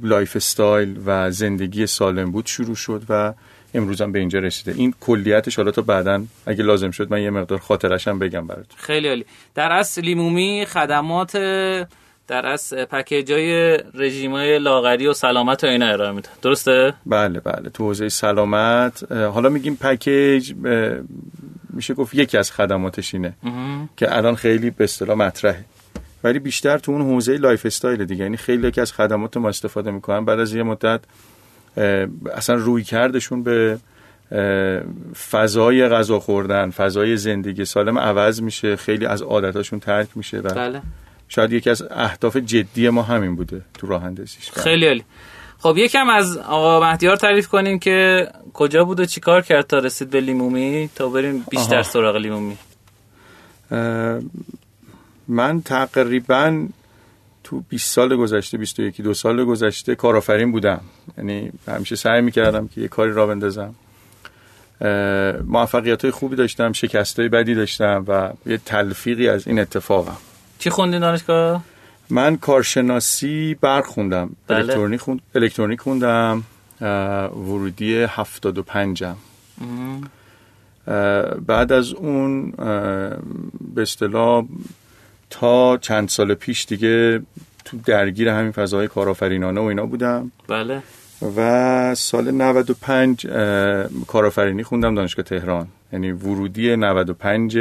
lifestyle 0.03 1.01
و 1.07 1.31
زندگی 1.31 1.87
سالم 1.87 2.31
بود 2.31 2.47
شروع 2.47 2.75
شد 2.75 3.03
و 3.09 3.35
امروز 3.75 4.01
هم 4.01 4.13
به 4.13 4.19
اینجا 4.19 4.39
رسیده. 4.39 4.75
این 4.77 4.95
کلیتش 5.01 5.57
حالا 5.57 5.71
تا 5.71 5.83
بعدا 5.83 6.25
اگه 6.47 6.63
لازم 6.63 6.91
شد 6.91 7.11
من 7.11 7.23
یه 7.23 7.31
مقدار 7.31 7.59
خاطرش 7.59 8.09
هم 8.09 8.19
بگم 8.19 8.47
براتون. 8.47 8.77
خیلی 8.77 9.09
عالی. 9.09 9.25
در 9.55 9.73
اصل 9.73 10.03
لیمومی 10.03 10.67
خدمات 10.69 11.37
در 12.31 12.47
از 12.47 12.75
پکیجای 12.75 13.79
رژیمای 13.95 14.59
لاغری 14.59 15.07
و 15.07 15.13
سلامت 15.13 15.65
و 15.65 15.67
اینا 15.67 15.87
ارائه 15.87 16.13
میده 16.13 16.29
درسته؟ 16.43 16.95
بله 17.07 17.41
بله. 17.41 17.71
تو 17.71 17.85
حوزه 17.85 18.09
سلامت 18.09 19.13
حالا 19.13 19.49
میگیم 19.49 19.77
پکیج 19.77 20.55
میشه 21.71 21.95
گفت 21.95 22.15
یکی 22.15 22.39
از 22.39 22.53
خدماتش 22.53 23.15
اینه 23.15 23.33
که 23.97 24.17
الان 24.17 24.35
خیلی 24.35 24.71
به 24.71 24.85
اصطلاح 24.85 25.17
مطرحه. 25.17 25.65
ولی 26.25 26.39
بیشتر 26.39 26.79
تو 26.79 26.93
اون 26.93 27.03
حوزه 27.03 27.37
lifestyle 27.37 28.05
دیگه. 28.05 28.23
یعنی 28.23 28.37
خیلی 28.37 28.69
یکی 28.69 28.81
از 28.81 28.93
خدمات 28.93 29.37
ما 29.37 29.49
استفاده 29.49 29.91
می‌کنن. 29.91 30.25
بعد 30.25 30.41
از 30.41 30.55
یه 30.55 30.63
مدت 30.63 31.01
اصلا 32.35 32.57
رویکردشون 32.57 33.43
به 33.43 33.79
فضای 35.31 35.89
غذا 35.89 36.21
خوردن 36.21 36.71
فضای 36.71 37.17
زندگی 37.17 37.65
سالم 37.65 37.99
عوض 37.99 38.43
میشه. 38.43 38.77
خیلی 38.77 39.07
از 39.07 39.23
عادتاشون 39.23 39.81
ترک 39.81 40.09
میشه 40.15 40.39
و 40.39 40.55
بله. 40.55 40.83
شاید 41.31 41.53
یکی 41.53 41.71
از 41.71 41.83
اهداف 41.91 42.37
جدی 42.37 42.89
ما 42.89 43.03
همین 43.03 43.37
بوده 43.37 43.63
تو 43.79 43.87
راه 43.87 44.05
اندازیش. 44.05 44.51
خیلی 44.51 44.87
عالی. 44.87 45.05
خب 45.59 45.75
یکم 45.77 46.09
از 46.09 46.37
آقا 46.37 46.81
مهدیار 46.81 47.17
تعریف 47.17 47.49
کنیم 47.49 47.79
که 47.79 48.29
کجا 48.53 48.85
بود 48.85 49.01
و 49.01 49.05
چیکار 49.05 49.43
کرد 49.43 49.67
تا 49.67 49.79
رسید 49.79 50.11
به 50.11 50.21
لیمومی؟ 50.21 50.91
تا 50.95 51.09
بریم 51.09 51.45
بیشتر 51.51 51.83
سراغ 51.83 52.17
لیمومی. 52.17 52.57
من 55.29 55.63
تقریبا 55.63 56.67
تو 57.45 57.63
20 57.69 57.95
سال 57.95 58.17
گذشته 58.17 58.59
21 58.59 59.01
دو 59.01 59.15
سال 59.15 59.45
گذشته 59.45 59.95
کارآفرین 59.95 60.53
بودم. 60.53 60.81
یعنی 61.19 61.53
همیشه 61.69 61.97
سعی 61.97 62.21
می‌کردم 62.21 62.69
که 62.69 62.81
یه 62.81 62.89
کاری 62.89 63.13
را 63.13 63.27
بندازم. 63.27 63.75
موفقیت 65.45 66.03
های 66.03 66.11
خوبی 66.11 66.37
داشتم 66.37 66.73
شکست 66.73 67.19
های 67.19 67.29
بدی 67.29 67.55
داشتم 67.55 68.05
و 68.09 68.33
یه 68.47 68.59
تلفیقی 68.59 69.29
از 69.29 69.49
این 69.49 69.59
اتفاقم. 69.59 70.17
چی 70.61 70.71
خوندین 70.71 71.01
دانشگاه؟ 71.01 71.63
من 72.11 72.37
کارشناسی 72.37 73.57
برق 73.61 73.87
خوندم 73.87 74.31
بله. 74.47 74.59
الکترونیک 74.59 75.01
خوند... 75.01 75.21
الکترونیک 75.35 75.81
خوندم. 75.81 76.43
ورودی 76.81 77.95
75 77.95 79.05
م 79.05 79.15
بعد 81.47 81.73
از 81.73 81.93
اون 81.93 82.51
به 83.75 83.83
اصطلاح 83.83 84.45
تا 85.31 85.77
چند 85.77 86.09
سال 86.09 86.35
پیش 86.35 86.65
دیگه 86.65 87.23
تو 87.65 87.77
درگیر 87.87 88.29
همین 88.29 88.53
فضای 88.53 88.89
کارآفرینانه 88.89 89.61
و 89.61 89.65
اینا 89.65 89.87
بودم. 89.87 90.31
بله. 90.49 90.83
و 91.37 91.95
سال 91.95 92.31
95 92.31 93.27
کارآفرینی 94.07 94.63
خوندم 94.63 94.95
دانشگاه 94.95 95.25
تهران. 95.25 95.69
یعنی 95.93 96.13
ورودی 96.13 96.77
95 96.77 97.59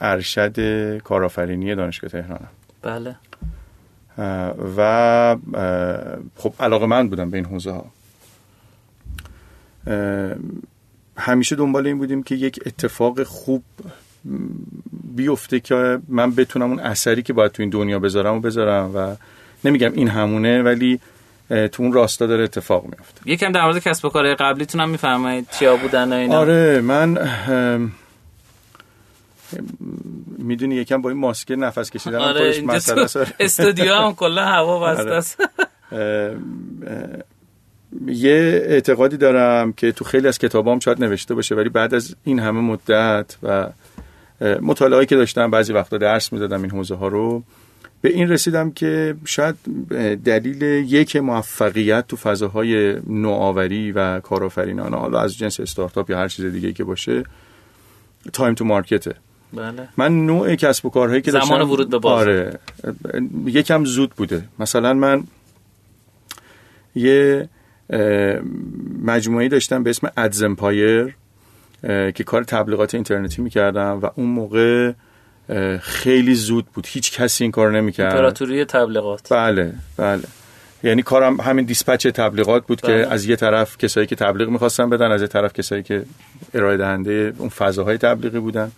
ارشد 0.00 0.98
کارآفرینی 0.98 1.74
دانشگاه 1.74 2.10
تهرانم. 2.10 2.48
بله. 2.82 3.16
و 4.76 5.36
خب 6.36 6.54
علاقه 6.60 6.86
من 6.86 7.08
بودم 7.08 7.30
به 7.30 7.36
این 7.36 7.46
حوزه 7.46 7.70
ها. 7.70 7.84
همیشه 11.16 11.56
دنبال 11.56 11.86
این 11.86 11.98
بودیم 11.98 12.22
که 12.22 12.34
یک 12.34 12.60
اتفاق 12.66 13.22
خوب 13.22 13.62
بیفته 15.16 15.60
که 15.60 15.98
من 16.08 16.30
بتونم 16.30 16.70
اون 16.70 16.80
اثری 16.80 17.22
که 17.22 17.32
باید 17.32 17.52
تو 17.52 17.62
این 17.62 17.70
دنیا 17.70 17.98
بذارم 17.98 18.36
و 18.36 18.40
بذارم 18.40 18.96
و 18.96 19.16
نمیگم 19.64 19.92
این 19.92 20.08
همونه 20.08 20.62
ولی 20.62 21.00
تو 21.48 21.82
اون 21.82 21.92
راستا 21.92 22.26
داره 22.26 22.44
اتفاق 22.44 22.84
میفته 22.84 23.20
یکم 23.24 23.52
در 23.52 23.64
مورد 23.64 23.78
کسب 23.78 24.04
و 24.04 24.08
کارهای 24.08 24.34
قبلیتون 24.34 24.80
هم 24.80 24.88
میفرمایید 24.88 25.48
چیا 25.58 25.76
بودن 25.76 26.12
اینا؟ 26.12 26.38
آره 26.38 26.80
من 26.80 27.18
می‌دونی 30.38 30.74
یکم 30.74 31.02
با 31.02 31.10
این 31.10 31.18
ماسک 31.18 31.54
نفس 31.58 31.90
کشیدن 31.90 32.18
آره 32.18 32.52
خودش 32.52 32.62
مسئله 32.62 33.06
تو 33.06 33.18
است. 33.18 33.34
استودیو 33.40 33.94
هم 33.94 34.14
کلا 34.14 34.44
هوا 34.44 34.80
بسته 34.86 35.02
آره. 35.02 35.14
است 35.16 35.40
اه، 35.92 36.36
یه 38.06 38.62
اعتقادی 38.64 39.16
دارم 39.16 39.72
که 39.72 39.92
تو 39.92 40.04
خیلی 40.04 40.28
از 40.28 40.38
کتابام 40.38 40.78
شاید 40.78 41.04
نوشته 41.04 41.34
باشه 41.34 41.54
ولی 41.54 41.68
بعد 41.68 41.94
از 41.94 42.16
این 42.24 42.38
همه 42.38 42.60
مدت 42.60 43.36
و 43.42 43.68
مطالعاتی 44.62 45.06
که 45.06 45.16
داشتم 45.16 45.50
بعضی 45.50 45.72
وقتا 45.72 45.98
درس 45.98 46.32
می‌دادم 46.32 46.62
این 46.62 46.70
حوزه 46.70 46.94
ها 46.94 47.08
رو 47.08 47.42
به 48.00 48.08
این 48.08 48.28
رسیدم 48.28 48.70
که 48.70 49.14
شاید 49.24 49.54
دلیل 50.24 50.62
یک 50.62 51.16
موفقیت 51.16 52.06
تو 52.08 52.16
فضاهای 52.16 53.00
نوآوری 53.06 53.92
و 53.92 54.20
کارآفرینانه 54.20 54.96
حالا 54.96 55.20
از 55.20 55.38
جنس 55.38 55.60
استارتاپ 55.60 56.10
یا 56.10 56.18
هر 56.18 56.28
چیز 56.28 56.44
دیگه 56.44 56.72
که 56.72 56.84
باشه 56.84 57.24
time 58.32 58.54
to 58.54 58.64
market 58.64 59.07
ه 59.07 59.14
بله. 59.52 59.88
من 59.96 60.26
نوع 60.26 60.54
کسب 60.54 60.86
و 60.86 60.90
کارهایی 60.90 61.22
که 61.22 61.30
زمان 61.30 61.48
داشتم 61.48 61.70
ورود 61.70 61.90
به 61.90 61.98
بازار. 61.98 62.30
آره. 62.30 62.58
یکم 63.46 63.84
زود 63.84 64.10
بوده. 64.10 64.44
مثلا 64.58 64.94
من 64.94 65.24
یه 66.94 67.48
مجموعه 69.02 69.48
داشتم 69.48 69.82
به 69.82 69.90
اسم 69.90 70.10
Ads 70.16 70.42
Empire 70.42 71.14
که 72.14 72.24
کار 72.26 72.44
تبلیغات 72.44 72.94
اینترنتی 72.94 73.42
می‌کردم 73.42 74.00
و 74.02 74.10
اون 74.14 74.26
موقع 74.26 74.92
خیلی 75.80 76.34
زود 76.34 76.66
بود. 76.66 76.86
هیچ 76.88 77.20
کسی 77.20 77.44
این 77.44 77.50
کار 77.50 77.70
نمی‌کرد. 77.70 78.12
امپراتوری 78.12 78.64
تبلیغات. 78.64 79.32
بله 79.32 79.74
بله. 79.96 80.22
یعنی 80.82 81.02
کارم 81.02 81.40
همین 81.40 81.64
dispatch 81.64 82.06
تبلیغات 82.06 82.66
بود 82.66 82.80
بله. 82.82 83.04
که 83.04 83.12
از 83.12 83.24
یه 83.24 83.36
طرف 83.36 83.78
کسایی 83.78 84.06
که 84.06 84.16
تبلیغ 84.16 84.48
می‌خواستن 84.48 84.90
بدن 84.90 85.10
از 85.10 85.20
یه 85.20 85.26
طرف 85.26 85.52
کسایی 85.52 85.82
که 85.82 86.04
ارائه 86.54 86.76
دهنده 86.76 87.34
اون 87.38 87.48
فضاهای 87.48 87.98
تبلیغی 87.98 88.38
بودن. 88.38 88.72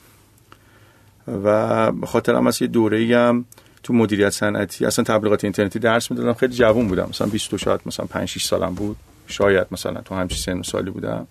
و 1.28 1.92
خاطرم 2.06 2.46
از 2.46 2.62
یه 2.62 2.68
دوره 2.68 3.16
هم 3.16 3.44
تو 3.82 3.92
مدیریت 3.92 4.30
صنعتی 4.30 4.86
اصلا 4.86 5.04
تبلیغات 5.04 5.44
اینترنتی 5.44 5.78
درس 5.78 6.10
می‌دادم. 6.10 6.32
خیلی 6.32 6.54
جوون 6.54 6.88
بودم. 6.88 7.06
مثلا 7.08 7.26
20 7.26 7.56
شاید 7.56 7.80
مثلا 7.86 8.06
5 8.06 8.28
6 8.28 8.44
سالم 8.44 8.74
بود. 8.74 8.96
شاید 9.26 9.66
مثلا 9.70 10.00
تو 10.00 10.14
همچین 10.14 10.38
سن 10.38 10.58
و 10.58 10.62
سالی 10.62 10.90
بودم. 10.90 11.26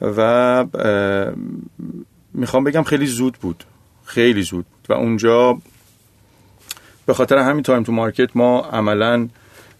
و 0.00 0.66
می‌خوام 2.34 2.64
بگم 2.64 2.82
خیلی 2.82 3.06
زود 3.06 3.34
بود. 3.40 3.64
خیلی 4.04 4.42
زود 4.42 4.64
بود. 4.64 4.86
و 4.88 4.92
اونجا 4.92 5.58
به 7.06 7.14
خاطر 7.14 7.38
همین 7.38 7.62
time 7.62 7.82
to 7.82 7.92
market 7.92 8.36
ما 8.36 8.60
عملا 8.60 9.28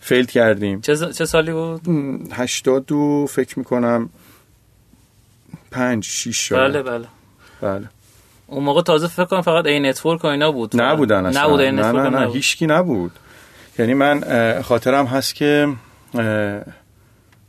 fail 0.01 0.25
کردیم. 0.27 0.81
چه, 0.81 0.95
ز- 0.95 1.17
چه 1.19 1.25
سالی 1.25 1.53
بود؟ 1.53 1.89
هشتاد 2.33 2.93
و 2.93 3.27
فکر 3.31 3.59
می‌کنم 3.59 4.11
پنج 5.71 6.05
شیش 6.05 6.49
شاید 6.49 6.73
بله 6.73 6.83
بله. 6.83 7.07
بله. 7.61 7.89
اون 8.47 8.65
موقع 8.65 8.83
تازه 8.83 9.07
فکر 9.07 9.25
کنم 9.25 9.41
فقط 9.41 9.67
ad 9.67 9.81
network 9.81 10.25
و 10.25 10.27
اینا 10.27 10.53
بود. 10.53 10.81
نبودن 10.81 11.27
اصلا. 11.27 11.47
نبود 11.47 11.61
ای 11.61 11.73
نه 11.73 11.93
نه 11.93 12.09
نه 12.09 12.21
نبود. 12.21 12.35
هیچکی 12.35 12.67
نبود. 12.67 13.11
یعنی 13.79 13.95
من 13.95 14.23
خاطرم 14.63 15.07
هست 15.07 15.35
که 15.35 15.69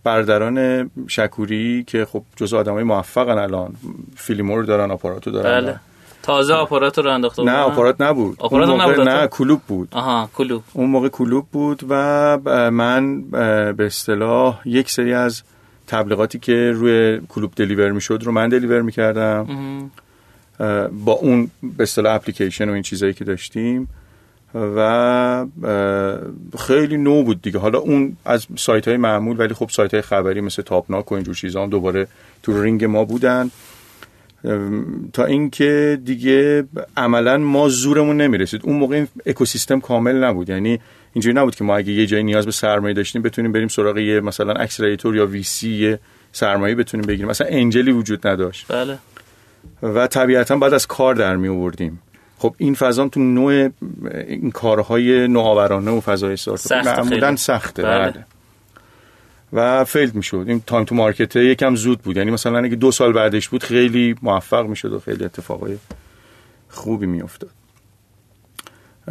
برادران 0.04 0.90
شکوری 1.08 1.84
که 1.88 2.06
خب 2.06 2.24
جز 2.36 2.54
آدمای 2.54 2.84
موفقن 2.84 3.38
الان 3.38 3.76
فیلیمو 4.16 4.64
دارن 4.64 4.92
آپاراتو 4.92 5.32
دارن. 5.32 5.62
بله. 5.62 5.80
تازه 6.24 6.54
آپارات 6.54 7.00
رو 7.00 7.12
انداخته 7.12 7.44
نه. 7.44 7.58
آپارات 7.58 8.02
نبود. 8.02 8.36
آپارات 8.40 8.70
اون 8.70 8.80
هم 8.80 8.86
موقع 8.90 9.02
نبود 9.02 9.10
نه؟ 9.10 9.28
کلوب 9.28 9.62
بود. 9.68 9.90
آها 9.92 10.30
کلوب. 10.36 10.64
اون 10.74 10.90
موقع 10.90 11.10
کلوب 11.10 11.48
بود 11.52 11.84
و 11.90 12.38
من 12.72 13.22
به 13.74 13.86
اصطلاح 13.86 14.62
یک 14.66 14.92
سری 14.92 15.14
از 15.14 15.44
تبلیغاتی 15.88 16.40
که 16.40 16.72
روی 16.76 17.22
کلوب 17.30 17.54
دلیور 17.56 17.92
می‌شد 17.92 18.20
رو 18.24 18.32
من 18.32 18.50
دلیور 18.50 18.82
می‌کردم. 18.82 19.48
با 21.06 21.12
اون 21.12 21.52
به 21.64 21.84
اصطلاح 21.84 22.16
اپلیکیشن 22.16 22.70
و 22.70 22.74
این 22.74 22.84
چیزایی 22.84 23.14
که 23.14 23.24
داشتیم 23.26 23.88
و 24.54 25.46
خیلی 26.60 26.98
نو 26.98 27.24
بود 27.24 27.42
دیگه. 27.42 27.60
حالا 27.60 27.80
اون 27.80 28.18
از 28.26 28.48
سایت 28.58 28.88
های 28.88 28.98
معمول 28.98 29.40
ولی 29.40 29.54
خب 29.54 29.70
سایت 29.70 29.94
های 29.94 30.02
خبری 30.02 30.42
مثل 30.42 30.62
تاپناک 30.62 31.12
و 31.12 31.16
اینجور 31.16 31.36
چیزا 31.36 31.64
هم 31.64 31.70
دوباره 31.70 32.08
تو 32.44 32.64
رینگ 32.64 32.86
ما 32.86 33.06
بودن. 33.06 33.52
تا 35.14 35.26
اینکه 35.26 36.00
دیگه 36.06 36.64
عملا 36.98 37.38
ما 37.38 37.70
زورمون 37.70 38.22
نمی‌رسید. 38.22 38.62
اون 38.64 38.76
موقع 38.76 38.96
این 38.96 39.08
اکوسیستم 39.26 39.80
کامل 39.80 40.24
نبود. 40.24 40.50
یعنی 40.50 40.80
اینجوری 41.14 41.36
نبود 41.36 41.56
که 41.56 41.64
ما 41.64 41.78
اگه 41.78 41.92
یه 41.92 42.06
جایی 42.06 42.24
نیاز 42.24 42.46
به 42.46 42.52
سرمایه 42.52 42.94
داشتیم 42.94 43.22
بتونیم 43.22 43.52
بریم 43.52 43.68
سراغ 43.68 43.98
یه 43.98 44.22
مثلا 44.22 44.54
accelerator 44.54 45.16
یا 45.16 45.26
VC 45.26 45.96
سرمایه 46.32 46.76
بتونیم 46.76 47.08
بگیریم. 47.08 47.28
مثلا 47.28 47.48
angel 47.50 47.85
ی 47.85 47.92
وجود 47.92 48.28
نداشت. 48.28 48.66
بله. 48.70 48.98
و 49.84 50.08
طبیعتا 50.08 50.58
بعد 50.58 50.74
از 50.74 50.88
کار 50.88 51.16
در 51.16 51.36
می 51.36 51.48
آوردیم 51.48 52.00
خب 52.38 52.56
این 52.58 52.74
فضا 52.74 53.02
هم 53.04 53.10
تو 53.10 53.20
نوع 53.20 53.70
این 54.28 54.52
کارهای 54.52 55.28
نوآورانه 55.28 55.92
و 55.92 56.02
فضای 56.02 56.34
استارتاپ 56.34 56.88
معمولا. 56.88 57.36
سخته 57.36 57.84
بله. 57.84 58.12
بله. 58.12 58.26
و 59.54 59.84
fail 59.84 60.16
می‌شد 60.16 60.46
این 60.48 60.64
time 60.68 60.84
to 60.84 60.96
market 60.96 61.36
یکم 61.36 61.76
زود 61.76 62.02
بود 62.02 62.18
یعنی 62.18 62.32
مثلا 62.32 62.60
اگه 62.60 62.76
دو 62.76 62.92
سال 62.92 63.14
بعدش 63.14 63.50
بود 63.50 63.64
خیلی 63.64 64.16
موفق 64.22 64.66
می‌شد 64.66 64.94
و 64.94 65.00
خیلی 65.00 65.26
اتفاقای 65.26 65.78
خوبی 66.70 67.06
میافتاد 67.06 67.50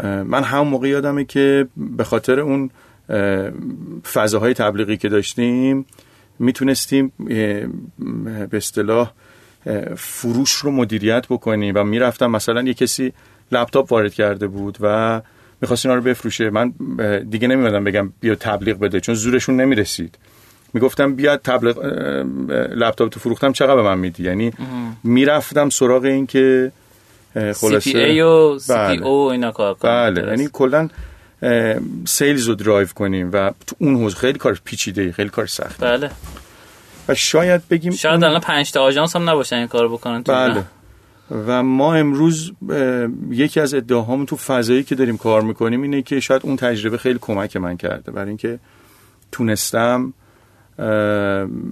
من 0.05 0.45
همون 0.45 0.69
موقع 0.69 0.89
یادمه 0.89 1.25
که 1.25 1.67
به 1.77 2.05
خاطر 2.05 2.41
اون 2.41 2.71
اه، 3.09 3.51
فضاهای 4.13 4.55
تبلیغی 4.55 4.97
که 4.97 5.09
داشتیم 5.09 5.87
می‌تونستیم 6.39 7.13
به 8.51 8.57
اصطلاح 8.57 9.13
فروش 9.97 10.53
رو 10.53 10.71
مدیریت 10.71 11.27
بکنیم 11.31 11.75
و 11.77 11.85
می‌رفتم 11.85 12.31
مثلا 12.31 12.63
یه 12.63 12.75
کسی 12.75 13.13
لپتاپ 13.53 13.93
وارد 13.93 14.15
کرده 14.15 14.47
بود 14.47 14.79
و 14.81 15.21
می‌خواست 15.61 15.87
اینا 15.87 15.97
رو 15.97 16.03
بفروشه. 16.03 16.51
من 16.51 16.73
دیگه 17.31 17.49
نمیمدم 17.49 17.85
بگم 17.85 18.13
بیا 18.21 18.35
تبلیغ 18.35 18.79
بده 18.79 19.01
چون 19.01 19.15
زورشون 19.15 19.61
نمی‌رسید. 19.61 20.19
می‌گفتم 20.73 21.15
بیا 21.15 21.37
تبلیغ 21.37 21.79
لپتاپ 22.77 23.09
تو 23.09 23.21
فروختم 23.21 23.53
چقدر 23.53 23.77
به 23.77 23.83
من 23.83 23.99
میدی؟ 23.99 24.23
یعنی 24.23 24.53
می‌رفتم 25.05 25.71
سراغ 25.71 26.05
این 26.05 26.27
که 26.27 26.73
اه، 27.37 27.53
C 27.53 27.69
خلاصه 27.69 27.93
PA 27.93 28.21
و 28.21 28.59
C 28.59 28.73
بله. 28.73 28.97
PO 28.97 29.31
اینا 29.31 29.53
کار 29.53 29.75
کنیم 29.75 29.95
بله. 29.95 30.27
یعنی 30.27 30.49
کلا 30.53 30.89
sales 32.07 32.47
رو 32.47 32.55
درایو 32.55 32.89
کنیم 32.89 33.31
و 33.33 33.51
تو 33.67 33.77
اون 33.79 33.95
حوزه 33.95 34.17
خیلی 34.17 34.39
کار 34.39 34.61
پیچیده 34.65 35.13
خیلی 35.13 35.29
کار 35.29 35.47
سخت 35.47 35.85
بله. 35.85 36.11
و 37.09 37.15
شاید 37.15 37.69
بگیم 37.69 37.93
شاید 37.93 38.25
الان 38.25 38.41
پنج 38.41 38.73
تا 38.73 38.83
آژانس 38.83 39.17
هم 39.17 39.31
نباشن 39.31 39.57
این 39.57 39.67
کارو 39.67 39.89
بکنن 39.97 40.23
تو 40.23 40.33
بله. 40.33 40.65
و 41.31 41.63
ما 41.63 41.95
امروز 41.95 42.53
یکی 43.31 43.61
از 43.61 43.75
ادعاهامون 43.75 44.27
تو 44.27 44.37
فضایی 44.37 44.83
که 44.83 44.95
داریم 44.95 45.17
کار 45.17 45.43
می‌کنیم 45.43 45.83
اینه 45.83 46.03
که 46.03 46.21
شاید 46.21 46.43
اون 46.45 46.57
تجربه 46.57 46.99
خیلی 46.99 47.19
کمک 47.21 47.57
من 47.57 47.77
کرده. 47.77 48.13
برای 48.13 48.29
اینکه 48.29 48.59
تونستم 49.33 50.13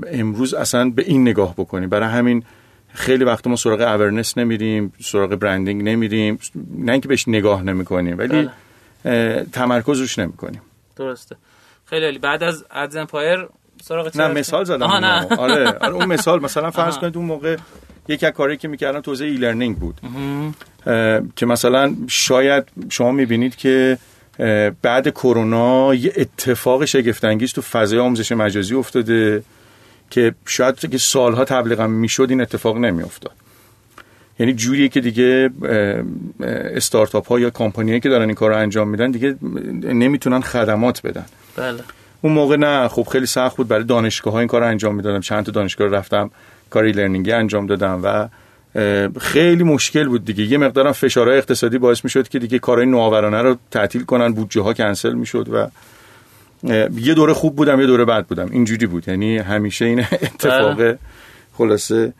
امروز 0.06 0.54
اصلا 0.54 0.90
به 0.90 1.02
این 1.02 1.22
نگاه 1.22 1.54
بکنیم. 1.54 1.88
برای 1.88 2.08
همین 2.08 2.44
خیلی 2.88 3.24
وقت 3.24 3.46
ما 3.46 3.56
سراغ 3.56 3.80
awareness 3.80 4.38
نمیریم 4.38 4.92
سراغ 5.00 5.30
branding 5.30 5.82
نمیریم. 5.82 6.38
نه 6.78 6.92
اینکه 6.92 7.08
بهش 7.08 7.28
نگاه 7.28 7.62
نمی‌کنیم 7.62 8.18
ولی 8.18 8.50
اه، 9.04 9.44
تمرکز 9.44 10.00
روش 10.00 10.18
نمی‌کنیم. 10.18 10.60
درسته. 10.96 11.36
خیلی 11.84 12.04
عالی. 12.04 12.18
بعد 12.18 12.42
از 12.42 12.64
Ads 12.70 12.96
Empire 12.96 13.48
سراغ 13.88 14.16
نه؟ 14.16 14.28
مثال 14.28 14.64
زدم 14.64 14.92
نه. 14.92 15.26
آره 15.44 15.68
آره 15.68 15.94
اون 15.94 16.04
مثال. 16.04 16.42
مثلا 16.48 16.70
فرض. 16.70 16.98
کنید 16.98 17.16
اون 17.16 17.26
موقع 17.26 17.56
یکی 18.08 18.26
از 18.26 18.32
کاری 18.32 18.56
که 18.56 18.68
می‌کردم 18.68 19.00
توزیع 19.00 19.30
e-learning 19.30 19.76
بود 19.76 20.00
که 21.36 21.46
مثلا 21.46 21.96
شاید 22.08 22.64
شما 22.90 23.12
می‌بینید 23.12 23.56
که 23.56 23.98
بعد 24.82 25.08
کرونا 25.08 25.94
یه 25.94 26.12
اتفاق 26.16 26.84
شگفتانگیز 26.84 27.52
تو 27.52 27.60
فضای 27.62 27.98
آموزش 27.98 28.32
مجازی 28.32 28.74
افتاده 28.74 29.42
که 30.10 30.34
شاید 30.46 30.90
که 30.90 30.98
سالها 30.98 31.44
تبلیغم 31.44 31.90
می‌شد 31.90 32.26
این 32.30 32.40
اتفاق 32.40 32.76
نمیافتاد. 32.76 33.32
یعنی 34.38 34.52
جوریه 34.52 34.88
که 34.88 35.00
دیگه 35.00 35.50
استارتاپ 36.74 37.28
ها 37.28 37.40
یا 37.40 37.50
کمپانیایی 37.50 38.00
که 38.00 38.08
دارن 38.08 38.26
این 38.26 38.34
کار 38.34 38.50
رو 38.50 38.56
انجام 38.56 38.88
میدن 38.88 39.10
دیگه 39.10 39.36
نمی‌تونن 39.82 40.40
خدمات 40.40 41.02
بدن. 41.06 41.26
بله. 41.56 41.80
اون 42.24 42.32
موقع 42.32 42.56
نه. 42.56 42.88
خب 42.88 43.06
خیلی 43.12 43.26
سخت 43.26 43.56
بود. 43.56 43.68
برای 43.68 43.84
دانشگاه 43.84 44.32
ها 44.32 44.38
این 44.38 44.48
کار 44.48 44.60
رو 44.60 44.66
انجام 44.66 44.94
می‌دادم. 44.94 45.20
چند 45.20 45.44
تا 45.44 45.52
دانشگاه 45.52 45.88
رفتم. 45.88 46.30
کاری 46.70 46.92
لرنینگی 46.92 47.32
انجام 47.32 47.66
دادم 47.66 48.00
و 48.02 48.28
خیلی 49.20 49.64
مشکل 49.64 50.08
بود 50.08 50.24
دیگه. 50.24 50.44
یه 50.44 50.58
مقدارم 50.58 50.92
فشارهای 50.92 51.38
اقتصادی 51.38 51.78
باعث 51.78 52.04
می‌شد 52.04 52.28
که 52.28 52.38
دیگه 52.38 52.58
کارهای 52.58 52.86
نوآورانه 52.86 53.42
رو 53.42 53.56
تعطیل 53.70 54.04
کنن. 54.04 54.32
بودجه 54.32 54.62
ها 54.62 54.72
کنسل 54.72 55.12
می‌شد 55.12 55.48
و 55.52 55.66
یه 57.00 57.14
دوره 57.14 57.32
خوب 57.32 57.56
بودم 57.56 57.80
یه 57.80 57.86
دوره 57.86 58.04
بد 58.04 58.26
بودم. 58.26 58.48
اینجوری 58.50 58.86
بود. 58.86 59.08
یعنی 59.08 59.38
همیشه 59.38 59.84
این 59.84 60.00
اتفاق 60.22 60.96
خلاصه 61.58 62.12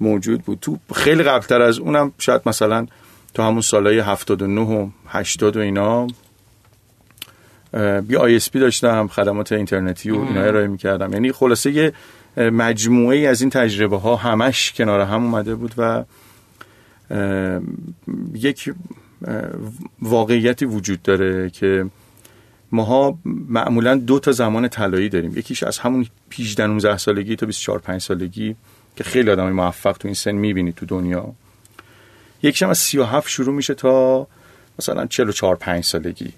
موجود 0.00 0.42
بود. 0.42 0.58
تو 0.60 0.78
خیلی 0.94 1.22
قبلتر 1.22 1.62
از 1.62 1.78
اونم 1.78 2.12
شاید 2.18 2.42
مثلا 2.46 2.86
تو 3.34 3.42
همون 3.42 3.60
سالهای 3.60 3.98
79 3.98 4.60
و 4.60 4.88
80 5.08 5.56
و 5.56 5.60
اینا 5.60 6.06
یه 8.08 8.16
ISP 8.16 8.58
داشتم 8.58 9.08
خدمات 9.08 9.52
اینترنتی 9.52 10.10
و 10.10 10.14
اینا 10.14 10.42
ارائه 10.42 10.66
می‌کردم. 10.66 11.12
یعنی 11.12 11.32
خلاصه 11.32 11.70
یه 11.70 11.92
مجموعه 12.36 13.16
ای 13.16 13.26
از 13.26 13.40
این 13.40 13.50
تجربه 13.50 13.98
ها 13.98 14.16
همش 14.16 14.72
کنار 14.72 15.00
هم 15.00 15.24
اومده 15.24 15.54
بود 15.54 15.74
و 15.78 16.04
یک 18.34 18.72
واقعیتی 20.02 20.64
وجود 20.64 21.02
داره 21.02 21.50
که 21.50 21.86
ماها 22.72 23.18
معمولا 23.24 23.94
دو 23.94 24.18
تا 24.18 24.32
زمان 24.32 24.68
طلایی 24.68 25.08
داریم. 25.08 25.38
یکیش 25.38 25.62
از 25.62 25.78
همون 25.78 26.06
18 26.38 26.66
19 26.66 26.96
سالگی 26.96 27.36
تا 27.36 27.46
24 27.46 27.78
5 27.78 28.00
سالگی 28.00 28.56
که 28.96 29.04
خیلی 29.04 29.30
آدم 29.30 29.52
موفق 29.52 29.96
تو 29.98 30.08
این 30.08 30.14
سن 30.14 30.32
می‌بینید 30.32 30.74
تو 30.74 30.86
دنیا. 30.86 31.32
یکیش 32.42 32.62
هم 32.62 32.70
از 32.70 32.78
37 32.78 33.28
شروع 33.28 33.54
میشه 33.54 33.74
تا 33.74 34.26
مثلا 34.78 35.06
44 35.06 35.56
5 35.56 35.84
سالگی. 35.84 36.32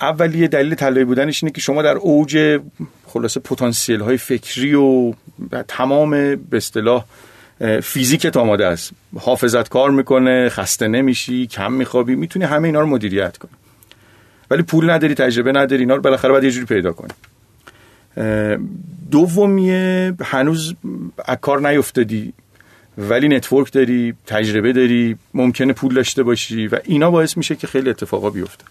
اولی 0.00 0.48
دلیل 0.48 0.74
طلایی 0.74 1.04
بودنش 1.04 1.42
اینه 1.42 1.52
که 1.52 1.60
شما 1.60 1.82
در 1.82 1.96
اوج 1.96 2.60
خلاصه 3.06 3.40
پتانسیل 3.40 4.00
های 4.00 4.16
فکری 4.16 4.74
و 4.74 5.12
تمام 5.68 6.10
به 6.10 6.56
اصطلاح 6.56 7.04
فیزیکت 7.82 8.36
آماده 8.36 8.66
است. 8.66 8.92
حافظت 9.18 9.68
کار 9.68 9.90
می‌کنه 9.90 10.48
خسته 10.48 10.88
نمیشی 10.88 11.46
کم 11.46 11.72
میخوابی 11.72 12.14
می‌تونی 12.14 12.44
همه 12.44 12.68
اینا 12.68 12.80
رو 12.80 12.86
مدیریت 12.86 13.36
کنی. 13.36 13.50
ولی 14.50 14.62
پول 14.62 14.90
نداری 14.90 15.14
تجربه 15.14 15.52
نداری 15.52 15.82
اینا 15.82 15.94
رو 15.94 16.02
بالاخره 16.02 16.30
باید 16.30 16.44
یه 16.44 16.50
جوری 16.50 16.66
پیدا 16.66 16.92
کنی. 16.92 17.12
دومیه 19.10 20.14
هنوز 20.22 20.74
کار 21.40 21.68
نیفتادی 21.68 22.32
ولی 22.98 23.28
network 23.28 23.72
داری 23.72 24.14
تجربه 24.26 24.72
داری 24.72 25.16
ممکنه 25.34 25.72
پول 25.72 25.94
داشته 25.94 26.22
باشی 26.22 26.66
و 26.66 26.78
اینا 26.84 27.10
باعث 27.10 27.36
میشه 27.36 27.56
که 27.56 27.66
خیلی 27.66 27.90
اتفاقا 27.90 28.30
بیفته. 28.30 28.64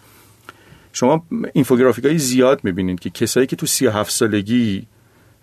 شما 0.92 1.26
اینفوگرافیک 1.52 2.04
های 2.04 2.18
زیاد 2.18 2.60
می‌بینید 2.62 3.00
که 3.00 3.10
کسایی 3.10 3.46
که 3.46 3.56
تو 3.56 3.66
37 3.66 4.10
سالگی 4.10 4.86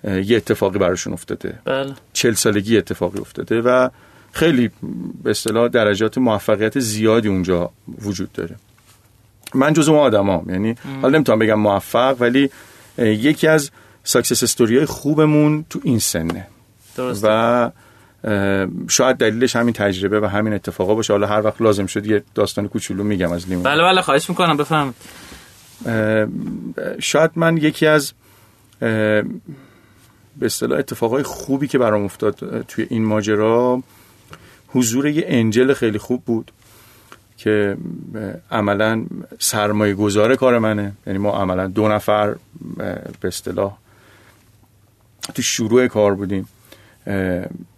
یه 0.03 0.37
اتفاقی 0.37 0.79
براشون 0.79 1.13
افتاده. 1.13 1.59
بله. 1.65 1.93
40 2.13 2.33
سالگی 2.33 2.77
اتفاقی 2.77 3.19
افتاده 3.19 3.61
و 3.61 3.89
خیلی 4.31 4.71
به 5.23 5.29
اصطلاح 5.29 5.67
درجات 5.67 6.17
موفقیت 6.17 6.79
زیادی 6.79 7.27
اونجا 7.27 7.69
وجود 8.01 8.31
داره. 8.31 8.55
من 9.53 9.73
جزو 9.73 9.91
اون 9.91 10.01
آدمام 10.01 10.49
یعنی 10.49 10.75
حالا 11.01 11.09
نمی‌تونم 11.17 11.39
بگم 11.39 11.59
موفق 11.59 12.15
ولی 12.19 12.49
یکی 12.97 13.47
از 13.47 13.71
success 14.03 14.43
story 14.43 14.77
های 14.77 14.85
خوبمون 14.85 15.65
تو 15.69 15.79
این 15.83 15.99
سنه. 15.99 16.47
درسته. 16.97 17.27
و 17.29 17.69
شاید 18.89 19.17
دلیلش 19.17 19.55
همین 19.55 19.73
تجربه 19.73 20.19
و 20.19 20.25
همین 20.25 20.53
اتفاقا 20.53 20.95
باشه. 20.95 21.13
حالا 21.13 21.27
هر 21.27 21.45
وقت 21.45 21.61
لازم 21.61 21.85
شد 21.85 22.05
یه 22.05 22.23
داستان 22.35 22.67
کوچولو 22.67 23.03
میگم 23.03 23.31
از 23.31 23.49
لیمون. 23.49 23.63
بله 23.63 23.83
بله 23.83 24.01
خواهش 24.01 24.29
می‌کنم 24.29 24.57
بفهم 24.57 24.93
شاید 26.99 27.31
من 27.35 27.57
یکی 27.57 27.87
از 27.87 28.13
به 28.79 30.45
اصطلاح 30.45 30.79
اتفاقای 30.79 31.23
خوبی 31.23 31.67
که 31.67 31.77
برام 31.77 32.03
افتاد 32.03 32.65
توی 32.67 32.87
این 32.89 33.05
ماجرا 33.05 33.83
حضور 34.67 35.07
یه 35.07 35.23
انجل 35.27 35.73
خیلی 35.73 35.97
خوب 35.97 36.23
بود 36.25 36.51
که 37.37 37.77
عملا 38.51 39.05
سرمایه 39.39 39.93
گذار 39.93 40.35
کار 40.35 40.59
منه. 40.59 40.91
یعنی 41.07 41.19
ما 41.19 41.31
عملا 41.31 41.67
دو 41.67 41.87
نفر 41.87 42.35
به 43.21 43.27
اصطلاح 43.27 43.77
تو 45.33 45.41
شروع 45.41 45.87
کار 45.87 46.15
بودیم. 46.15 46.47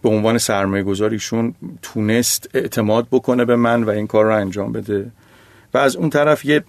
به 0.02 0.08
عنوان 0.08 0.38
سرمایه 0.38 0.82
گذاریشون 0.82 1.54
تونست 1.82 2.48
اعتماد 2.54 3.06
بکنه 3.10 3.44
به 3.44 3.56
من 3.56 3.82
و 3.82 3.90
این 3.90 4.06
کار 4.06 4.24
رو 4.24 4.34
انجام 4.34 4.72
بده. 4.72 5.10
و 5.74 5.78
از 5.78 5.96
اون 5.96 6.10
طرف 6.10 6.44
یه 6.44 6.64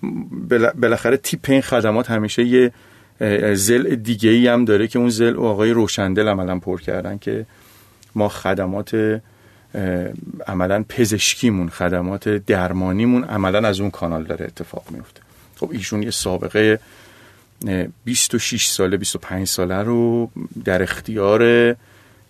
بالاخره 0.76 1.18
تیپ 1.18 1.46
این 1.50 1.62
خدمات 1.62 2.12
همیشه 2.12 2.44
یه 2.44 2.72
زل 3.54 3.96
دیگه 3.96 4.30
ای 4.30 4.48
هم 4.48 4.66
داره 4.66 4.88
که 4.88 5.00
اون 5.00 5.10
زل 5.10 5.38
آقای 5.38 5.72
روشندل 5.72 6.28
عملا 6.28 6.60
پر 6.60 6.82
کردن 6.82 7.18
که 7.18 7.46
ما 8.16 8.30
خدمات 8.30 9.22
عملا 10.48 10.86
پزشکیمون 10.90 11.70
خدمات 11.70 12.30
درمانیمون 12.30 13.24
عملا 13.24 13.68
از 13.68 13.80
اون 13.80 13.92
کانال 13.92 14.24
داره 14.24 14.46
اتفاق 14.46 14.84
میفته. 14.90 15.22
خب 15.56 15.70
ایشون 15.72 16.04
یه 16.04 16.12
سابقه 16.12 16.80
26 18.06 18.68
ساله 18.68 18.98
25 18.98 19.48
ساله 19.48 19.84
رو 19.84 20.32
در 20.66 20.84
اختیار 20.84 21.76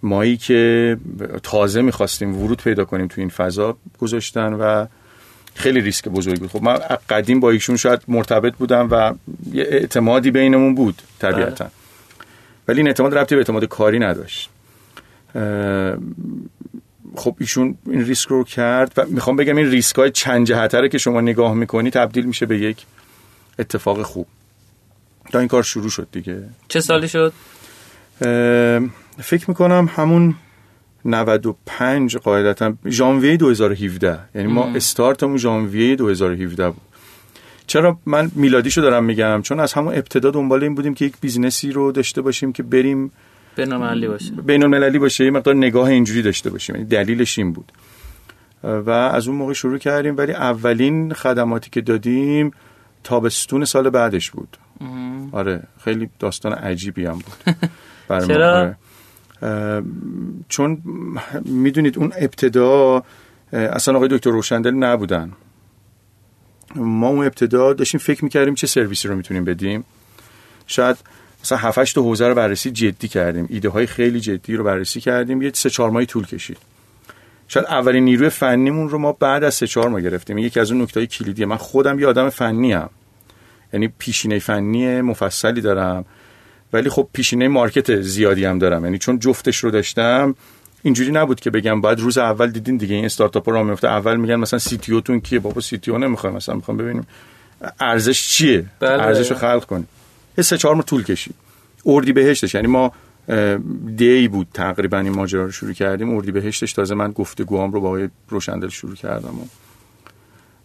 مایی 0.04 0.38
که 0.38 0.98
تازه 1.44 1.82
می‌خواستیم 1.82 2.42
ورود 2.42 2.62
پیدا 2.64 2.86
کنیم 2.86 3.08
تو 3.08 3.22
این 3.22 3.30
فضا 3.30 3.78
گذاشتن 4.00 4.54
و 4.54 4.86
خیلی 5.56 5.82
ریسک 5.82 6.08
بزرگی 6.08 6.40
بود. 6.40 6.50
خب 6.50 6.64
من 6.64 6.80
قدیم 7.10 7.40
با 7.40 7.52
ایشون 7.52 7.78
شاید 7.78 8.02
مرتبط 8.08 8.54
بودم 8.54 8.88
و 8.92 9.14
یه 9.54 9.64
اعتمادی 9.70 10.32
بینمون 10.32 10.76
بود 10.76 11.02
طبیعتا. 11.20 11.68
ولی 12.68 12.78
این 12.78 12.88
اعتماد 12.88 13.18
ربطی 13.18 13.36
به 13.36 13.40
اعتماد 13.40 13.66
کاری 13.66 14.00
نداشت. 14.00 14.50
خب 17.16 17.36
ایشون 17.40 17.78
این 17.86 18.06
ریسک 18.06 18.28
رو 18.28 18.44
کرد 18.44 18.94
و 18.98 19.06
می‌خوام 19.06 19.36
بگم 19.36 19.56
این 19.56 19.72
ریسک 19.72 19.96
های 19.96 20.12
چند 20.12 20.48
جهته 20.48 20.90
که 20.90 20.98
شما 20.98 21.22
نگاه 21.22 21.54
می‌کنی 21.54 21.92
تبدیل 21.92 22.26
میشه 22.26 22.46
به 22.46 22.58
یک 22.58 22.86
اتفاق 23.60 24.02
خوب. 24.02 24.28
تا 25.32 25.40
این 25.40 25.48
کار 25.48 25.64
شروع 25.64 25.90
شد 25.90 26.08
دیگه. 26.12 26.44
چه 26.68 26.80
سالی 26.80 27.08
شد؟ 27.08 27.34
فکر 29.20 29.46
می‌کنم 29.48 29.90
همون 29.96 30.36
95 31.06 32.18
قاعدتا 32.18 32.74
ژانویه 32.86 33.38
2017 33.38 34.20
یعنی 34.36 34.48
ما 34.48 34.66
استارتمون 34.76 35.38
ژانویه 35.38 35.96
2017 35.96 36.70
بود. 36.70 36.82
چرا 37.68 37.98
من 38.06 38.32
میلادیشو 38.36 38.82
دارم 38.82 39.04
میگم؟ 39.04 39.42
چون 39.42 39.60
از 39.60 39.74
همون 39.74 39.94
ابتدا 39.94 40.32
دنبال 40.32 40.64
این 40.64 40.76
بودیم 40.76 40.94
که 40.94 41.06
یک 41.06 41.14
business 41.22 41.66
ی 41.66 41.72
رو 41.72 41.92
داشته 41.92 42.22
باشیم 42.22 42.54
که 42.54 42.64
بریم 42.64 43.12
بین 43.56 43.74
المللی 43.74 44.08
باشه. 44.08 44.32
بین 44.32 44.64
المللی 44.64 45.00
باشه 45.00 45.26
یه 45.26 45.32
مقدار 45.32 45.56
نگاه 45.56 45.90
اینجوری 45.90 46.22
داشته 46.22 46.50
باشیم. 46.50 46.76
یعنی 46.76 46.88
دلیلش 46.88 47.40
این 47.40 47.54
بود. 47.54 47.72
و 48.64 48.90
از 48.90 49.28
اون 49.28 49.38
موقع 49.38 49.54
شروع 49.54 49.78
کردیم 49.78 50.18
ولی 50.18 50.32
اولین 50.32 51.14
خدماتی 51.14 51.70
که 51.70 51.82
دادیم 51.82 52.52
تابستون 53.04 53.66
سال 53.66 53.90
بعدش 53.90 54.32
بود. 54.32 54.58
آره 55.32 55.64
خیلی 55.84 56.10
داستان 56.20 56.54
عجیبی 56.54 57.06
هم 57.06 57.20
بود. 57.20 57.56
چرا؟ 58.28 58.74
چون 60.50 60.82
می‌دونید 61.46 61.98
اون 61.98 62.14
ابتدا 62.18 63.04
اصلا 63.54 63.96
آقای 63.96 64.10
دکتر 64.12 64.30
روشندل 64.30 64.74
نبودن. 64.74 65.32
ما 66.76 67.08
اون 67.08 67.26
ابتدا 67.26 67.74
داشتیم 67.74 68.00
فکر 68.00 68.24
می‌کردیم 68.24 68.56
چه 68.56 68.68
سرویسی 68.68 69.08
رو 69.08 69.16
می‌تونیم 69.16 69.46
بدیم. 69.46 69.84
شاید 70.68 70.98
مثلا 71.44 71.58
7 71.58 71.96
تا 71.96 72.02
حوزه 72.02 72.28
رو 72.28 72.36
بررسی 72.36 72.72
جدی 72.72 73.08
کردیم. 73.08 73.46
ایده 73.50 73.70
های 73.70 73.86
خیلی 73.86 74.20
جدی 74.20 74.56
رو 74.56 74.64
بررسی 74.64 75.02
کردیم. 75.02 75.42
یه 75.42 75.52
سه 75.54 75.70
چهار 75.70 75.90
ماهی 75.90 76.06
طول 76.06 76.26
کشید. 76.26 76.58
شاید 77.48 77.66
اولین 77.66 78.04
نیروی 78.06 78.30
فنیمون 78.30 78.90
رو 78.90 78.98
ما 78.98 79.12
بعد 79.12 79.44
از 79.44 79.54
سه 79.54 79.68
چهار 79.68 79.90
ماه 79.90 80.02
گرفتیم. 80.02 80.38
یکی 80.38 80.60
از 80.60 80.72
اون 80.72 80.82
نکته 80.82 81.08
کلیدیه. 81.08 81.46
من 81.46 81.58
خودم 81.58 82.00
یه 82.00 82.08
آدم 82.08 82.30
فنی 82.30 82.74
ام. 82.74 82.90
یعنی 83.74 83.88
پیشینه 83.98 84.40
فنی 84.40 85.02
مفصلی 85.02 85.62
دارم. 85.62 86.06
ولی 86.74 86.90
خب 86.90 87.10
پیشینه 87.14 87.48
مارکت 87.48 88.02
زیادی 88.02 88.46
هم 88.46 88.60
دارم. 88.60 88.86
یعنی 88.86 88.98
چون 88.98 89.20
جفتش 89.20 89.58
رو 89.58 89.72
داشتم 89.72 90.36
اینجوری 90.84 91.12
نبود 91.12 91.40
که 91.40 91.50
بگم 91.50 91.82
بعد 91.82 92.00
روز 92.00 92.18
اول 92.18 92.52
دیدین 92.52 92.78
دیگه 92.78 92.96
این 92.96 93.06
استارتاپ 93.06 93.50
رو 93.50 93.64
میفته 93.64 93.88
اول 93.88 94.16
میگن 94.16 94.36
مثلا 94.36 94.60
سی 94.60 94.78
تی 94.78 95.02
تون 95.02 95.20
کیه؟ 95.20 95.40
بابا 95.40 95.62
سی 95.62 95.78
تی 95.78 95.92
او 95.92 95.98
نمی‌خوایم 95.98 96.36
مثلا 96.36 96.56
می‌خوام 96.56 96.78
ببینیم 96.78 97.08
ارزش 97.80 98.28
چیه؟ 98.28 98.66
بله. 98.80 99.04
ارزش 99.04 99.32
رو 99.32 99.38
خلق 99.38 99.66
کنیم. 99.66 99.88
یه 100.38 100.44
سه 100.44 100.58
چهار 100.58 100.82
طول 100.82 101.04
کشید. 101.04 101.36
اردی 101.86 102.14
بهشتش. 102.14 102.56
یعنی 102.56 102.68
ما 102.68 102.92
دی 103.96 104.28
بود 104.28 104.48
تقریبا 104.54 104.98
این 104.98 105.16
ماجرا 105.16 105.46
رو 105.46 105.52
شروع 105.52 105.74
کردیم. 105.74 106.16
اردی 106.16 106.32
بهشتش. 106.32 106.74
تازه 106.74 106.96
من 106.96 107.12
گفتگوام 107.12 107.72
رو 107.72 107.82
با 107.82 107.88
آقای 107.88 108.10
روشندل 108.30 108.70
شروع 108.70 108.96
کردم 108.96 109.40
و 109.40 109.46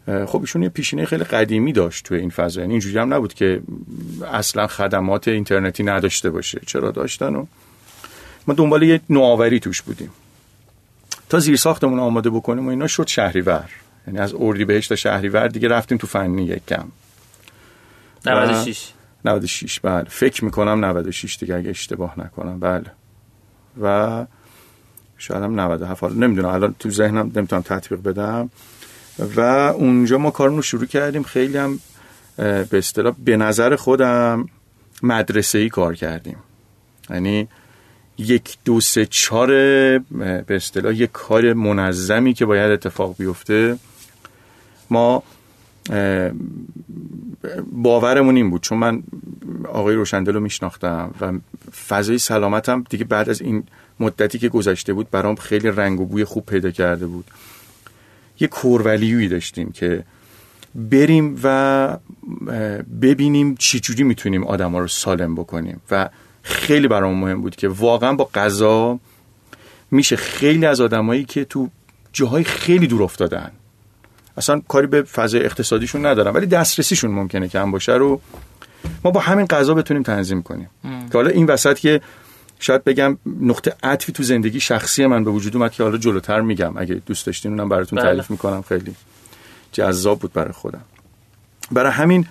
خب 0.06 0.40
ایشون 0.40 0.62
یه 0.62 0.68
پیشینه 0.68 1.04
خیلی 1.04 1.24
قدیمی 1.24 1.72
داشت 1.72 2.04
توی 2.04 2.18
این 2.18 2.30
فضا. 2.30 2.60
یعنی 2.60 2.72
اینجوری 2.72 2.98
هم 2.98 3.14
نبود 3.14 3.34
که 3.34 3.60
اصلا 4.32 4.66
خدمات 4.66 5.28
اینترنتی 5.28 5.82
نداشته 5.82 6.30
باشه. 6.30 6.60
چرا 6.66 6.90
داشتن؟ 6.90 7.34
و 7.34 7.46
ما 8.46 8.54
دنبال 8.54 8.82
یه 8.82 9.00
نوآوری 9.10 9.60
توش 9.60 9.82
بودیم. 9.82 10.10
تا 11.28 11.38
زیر 11.38 11.56
ساختمون 11.56 11.98
آماده 11.98 12.30
بکنیم 12.30 12.66
و 12.66 12.70
اینا 12.70 12.86
شد 12.86 13.06
شهریور. 13.06 13.70
یعنی 14.06 14.18
از 14.18 14.34
اردی 14.38 14.64
بهشت 14.64 14.88
تا 14.88 14.96
شهریور 14.96 15.48
دیگه 15.48 15.68
رفتیم 15.68 15.98
تو 15.98 16.06
فنی 16.06 16.44
یک 16.44 16.66
کم 16.66 16.88
96 18.26 18.92
96 19.24 19.80
بله. 19.80 20.04
فکر 20.08 20.44
می‌کنم 20.44 20.84
96 20.84 21.36
دیگه 21.36 21.54
اگه 21.54 21.70
اشتباه 21.70 22.20
نکنم. 22.20 22.60
بله. 22.60 22.84
و 23.82 24.26
شاید 25.18 25.42
هم 25.42 25.60
97 25.60 26.02
حالا 26.02 26.14
نمی‌دونم. 26.14 26.48
الان 26.48 26.74
تو 26.78 26.90
ذهنم 26.90 27.32
نمی‌تونم 27.36 27.62
تطبیق 27.62 28.02
بدم. 28.02 28.50
و 29.18 29.40
اونجا 29.76 30.18
ما 30.18 30.30
کارمون 30.30 30.56
رو 30.56 30.62
شروع 30.62 30.86
کردیم. 30.86 31.22
خیلی 31.22 31.58
هم 31.58 31.80
به 32.36 32.68
اصطلاح 32.72 33.14
به 33.24 33.36
نظر 33.36 33.76
خودم 33.76 34.48
مدرسه 35.02 35.58
ای 35.58 35.68
کار 35.68 35.94
کردیم. 35.94 36.36
یعنی 37.10 37.48
یک 38.18 38.58
دو 38.64 38.80
سه 38.80 39.06
چهار 39.06 39.48
به 39.48 40.44
اصطلاح 40.48 40.94
یک 40.94 41.10
کار 41.12 41.52
منظمی 41.52 42.34
که 42.34 42.44
باید 42.46 42.70
اتفاق 42.70 43.16
بیفته 43.18 43.78
ما 44.90 45.22
باورمون 47.72 48.36
این 48.36 48.50
بود. 48.50 48.62
چون 48.62 48.78
من 48.78 49.02
آقای 49.68 49.94
روشندل 49.94 50.34
رو 50.34 50.40
میشناختم 50.40 51.14
و 51.20 51.32
فضای 51.88 52.18
سلامتم 52.18 52.84
دیگه 52.90 53.04
بعد 53.04 53.28
از 53.28 53.40
این 53.40 53.64
مدتی 54.00 54.38
که 54.38 54.48
گذشته 54.48 54.92
بود 54.92 55.10
برام 55.10 55.34
خیلی 55.34 55.68
رنگ 55.68 56.00
و 56.00 56.06
بوی 56.06 56.24
خوب 56.24 56.46
پیدا 56.46 56.70
کرده 56.70 57.06
بود. 57.06 57.24
یه 58.40 58.48
کورولیوی 58.48 59.28
داشتیم 59.28 59.72
که 59.72 60.04
بریم 60.74 61.40
و 61.42 61.98
ببینیم 63.02 63.54
چی 63.54 63.80
جوری 63.80 64.02
می‌تونیم 64.02 64.44
آدم 64.44 64.72
ها 64.72 64.78
رو 64.78 64.88
سالم 64.88 65.34
بکنیم. 65.34 65.80
و 65.90 66.08
خیلی 66.42 66.88
برام 66.88 67.14
مهم 67.14 67.40
بود 67.40 67.56
که 67.56 67.68
واقعا 67.68 68.12
با 68.12 68.30
غذا 68.34 68.98
میشه 69.90 70.16
خیلی 70.16 70.66
از 70.66 70.80
آدمایی 70.80 71.24
که 71.24 71.44
تو 71.44 71.68
جاهای 72.12 72.44
خیلی 72.44 72.86
دور 72.86 73.02
افتادن. 73.02 73.50
اصلا 74.36 74.62
کاری 74.68 74.86
به 74.86 75.02
فضای 75.02 75.44
اقتصادیشون 75.44 76.06
ندارم 76.06 76.34
ولی 76.34 76.46
دسترسیشون 76.46 77.10
ممکنه 77.10 77.48
کم 77.48 77.70
باشه 77.70 77.92
رو 77.92 78.20
ما 79.04 79.10
با 79.10 79.20
همین 79.20 79.46
غذا 79.46 79.74
بتونیم 79.74 80.02
تنظیم 80.02 80.42
کنیم. 80.42 80.70
که 80.82 81.18
حالا 81.18 81.30
این 81.30 81.46
وسط 81.46 81.78
که 81.78 82.00
شاید 82.58 82.84
بگم 82.84 83.18
نقطه 83.40 83.74
عطفی 83.82 84.12
تو 84.12 84.22
زندگی 84.22 84.60
شخصی 84.60 85.06
من 85.06 85.24
به 85.24 85.30
وجود 85.30 85.56
اومد 85.56 85.72
که 85.72 85.82
حالا 85.82 85.98
جلوتر 85.98 86.40
میگم. 86.40 86.76
اگه 86.76 86.94
دوست 87.06 87.26
داشتین 87.26 87.52
اونم 87.52 87.68
براتون 87.68 87.98
بله. 87.98 88.08
تعریف 88.08 88.30
می‌کنم. 88.30 88.62
خیلی 88.62 88.94
جذاب 89.72 90.18
بود 90.18 90.32
برای 90.32 90.52
خودم. 90.52 90.84
برای 91.72 91.92
همین 91.92 92.26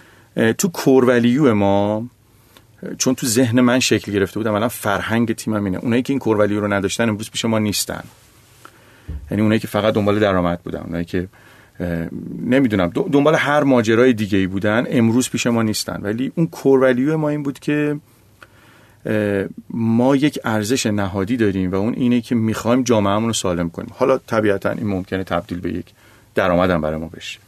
تو 0.57 0.67
کورولیو 0.67 1.53
ما 1.53 2.05
چون 2.97 3.15
تو 3.15 3.27
ذهن 3.27 3.61
من 3.61 3.79
شکل 3.79 4.11
گرفته 4.11 4.39
بودم 4.39 4.53
الان 4.53 4.67
فرهنگ 4.67 5.35
تیمم 5.35 5.65
اینه. 5.65 5.77
اونایی 5.77 6.01
که 6.01 6.13
این 6.13 6.19
کورولیو 6.19 6.59
رو 6.59 6.73
نداشتن 6.73 7.09
امروز 7.09 7.31
پیش 7.31 7.45
ما 7.45 7.59
نیستن. 7.59 8.03
یعنی 9.31 9.41
اونایی 9.41 9.59
که 9.59 9.67
فقط 9.67 9.93
دنبال 9.93 10.19
درآمد 10.19 10.61
بودن 10.61 10.79
اونایی 10.79 11.05
که 11.05 11.27
نمی‌دونم 12.41 12.87
دنبال 12.87 13.35
هر 13.35 13.63
ماجرای 13.63 14.13
دیگه 14.13 14.37
ای 14.37 14.47
بودن 14.47 14.85
امروز 14.89 15.29
پیش 15.29 15.47
ما 15.47 15.61
نیستن. 15.61 15.99
ولی 16.01 16.31
اون 16.35 16.47
کورولیو 16.47 17.17
ما 17.17 17.29
این 17.29 17.43
بود 17.43 17.59
که 17.59 17.99
ما 19.69 20.15
یک 20.15 20.39
ارزش 20.43 20.85
نهادی 20.85 21.37
داریم 21.37 21.71
و 21.71 21.75
اون 21.75 21.93
اینه 21.93 22.21
که 22.21 22.35
می‌خوایم 22.35 22.83
جامعهمون 22.83 23.27
رو 23.27 23.33
سالم 23.33 23.69
کنیم. 23.69 23.89
حالا 23.93 24.17
طبیعتا 24.17 24.69
این 24.69 24.87
ممکنه 24.87 25.23
تبدیل 25.23 25.59
به 25.59 25.73
یک 25.73 25.85
درآمدم 26.35 26.81
برای 26.81 26.99
ما 26.99 27.07
بشه. 27.07 27.39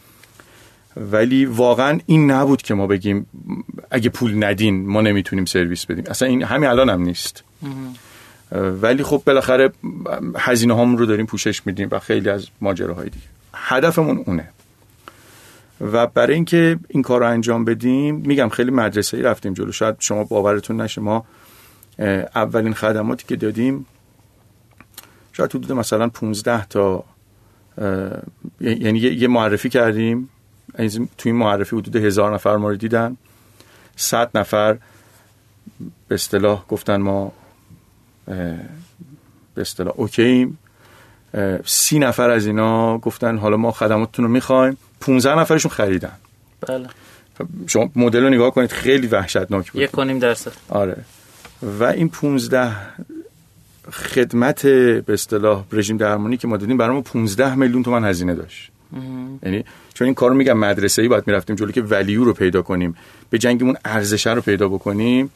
ولی 1.11 1.45
واقعا 1.45 1.99
این 2.05 2.31
نبود 2.31 2.61
که 2.61 2.73
ما 2.73 2.87
بگیم 2.87 3.25
اگه 3.91 4.09
پول 4.09 4.43
ندین 4.43 4.87
ما 4.87 5.01
نمی‌تونیم 5.01 5.45
سرویس 5.45 5.85
بدیم. 5.85 6.03
اصلا 6.07 6.27
این 6.27 6.43
همین 6.43 6.69
الان 6.69 6.89
هم 6.89 7.01
نیست. 7.01 7.43
ولی 8.81 9.03
خب 9.03 9.21
بالاخره 9.25 9.71
هزینه 10.37 10.75
هامون 10.75 10.97
رو 10.97 11.05
داریم 11.05 11.25
پوشش 11.25 11.67
میدیم 11.67 11.87
و 11.91 11.99
خیلی 11.99 12.29
از 12.29 12.47
ماجراهای 12.61 13.09
دیگه. 13.09 13.25
هدفمون 13.53 14.23
اونه. 14.25 14.49
و 15.81 16.07
برای 16.07 16.35
اینکه 16.35 16.79
این 16.87 17.03
کار 17.03 17.19
رو 17.19 17.27
انجام 17.27 17.65
بدیم 17.65 18.15
میگم 18.15 18.49
خیلی 18.49 18.71
مدرسه 18.71 19.17
ای 19.17 19.23
رفتیم 19.23 19.53
جلو. 19.53 19.71
شاید 19.71 19.95
شما 19.99 20.23
باورتون 20.23 20.81
نشه 20.81 21.01
ما 21.01 21.25
اولین 22.35 22.73
خدماتی 22.73 23.25
که 23.27 23.35
دادیم 23.35 23.85
شاید 25.33 25.55
حدود 25.55 25.71
مثلا 25.71 26.09
15 26.09 26.65
تا 26.65 27.03
یعنی 28.61 28.99
یه 28.99 29.27
معرفی 29.27 29.69
کردیم. 29.69 30.29
توی 31.17 31.31
این 31.31 31.35
معرفی 31.35 31.75
حدود 31.75 31.95
هزار 31.95 32.33
نفر 32.33 32.55
ما 32.55 32.69
رو 32.69 32.75
دیدن. 32.75 33.17
صد 33.95 34.37
نفر 34.37 34.77
به 36.07 36.15
اصطلاح 36.15 36.65
گفتن 36.67 37.01
ما 37.01 37.31
به 38.25 39.61
اصطلاح 39.61 39.93
اوکییم 39.95 40.57
سی 41.65 41.99
نفر 41.99 42.29
از 42.29 42.45
اینا 42.45 42.97
گفتن 42.97 43.37
حالا 43.37 43.57
ما 43.57 43.71
خدماتتون 43.71 44.25
رو 44.25 44.31
می‌خوایم. 44.31 44.77
15 45.01 45.39
نفرشون 45.39 45.71
خریدن. 45.71 46.11
بله. 46.67 46.87
شما 47.67 47.89
مدل 47.95 48.23
رو 48.23 48.29
نگاه 48.29 48.51
کنید 48.51 48.71
خیلی 48.71 49.07
وحشتناک 49.07 49.71
بود. 49.71 49.81
یک 49.81 49.91
کنیم 49.91 50.19
درصد. 50.19 50.51
آره. 50.69 50.97
و 51.61 51.83
این 51.83 52.09
15 52.09 52.71
خدمت 53.91 54.65
به 54.65 55.13
اصطلاح 55.13 55.65
رژیم 55.71 55.97
درمانی 55.97 56.37
که 56.37 56.47
ما 56.47 56.57
دادیم 56.57 56.77
برامون 56.77 57.01
15 57.01 57.55
میلیون 57.55 57.83
تومن 57.83 58.05
هزینه 58.05 58.35
داشت. 58.35 58.71
یعنی 59.43 59.63
چون 59.93 60.05
این 60.05 60.15
کارو 60.15 60.35
میگم 60.35 60.57
مدرسه 60.57 61.01
ای 61.01 61.07
باید 61.07 61.23
می‌رفتیم 61.27 61.55
جلو 61.55 61.71
که 61.71 61.81
ولیو 61.81 62.23
رو 62.23 62.33
پیدا 62.33 62.61
کنیم 62.61 62.95
به 63.29 63.37
جنگمون 63.37 63.77
ارزش 63.85 64.27
رو 64.27 64.41
پیدا 64.41 64.69
بکنیم 64.69 65.29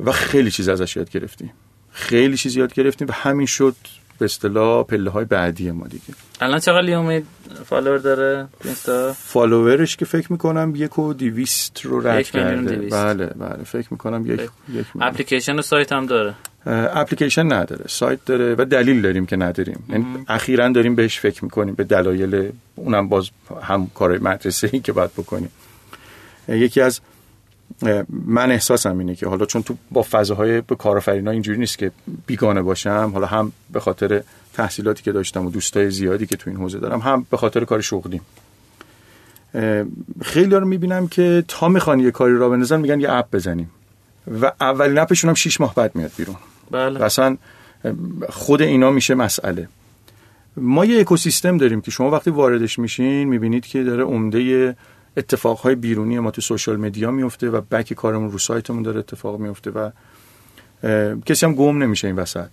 و 0.00 0.12
خیلی 0.12 0.50
چیز 0.50 0.68
ازش 0.68 0.96
یاد 0.96 1.10
گرفتیم. 1.10 1.50
خیلی 1.90 2.36
چیز 2.36 2.56
یاد 2.56 2.74
گرفتیم 2.74 3.08
و 3.08 3.12
همین 3.12 3.46
شد 3.46 3.76
به 4.18 4.24
اصطلاح 4.24 4.84
پله 4.84 5.10
های 5.10 5.24
بعدی 5.24 5.70
ما 5.70 5.86
دیگه. 5.86 6.04
الان 6.40 6.58
چقدر 6.58 6.82
لیومید 6.82 7.26
follower 7.64 7.98
داره 7.98 8.48
اینستا؟ 8.64 9.12
follower 9.12 9.79
ش 9.79 9.96
که 9.96 10.04
فکر 10.04 10.32
می‌کنم 10.32 10.72
یک 10.76 10.98
و 10.98 11.14
دیویست 11.14 11.80
رو 11.84 12.08
رد 12.08 12.24
کرده. 12.24 12.76
بله 12.76 13.26
بله. 13.26 13.64
فکر 13.64 13.88
می‌کنم 13.90 14.26
یک, 14.26 14.40
یک 14.68 14.86
اپلیکیشن 15.00 15.58
و 15.58 15.62
سایت 15.62 15.92
هم 15.92 16.06
داره. 16.06 16.34
اپلیکیشن 16.66 17.52
نداره. 17.52 17.84
سایت 17.88 18.24
داره 18.24 18.54
و 18.58 18.64
دلیل 18.64 19.02
داریم 19.02 19.26
که 19.26 19.36
نداریم. 19.36 19.84
یعنی 19.88 20.04
اخیرا 20.28 20.68
داریم 20.68 20.94
بهش 20.94 21.18
فکر 21.18 21.44
می‌کنیم 21.44 21.74
به 21.74 21.84
دلایل 21.84 22.50
اونم 22.74 23.08
باز 23.08 23.30
هم 23.62 23.90
کار 23.94 24.18
مدرسه 24.18 24.70
ای 24.72 24.80
که 24.80 24.92
باید 24.92 25.10
بکنیم. 25.12 25.50
یکی 26.48 26.80
از 26.80 27.00
من 28.10 28.50
احساسم 28.50 28.98
اینه 28.98 29.14
که 29.14 29.28
حالا 29.28 29.46
چون 29.46 29.62
تو 29.62 29.76
با 29.90 30.02
فضاهای 30.10 30.60
به 30.60 30.74
کارآفرینا 30.74 31.30
اینجوری 31.30 31.58
نیست 31.58 31.78
که 31.78 31.90
بیگانه 32.26 32.62
باشم 32.62 33.10
حالا 33.14 33.26
هم 33.26 33.52
به 33.72 33.80
خاطر 33.80 34.22
تحصیلاتی 34.54 35.02
که 35.02 35.12
داشتم 35.12 35.46
و 35.46 35.50
دوستای 35.50 35.90
زیادی 35.90 36.26
که 36.26 36.36
تو 36.36 36.50
این 36.50 36.58
حوزه 36.58 36.78
دارم 36.78 37.00
هم 37.00 37.26
به 37.30 37.36
خاطر 37.36 37.64
کار 37.64 37.80
شغلیم 37.80 38.20
خیلی 40.22 40.54
رو 40.54 40.66
می‌بینم 40.66 41.08
که 41.08 41.44
تا 41.48 41.68
می‌خوان 41.68 42.00
یه 42.00 42.10
کاری 42.10 42.36
را 42.36 42.48
بندازن 42.48 42.80
میگن 42.80 43.00
یه 43.00 43.12
اپ 43.12 43.30
بزنیم 43.30 43.70
و 44.40 44.52
اولین 44.60 44.98
اپشون 44.98 45.28
هم 45.28 45.34
6 45.34 45.60
ماه 45.60 45.74
بعد 45.74 45.96
میاد 45.96 46.10
بیرون. 46.16 46.36
بله. 46.70 47.02
اصلا 47.02 47.36
خود 48.28 48.62
اینا 48.62 48.90
میشه 48.90 49.14
مسئله. 49.14 49.68
ما 50.56 50.84
یه 50.84 51.00
اکوسیستم 51.00 51.58
داریم 51.58 51.80
که 51.80 51.90
شما 51.90 52.10
وقتی 52.10 52.30
واردش 52.30 52.78
میشین 52.78 53.28
می‌بینید 53.28 53.66
که 53.66 53.84
داره 53.84 54.02
عمده 54.02 54.76
اتفاقهای 55.16 55.74
بیرونی 55.74 56.18
ما 56.18 56.30
تو 56.30 56.40
سوشال 56.40 56.76
مدیا 56.76 57.10
میفته 57.10 57.50
و 57.50 57.60
بک 57.60 57.92
کارمون 57.92 58.30
رو 58.30 58.38
سایتمون 58.38 58.82
داره 58.82 58.98
اتفاق 58.98 59.40
میفته 59.40 59.70
و 59.70 59.90
کسی 61.26 61.46
هم 61.46 61.54
گم 61.54 61.82
نمیشه 61.82 62.06
این 62.06 62.16
وسط. 62.16 62.50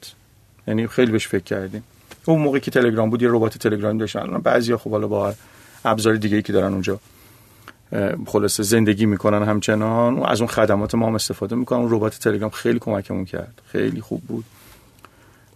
یعنی 0.68 0.88
خیلی 0.88 1.12
بهش 1.12 1.28
فکر 1.28 1.44
کردیم. 1.44 1.84
اون 2.26 2.42
موقعی 2.42 2.62
که 2.62 2.72
تلگرام 2.72 3.10
بود 3.10 3.22
یه 3.22 3.30
ربات 3.32 3.58
تلگرام 3.58 3.98
داشتن 3.98 4.20
الان 4.20 4.42
بعضیا 4.42 4.78
خب 4.78 4.92
حالا 4.92 5.08
با 5.08 5.34
ابزار 5.86 6.16
دیگه 6.16 6.36
ای 6.36 6.42
که 6.42 6.54
دارن 6.54 6.74
اونجا 6.74 7.00
خلاصه 8.26 8.64
زندگی 8.64 9.06
می‌کنن 9.06 9.44
همچنان. 9.44 10.24
از 10.24 10.42
اون 10.42 10.48
خدمات 10.48 10.96
ما 10.96 11.08
هم 11.08 11.16
استفاده 11.16 11.56
می‌کنن. 11.56 11.80
اون 11.80 11.92
ربات 11.92 12.20
تلگرام 12.20 12.50
خیلی 12.50 12.80
کمکمون 12.80 13.26
کرد. 13.26 13.62
خیلی 13.66 14.02
خوب 14.02 14.22
بود. 14.22 14.46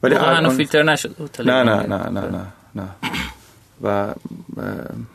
ولی 0.03 0.16
الان 0.16 0.58
فیلتر 0.58 0.84
نشد. 0.84 1.30
نه 1.39 1.64
نه 1.64 1.76
نه 1.88 2.10
نه. 2.10 2.22
نه 2.22 2.47
نه. 2.76 2.89
و 3.84 4.13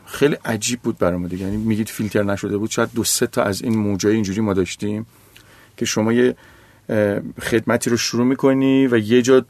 خیلی 0.05 0.37
عجیب 0.45 0.79
بود 0.81 0.97
برای 0.97 1.17
ما 1.17 1.27
دیگه. 1.27 1.45
یعنی 1.45 1.57
میگید 1.57 1.89
فیلتر 1.89 2.23
نشده 2.23 2.57
بود. 2.57 2.71
شاید 2.71 2.89
دو 2.95 3.03
سه 3.03 3.27
تا 3.27 3.43
از 3.43 3.61
این 3.61 3.77
موجای 3.77 4.13
اینجوری 4.13 4.41
ما 4.41 4.53
داشتیم 4.53 5.05
که 5.77 5.85
شما 5.85 6.13
یه 6.13 6.35
خدمتی 7.41 7.89
رو 7.89 7.97
شروع 7.97 8.25
می‌کنی 8.25 8.87
و 8.87 8.97
یه 8.97 9.21
جا 9.21 9.45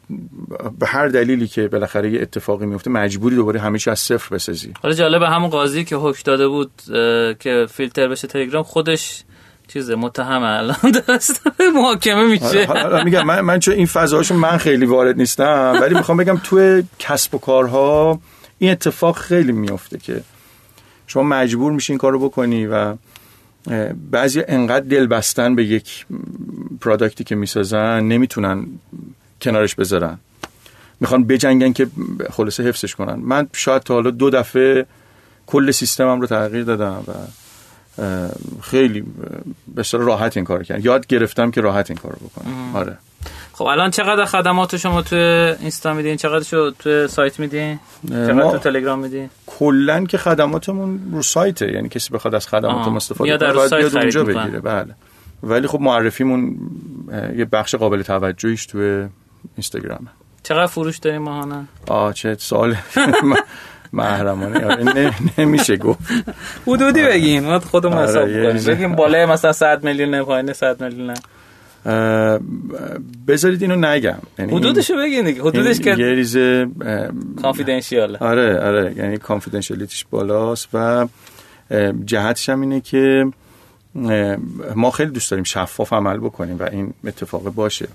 به 0.79 0.87
هر 0.87 1.07
دلیلی 1.07 1.47
که 1.47 1.67
بالاخره 1.67 2.11
یه 2.11 2.21
اتفاقی 2.21 2.65
میفته 2.65 2.89
مجبوری 2.89 3.35
دوباره 3.35 3.59
همه 3.59 3.79
چی 3.79 3.89
از 3.89 3.99
صفر 3.99 4.35
بسازی. 4.35 4.73
حالا 4.83 4.95
جالب 4.95 5.21
همون 5.21 5.49
قاضی 5.49 5.83
که 5.83 5.95
حکم 5.95 6.21
داده 6.25 6.47
بود 6.47 6.71
که 7.39 7.67
فیلتر 7.69 8.07
بشه 8.07 8.27
تلگرام 8.27 8.63
خودش 8.63 9.23
چیزه 9.67 9.95
متهم 9.95 10.43
الان 10.43 10.91
دست 11.07 11.41
محاکمه 11.75 12.27
میشه. 12.27 12.65
حالا 12.65 13.03
میگم 13.03 13.25
من 13.25 13.41
من 13.41 13.59
چون 13.59 13.73
این 13.73 13.85
فضاهاشو 13.85 14.35
من 14.35 14.57
خیلی 14.57 14.85
وارد 14.85 15.17
نیستم 15.17 15.77
ولی 15.81 15.95
می‌خوام 15.95 16.17
بگم 16.17 16.37
تو 16.43 16.81
کسب 16.99 17.35
و 17.35 17.37
کارها 17.37 18.19
این 18.61 18.71
اتفاق 18.71 19.17
خیلی 19.17 19.51
میفته 19.51 19.97
که 19.97 20.21
شما 21.07 21.23
مجبور 21.23 21.71
میشین 21.71 21.97
کارو 21.97 22.19
بکنی 22.19 22.65
و 22.65 22.95
بعضی 24.11 24.41
انقدر 24.47 24.85
دل 24.85 25.07
بستن 25.07 25.55
به 25.55 25.65
یک 25.65 26.05
پرادکتی 26.81 27.23
که 27.23 27.35
می‌سازن 27.35 28.03
نمی‌تونن 28.03 28.65
کنارش 29.41 29.75
بذارن. 29.75 30.17
می‌خوان 30.99 31.23
بجنگن 31.23 31.73
که 31.73 31.87
خلاصه 32.29 32.63
حفظش 32.63 32.95
کنن. 32.95 33.13
من 33.13 33.47
شاید 33.53 33.81
تا 33.81 33.93
حالا 33.93 34.09
دو 34.09 34.29
دفعه 34.29 34.85
کل 35.47 35.71
سیستمم 35.71 36.21
رو 36.21 36.27
تغییر 36.27 36.63
دادم 36.63 37.03
و 37.07 37.11
خیلی 38.61 39.03
به 39.75 39.83
راحت 39.93 40.37
این 40.37 40.45
کار 40.45 40.63
کردم. 40.63 40.85
یاد 40.85 41.07
گرفتم 41.07 41.51
که 41.51 41.61
راحت 41.61 41.91
این 41.91 41.99
کار 41.99 42.11
بکنم. 42.11 42.75
آره. 42.75 42.97
خب 43.53 43.63
الان 43.65 43.89
چقدر 43.91 44.25
خدمات 44.25 44.77
شما 44.77 45.01
تو 45.01 45.15
اینستا 45.15 45.93
میدین؟ 45.93 46.17
چقدر 46.17 46.43
شو 46.43 46.71
تو 46.71 47.07
سایت 47.07 47.39
میدین؟ 47.39 47.79
چقدر 48.09 48.51
تو 48.51 48.57
تلگرام 48.57 48.99
میدین؟ 48.99 49.29
کلا 49.47 50.03
که 50.05 50.17
خدماتمون 50.17 50.99
رو 51.13 51.21
سایته 51.21 51.71
یعنی 51.73 51.89
کسی 51.89 52.13
بخواد 52.13 52.35
از 52.35 52.47
خدمات 52.47 52.87
استفاده 52.87 53.37
کنه 53.37 53.53
باید 53.53 53.73
بیاد 53.73 53.97
اونجا 53.97 54.23
بگیره. 54.23 54.59
بله. 54.59 54.95
ولی 55.43 55.67
خب 55.67 55.79
معرفیمون 55.81 56.55
یه 57.37 57.45
بخش 57.45 57.75
قابل 57.75 58.01
توجهیش 58.01 58.65
تو 58.65 59.07
اینستاگرامه. 59.57 60.07
چقدر 60.43 60.67
فروش 60.67 60.97
داریم 60.97 61.21
ماهانه 61.21 61.65
آه 61.87 62.13
چه 62.13 62.35
سوال. 62.39 62.75
محرمانه. 63.93 64.65
آره 64.65 65.11
نمیشه 65.37 65.77
گفت. 65.77 65.99
حدودی 66.67 67.03
بگین. 67.03 67.43
ما 67.45 67.59
خودمون 67.59 67.97
آره، 67.97 68.07
حساب 68.07 68.29
یعنی- 68.29 68.59
کنیم 68.59 68.75
بگیم 68.75 68.95
بالای 68.95 69.25
مثلا 69.25 69.51
100 69.53 69.83
میلیون 69.83 70.09
نه 70.09 70.23
پایین 70.23 70.53
100 70.53 70.83
میلیون 70.83 71.07
نه. 71.07 71.13
بذارید 73.27 73.61
اینو 73.61 73.75
نگم. 73.75 74.17
یعنی 74.39 74.55
حدودشو 74.55 74.97
بگین 74.97 75.25
دیگه. 75.25 75.41
حدودش 75.41 75.79
که 75.79 75.89
یه 75.89 76.13
ریزه 76.13 76.67
اه، 76.81 77.07
کانفیدنشیاله 77.41 78.17
آره 78.17 78.59
آره. 78.59 78.93
یعنی 78.97 79.17
کانفیدنشیالیتیش 79.17 80.05
بالاست 80.11 80.69
و 80.73 81.07
جهتش 82.05 82.49
هم 82.49 82.61
اینه 82.61 82.81
که 82.81 83.25
ما 84.75 84.91
خیلی 84.91 85.11
دوست 85.11 85.31
داریم 85.31 85.43
شفاف 85.43 85.93
عمل 85.93 86.17
بکنیم 86.17 86.59
و 86.59 86.63
این 86.71 86.93
اتفاق 87.07 87.43
باشه. 87.43 87.87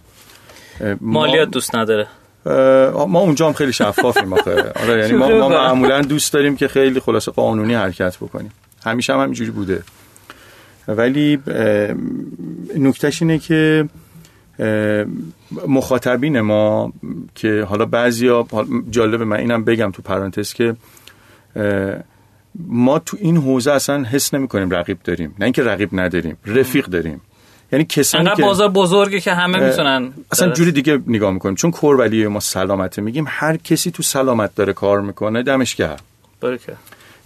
مالیات 1.01 1.51
دوست 1.51 1.77
نداره. 1.77 2.07
ما 3.09 3.21
اونجا 3.21 3.47
هم 3.47 3.53
خیلی 3.53 3.73
شفافیم 3.73 4.33
آخه. 4.33 4.73
آره 4.83 4.99
یعنی 5.03 5.13
ما, 5.13 5.29
ما. 5.29 5.49
معمولا 5.49 6.01
دوست 6.01 6.33
داریم 6.33 6.57
که 6.57 6.69
خیلی 6.69 7.01
خلاصه 7.01 7.33
قانونی 7.33 7.75
حرکت 7.75 8.17
بکنیم. 8.17 8.53
همیشه 8.87 9.13
هم 9.13 9.21
همینجوری 9.21 9.51
بوده. 9.51 9.83
ولی 10.89 11.39
نکتهش 12.79 13.23
اینه 13.23 13.39
که 13.39 13.89
مخاطبین 15.69 16.41
ما 16.41 16.93
که 17.35 17.67
حالا 17.69 17.85
بعضیا 17.85 18.47
جالب 18.91 19.23
من 19.23 19.37
اینم 19.37 19.65
بگم 19.65 19.91
تو 19.91 20.03
پرانتز 20.03 20.53
که 20.53 20.77
ما 22.67 22.99
تو 22.99 23.17
این 23.21 23.37
حوزه 23.37 23.73
اصلا 23.73 24.05
حس 24.05 24.35
نمی 24.35 24.49
کنیم 24.49 24.71
رقیب 24.71 24.99
داریم. 25.05 25.35
نه 25.39 25.45
اینکه 25.45 25.63
رقیب 25.63 25.89
نداریم 25.93 26.37
رفیق 26.47 26.87
داریم. 26.87 27.21
یعنی 27.73 27.85
کسانی 27.85 28.31
که 28.37 28.43
بازار 28.43 28.69
بزرگه 28.69 29.21
که 29.21 29.33
همه 29.33 29.69
می‌تونن 29.69 30.13
اصلا 30.33 30.53
جوری 30.53 30.73
دیگه 30.73 30.99
نگاه 31.07 31.33
می‌کنیم. 31.33 31.55
چون 31.55 31.71
کورولی 31.71 32.27
ما 32.27 32.41
سلامته 32.41 33.03
میگیم 33.03 33.25
هر 33.29 33.57
کسی 33.57 33.91
تو 33.91 34.03
سلامت 34.03 34.55
داره 34.55 34.73
کار 34.73 35.01
می‌کنه 35.01 35.43
دمش 35.43 35.75
گرم. 35.75 35.97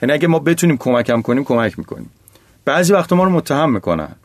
یعنی 0.02 0.12
اگه 0.12 0.28
ما 0.28 0.38
بتونیم 0.38 0.76
کمکم 0.76 1.22
کنیم 1.22 1.44
کمک 1.44 1.78
می‌کنیم. 1.78 2.10
بعضی 2.64 2.92
وقتا 2.92 3.16
ما 3.16 3.24
رو 3.24 3.30
متهم 3.30 3.72
می‌کنن. 3.72 4.16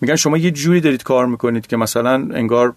میگن 0.00 0.16
شما 0.16 0.36
یه 0.36 0.50
جوری 0.50 0.80
دارید 0.80 1.02
کار 1.02 1.26
می‌کنید 1.26 1.66
که 1.66 1.76
مثلا 1.76 2.14
انگار 2.14 2.74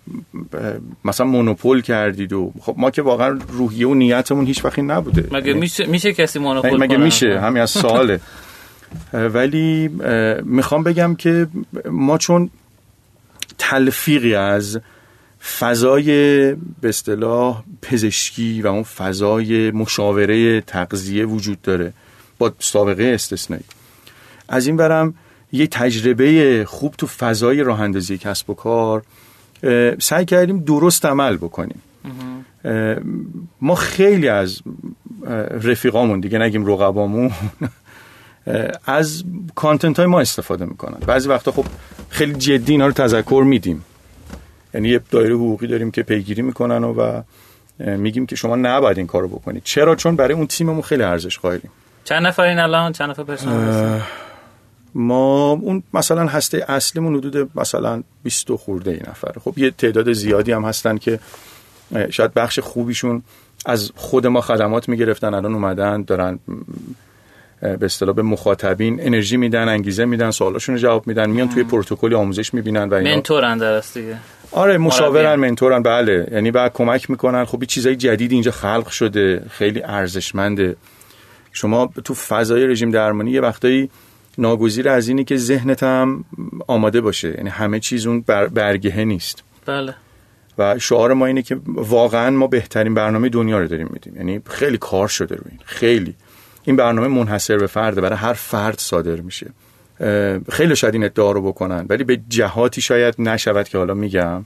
مثلا 1.06 1.26
مونوپول 1.26 1.82
کردید 1.82 2.34
و 2.34 2.54
خب 2.62 2.76
ما 2.78 2.92
که 2.92 3.02
واقعا 3.02 3.40
روحیه 3.50 3.88
و 3.88 3.94
نیتمون 3.94 4.46
هیچ 4.46 4.66
وقتی 4.66 4.82
نبوده. 4.82 5.28
مگه 5.32 5.48
یعنی- 5.48 5.60
میشه 5.60 5.86
میشه 5.86 6.14
کسی 6.14 6.40
مونوپول 6.40 6.80
مگه؟ 6.80 6.98
میشه؟ 6.98 7.40
همین 7.40 7.62
از 7.62 7.70
سواله. 7.70 8.20
ولی 9.14 9.90
می‌خوام 10.44 10.84
بگم 10.84 11.16
که 11.16 11.48
ما 11.92 12.18
چون 12.18 12.50
تلفیقی 13.58 14.36
از 14.36 14.80
فضای 15.60 16.08
به 16.54 16.90
اصطلاح 16.90 17.64
پزشکی 17.82 18.62
و 18.62 18.68
اون 18.68 18.84
فضای 18.84 19.72
مشاوره 19.72 20.62
تغذیه 20.62 21.26
وجود 21.26 21.62
داره 21.62 21.94
با 22.38 22.52
سابقه 22.60 23.04
استثنایی. 23.04 23.64
از 24.50 24.68
این 24.68 24.78
برم 24.78 25.14
یه 25.52 25.68
تجربه 25.68 26.66
خوب 26.68 26.96
تو 26.98 27.08
فضای 27.08 27.64
راه 27.64 27.82
اندازی 27.82 28.18
کسب 28.18 28.50
و 28.50 28.54
کار 28.54 29.04
سعی 30.00 30.26
کردیم 30.26 30.60
درست 30.60 31.06
عمل 31.06 31.38
بکنیم. 31.38 31.82
ما 33.62 33.76
خیلی 33.76 34.30
از 34.30 34.62
رفیقامون 35.64 36.20
دیگه 36.20 36.40
نگیم 36.40 36.66
رقبامون 36.66 37.32
از 38.86 39.24
کانتنت 39.56 39.98
های 39.98 40.06
ما 40.06 40.20
استفاده 40.20 40.66
می‌کنن. 40.66 40.98
بعضی 41.08 41.30
وقتا 41.30 41.52
خب 41.52 41.66
خیلی 42.10 42.34
جدی 42.34 42.72
اینا 42.72 42.88
رو 42.88 42.94
تذکر 42.94 43.44
میدیم. 43.48 43.86
یعنی 44.74 44.90
یه 44.90 45.02
دایره 45.12 45.36
حقوقی 45.36 45.68
داریم 45.68 45.92
که 45.92 46.04
پیگیری 46.04 46.42
می‌کنن 46.42 46.84
و, 46.84 46.94
و 46.94 47.22
میگیم 47.98 48.26
که 48.26 48.36
شما 48.36 48.56
نباید 48.56 48.98
این 48.98 49.08
کارو 49.08 49.28
بکنید. 49.28 49.64
چرا؟ 49.64 49.96
چون 49.96 50.16
برای 50.16 50.34
اون 50.34 50.48
تیممون 50.48 50.82
خیلی 50.82 51.04
ارزش 51.04 51.40
قائلیم. 51.40 51.72
چند 52.04 52.28
نفرین 52.28 52.60
الان؟ 52.60 52.92
چند 52.92 53.10
نفر 53.10 53.24
پرسنل؟ 53.24 54.00
ما 54.96 55.52
اون 55.52 55.84
مثلا 55.94 56.28
هسته 56.28 56.66
اصلیمون 56.68 57.16
حدود 57.16 57.50
مثلا 57.56 58.04
20 58.24 58.52
و 58.52 58.58
خورده 58.58 58.92
ای 58.92 59.00
نفره. 59.10 59.42
خب 59.44 59.58
یه 59.58 59.72
تعداد 59.72 60.14
زیادی 60.14 60.52
هم 60.52 60.66
هستن 60.66 60.98
که 60.98 61.20
شاید 62.10 62.34
بخش 62.34 62.60
خوبیشون 62.60 63.24
از 63.66 63.92
خود 63.96 64.28
ما 64.28 64.42
خدمات 64.42 64.90
می‌گرفتن 64.90 65.34
الان 65.34 65.54
اومدن 65.54 66.02
دارن 66.02 66.40
به 67.62 67.86
اصطلاح 67.86 68.16
به 68.16 68.22
مخاطبین 68.22 69.02
انرژی 69.02 69.38
میدن 69.38 69.70
انگیزه 69.70 70.06
میدن 70.06 70.32
سوالاشون 70.32 70.76
رو 70.76 70.82
جواب 70.82 71.08
میدن 71.08 71.30
میان 71.30 71.50
توی 71.50 71.64
پروتکل 71.64 72.14
آموزش 72.14 72.54
می‌بینن 72.54 72.90
و 72.90 72.94
اینا. 72.94 73.16
منتورن 73.16 73.58
در 73.58 73.74
است 73.74 73.98
دیگه. 73.98 74.18
آره 74.52 74.78
مشاورن. 74.78 75.36
منتورن 75.36 75.84
بله. 75.84 76.28
یعنی 76.32 76.52
بعد 76.52 76.74
کمک 76.74 77.10
می‌کنن. 77.10 77.46
خب 77.46 77.64
چیزای 77.64 77.96
جدیدی 77.96 78.36
اینجا 78.36 78.52
خلق 78.52 78.88
شده 78.88 79.46
خیلی 79.50 79.84
ارزشمنده. 79.84 80.76
شما 81.52 81.90
تو 82.04 82.14
فضای 82.14 82.68
رژیم 82.68 82.92
درمانی 82.92 83.32
یه 83.32 83.42
وقتایی 83.42 83.90
ناگزیر 84.38 84.90
از 84.90 85.08
اینی 85.08 85.24
که 85.24 85.38
ذهنت 85.38 85.84
هم 85.84 86.26
آماده 86.68 87.02
باشه. 87.02 87.34
یعنی 87.38 87.50
همه 87.50 87.80
چیز 87.80 88.08
اون 88.08 88.22
بر 88.22 88.48
برگهه 88.48 89.04
نیست. 89.04 89.44
بله. 89.66 89.96
و 90.58 90.80
شعار 90.80 91.14
ما 91.14 91.26
اینه 91.26 91.42
که 91.42 91.60
واقعا 91.66 92.30
ما 92.30 92.48
بهترین 92.48 92.94
برنامه 92.94 93.30
دنیا 93.30 93.60
رو 93.60 93.68
داریم 93.68 93.90
میدیم. 93.94 94.16
یعنی 94.16 94.42
خیلی 94.50 94.78
کار 94.78 95.08
شده 95.08 95.36
روی 95.36 95.46
این. 95.50 95.60
خیلی. 95.66 96.16
این 96.64 96.76
برنامه 96.76 97.08
منحصر 97.08 97.58
به 97.58 97.68
فرده. 97.68 98.02
برای 98.02 98.18
هر 98.18 98.34
فرد 98.34 98.80
صادر 98.80 99.16
میشه. 99.16 99.52
خیلی 100.52 100.76
شاید 100.76 100.94
این 100.94 101.04
ادعا 101.04 101.32
رو 101.32 101.42
بکنن. 101.42 101.86
ولی 101.90 102.04
به 102.04 102.20
جهاتی 102.30 102.82
شاید 102.82 103.16
نشود 103.20 103.70
که 103.70 103.78
حالا 103.78 103.94
میگم. 103.94 104.46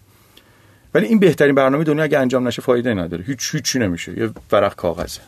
ولی 0.93 1.05
این 1.05 1.19
بهترین 1.19 1.55
برنامه 1.55 1.83
دنیا 1.83 2.03
اگه 2.03 2.19
انجام 2.19 2.47
نشه 2.47 2.61
فایده 2.61 2.93
نداره. 2.93 3.23
هیچ 3.23 3.55
هیچی 3.55 3.79
نمیشه. 3.79 4.19
یه 4.19 4.29
ورق 4.51 4.75
کاغذه. 4.75 5.21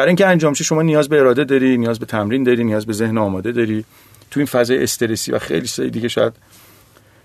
برای 0.00 0.08
اینکه 0.08 0.26
انجام 0.26 0.54
شه 0.54 0.64
شما 0.64 0.82
نیاز 0.82 1.08
به 1.08 1.20
اراده 1.20 1.44
داری 1.44 1.78
نیاز 1.78 1.98
به 1.98 2.06
تمرین 2.06 2.42
داری 2.42 2.64
نیاز 2.64 2.86
به 2.86 2.92
ذهن 2.92 3.18
آماده 3.18 3.52
داری. 3.52 3.84
تو 4.30 4.40
این 4.40 4.46
فضای 4.46 4.82
استرسی 4.82 5.32
و 5.32 5.38
خیلی 5.38 5.66
چیزای 5.66 5.90
دیگه 5.90 6.08
شاید 6.08 6.32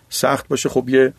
سخت 0.10 0.48
باشه. 0.48 0.70
خب 0.70 0.90
یه 0.90 1.14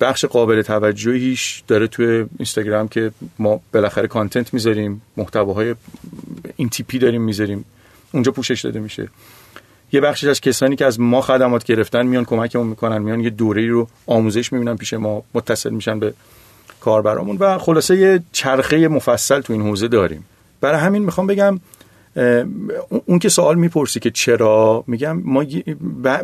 بخش 0.00 0.24
قابل 0.24 0.62
توجهیش 0.62 1.62
داره 1.68 1.86
توی 1.86 2.24
اینستاگرام 2.38 2.88
که 2.88 3.10
ما 3.38 3.60
بالاخره 3.72 4.08
کانتنت 4.08 4.54
می‌ذاریم 4.54 5.02
محتواهای 5.16 5.74
این 6.56 6.68
تیپی 6.68 6.98
داریم 6.98 7.22
می‌ذاریم. 7.22 7.64
اونجا 8.12 8.32
پوشش 8.32 8.60
داده 8.60 8.80
میشه. 8.80 9.08
یه 9.92 10.00
بخشش 10.00 10.24
از 10.24 10.40
کسانی 10.40 10.76
که 10.76 10.86
از 10.86 11.00
ما 11.00 11.20
خدمات 11.20 11.64
گرفتن 11.64 12.06
میان 12.06 12.24
کمکمون 12.24 12.66
می‌کنن 12.66 12.98
میان 12.98 13.20
یه 13.20 13.30
دوره 13.30 13.66
رو 13.66 13.88
آموزش 14.06 14.52
می‌بینن 14.52 14.76
پیش 14.76 14.92
ما 14.92 15.22
متصل 15.34 15.70
میشن 15.70 15.98
به 15.98 16.14
کاربرامون 16.80 17.36
و 17.36 17.58
خلاصه 17.58 17.96
یه 17.96 18.22
چرخه 18.32 18.88
مفصل 18.88 19.40
تو 19.40 19.52
این 19.52 19.62
حوزه 19.62 19.88
داریم. 19.88 20.24
برای 20.62 20.80
همین 20.80 21.04
می‌خوام 21.04 21.26
بگم 21.26 21.60
اون- 23.06 23.18
که 23.18 23.28
سوال 23.28 23.56
می‌پرسی 23.56 24.00
که 24.00 24.10
چرا 24.10 24.84
میگم 24.86 25.22
ما 25.24 25.44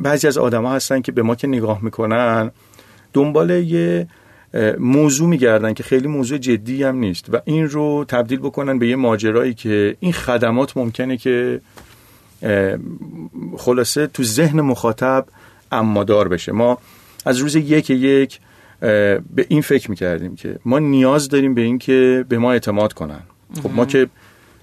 بعضی 0.03 0.26
از 0.26 0.39
آدما 0.39 0.72
هستن 0.72 1.01
که 1.01 1.12
به 1.12 1.22
ما 1.22 1.34
که 1.34 1.47
نگاه 1.47 1.84
می‌کنن 1.84 2.51
دنبال 3.12 3.51
یه 3.51 4.07
موضوع 4.78 5.28
میگردن 5.28 5.74
که 5.74 5.82
خیلی 5.82 6.09
موضوع 6.09 6.39
جدی 6.39 6.82
هم 6.82 6.97
نیست 6.97 7.34
و 7.34 7.41
این 7.45 7.68
رو 7.68 8.05
تبدیل 8.09 8.39
بکنن 8.39 8.78
به 8.78 8.89
یه 8.89 8.97
ماجرایی 8.97 9.55
که 9.55 9.97
این 10.01 10.12
خدمات 10.12 10.76
ممکنه 10.76 11.16
که 11.16 11.61
خلاصه 13.57 14.07
تو 14.07 14.22
ذهن 14.22 14.61
مخاطب 14.61 15.26
امادار 15.72 16.28
بشه. 16.28 16.53
ما 16.53 16.78
از 17.26 17.39
روز 17.39 17.57
یک 17.57 17.91
یک 17.91 18.41
به 18.80 19.47
این 19.49 19.62
فکر 19.62 19.91
می‌کردیم 19.91 20.36
که 20.36 20.59
ما 20.64 20.78
نیاز 20.78 21.28
داریم 21.28 21.55
به 21.55 21.61
این 21.61 21.78
که 21.78 22.24
به 22.28 22.39
ما 22.39 22.53
اعتماد 22.53 22.93
کنن. 22.93 23.20
خب 23.62 23.70
ما 23.74 23.86
که 23.86 24.09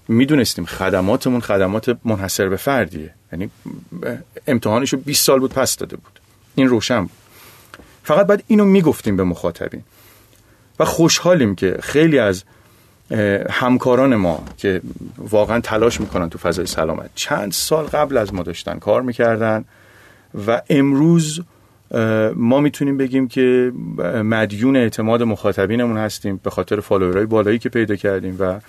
می‌دونستیم 0.08 0.64
خدماتمون 0.64 1.40
خدمات 1.40 1.98
منحصر 2.04 2.48
به 2.48 2.56
فردیه. 2.56 3.14
یعنی 3.32 3.50
امتحانش 4.46 4.92
رو 4.92 4.98
20 4.98 5.24
سال 5.24 5.40
بود 5.40 5.52
پس 5.52 5.76
داده 5.76 5.96
بود. 5.96 6.20
این 6.54 6.68
روشن 6.68 7.00
بود. 7.00 7.10
فقط 8.02 8.26
باید 8.26 8.44
اینو 8.46 8.64
می‌گفتیم 8.64 9.16
به 9.16 9.24
مخاطبین. 9.24 9.82
و 10.78 10.84
خوشحالیم 10.84 11.54
که 11.54 11.78
خیلی 11.82 12.18
از 12.18 12.44
همکاران 13.50 14.16
ما 14.16 14.44
که 14.56 14.80
واقعا 15.18 15.60
تلاش 15.60 16.00
می‌کنن 16.00 16.30
تو 16.30 16.38
فضای 16.38 16.66
سلامت 16.66 17.10
چند 17.14 17.52
سال 17.52 17.84
قبل 17.84 18.16
از 18.16 18.34
ما 18.34 18.42
داشتن 18.42 18.78
کار 18.78 19.02
می‌کردن 19.02 19.64
و 20.46 20.62
امروز 20.70 21.40
ما 22.34 22.60
می‌تونیم 22.60 22.96
بگیم 22.96 23.28
که 23.28 23.72
مدیون 24.24 24.76
اعتماد 24.76 25.22
مخاطبینمون 25.22 25.96
هستیم 25.96 26.40
به 26.44 26.50
خاطر 26.50 26.80
فالوورهای 26.80 27.26
بالایی 27.26 27.58
که 27.58 27.68
پیدا 27.68 27.96
کردیم 27.96 28.36
و 28.38 28.60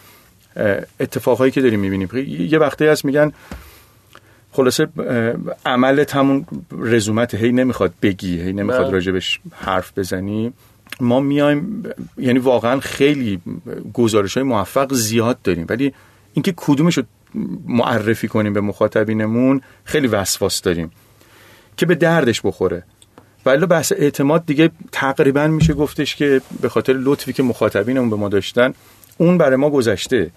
اتفاقهایی 1.00 1.52
که 1.52 1.62
داریم 1.62 1.80
می‌بینیم. 1.80 2.10
یه 2.52 2.60
وقتی 2.60 2.86
هست 2.86 3.06
میگن 3.06 3.32
خلاصه 4.52 4.88
عملت 5.66 6.16
همون 6.16 6.46
رزومت 6.80 7.36
هی 7.36 7.52
نمی‌خواد 7.52 7.94
بگی 8.02 8.42
هی 8.42 8.54
نمی‌خواد 8.54 8.84
بله. 8.84 8.94
راجبش 8.94 9.40
حرف 9.52 9.98
بزنی. 9.98 10.54
ما 11.00 11.20
میایم 11.20 11.84
یعنی 12.18 12.40
واقعا 12.40 12.80
خیلی 12.80 13.40
گزارش 13.94 14.34
های 14.34 14.44
موفق 14.44 14.94
زیاد 14.94 15.42
داریم. 15.44 15.66
ولی 15.70 15.94
اینکه 16.34 16.54
کدومش 16.58 16.98
رو 16.98 17.04
معرفی 17.68 18.28
کنیم 18.28 18.54
به 18.54 18.62
مخاطبینمون 18.62 19.62
خیلی 19.84 20.08
وسواس 20.08 20.62
داریم 20.62 20.92
که 21.78 21.86
به 21.86 21.96
دردش 21.96 22.42
بخوره. 22.42 22.84
ولی 23.46 23.66
بحث 23.66 23.92
اعتماد 23.98 24.46
دیگه 24.46 24.70
تقریبا 24.92 25.48
میشه 25.48 25.74
گفتش 25.74 26.16
که 26.16 26.42
به 26.62 26.70
خاطر 26.70 26.94
لطفی 26.94 27.34
که 27.34 27.44
مخاطبینمون 27.44 28.10
به 28.10 28.16
ما 28.16 28.30
داشتن 28.30 28.74
اون 29.18 29.38
برای 29.38 29.56
ما 29.56 29.70
گذشته 29.70 30.32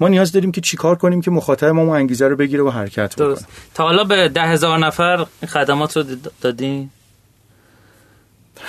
ما 0.00 0.08
نیاز 0.08 0.32
داریم 0.32 0.52
که 0.52 0.60
چیکار 0.60 0.96
کنیم 0.96 1.20
که 1.20 1.30
مخاطب 1.30 1.66
ما 1.66 1.82
اون 1.82 1.96
انگیزه 1.96 2.28
رو 2.28 2.36
بگیره 2.36 2.62
و 2.62 2.70
حرکت 2.70 3.14
بکنه 3.14 3.26
درست 3.26 3.46
تا 3.74 3.84
حالا 3.84 4.04
به 4.04 4.28
ده 4.28 4.42
هزار 4.42 4.78
نفر 4.78 5.26
خدمات 5.48 5.96
رو 5.96 6.04
دادین 6.40 6.90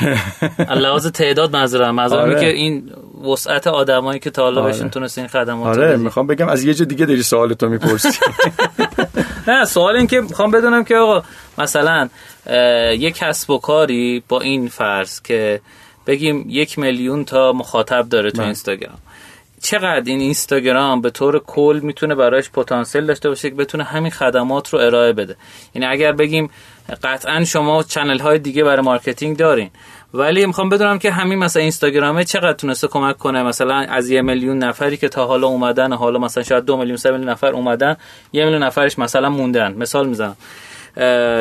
لحاظ 0.84 1.08
تعداد 1.08 1.56
منظورم 1.56 1.96
منظورم 1.96 2.30
آره. 2.30 2.40
که 2.40 2.48
این 2.48 2.92
وسعت 3.32 3.68
آدمایی 3.68 4.20
که 4.20 4.30
تا 4.30 4.44
حالا 4.44 4.62
آره. 4.62 4.72
بهشون 4.72 4.90
تونست 4.90 5.18
این 5.18 5.28
خدمات 5.28 5.78
آره. 5.78 5.98
می‌خوام 5.98 6.28
بگم 6.28 6.48
از 6.48 6.64
یه 6.64 6.74
جا 6.74 6.86
دیگه 6.86 7.06
داری 7.06 7.24
سوال 7.24 7.54
تو 7.54 7.70
می‌پرسی 7.70 8.10
نه 9.48 9.66
سوال 9.66 9.96
این 9.96 10.08
که 10.08 10.22
می‌خوام 10.22 10.52
بدونم 10.52 10.84
که 10.84 10.96
آقا 10.96 11.24
مثلا 11.58 12.10
یک 12.92 13.16
کسب 13.16 13.50
و 13.50 13.58
کاری 13.58 14.24
با 14.28 14.42
این 14.42 14.68
فرض 14.68 15.22
که 15.22 15.62
بگیم 16.08 16.46
یک 16.50 16.80
میلیون 16.80 17.26
تا 17.26 17.54
مخاطب 17.54 18.10
داره 18.10 18.32
تو 18.32 18.38
بله. 18.38 18.46
اینستاگرام 18.46 18.98
چقدر 19.66 20.04
این 20.06 20.20
اینستاگرام 20.20 21.02
به 21.02 21.10
طور 21.10 21.40
کل 21.40 21.80
می‌تونه 21.84 22.16
برایش 22.16 22.50
پتانسیل 22.50 23.06
داشته 23.06 23.30
باشه 23.30 23.50
که 23.50 23.56
بتونه 23.56 23.84
همین 23.84 24.12
خدمات 24.12 24.70
رو 24.70 24.80
ارائه 24.80 25.14
بده. 25.14 25.36
یعنی 25.76 25.86
اگر 25.86 26.12
بگیم 26.12 26.50
قطعا 27.04 27.44
شما 27.44 27.84
channel 27.84 28.20
های 28.20 28.40
دیگه 28.40 28.64
برای 28.64 28.82
marketing 28.82 29.38
دارین 29.38 29.70
ولی 30.14 30.46
می‌خوام 30.46 30.70
بدونم 30.70 31.00
که 31.00 31.12
همین 31.12 31.40
مثلا 31.40 31.62
اینستاگرامه 31.62 32.24
چقدر 32.24 32.54
تونسته 32.54 32.88
کمک 32.88 33.18
کنه؟ 33.18 33.44
مثلا 33.44 33.76
از 33.76 34.10
یه 34.10 34.22
میلیون 34.22 34.58
نفری 34.58 34.98
که 34.98 35.10
تا 35.10 35.26
حالا 35.26 35.48
اومدن 35.48 35.94
حالا 35.94 36.20
مثلا 36.20 36.44
شاید 36.44 36.66
دو 36.66 36.78
میلیون 36.78 36.98
سه 36.98 37.12
میلیون 37.12 37.30
نفر 37.30 37.52
اومدن 37.52 37.98
یه 38.34 38.46
میلیون 38.46 38.64
نفرش 38.64 39.00
مثلا 39.00 39.30
موندن. 39.30 39.74
مثال 39.74 40.08
می‌زنم. 40.08 40.36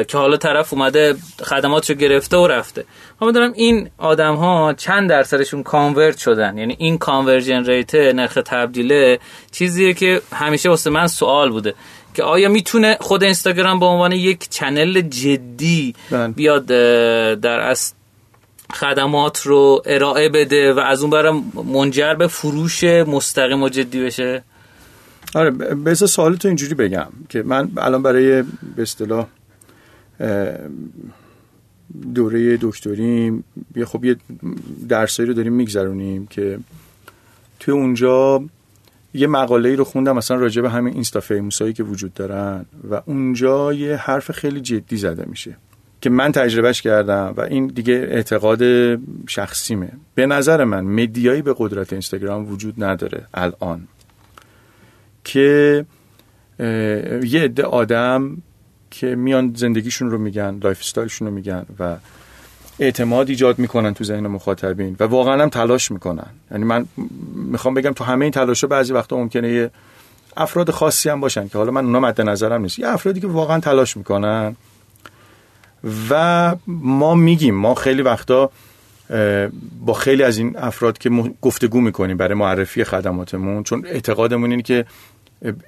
که 0.08 0.18
حالا 0.18 0.36
طرف 0.36 0.72
اومده 0.72 1.16
خدمات 1.42 1.90
رو 1.90 1.96
گرفته 1.96 2.36
و 2.36 2.46
رفته. 2.46 2.84
ما 3.20 3.26
می‌دونم 3.26 3.52
این 3.52 3.90
آدم 3.98 4.34
ها 4.34 4.74
چند 4.76 5.10
درصدشون 5.10 5.62
convert 5.62 6.18
شدن. 6.18 6.58
یعنی 6.58 6.76
این 6.78 6.98
conversion 6.98 7.64
rate 7.64 7.94
نرخ 7.94 8.38
تبدیله 8.46 9.18
چیزیه 9.52 9.94
که 9.94 10.20
همیشه 10.32 10.68
واسه 10.68 10.90
من 10.90 11.06
سوال 11.06 11.50
بوده. 11.50 11.74
که 12.14 12.22
آیا 12.22 12.48
می‌تونه 12.48 12.96
خود 13.00 13.24
اینستاگرام 13.24 13.80
به 13.80 13.86
عنوان 13.86 14.12
یک 14.12 14.48
channel 14.50 15.00
جدی 15.00 15.94
بله. 16.10 16.28
بیاد 16.28 16.66
در 17.40 17.60
اصل 17.60 17.94
خدمات 18.72 19.40
رو 19.40 19.82
ارائه 19.86 20.28
بده 20.28 20.72
و 20.72 20.78
از 20.78 21.00
اون 21.00 21.10
برم 21.10 21.44
منجر 21.54 22.14
به 22.14 22.26
فروش 22.26 22.84
مستقیم 22.84 23.62
و 23.62 23.68
جدی 23.68 24.04
بشه؟ 24.04 24.42
آره 25.34 25.50
بذار 25.50 26.08
سوال 26.08 26.36
تو 26.36 26.48
اینجوری 26.48 26.74
بگم 26.74 27.06
که 27.28 27.42
من 27.42 27.68
الان 27.76 28.02
برای 28.02 28.42
به 28.76 28.82
اصطلاح 28.82 29.26
دوره 32.14 32.58
دکتریم 32.60 33.44
یه 33.76 33.84
خب 33.84 34.04
یه 34.04 34.16
درسایی 34.88 35.28
رو 35.28 35.34
داریم 35.34 35.52
میگذرونیم 35.52 36.26
که 36.26 36.58
توی 37.60 37.74
اونجا 37.74 38.44
یه 39.14 39.26
مقاله 39.26 39.74
رو 39.74 39.84
خوندم 39.84 40.16
مثلا 40.16 40.36
راجع 40.36 40.62
به 40.62 40.70
همین 40.70 40.94
اینستا 40.94 41.20
فیموسایی 41.20 41.72
که 41.72 41.82
وجود 41.82 42.14
دارن 42.14 42.64
و 42.90 43.02
اونجا 43.06 43.72
یه 43.72 43.96
حرف 43.96 44.30
خیلی 44.30 44.60
جدی 44.60 44.96
زده 44.96 45.24
میشه 45.26 45.56
که 46.00 46.10
من 46.10 46.32
تجربهش 46.32 46.82
کردم 46.82 47.34
و 47.36 47.40
این 47.40 47.66
دیگه 47.66 47.94
اعتقاد 47.94 48.62
شخصیمه. 49.28 49.88
به 50.14 50.26
نظر 50.26 50.64
من 50.64 50.80
مدیایی 50.80 51.42
به 51.42 51.54
قدرت 51.58 51.92
اینستاگرام 51.92 52.52
وجود 52.52 52.84
نداره 52.84 53.26
الان 53.34 53.88
که 55.24 55.86
یه 57.24 57.40
عده 57.42 57.62
آدم 57.62 58.42
که 59.00 59.14
میان 59.14 59.52
زندگیشون 59.56 60.10
رو 60.10 60.18
میگن 60.18 60.58
lifestyle 60.62 60.80
شون 60.80 61.28
رو 61.28 61.34
میگن 61.34 61.66
و 61.78 61.96
اعتماد 62.78 63.28
ایجاد 63.28 63.58
می‌کنن 63.58 63.94
تو 63.94 64.04
ذهن 64.04 64.26
مخاطبین 64.26 64.96
و 65.00 65.04
واقعا 65.04 65.42
هم 65.42 65.48
تلاش 65.48 65.90
می‌کنن. 65.90 66.26
یعنی 66.50 66.64
من 66.64 66.86
می‌خوام 67.34 67.74
بگم 67.74 67.92
تو 67.92 68.04
همه 68.04 68.24
این 68.24 68.32
تلاش 68.32 68.64
بعضی 68.64 68.92
وقتا 68.92 69.16
ممکنه 69.16 69.52
یه 69.52 69.70
افراد 70.36 70.70
خاصی 70.70 71.08
هم 71.08 71.20
باشن 71.20 71.48
که 71.48 71.58
حالا 71.58 71.70
من 71.70 71.84
اونا 71.84 72.00
مد 72.00 72.20
نظرم 72.20 72.62
نیست. 72.62 72.78
یه 72.78 72.88
افرادی 72.88 73.20
که 73.20 73.26
واقعا 73.26 73.60
تلاش 73.60 73.96
می‌کنن 73.96 74.56
و 76.10 76.56
ما 76.66 77.14
میگیم 77.14 77.54
ما 77.54 77.74
خیلی 77.74 78.02
وقتا 78.02 78.50
با 79.80 79.92
خیلی 79.92 80.22
از 80.22 80.38
این 80.38 80.56
افراد 80.56 80.98
که 80.98 81.10
گفتگو 81.42 81.80
می‌کنیم 81.80 82.16
برای 82.16 82.34
معرفی 82.34 82.84
خدماتمون 82.84 83.62
چون 83.62 83.86
اعتقادمون 83.86 84.50
اینه 84.50 84.62
که 84.62 84.86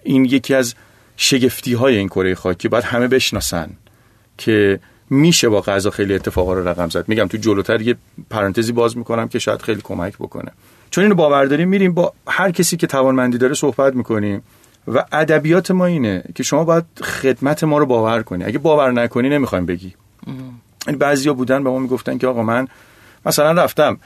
این 0.03 0.25
یکی 0.25 0.55
از 0.55 0.75
شگفتی 1.17 1.75
های 1.75 1.97
این 1.97 2.09
کره 2.09 2.35
خاکی 2.35 2.69
باید 2.69 2.85
همه 2.85 3.09
بشناسن 3.09 3.71
که 4.39 4.81
میشه 5.11 5.49
با 5.49 5.61
غذا 5.61 5.91
خیلی 5.91 6.15
اتفاقا 6.15 6.53
رو 6.53 6.69
رقم 6.69 6.89
زد. 6.89 7.09
میگم 7.09 7.27
تو 7.27 7.37
جلوتر 7.37 7.81
یه 7.81 7.97
پرانتزی 8.31 8.73
باز 8.73 8.97
می‌کنم 8.97 9.29
که 9.29 9.39
شاید 9.39 9.63
خیلی 9.63 9.81
کمک 9.85 10.15
بکنه. 10.15 10.53
چون 10.91 11.05
اینو 11.05 11.15
باور 11.15 11.45
داریم 11.45 11.69
میریم 11.69 11.95
با 11.95 12.13
هر 12.29 12.51
کسی 12.51 12.77
که 12.77 12.87
توانمندی 12.87 13.39
داره 13.39 13.55
صحبت 13.55 13.95
می‌کنیم 13.95 14.43
و 14.89 15.05
ادبیات 15.13 15.71
ما 15.71 15.87
اینه 15.87 16.25
که 16.35 16.43
شما 16.43 16.65
باید 16.65 16.85
خدمت 17.03 17.65
ما 17.65 17.79
رو 17.79 17.87
باور 17.87 18.23
کنی. 18.23 18.45
اگه 18.45 18.59
باور 18.59 18.93
نکنی 18.93 19.29
نمی‌خوایم 19.29 19.67
بگی. 19.67 19.95
یعنی 20.87 20.99
بعضیا 20.99 21.35
بودن 21.35 21.65
به 21.65 21.71
ما 21.71 21.79
می‌گفتن 21.79 22.19
که 22.19 22.27
آقا 22.27 22.43
من 22.43 22.69
مثلا 23.27 23.63
رفتم 23.63 23.99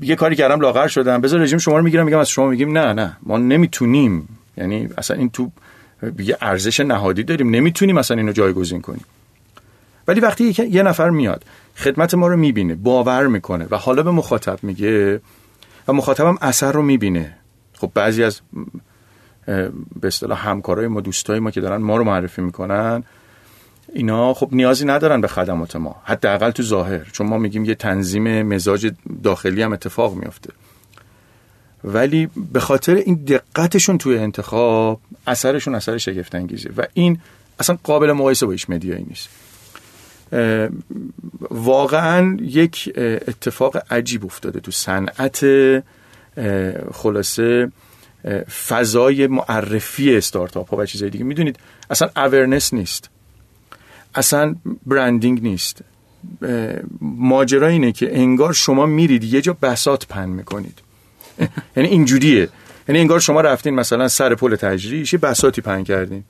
یه 0.00 0.16
کاری 0.16 0.36
کردم 0.36 0.60
لاغر 0.60 0.88
شدم 0.88 1.20
بذار 1.20 1.40
رژیم 1.40 1.58
شما 1.58 1.76
رو 1.76 1.84
می‌گیرم 1.84 2.04
میگم 2.04 2.18
از 2.18 2.28
شما 2.28 2.46
میگیم 2.46 2.78
نه 2.78 2.92
نه. 2.92 3.16
ما 3.22 3.38
نمی‌تونیم. 3.38 4.28
یعنی 4.56 4.88
اصلا 4.98 5.16
این 5.16 5.30
تو 5.30 5.50
یه 6.18 6.36
ارزش 6.40 6.80
نهادی 6.80 7.22
داریم. 7.22 7.50
نمی‌تونیم 7.50 7.98
اصلا 7.98 8.16
اینو 8.16 8.32
جایگزین 8.32 8.80
کنیم. 8.80 9.04
ولی 10.08 10.20
وقتی 10.20 10.68
یه 10.70 10.82
نفر 10.82 11.10
میاد 11.10 11.44
خدمت 11.76 12.14
ما 12.14 12.28
رو 12.28 12.36
می‌بینه 12.36 12.74
باور 12.74 13.26
می‌کنه 13.26 13.66
و 13.70 13.76
حالا 13.76 14.02
به 14.02 14.10
مخاطب 14.10 14.58
میگه 14.62 15.20
و 15.88 15.92
مخاطبم 15.92 16.38
اثر 16.40 16.72
رو 16.72 16.82
می‌بینه. 16.82 17.36
خب 17.74 17.90
بعضی 17.94 18.24
از 18.24 18.40
به 20.00 20.06
اصطلاح 20.06 20.48
همکارای 20.48 20.86
ما 20.86 21.00
دوستای 21.00 21.40
ما 21.40 21.50
که 21.50 21.60
دارن 21.60 21.76
ما 21.76 21.96
رو 21.96 22.04
معرفی 22.04 22.42
می‌کنن 22.42 23.02
اینا 23.92 24.34
خب 24.34 24.48
نیازی 24.52 24.84
ندارن 24.84 25.20
به 25.20 25.28
خدمات 25.28 25.76
ما. 25.76 25.96
حداقل 26.04 26.50
تو 26.50 26.62
ظاهر. 26.62 27.04
چون 27.12 27.26
ما 27.26 27.38
میگیم 27.38 27.64
یه 27.64 27.74
تنظیم 27.74 28.42
مزاج 28.42 28.92
داخلی 29.22 29.62
هم 29.62 29.72
اتفاق 29.72 30.14
میفته 30.14 30.50
ولی 31.86 32.28
به 32.52 32.60
خاطر 32.60 32.94
این 32.94 33.14
دقتشون 33.14 33.98
توی 33.98 34.18
انتخاب 34.18 35.00
اثرشون 35.26 35.74
اثر 35.74 35.98
شگفت 35.98 36.34
انگیزه 36.34 36.70
و 36.76 36.86
این 36.94 37.18
اصلا 37.60 37.78
قابل 37.82 38.12
مقایسه 38.12 38.46
با 38.46 38.52
هیچ 38.52 38.70
مدیایی 38.70 39.06
نیست. 39.08 39.28
واقعا 41.50 42.36
یک 42.40 42.92
اتفاق 42.96 43.92
عجیب 43.92 44.24
افتاده 44.24 44.60
تو 44.60 44.70
صنعت 44.70 45.46
خلاصه 46.92 47.72
فضای 48.68 49.26
معرفی 49.26 50.16
استارتاپ 50.16 50.70
ها 50.70 50.76
و 50.76 50.86
چیزای 50.86 51.10
دیگه. 51.10 51.24
می‌دونید 51.24 51.58
اصلا 51.90 52.10
اورنس 52.16 52.74
نیست. 52.74 53.10
اصلا 54.14 54.54
برندینگ 54.86 55.42
نیست. 55.42 55.80
ماجرا 57.00 57.68
اینه 57.68 57.92
که 57.92 58.18
انگار 58.18 58.52
شما 58.52 58.86
میرید 58.86 59.24
یه 59.24 59.40
جا 59.40 59.56
بسات 59.62 60.06
پن 60.06 60.28
می‌کنید. 60.28 60.78
یعنی 61.76 61.88
اینجوریه. 61.88 62.48
یعنی 62.88 63.00
انگار 63.00 63.20
شما 63.20 63.40
رفتین 63.40 63.74
مثلا 63.74 64.08
سر 64.08 64.34
پل 64.34 64.56
تجریش 64.56 65.12
یه 65.12 65.18
بساتی 65.18 65.60
پن 65.60 65.84
کردین. 65.84 66.24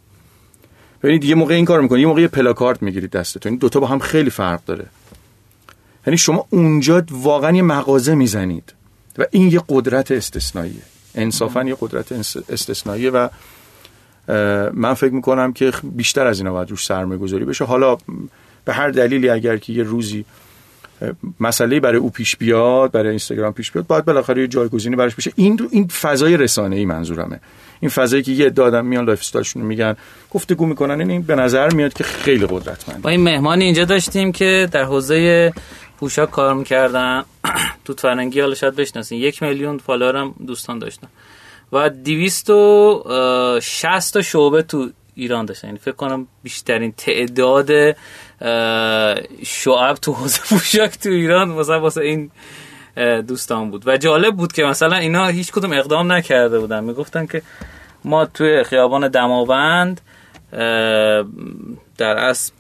ببینید 1.02 1.24
یه 1.24 1.34
موقع 1.34 1.54
این 1.54 1.64
کار 1.64 1.80
می‌کنید 1.80 2.00
یه 2.00 2.06
موقع 2.06 2.20
یه 2.20 2.28
پلاکارد 2.28 2.82
می‌گیرید 2.82 3.10
دستتون. 3.10 3.52
این 3.52 3.58
دوتا 3.58 3.80
با 3.80 3.86
هم 3.86 3.98
خیلی 3.98 4.30
فرق 4.30 4.64
داره. 4.64 4.86
یعنی 6.06 6.18
شما 6.18 6.46
اونجا 6.50 7.02
واقعا 7.10 7.56
یه 7.56 7.62
مغازه 7.62 8.14
می‌زنید 8.14 8.74
و 9.18 9.24
این 9.30 9.50
یه 9.52 9.62
قدرت 9.68 10.10
استثنائیه. 10.10 10.82
انصافا 11.14 11.64
یه 11.64 11.76
قدرت 11.80 12.12
اس- 12.12 12.50
استثنائیه 12.50 13.10
و 13.10 13.28
من 14.72 14.94
فکر 14.94 15.12
می‌کنم 15.12 15.52
که 15.52 15.72
بیشتر 15.82 16.26
از 16.26 16.38
اینا 16.38 16.52
باید 16.52 16.70
روش 16.70 16.86
سرمایه 16.86 17.18
گذاری 17.20 17.44
بشه. 17.44 17.64
حالا 17.64 17.96
به 18.64 18.72
هر 18.72 18.88
دلیلی 18.88 19.28
اگر 19.28 19.56
که 19.56 19.72
یه 19.72 19.82
روزی 19.82 20.24
مسئله 21.40 21.80
برای 21.80 21.98
او 21.98 22.10
پیش 22.10 22.36
بیاد 22.36 22.92
برای 22.92 23.08
اینستاگرام 23.08 23.52
پیش 23.52 23.72
بیاد 23.72 23.86
باید 23.86 24.04
بالاخره 24.04 24.42
یه 24.42 24.48
جایگزینی 24.48 24.96
براش 24.96 25.14
بشه. 25.14 25.32
این 25.36 25.68
این 25.70 25.88
فضای 25.88 26.36
رسانه 26.36 26.76
ای 26.76 26.84
منظورمه. 26.84 27.40
این 27.80 27.88
فضایی 27.88 28.22
که 28.22 28.32
یه 28.32 28.46
عده 28.46 28.62
آدم 28.62 28.86
میان 28.86 29.04
lifestyle 29.04 29.20
شون 29.20 29.62
میگن 29.62 29.96
گفتگو 30.30 30.66
می‌کنن. 30.66 31.10
این, 31.10 31.22
به 31.22 31.34
نظر 31.34 31.74
میاد 31.74 31.92
که 31.92 32.04
خیلی 32.04 32.46
قدرتمنده 32.46 33.00
با 33.02 33.10
این 33.10 33.20
مهمانی 33.20 33.64
اینجا 33.64 33.84
داشتیم 33.84 34.32
که 34.32 34.68
در 34.72 34.84
حوزه 34.84 35.52
پوشاک 36.00 36.30
کار 36.30 36.54
می‌کردن. 36.54 37.24
تو 37.84 37.94
فرنگی 37.98 38.40
حالا 38.40 38.54
شاید 38.54 38.76
بشناسین. 38.76 39.18
یک 39.18 39.42
میلیون 39.42 39.78
فالوور 39.78 40.30
دوستان 40.46 40.78
داشتن. 40.78 41.08
و 41.72 41.90
دیویست 41.90 42.50
و 42.50 43.58
شست 43.62 44.14
تا 44.14 44.22
شعبه 44.22 44.62
تو 44.62 44.90
ایران 45.14 45.44
داشتن. 45.46 45.68
یعنی 45.68 45.78
فکر 45.78 45.94
کنم 45.94 46.26
بیشترین 46.42 46.92
تعداد 46.92 47.70
شعب 49.42 49.94
تو 49.94 50.12
حوزه 50.12 50.40
پوشاک 50.50 50.98
تو 50.98 51.08
ایران 51.08 51.48
مثلا 51.48 51.80
واسه 51.80 52.00
این 52.00 52.30
دوستان 53.22 53.70
بود. 53.70 53.88
و 53.88 53.96
جالب 53.96 54.36
بود 54.36 54.52
که 54.52 54.64
مثلا 54.64 54.96
اینا 54.96 55.26
هیچ 55.26 55.52
کدوم 55.52 55.72
اقدام 55.72 56.12
نکرده 56.12 56.58
بودن. 56.58 56.84
می‌گفتن 56.84 57.26
که 57.26 57.42
ما 58.04 58.26
توی 58.26 58.64
خیابان 58.64 59.08
دماوند 59.08 60.00
در 61.98 62.16
اصل 62.18 62.52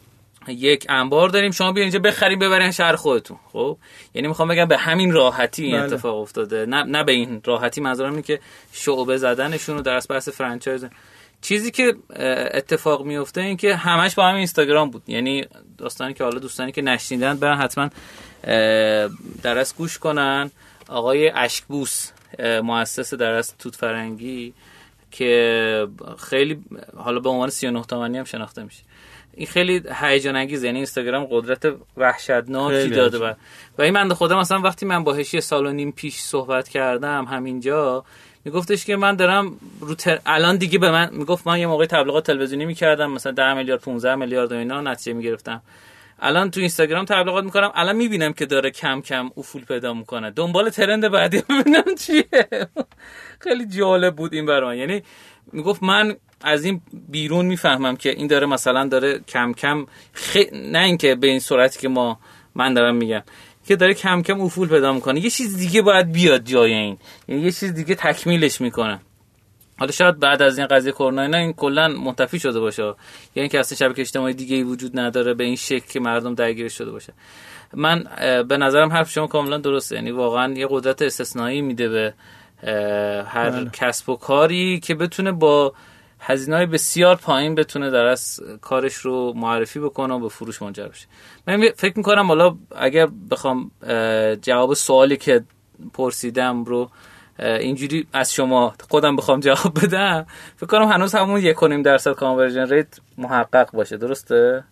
یک 0.48 0.86
انبار 0.88 1.28
داریم 1.28 1.50
شما 1.50 1.72
بیا 1.72 1.82
اینجا 1.82 1.98
بخریم 1.98 2.38
ببرین 2.38 2.70
شهر 2.70 2.96
خودتون. 2.96 3.36
خب؟ 3.52 3.76
یعنی 4.14 4.28
می‌خوام 4.28 4.48
بگم 4.48 4.64
به 4.64 4.76
همین 4.76 5.12
راحتی 5.12 5.64
این 5.64 5.76
بله. 5.76 5.84
اتفاق 5.84 6.20
افتاده. 6.20 6.66
نه 6.66 6.82
نه 6.82 7.04
به 7.04 7.12
این 7.12 7.40
راحتی. 7.44 7.80
منظورم 7.80 8.10
اینه 8.10 8.22
که 8.22 8.40
شعبه 8.72 9.16
زدنشون 9.16 9.76
رو 9.76 9.82
در 9.82 10.00
بحث 10.10 10.28
فرانچایز. 10.28 10.86
چیزی 11.40 11.70
که 11.70 11.94
اتفاق 12.54 13.04
میفته 13.04 13.40
این 13.40 13.56
که 13.56 13.76
همش 13.76 14.14
با 14.14 14.24
همین 14.24 14.36
اینستاگرام 14.36 14.90
بود. 14.90 15.02
یعنی 15.06 15.44
داستانی 15.78 16.14
که 16.14 16.24
حالا 16.24 16.38
دوستانی 16.38 16.72
که 16.72 16.82
نشنیدن 16.82 17.36
برن 17.36 17.56
حتما 17.56 17.90
درس 19.42 19.74
گوش 19.74 19.98
کنن. 19.98 20.50
آقای 20.88 21.28
اشکبوس 21.28 22.10
مؤسس 22.38 23.14
درس 23.14 23.54
توت 23.58 23.76
فرنگی 23.76 24.52
که 25.10 25.88
خیلی 26.18 26.64
حالا 26.96 27.20
به 27.20 27.28
عنوان 27.28 27.50
39 27.50 27.84
تومانی 27.84 28.18
هم 28.18 28.24
شناخته 28.24 28.62
میشه. 28.62 28.82
این 29.34 29.46
خیلی 29.46 29.82
هیجان 30.00 30.36
انگیز 30.36 30.64
یعنی 30.64 30.76
اینستاگرام 30.76 31.26
قدرت 31.30 31.74
وحشتناکی 31.96 32.88
داده. 32.88 33.18
و 33.18 33.32
و 33.78 33.82
این 33.82 33.94
بنده 33.94 34.14
خدا 34.14 34.40
مثلا 34.40 34.60
وقتی 34.60 34.86
من 34.86 35.04
باهش 35.04 35.34
یه 35.34 35.40
سال 35.40 35.66
و 35.66 35.72
نیم 35.72 35.92
پیش 35.92 36.18
صحبت 36.20 36.68
کردم 36.68 37.24
همینجا 37.24 38.04
میگفتش 38.46 38.84
که 38.84 38.96
من 38.96 39.16
دارم 39.16 39.56
رو 39.80 39.94
تر... 39.94 40.18
الان 40.26 40.56
دیگه 40.56 40.78
به 40.78 40.90
من 40.90 41.10
می‌گفت 41.12 41.46
من 41.46 41.58
یه 41.58 41.66
موقع 41.66 41.86
تبلیغات 41.86 42.26
تلویزیونی 42.26 42.64
می‌کردم 42.64 43.10
مثلا 43.10 43.32
10 43.32 43.54
میلیارد 43.54 43.80
15 43.80 44.14
میلیارد 44.14 44.52
و 44.52 44.54
اینا 44.54 44.80
نتیجه 44.80 45.12
می‌گرفتم. 45.12 45.62
الان 46.20 46.50
تو 46.50 46.60
اینستاگرام 46.60 47.04
تبلیغات 47.04 47.44
می‌کنم 47.44 47.72
الان 47.74 47.96
می‌بینم 47.96 48.32
که 48.32 48.46
داره 48.46 48.70
کم 48.70 49.00
کم 49.00 49.30
افول 49.36 49.64
پیدا 49.64 49.94
می‌کنه. 49.94 50.30
دنبال 50.30 50.70
ترند 50.70 51.08
بعدی 51.08 51.42
ببینم 51.48 51.94
چیه. 51.98 52.24
خیلی 53.40 53.66
جالب 53.66 54.16
بود 54.16 54.34
این 54.34 54.46
برای 54.46 54.76
من. 54.76 54.80
یعنی 54.80 55.02
می‌گفت 55.52 55.82
من 55.82 56.16
از 56.40 56.64
این 56.64 56.80
بیرون 57.08 57.46
می‌فهمم 57.46 57.96
که 57.96 58.10
این 58.10 58.26
داره 58.26 58.46
مثلا 58.46 58.88
داره 58.88 59.18
کم 59.18 59.52
کم 59.52 59.86
خ... 60.12 60.36
نه 60.52 60.78
اینکه 60.78 61.14
به 61.14 61.26
این 61.26 61.40
صورتی 61.40 61.80
که 61.80 61.88
ما 61.88 62.20
من 62.54 62.74
دارم 62.74 62.96
میگم. 62.96 63.22
که 63.66 63.76
داره 63.76 63.94
کم 63.94 64.22
کم 64.22 64.40
افول 64.40 64.68
پیدا 64.68 64.92
می‌کنه. 64.92 65.20
یه 65.20 65.30
چیز 65.30 65.56
دیگه 65.56 65.82
باید 65.82 66.12
بیاد 66.12 66.44
جای 66.44 66.72
این. 66.72 66.98
یعنی 67.28 67.42
یه 67.42 67.52
چیز 67.52 67.74
دیگه 67.74 67.94
تکمیلش 67.94 68.60
می‌کنه. 68.60 69.00
حالا 69.78 69.92
شاید 69.92 70.20
بعد 70.20 70.42
از 70.42 70.58
این 70.58 70.66
قضیه 70.66 70.92
کرونا 70.92 71.22
اینا 71.22 71.38
این 71.38 71.52
کلا 71.52 71.88
منتفی 71.88 72.38
شده 72.38 72.60
باشه. 72.60 72.82
یا 72.82 72.94
اینکه 73.34 73.60
اصلا 73.60 73.76
شبکه 73.76 74.02
اجتماعی 74.02 74.34
دیگه 74.34 74.56
ای 74.56 74.62
وجود 74.62 74.98
نداره 74.98 75.34
به 75.34 75.44
این 75.44 75.56
شکل 75.56 75.86
که 75.88 76.00
مردم 76.00 76.34
درگیر 76.34 76.68
شده 76.68 76.90
باشه. 76.90 77.12
من 77.74 78.04
به 78.48 78.56
نظرم 78.56 78.92
حرف 78.92 79.10
شما 79.10 79.26
کاملا 79.26 79.58
درسته. 79.58 79.94
یعنی 79.94 80.10
واقعا 80.10 80.52
یه 80.52 80.66
قدرت 80.70 81.02
استثنایی 81.02 81.62
میده 81.62 81.88
به 81.88 82.14
هر 83.26 83.50
بله. 83.50 83.70
کسب 83.72 84.08
و 84.08 84.16
کاری 84.16 84.80
که 84.80 84.94
بتونه 84.94 85.32
با 85.32 85.72
هزینه 86.20 86.66
بسیار 86.66 87.16
پایین 87.16 87.54
بتونه 87.54 87.90
در 87.90 88.04
از 88.04 88.40
کارش 88.60 88.94
رو 88.94 89.32
معرفی 89.36 89.80
بکنه 89.80 90.14
و 90.14 90.18
به 90.18 90.28
فروش 90.28 90.62
منجر 90.62 90.88
بشه. 90.88 91.06
من 91.46 91.68
فکر 91.76 91.92
می‌کنم 91.96 92.26
حالا 92.26 92.56
اگر 92.76 93.08
بخوام 93.30 93.70
جواب 94.42 94.74
سوالی 94.74 95.16
که 95.16 95.44
پرسیدم 95.94 96.64
رو 96.64 96.90
اینجوری 97.38 98.06
از 98.12 98.34
شما 98.34 98.74
خودم 98.90 99.16
بخوام 99.16 99.40
جواب 99.40 99.84
بدم 99.84 100.26
فکر 100.56 100.66
کنم 100.66 100.88
هنوز 100.88 101.14
همون 101.14 101.40
یک 101.40 101.62
و 101.62 101.68
نیم 101.68 101.82
درصد 101.82 102.12
conversion 102.12 102.68
rate 102.68 102.98
محقق 103.18 103.70
باشه. 103.72 103.96
درسته؟ 103.96 104.64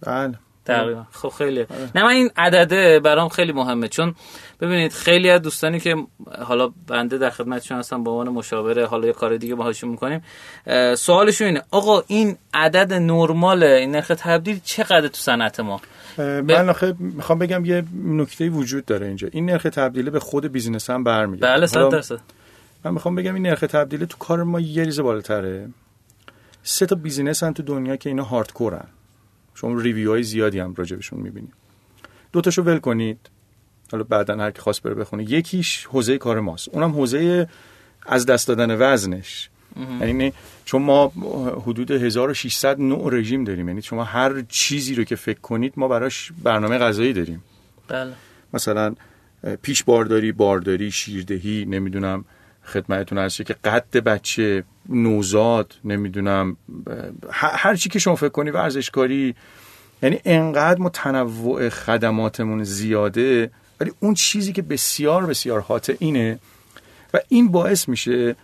بله. 0.00 0.38
تقریبا 0.64 1.06
خب 1.10 1.28
خیلی 1.28 1.66
نه 1.94 2.02
من 2.02 2.08
این 2.08 2.30
عدده 2.36 3.00
برام 3.00 3.28
خیلی 3.28 3.52
مهمه. 3.52 3.88
چون 3.88 4.14
ببینید 4.60 4.92
خیلی 4.92 5.30
از 5.30 5.42
دوستانی 5.42 5.80
که 5.80 5.96
حالا 6.42 6.72
بنده 6.86 7.18
در 7.18 7.30
خدمتشون 7.30 7.78
هستم 7.78 8.04
به 8.04 8.10
عنوان 8.10 8.28
مشاوره 8.28 8.86
حالا 8.86 9.06
یه 9.06 9.12
کار 9.12 9.36
دیگه 9.36 9.54
باهاشون 9.54 9.90
می‌کنیم 9.90 10.22
سوالشون 10.96 11.46
اینه 11.46 11.62
آقا 11.70 12.02
این 12.06 12.36
عدد 12.54 12.92
نرمال 12.92 13.62
این 13.62 13.90
نرخ 13.90 14.12
تبدیل 14.18 14.60
چقدر 14.64 15.08
تو 15.08 15.16
صنعت 15.16 15.60
ما؟ 15.60 15.80
من 16.18 16.68
آخه 16.68 16.94
می‌خوام 16.98 17.38
بگم 17.38 17.64
یه 17.64 17.84
نکته 18.04 18.48
وجود 18.48 18.84
داره 18.84 19.06
اینجا. 19.06 19.28
این 19.32 19.50
نرخ 19.50 19.62
تبدیله 19.62 20.10
به 20.10 20.20
خود 20.20 20.52
بیزینس 20.52 20.90
هم 20.90 21.04
برمیگرده. 21.04 21.52
بله 21.52 21.66
صد 21.66 21.88
درصد. 21.88 22.20
من 22.84 22.90
می‌خوام 22.90 23.14
بگم 23.14 23.34
این 23.34 23.46
نرخ 23.46 23.60
تبدیله 23.60 24.06
تو 24.06 24.16
کار 24.18 24.42
ما 24.42 24.60
یه 24.60 24.84
ریزه 24.84 25.02
بالاتره. 25.02 25.68
سه 26.62 26.86
تا 26.86 26.96
business 26.96 27.42
هم 27.42 27.52
تو 27.52 27.62
دنیا 27.62 27.96
که 27.96 28.08
اینا 28.08 28.24
hardcore 28.24 28.72
ن. 28.72 28.84
شما 29.60 29.80
review 29.80 30.10
های 30.10 30.22
زیادی 30.22 30.58
هم 30.58 30.74
راجبشون 30.76 31.20
می‌بینید 31.20 31.52
دو 32.32 32.40
تاشو 32.40 32.62
ول 32.62 32.78
کنید. 32.78 33.18
حالا 33.92 34.04
بعدا 34.04 34.36
هر 34.36 34.50
کی 34.50 34.60
خواست 34.60 34.82
بره 34.82 34.94
بخونه. 34.94 35.32
یکیش 35.32 35.86
حوزه 35.86 36.18
کار 36.18 36.40
ماست. 36.40 36.68
اونم 36.68 36.90
حوزه 36.90 37.48
از 38.06 38.26
دست 38.26 38.48
دادن 38.48 38.76
وزنش. 38.78 39.48
یعنی 40.00 40.32
چون 40.64 40.82
ما 40.82 41.08
حدود 41.66 41.90
1600 41.90 42.80
نوع 42.80 43.14
رژیم 43.14 43.44
داریم. 43.44 43.68
یعنی 43.68 43.82
شما 43.82 44.04
هر 44.04 44.42
چیزی 44.48 44.94
رو 44.94 45.04
که 45.04 45.16
فکر 45.16 45.40
کنید 45.40 45.72
ما 45.76 45.88
براش 45.88 46.32
برنامه 46.42 46.78
غذایی 46.78 47.12
داریم. 47.12 47.44
بله. 47.88 48.12
مثلا 48.54 48.94
پیش 49.62 49.84
بارداری 49.84 50.32
بارداری 50.32 50.90
شیردهی 50.90 51.64
نمی‌دونم 51.64 52.24
خدمتتون 52.64 53.18
هست 53.18 53.42
که 53.42 53.54
قد 53.54 53.90
بچه 53.90 54.64
نوزاد 54.88 55.74
نمی‌دونم 55.84 56.56
هر 57.32 57.74
چی 57.74 57.88
که 57.88 57.98
شما 57.98 58.14
فکر 58.14 58.28
کنی 58.28 58.50
ورزشکاری 58.50 59.34
یعنی 60.02 60.20
انقدر 60.24 60.80
ما 60.80 60.88
تنوع 60.88 61.68
خدماتمون 61.68 62.64
زیاده 62.64 63.50
ولی 63.80 63.92
اون 64.00 64.14
چیزی 64.14 64.52
که 64.52 64.62
بسیار 64.62 65.26
بسیار 65.26 65.60
هاته 65.60 65.96
اینه 65.98 66.38
و 67.14 67.18
این 67.28 67.50
باعث 67.50 67.88
میشه 67.88 68.36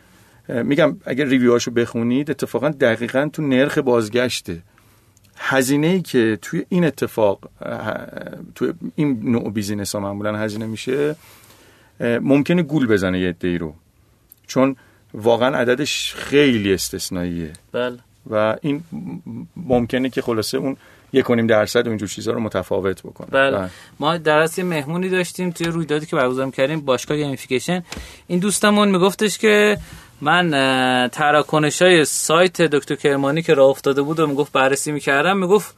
میگم 0.49 0.97
اگر 1.05 1.25
ریویوهاشو 1.25 1.71
بخونید 1.71 2.31
اتفاقا 2.31 2.69
دقیقا 2.69 3.31
تو 3.33 3.43
نرخ 3.43 3.79
بازگشته. 3.79 4.63
هزینه 5.37 5.87
ای 5.87 6.03
که 6.03 6.39
توی 6.43 6.65
این 6.69 6.85
اتفاق 6.85 7.51
توی 8.55 8.73
این 8.95 9.21
نوع 9.31 9.51
بیزینس 9.51 9.95
ها 9.95 10.01
معمولا 10.01 10.37
هزینه 10.37 10.67
میشه 10.67 11.17
ممکنه 12.01 12.63
گول 12.63 12.87
بزنه 12.87 13.21
یه 13.21 13.29
عده‌ای 13.29 13.59
رو. 13.59 13.75
چون 14.47 14.77
واقعا 15.15 15.57
عددش 15.57 16.15
خیلی 16.15 16.75
استثنائیه. 16.75 17.53
بله. 17.73 17.99
و 18.31 18.57
این 18.63 18.85
ممکنه 19.57 20.11
که 20.11 20.23
خلاصه 20.23 20.59
اون 20.59 20.77
یک 21.13 21.31
و 21.31 21.35
نیم 21.35 21.47
درصد 21.47 21.87
و 21.87 21.89
اینجور 21.89 22.09
چیزها 22.09 22.35
رو 22.35 22.41
متفاوت 22.41 23.03
بکنه. 23.03 23.27
بله. 23.27 23.71
ما 24.01 24.17
در 24.17 24.49
یه 24.59 24.65
مهمونی 24.65 25.09
داشتیم 25.09 25.51
توی 25.51 25.67
رویدادی 25.67 26.07
که 26.07 26.17
برگزار 26.17 26.51
کردیم 26.51 26.81
باشگاه 26.81 27.17
گیمفیکیشن. 27.17 27.85
این 28.27 28.39
دوستمون 28.39 28.89
میگفتش 28.89 29.39
که 29.39 29.79
من 30.21 30.51
تراکنش 31.13 31.83
های 31.83 32.05
سایت 32.05 32.63
دکتر 32.63 32.95
کرمانی 32.95 33.43
که 33.43 33.55
راه 33.55 33.69
افتاده 33.69 34.03
بود 34.03 34.21
و 34.21 34.27
می‌گفت 34.27 34.53
بررسی 34.53 34.93
می‌کردم. 34.93 35.39
می‌گفت 35.39 35.75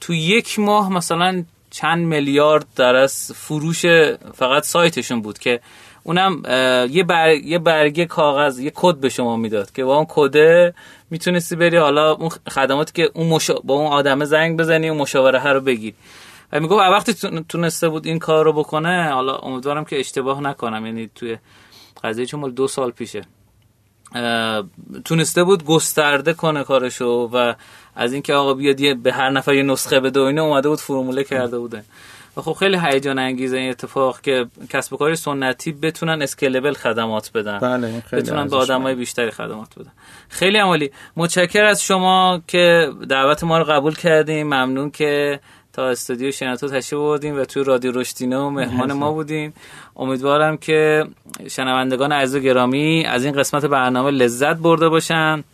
تو 0.00 0.14
یک 0.14 0.58
ماه 0.58 0.92
مثلا 0.92 1.44
چند 1.70 2.06
میلیارد 2.06 2.66
در 2.76 2.96
از 2.96 3.32
فروش 3.34 3.86
فقط 4.34 4.62
سایتشون 4.62 5.22
بود 5.22 5.38
که 5.38 5.60
اونم 6.02 6.42
یه, 6.90 7.04
بر... 7.04 7.30
یه 7.34 7.58
برگه 7.58 8.06
کاغذ 8.06 8.58
یه 8.58 8.72
کد 8.74 8.96
به 8.96 9.08
شما 9.08 9.36
می‌داد 9.36 9.72
که 9.72 9.84
با 9.84 9.96
اون 9.96 10.06
کده 10.08 10.74
می‌تونستی 11.10 11.56
بری 11.56 11.76
حالا 11.76 12.12
اون 12.12 12.28
خدماتی 12.28 12.92
که 12.92 13.10
اون 13.14 13.28
مشا... 13.28 13.54
با 13.64 13.74
اون 13.74 13.86
آدمه 13.86 14.24
زنگ 14.24 14.58
بزنی 14.58 14.90
و 14.90 14.94
مشاوره 14.94 15.52
رو 15.52 15.60
بگیری 15.60 15.96
و 16.52 16.60
می‌گفت 16.60 16.80
وقتی 16.80 17.14
تون- 17.14 17.44
تونسته 17.48 17.88
بود 17.88 18.06
این 18.06 18.18
کار 18.18 18.44
رو 18.44 18.52
بکنه 18.52 19.10
حالا 19.12 19.36
امیدوارم 19.36 19.84
که 19.84 20.00
اشتباه 20.00 20.40
نکنم 20.40 20.86
یعنی 20.86 21.10
توی 21.14 21.38
قضیه 22.04 22.26
چون 22.26 22.40
مال 22.40 22.50
دو 22.50 22.68
سال 22.68 22.90
پیشه. 22.90 23.22
تونسته 25.04 25.44
بود 25.44 25.64
گسترده 25.64 26.32
کنه 26.34 26.64
کارشو 26.64 27.30
و 27.32 27.54
از 27.96 28.12
اینکه 28.12 28.34
آقا 28.34 28.54
بیاد 28.54 28.96
به 28.96 29.12
هر 29.12 29.30
نفر 29.30 29.54
یه 29.54 29.62
نسخه 29.62 30.00
بده 30.00 30.20
و 30.20 30.22
اینا 30.22 30.44
اومده 30.44 30.68
بود 30.68 30.78
فرموله 30.78 31.24
کرده 31.24 31.58
بوده. 31.58 31.84
و 32.36 32.40
خب 32.40 32.52
خیلی 32.52 32.78
هیجان 32.82 33.18
انگیزه 33.18 33.56
این 33.56 33.70
اتفاق 33.70 34.20
که 34.20 34.46
کسب 34.70 34.92
و 34.92 34.96
کار 34.96 35.14
سنتی 35.14 35.72
بتونن 35.72 36.22
اسکیلبل 36.22 36.72
خدمات 36.72 37.30
بدن. 37.34 37.58
بله 37.58 38.02
خیلی 38.10 38.22
بتونن 38.22 38.48
به. 38.48 38.56
آدمای 38.56 38.94
بیشتری 38.94 39.30
خدمات 39.30 39.78
بدن. 39.78 39.92
خیلی 40.28 40.58
عمالی 40.58 40.90
متشکر 41.16 41.64
از 41.64 41.82
شما 41.82 42.42
که 42.46 42.90
دعوت 43.08 43.44
ما 43.44 43.58
رو 43.58 43.64
قبول 43.64 43.94
کردیم. 43.94 44.46
ممنون 44.46 44.90
که 44.90 45.40
تا 45.72 45.88
استودیو 45.88 46.30
شنوتو 46.30 46.68
تشریف 46.68 47.00
بردیم 47.00 47.40
و 47.40 47.44
توی 47.44 47.64
رادیو 47.64 47.92
رشتینو 47.92 48.50
مهمان 48.50 48.92
ما 48.92 49.12
بودیم 49.12 49.54
امیدوارم 49.96 50.56
که 50.56 51.04
شنوندگان 51.50 52.12
عزیز 52.12 52.36
و 52.36 52.38
گرامی 52.38 53.04
از 53.06 53.24
این 53.24 53.34
قسمت 53.34 53.64
برنامه 53.64 54.10
لذت 54.10 54.56
برده 54.56 54.88
باشن 54.88 55.44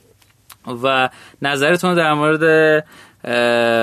و 0.82 1.08
نظرتون 1.42 1.94
در 1.94 2.14
مورد 2.14 2.84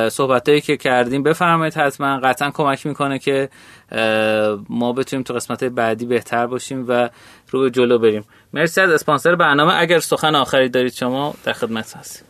صحبت 0.10 0.64
که 0.64 0.78
کردیم. 0.78 1.24
بفرمایید 1.24 1.74
حتما. 1.74 2.20
قطعا 2.20 2.52
کمک 2.52 2.86
می‌کنه 2.86 3.20
که 3.20 3.49
ما 4.70 4.94
بتونیم 4.94 5.24
تو 5.24 5.34
قسمت 5.34 5.64
بعدی 5.64 6.06
بهتر 6.06 6.48
باشیم 6.48 6.86
و 6.88 7.10
رو 7.49 7.61
به 7.61 7.72
جلو 7.72 7.99
بریم. 7.99 8.24
مرسی 8.53 8.82
از 8.82 8.90
اسپانسر 8.90 9.36
برنامه. 9.36 9.74
اگر 9.76 9.99
سخن 9.99 10.36
آخری 10.36 10.70
دارید 10.70 10.94
شما 10.94 11.36
در 11.44 11.53
خدمت 11.53 11.98
هستیم. 11.98 12.26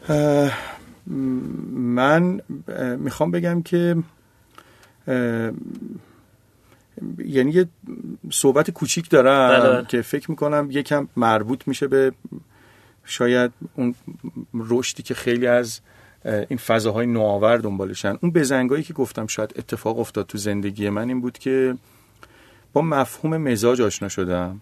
من 1.74 2.42
می‌خوام 2.98 3.32
بگم 3.32 3.62
که 3.62 3.96
یعنی 7.26 7.52
یه 7.52 7.68
صحبت 8.32 8.72
کوچیک 8.72 9.10
دارم 9.10 9.60
بله، 9.60 9.70
بله. 9.70 9.86
که 9.86 10.02
فکر 10.02 10.32
می‌کنم 10.32 10.68
یکم 10.72 11.08
مربوط 11.16 11.68
میشه 11.68 11.88
به 11.88 12.12
شاید 13.06 13.52
اون 13.76 13.96
رشدی 14.54 15.04
که 15.04 15.14
خیلی 15.14 15.48
از 15.48 15.80
این 16.26 16.58
فضاهای 16.58 17.06
نوآور 17.06 17.58
دنبالشن. 17.58 18.18
اون 18.22 18.32
بزنگایی 18.32 18.84
که 18.84 18.94
گفتم 18.94 19.28
شاید 19.28 19.54
اتفاق 19.56 20.00
افتاد 20.00 20.26
تو 20.26 20.38
زندگی 20.38 20.90
من 20.90 21.08
این 21.08 21.22
بود 21.22 21.38
که 21.38 21.76
با 22.74 22.82
مفهوم 22.82 23.38
مزاج 23.38 23.82
آشنا 23.82 24.10
شدم. 24.10 24.62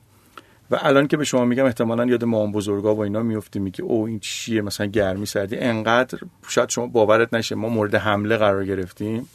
و 0.72 0.78
الان 0.82 1.08
که 1.08 1.18
به 1.18 1.24
شما 1.24 1.46
میگم 1.46 1.66
احتمالا 1.66 2.06
یاد 2.06 2.24
مام 2.24 2.52
بزرگا 2.52 2.96
و 2.96 3.00
اینا 3.00 3.24
میفتی 3.24 3.60
میگه 3.60 3.84
او 3.84 4.08
این 4.08 4.20
چیه؟ 4.20 4.62
مثلا 4.62 4.88
گرمی 4.88 5.26
سردی. 5.26 5.58
انقدر 5.58 6.20
شاید 6.48 6.70
شما 6.70 6.88
باورت 6.88 7.34
نشه 7.34 7.56
ما 7.56 7.70
مورد 7.70 7.96
حمله 7.96 8.38
قرار 8.38 8.66
گرفتیم 8.66 9.28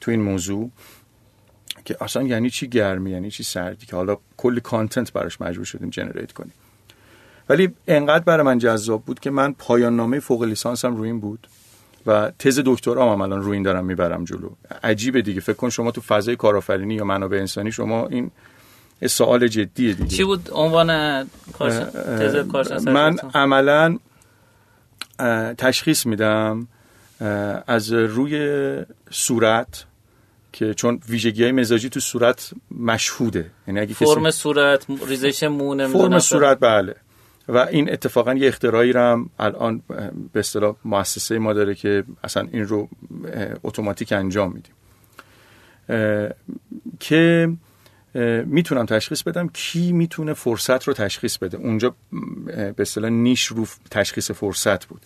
تو 0.00 0.10
این 0.10 0.22
موضوع 0.22 0.70
که 1.84 1.96
اصلا 2.00 2.22
یعنی 2.22 2.50
چی 2.50 2.68
گرمی؟ 2.68 3.10
یعنی 3.10 3.30
چی 3.30 3.42
سردی؟ 3.42 3.86
که 3.86 3.96
حالا 3.96 4.18
کلی 4.36 4.60
کانتنت 4.60 5.12
براش 5.12 5.40
مجبور 5.40 5.64
شدیم 5.64 5.90
جنریت 5.90 6.32
کنیم. 6.32 6.52
ولی 7.48 7.74
انقدر 7.88 8.24
برای 8.24 8.46
من 8.46 8.58
جذاب 8.58 9.04
بود 9.04 9.20
که 9.20 9.30
من 9.30 9.52
پایان 9.58 9.96
نامه 9.96 10.20
فوق 10.20 10.42
لیسانسم 10.42 10.96
روی 10.96 11.08
این 11.08 11.20
بود 11.20 11.48
و 12.06 12.32
تز 12.38 12.60
دکترام 12.64 13.12
هم 13.12 13.20
الان 13.20 13.42
روی 13.42 13.52
این 13.52 13.62
دارم 13.62 13.84
می‌برم 13.84 14.24
جلو. 14.24 14.50
عجیبه 14.82 15.22
دیگه. 15.22 15.40
فکر 15.40 15.56
کن 15.56 15.70
شما 15.70 15.90
تو 15.90 16.00
فضای 16.00 16.36
کارآفرینی 16.36 16.94
یا 16.94 17.04
منابع 17.04 17.38
انسانی 17.38 17.72
شما 17.72 18.06
این 18.06 18.30
سوال 19.06 19.48
جدیه 19.48 19.94
دیگه. 19.94 20.08
چی 20.08 20.24
بود 20.24 20.48
عنوان 20.52 21.22
تز 21.58 22.36
من 22.86 23.16
عملا 23.34 23.98
تشخیص 25.58 26.06
میدم 26.06 26.68
از 27.66 27.92
روی 27.92 28.84
صورت 29.10 29.84
که 30.52 30.74
چون 30.74 31.00
ویژگی 31.08 31.42
های 31.42 31.52
مزاجی 31.52 31.88
تو 31.88 32.00
صورت 32.00 32.50
مشهوده. 32.70 33.50
یعنی 33.68 33.80
اگه 33.80 33.94
فرم 33.94 34.30
صورت 34.30 34.86
ریزش 35.06 35.42
مو 35.42 35.88
فرم 35.88 36.18
صورت 36.18 36.60
بله. 36.60 36.94
و 37.48 37.58
این 37.58 37.92
اتفاقا 37.92 38.34
یه 38.34 38.48
اختراعی 38.48 38.92
رو 38.92 39.00
هم 39.00 39.30
الان 39.38 39.82
به 40.32 40.40
اصطلاح 40.40 40.76
مؤسسه 40.84 41.38
ما 41.38 41.52
داره 41.52 41.74
که 41.74 42.04
اصلا 42.24 42.48
این 42.52 42.66
رو 42.66 42.88
اتوماتیک 43.64 44.12
انجام 44.12 44.52
میدیم. 44.52 44.72
که 47.00 47.52
می‌تونم 48.46 48.86
تشخیص 48.86 49.22
بدم 49.22 49.48
کی 49.48 49.92
می‌تونه 49.92 50.32
فرصت 50.32 50.84
رو 50.84 50.94
تشخیص 50.94 51.38
بده. 51.38 51.56
اونجا 51.56 51.94
به 52.46 52.74
اصطلاح 52.78 53.10
نیش 53.10 53.46
رو 53.46 53.66
تشخیص 53.90 54.30
فرصت 54.30 54.84
بود. 54.84 55.00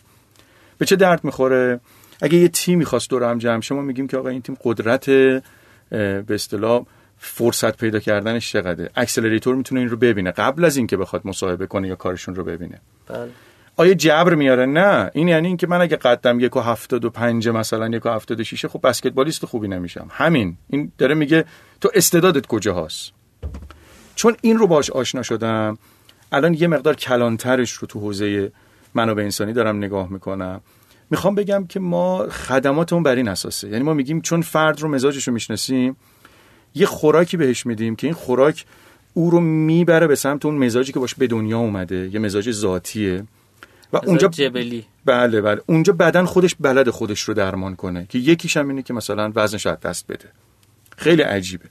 به 0.79 0.87
چه 0.87 0.97
درد 0.97 1.25
می‌خوره؟ 1.25 1.81
اگه 2.23 2.39
یه 2.39 2.49
تیم 2.49 2.79
می‌خواست 2.79 3.11
دور 3.11 3.25
هم 3.25 3.39
جمع 3.39 3.61
شما 3.61 3.83
میگیم 3.83 4.07
که 4.07 4.17
آقا 4.17 4.29
این 4.29 4.43
تیم 4.43 4.57
قدرت 4.65 5.11
به 5.91 6.25
اصطلاح 6.29 6.87
فرصت 7.23 7.77
پیدا 7.77 7.99
کردنش 7.99 8.53
چقدره؟ 8.53 8.91
اکسلراتور 8.97 9.55
می‌تونه 9.55 9.81
این 9.81 9.91
رو 9.91 9.97
ببینه. 9.97 10.31
قبل 10.31 10.65
از 10.65 10.77
اینکه 10.77 10.97
بخواد 10.97 11.23
مصاحبه 11.25 11.67
کنه 11.67 11.89
یا 11.89 11.97
کارشون 11.97 12.35
رو 12.35 12.45
ببینه. 12.45 12.81
بله. 13.07 13.31
آیا 13.77 13.95
جبر 13.95 14.35
میاره؟ 14.35 14.67
نه. 14.67 15.11
این 15.15 15.29
یعنی 15.29 15.49
اینکه 15.49 15.67
من 15.67 15.81
اگه 15.81 15.97
قدم 15.97 16.41
یک 16.41 16.57
و 16.57 16.61
هفتاد 16.61 17.05
و 17.05 17.11
پنج 17.11 17.49
مثلا 17.49 17.89
یک 17.89 18.07
و 18.07 18.09
هفتاد 18.09 18.41
و 18.41 18.45
شیشه 18.45 18.69
خب 18.69 18.81
بسکتبالیست 18.89 19.47
خوبی 19.47 19.69
نمیشم. 19.69 20.09
همین. 20.11 20.57
این 20.69 20.93
داره 20.99 21.15
میگه 21.15 21.45
تو 21.81 21.91
استعدادت 21.95 22.47
کجا 22.47 22.85
هست 22.85 23.13
چون 24.15 24.37
این 24.41 24.59
رو 24.59 24.67
باش 24.67 24.91
آشنا 24.91 25.23
شدم. 25.23 25.79
الان 26.33 26.55
یه 26.55 26.67
مقدار 26.67 26.95
کلانترش 26.95 27.73
رو 27.73 27.89
تو 27.89 28.01
حوزه 28.01 28.53
منابع 28.95 29.23
انسانی 29.23 29.53
دارم 29.53 29.77
نگاه 29.77 30.13
می‌کنم. 30.13 30.61
می‌خوام 31.11 31.35
بگم 31.35 31.67
که 31.67 31.81
ما 31.81 32.27
خدماتمون 32.29 33.03
بر 33.03 33.15
این 33.15 33.29
اساسه. 33.29 33.69
یعنی 33.69 33.85
ما 33.85 33.95
میگیم 33.95 34.21
چون 34.21 34.43
فرد 34.43 34.81
رو 34.81 34.89
مزاجش 34.89 35.29
رو 35.29 35.35
می‌شناسیم 35.35 35.97
یه 36.75 36.87
خوراکی 36.87 37.37
بهش 37.37 37.67
میدیم 37.67 37.97
که 37.97 38.07
این 38.07 38.15
خوراک 38.15 38.65
او 39.15 39.31
رو 39.31 39.41
می‌بره 39.41 40.07
به 40.07 40.15
سمت 40.15 40.47
اون 40.47 40.55
مزاجی 40.55 40.93
که 40.93 40.99
باش 40.99 41.15
به 41.15 41.27
دنیا 41.27 41.59
اومده. 41.59 42.11
یه 42.13 42.19
مزاج 42.19 42.51
ذاتیه. 42.51 43.25
و 43.93 43.97
اونجا 44.07 44.29
جبلی. 44.29 44.85
بله 45.05 45.41
بله. 45.41 45.61
اونجا 45.67 45.93
بدن 45.93 46.25
خودش 46.25 46.57
بلد 46.61 46.91
خودش 46.91 47.21
رو 47.21 47.35
درمان 47.35 47.77
کنه 47.77 48.07
که 48.09 48.19
یکیش 48.19 48.57
هم 48.57 48.69
اینه 48.69 48.83
که 48.83 48.95
مثلا 48.95 49.33
وزنش 49.35 49.67
از 49.67 49.81
دست 49.81 50.07
بده. 50.07 50.29
خیلی 50.97 51.23
عجیبه. 51.23 51.65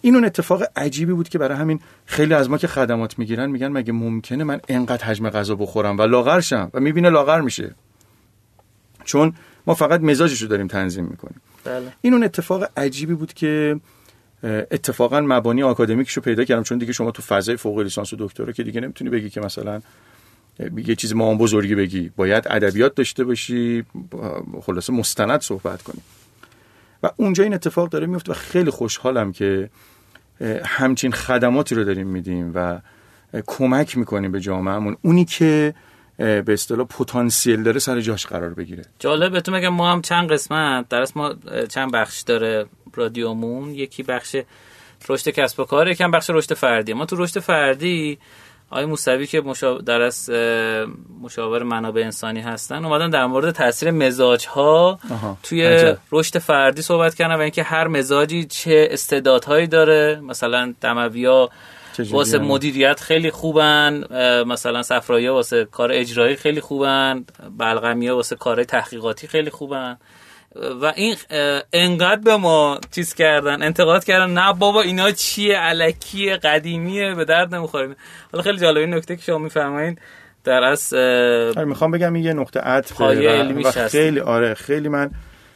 این 0.00 0.14
اون 0.14 0.24
اتفاق 0.24 0.62
عجیبی 0.76 1.12
بود 1.12 1.28
که 1.28 1.38
برای 1.38 1.58
همین 1.58 1.80
خیلی 2.06 2.34
از 2.34 2.50
ما 2.50 2.58
که 2.58 2.66
خدمات 2.66 3.18
می‌گیرن 3.18 3.50
میگن 3.50 3.68
مگه 3.68 3.92
ممکنه 3.92 4.44
من 4.44 4.60
انقدر 4.68 5.04
حجم 5.04 5.30
غذا 5.30 5.54
بخورم 5.54 5.98
و 5.98 6.02
لاغر 6.02 6.40
شم 6.40 6.70
و 6.74 6.80
می‌بینه 6.80 7.10
لاغر 7.10 7.40
میشه؟ 7.40 7.74
چون 9.04 9.32
ما 9.66 9.74
فقط 9.74 10.00
مزاجش 10.00 10.42
رو 10.42 10.48
داریم 10.48 10.66
تنظیم 10.66 11.04
می‌کنیم. 11.04 11.40
بله. 11.64 11.92
این 12.00 12.12
اون 12.12 12.24
اتفاق 12.24 12.64
عجیبی 12.76 13.14
بود 13.14 13.32
که 13.32 13.80
اتفاقا 14.42 15.20
مبانی 15.20 15.62
آکادمیکش 15.62 16.12
رو 16.12 16.22
پیدا 16.22 16.44
کردم 16.44 16.62
چون 16.62 16.78
دیگه 16.78 16.92
شما 16.92 17.10
تو 17.10 17.22
فضای 17.22 17.56
فوق 17.56 17.78
لیسانس 17.78 18.12
و 18.12 18.16
دکترا 18.18 18.52
که 18.52 18.62
دیگه 18.62 18.80
نمی‌تونی 18.80 19.10
بگی 19.10 19.30
که 19.30 19.40
مثلا 19.40 19.80
یه 20.76 20.94
چیز 20.94 21.14
ما 21.14 21.34
بزرگی 21.34 21.74
بگی. 21.74 22.10
باید 22.16 22.44
ادبیات 22.50 22.94
داشته 22.94 23.24
باشی 23.24 23.84
خلاصه 24.62 24.92
مستند 24.92 25.40
صحبت 25.40 25.82
کنی. 25.82 26.00
و 27.02 27.10
اونجا 27.16 27.44
این 27.44 27.54
اتفاق 27.54 27.88
داره 27.88 28.06
میفته 28.06 28.32
و 28.32 28.34
خیلی 28.34 28.70
خوشحالم 28.70 29.32
که 29.32 29.70
همچین 30.64 31.12
خدماتی 31.12 31.74
رو 31.74 31.84
داریم 31.84 32.06
میدیم 32.06 32.52
و 32.54 32.80
کمک 33.46 33.98
می‌کنیم 33.98 34.32
به 34.32 34.40
جامعهمون. 34.40 34.96
اونی 35.02 35.24
که 35.24 35.74
به 36.18 36.44
اصطلاح 36.48 36.86
پتانسیل 36.86 37.62
داره 37.62 37.78
سر 37.78 38.00
جاش 38.00 38.26
قرار 38.26 38.54
بگیره. 38.54 38.84
جالب 38.98 39.32
بهتون 39.32 39.54
میگم 39.54 39.68
ما 39.68 39.92
هم 39.92 40.02
چند 40.02 40.32
قسمت؟ 40.32 40.88
درست 40.88 41.16
ما 41.16 41.34
چند 41.68 41.92
بخش 41.92 42.20
داره 42.20 42.66
رادیومون؟ 42.94 43.74
یکی 43.74 44.02
بخش 44.02 44.36
رشد 45.08 45.28
کسب 45.28 45.60
و 45.60 45.64
کار 45.64 45.88
یکم 45.88 46.10
بخش 46.10 46.30
رشد 46.30 46.54
فردی. 46.54 46.92
ما 46.92 47.06
تو 47.06 47.16
رشد 47.16 47.40
فردی 47.40 48.18
آقای 48.70 48.84
موسوی 48.84 49.26
که 49.26 49.40
مشاور 49.40 49.80
درس 49.80 50.28
مشاور 51.22 51.62
منابع 51.62 52.02
انسانی 52.02 52.40
هستن 52.40 52.84
اومدن 52.84 53.10
در 53.10 53.26
مورد 53.26 53.50
تاثیر 53.50 53.90
مزاج 53.90 54.46
ها 54.46 54.98
توی 55.42 55.94
رشد 56.12 56.38
فردی 56.38 56.82
صحبت 56.82 57.14
کردن 57.14 57.34
و 57.34 57.40
اینکه 57.40 57.62
هر 57.62 57.88
مزاجی 57.88 58.44
چه 58.44 58.88
استعدادهایی 58.90 59.66
داره. 59.66 60.20
مثلا 60.22 60.74
دمویا 60.80 61.50
واسه 62.10 62.38
مدیریت 62.38 63.00
خیلی 63.00 63.30
خوبن 63.30 64.04
مثلا 64.46 64.82
صفرایی 64.82 65.28
واسه 65.28 65.64
کار 65.64 65.92
اجرایی 65.92 66.36
خیلی 66.36 66.60
خوبن 66.60 67.24
بلغمی 67.58 68.08
واسه 68.08 68.36
کار 68.36 68.64
تحقیقاتی 68.64 69.26
خیلی 69.26 69.50
خوبن. 69.50 69.96
و 70.82 70.92
این 70.96 71.16
انقدر 71.72 72.20
به 72.20 72.36
ما 72.36 72.80
چیز 72.90 73.14
کردن 73.14 73.62
انتقاد 73.62 74.04
کردن 74.04 74.30
نه 74.30 74.52
بابا 74.52 74.82
اینا 74.82 75.10
چیه 75.10 75.56
الکیه 75.56 76.36
قدیمیه 76.36 77.14
به 77.14 77.24
درد 77.24 77.54
نمی‌خوره. 77.54 77.96
حالا 78.32 78.42
خیلی 78.42 78.58
جالب 78.58 78.76
این 78.76 78.94
نکته 78.94 79.16
که 79.16 79.22
شما 79.22 79.38
میفرمایید 79.38 80.00
در 80.44 80.64
از 80.64 80.94
آره، 80.94 81.64
می‌خوام 81.64 81.90
بگم 81.90 82.14
این 82.14 82.24
یه 82.24 82.32
نقطه 82.32 82.60
عطف 82.60 83.00
و, 83.00 83.68
خیلی 83.88 84.20
آره 84.20 84.54
خیلی 84.54 84.88
من 84.88 85.10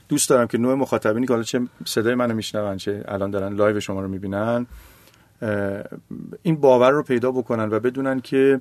دوست 0.08 0.30
دارم 0.30 0.46
که 0.46 0.58
نوع 0.58 0.74
مخاطبینی 0.74 1.26
که 1.26 1.32
حالا 1.32 1.44
چه 1.44 1.60
صدای 1.84 2.14
منو 2.14 2.34
میشنون 2.34 2.76
چه 2.76 3.04
الان 3.08 3.30
دارن 3.30 3.54
live 3.54 3.80
شما 3.80 4.00
رو 4.00 4.08
می‌بینن. 4.08 4.66
این 6.42 6.56
باور 6.56 6.90
رو 6.90 7.02
پیدا 7.02 7.30
بکنن 7.30 7.68
و 7.70 7.80
بدونن 7.80 8.20
که 8.20 8.60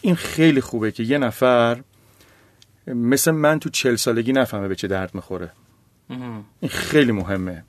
این 0.00 0.14
خیلی 0.14 0.60
خوبه 0.60 0.92
که 0.92 1.02
یه 1.02 1.18
نفر 1.18 1.82
مثل 2.86 3.30
من 3.30 3.58
تو 3.58 3.70
چل 3.70 3.96
سالگی 3.96 4.32
نفهمه 4.32 4.68
به 4.68 4.74
چه 4.74 4.88
درد 4.88 5.14
می‌خوره. 5.14 5.50
این 6.60 6.68
خیلی 6.68 7.12
مهمه. 7.12 7.64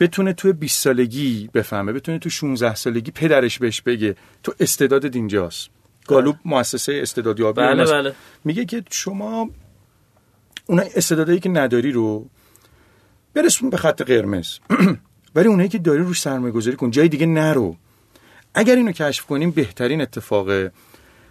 بتونه 0.00 0.32
توی 0.32 0.52
20 0.52 0.80
سالگی 0.80 1.50
بفهمه 1.54 1.92
بتونه 1.92 2.18
تو 2.18 2.30
16 2.30 2.74
سالگی 2.74 3.10
پدرش 3.10 3.58
بهش 3.58 3.80
بگه 3.80 4.16
تو 4.42 4.54
استعداد 4.60 5.16
اینجاست 5.16 5.70
گالوب 6.06 6.36
بله. 6.44 6.54
مؤسسه 6.54 6.98
استعدادیابی 7.02 7.60
بله 7.60 7.84
بله. 7.84 8.14
میگه 8.44 8.64
که 8.64 8.84
شما 8.90 9.50
اون 10.66 10.80
استعدادایی 10.80 11.40
که 11.40 11.48
نداری 11.48 11.92
رو 11.92 12.28
برسون 13.34 13.70
به 13.70 13.76
خط 13.76 14.02
قرمز. 14.02 14.58
ولی 15.34 15.48
اونایی 15.48 15.68
که 15.68 15.78
داری 15.78 16.02
روش 16.02 16.20
سرمایه 16.20 16.52
گذاری 16.52 16.76
کن 16.76 16.90
جای 16.90 17.08
دیگه 17.08 17.26
نرو. 17.26 17.76
اگر 18.54 18.76
اینو 18.76 18.92
کشف 18.92 19.26
کنیم 19.26 19.50
بهترین 19.50 20.00
اتفاقه 20.00 20.72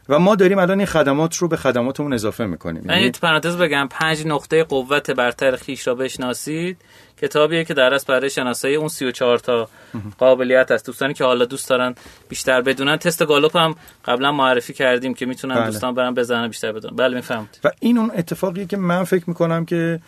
و 0.09 0.19
ما 0.19 0.35
داریم 0.35 0.59
الان 0.59 0.77
این 0.77 0.87
خدمات 0.87 1.35
رو 1.35 1.47
به 1.47 1.57
خدماتمون 1.57 2.13
اضافه 2.13 2.45
می‌کنیم. 2.45 2.83
من 2.85 2.97
یعنی 2.97 3.11
پرانتز 3.11 3.57
بگم 3.57 3.87
پنج 3.91 4.25
نقطه 4.25 4.63
قوت 4.63 5.11
برتر 5.11 5.55
خیش 5.55 5.87
را 5.87 5.95
بشناسید. 5.95 6.77
کتابیه 7.21 7.63
که 7.63 7.73
در 7.73 7.99
برای 8.07 8.29
شناسایی 8.29 8.75
اون 8.75 8.87
34 8.87 9.39
تا 9.39 9.69
قابلیت 10.17 10.71
است. 10.71 10.85
دوستانی 10.85 11.13
که 11.13 11.23
حالا 11.23 11.45
دوست 11.45 11.69
دارن 11.69 11.95
بیشتر 12.29 12.61
بدونن. 12.61 12.97
تست 12.97 13.25
گالوپ 13.25 13.57
هم 13.57 13.75
قبلا 14.05 14.31
معرفی 14.31 14.73
کردیم 14.73 15.13
که 15.13 15.25
می‌تونن 15.25 15.55
بله. 15.55 15.65
دوستان 15.65 15.95
برن 15.95 16.13
بزنن 16.13 16.47
بیشتر 16.47 16.71
بدونن. 16.71 16.95
بله 16.95 17.15
می‌فهمید. 17.15 17.59
و 17.63 17.71
این 17.79 17.97
اون 17.97 18.11
اتفاقیه 18.15 18.65
که 18.65 18.77
من 18.77 19.03
فکر 19.03 19.23
می‌کنم 19.27 19.65
که 19.65 19.99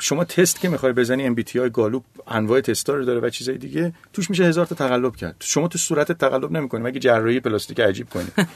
شما 0.00 0.24
تست 0.24 0.60
که 0.60 0.68
می‌خوای 0.68 0.92
بزنی 0.92 1.26
MBTI 1.26 1.70
Gallup 1.70 2.02
انواع 2.26 2.60
تستا 2.60 2.94
رو 2.94 3.04
داره 3.04 3.20
و 3.20 3.30
چیزای 3.30 3.58
دیگه 3.58 3.92
توش 4.12 4.30
میشه 4.30 4.44
هزار 4.44 4.66
تا 4.66 4.74
تقلب 4.74 5.16
کرد. 5.16 5.36
شما 5.40 5.68
تو 5.68 5.78
صورت 5.78 6.12
تقلب 6.12 6.50
نمی‌کنی 6.52 6.82
مگه 6.82 7.00
جراحی 7.00 7.40
پلاستیک 7.40 7.80
عجیب 7.80 8.08
کنی؟ 8.08 8.28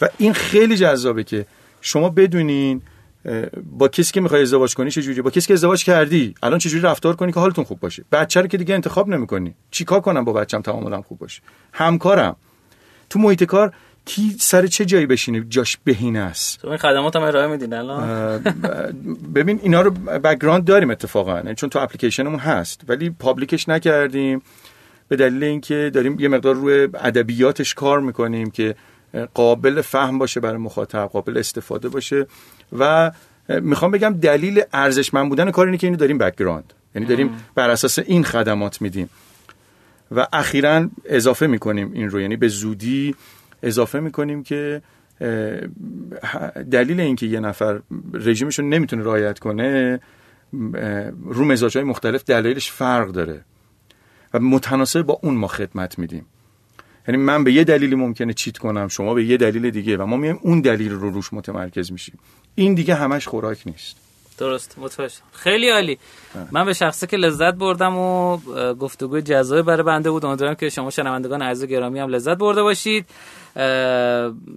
و 0.00 0.08
این 0.18 0.32
خیلی 0.32 0.76
جذابه 0.76 1.24
که 1.24 1.46
شما 1.80 2.08
بدونین 2.08 2.82
با 3.78 3.88
کسی 3.88 4.12
که 4.12 4.20
می‌خوای 4.20 4.42
ازدواج 4.42 4.74
کنی 4.74 4.90
چه 4.90 5.22
با 5.22 5.30
کسی 5.30 5.46
که 5.46 5.54
ازدواج 5.54 5.84
کردی 5.84 6.34
الان 6.42 6.58
چجوری 6.58 6.82
رفتار 6.82 7.16
کنی 7.16 7.32
که 7.32 7.40
حالتون 7.40 7.64
خوب 7.64 7.80
باشه؟ 7.80 8.04
بچه 8.12 8.40
رو 8.40 8.46
که 8.46 8.58
دیگه 8.58 8.74
انتخاب 8.74 9.08
نمی‌کنی. 9.08 9.54
چیکار 9.70 10.00
کنم 10.00 10.24
با 10.24 10.32
بچم 10.32 10.62
تعاملم 10.62 11.02
خوب 11.02 11.18
باشه؟ 11.18 11.42
همکارم. 11.72 12.36
تو 13.10 13.18
محیط 13.18 13.44
کار 13.44 13.72
کی 14.04 14.36
سر 14.40 14.66
چه 14.66 14.84
جایی 14.84 15.06
بشینه 15.06 15.44
جاش 15.48 15.78
بهینه 15.84 16.18
است 16.18 16.60
تو 16.60 16.68
این 16.68 16.76
خدمات 16.76 17.16
هم 17.16 17.22
ارائه 17.22 17.46
میدین 17.46 17.72
الان؟ 17.72 18.38
ببین 19.34 19.60
اینا 19.62 19.80
رو 19.80 19.90
background 19.90 20.64
داریم 20.64 20.90
اتفاقا 20.90 21.54
چون 21.54 21.70
تو 21.70 21.78
اپلیکیشنمون 21.78 22.38
هست 22.38 22.80
ولی 22.88 23.10
public 23.10 23.54
ش 23.54 23.68
نکردیم 23.68 24.42
به 25.08 25.16
دلیل 25.16 25.44
اینکه 25.44 25.90
داریم 25.94 26.20
یه 26.20 26.28
مقدار 26.28 26.54
روی 26.54 26.88
ادبیاتش 26.94 27.74
کار 27.74 28.00
می‌کنیم 28.00 28.50
که 28.50 28.74
قابل 29.34 29.80
فهم 29.80 30.18
باشه 30.18 30.40
برای 30.40 30.56
مخاطب 30.56 31.10
قابل 31.12 31.38
استفاده 31.38 31.88
باشه. 31.88 32.26
و 32.78 33.12
می‌خوام 33.48 33.90
بگم 33.90 34.12
دلیل 34.12 34.62
ارزشمند 34.72 35.28
بودن 35.28 35.50
کار 35.50 35.66
اینه 35.66 35.78
که 35.78 35.86
اینو 35.86 35.96
داریم 35.96 36.18
background 36.18 36.72
یعنی 36.94 37.06
داریم 37.08 37.30
بر 37.54 37.70
اساس 37.70 37.98
این 37.98 38.24
خدمات 38.24 38.82
میدیم. 38.82 39.10
و 40.16 40.26
اخیرا 40.32 40.88
اضافه 41.04 41.46
می‌کنیم 41.46 41.92
این 41.92 42.10
رو 42.10 42.20
یعنی 42.20 42.36
به 42.36 42.48
زودی 42.48 43.14
اضافه 43.62 44.00
می‌کنیم 44.00 44.42
که 44.42 44.82
اه، 45.20 46.50
دلیل 46.50 47.00
اینکه 47.00 47.26
یه 47.26 47.40
نفر 47.40 47.80
رژیمش 48.14 48.58
رو 48.58 48.64
نمی‌تونه 48.64 49.04
رعایت 49.04 49.38
کنه 49.38 50.00
اه، 50.74 51.10
رو 51.24 51.44
مزاج 51.44 51.76
های 51.76 51.86
مختلف 51.86 52.24
دلایلش 52.24 52.70
فرق 52.70 53.08
داره 53.08 53.44
و 54.34 54.38
متناسب 54.38 55.02
با 55.02 55.18
اون 55.22 55.34
ما 55.34 55.46
خدمت 55.46 55.98
میدیم. 55.98 56.26
یعنی 57.08 57.22
من 57.22 57.44
به 57.44 57.52
یه 57.52 57.64
دلیلی 57.64 57.94
ممکنه 57.94 58.32
چیت 58.32 58.58
کنم 58.58 58.88
شما 58.88 59.14
به 59.14 59.24
یه 59.24 59.36
دلیل 59.36 59.70
دیگه 59.70 59.96
و 59.96 60.06
ما 60.06 60.16
میایم 60.16 60.38
اون 60.42 60.60
دلیل 60.60 60.92
رو 60.92 61.10
روش 61.10 61.32
متمرکز 61.32 61.92
میشیم. 61.92 62.18
این 62.54 62.74
دیگه 62.74 62.94
همش 62.94 63.28
خوراک 63.28 63.62
نیست. 63.66 63.96
درست. 64.38 64.78
متوجه 64.78 65.14
خیلی 65.32 65.68
عالی. 65.68 65.98
من 66.52 66.64
به 66.64 66.72
شخصه 66.72 67.06
که 67.06 67.16
لذت 67.16 67.54
بردم 67.54 67.96
و 67.96 68.00
اه، 68.00 68.74
گفتگوی 68.74 69.22
جذابی 69.22 69.62
برای 69.62 69.82
بنده 69.82 70.10
بود. 70.10 70.24
امیدوارم 70.24 70.54
که 70.54 70.68
شما 70.68 70.90
شنوندگان 70.90 71.42
عزیز 71.42 71.68
گرامی 71.68 71.98
هم 71.98 72.08
لذت 72.08 72.38
برده 72.38 72.62
باشید. 72.62 73.04
اه، 73.04 73.41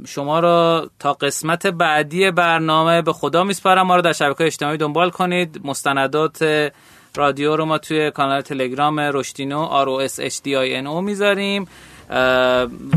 شما 0.07 0.39
را 0.39 0.89
تا 0.99 1.13
قسمت 1.13 1.67
بعدی 1.67 2.31
برنامه 2.31 3.01
به 3.01 3.13
خدا 3.13 3.43
میسپارم. 3.43 3.87
ما 3.87 3.95
رو 3.95 4.01
در 4.01 4.13
شبکه 4.13 4.43
اجتماعی 4.43 4.77
دنبال 4.77 5.09
کنید. 5.09 5.61
مستندات 5.63 6.71
رادیو 7.15 7.55
رو 7.55 7.65
ما 7.65 7.77
توی 7.77 8.11
کانال 8.11 8.41
تلگرام 8.41 8.99
رشدینو 8.99 9.85
R 9.85 9.87
O 9.87 10.11
S 10.11 10.15
H 10.15 10.35
D 10.35 10.47
I 10.47 10.83
N 10.83 10.87
O 10.87 11.01
می‌ذاریم. 11.01 11.67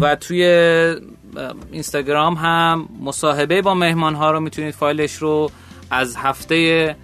و 0.01 0.17
توی 0.21 0.45
اینستاگرام 1.73 2.35
هم 2.35 2.89
مصاحبه 3.03 3.63
با 3.63 3.75
مهمان 3.75 4.15
ها 4.15 4.31
رو 4.31 4.41
می‌تونید 4.41 4.75
فایلش 4.75 5.15
رو 5.15 5.51
از 5.91 6.17
هفته 6.17 6.97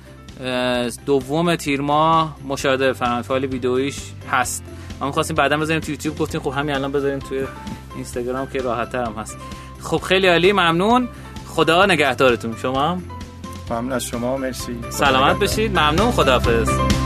دوم 1.07 1.57
تیر 1.57 1.81
ماه 1.81 2.37
مشاهده 2.49 2.89
بفرمایید. 2.89 3.25
فایل 3.25 3.45
ویدئویش 3.45 3.99
هست. 4.31 4.65
ما 5.01 5.07
می‌خواستیم 5.07 5.37
بعدا 5.37 5.57
بذاریم 5.57 5.81
تو 5.81 5.91
یوتیوب. 5.91 6.19
گفتیم 6.19 6.41
خب 6.41 6.51
همین 6.51 6.75
الان 6.75 6.93
بذاریم 6.93 7.19
توی 7.19 7.45
اینستاگرام 7.95 8.47
که 8.47 8.59
راحت 8.59 8.95
هم 8.95 9.13
هست. 9.19 9.37
خب 9.83 9.99
خیلی 9.99 10.27
عالی 10.27 10.53
ممنون. 10.53 11.09
خدا 11.47 11.87
نگهدارتون. 11.87 12.57
شما 12.63 12.89
هم؟ 12.89 13.03
ممنون 13.71 13.93
از 13.93 14.05
شما. 14.05 14.37
مرسی. 14.37 14.77
سلامت 14.91 15.39
بشید 15.39 15.79
ممنون. 15.79 16.11
خداحافظ. 16.11 17.04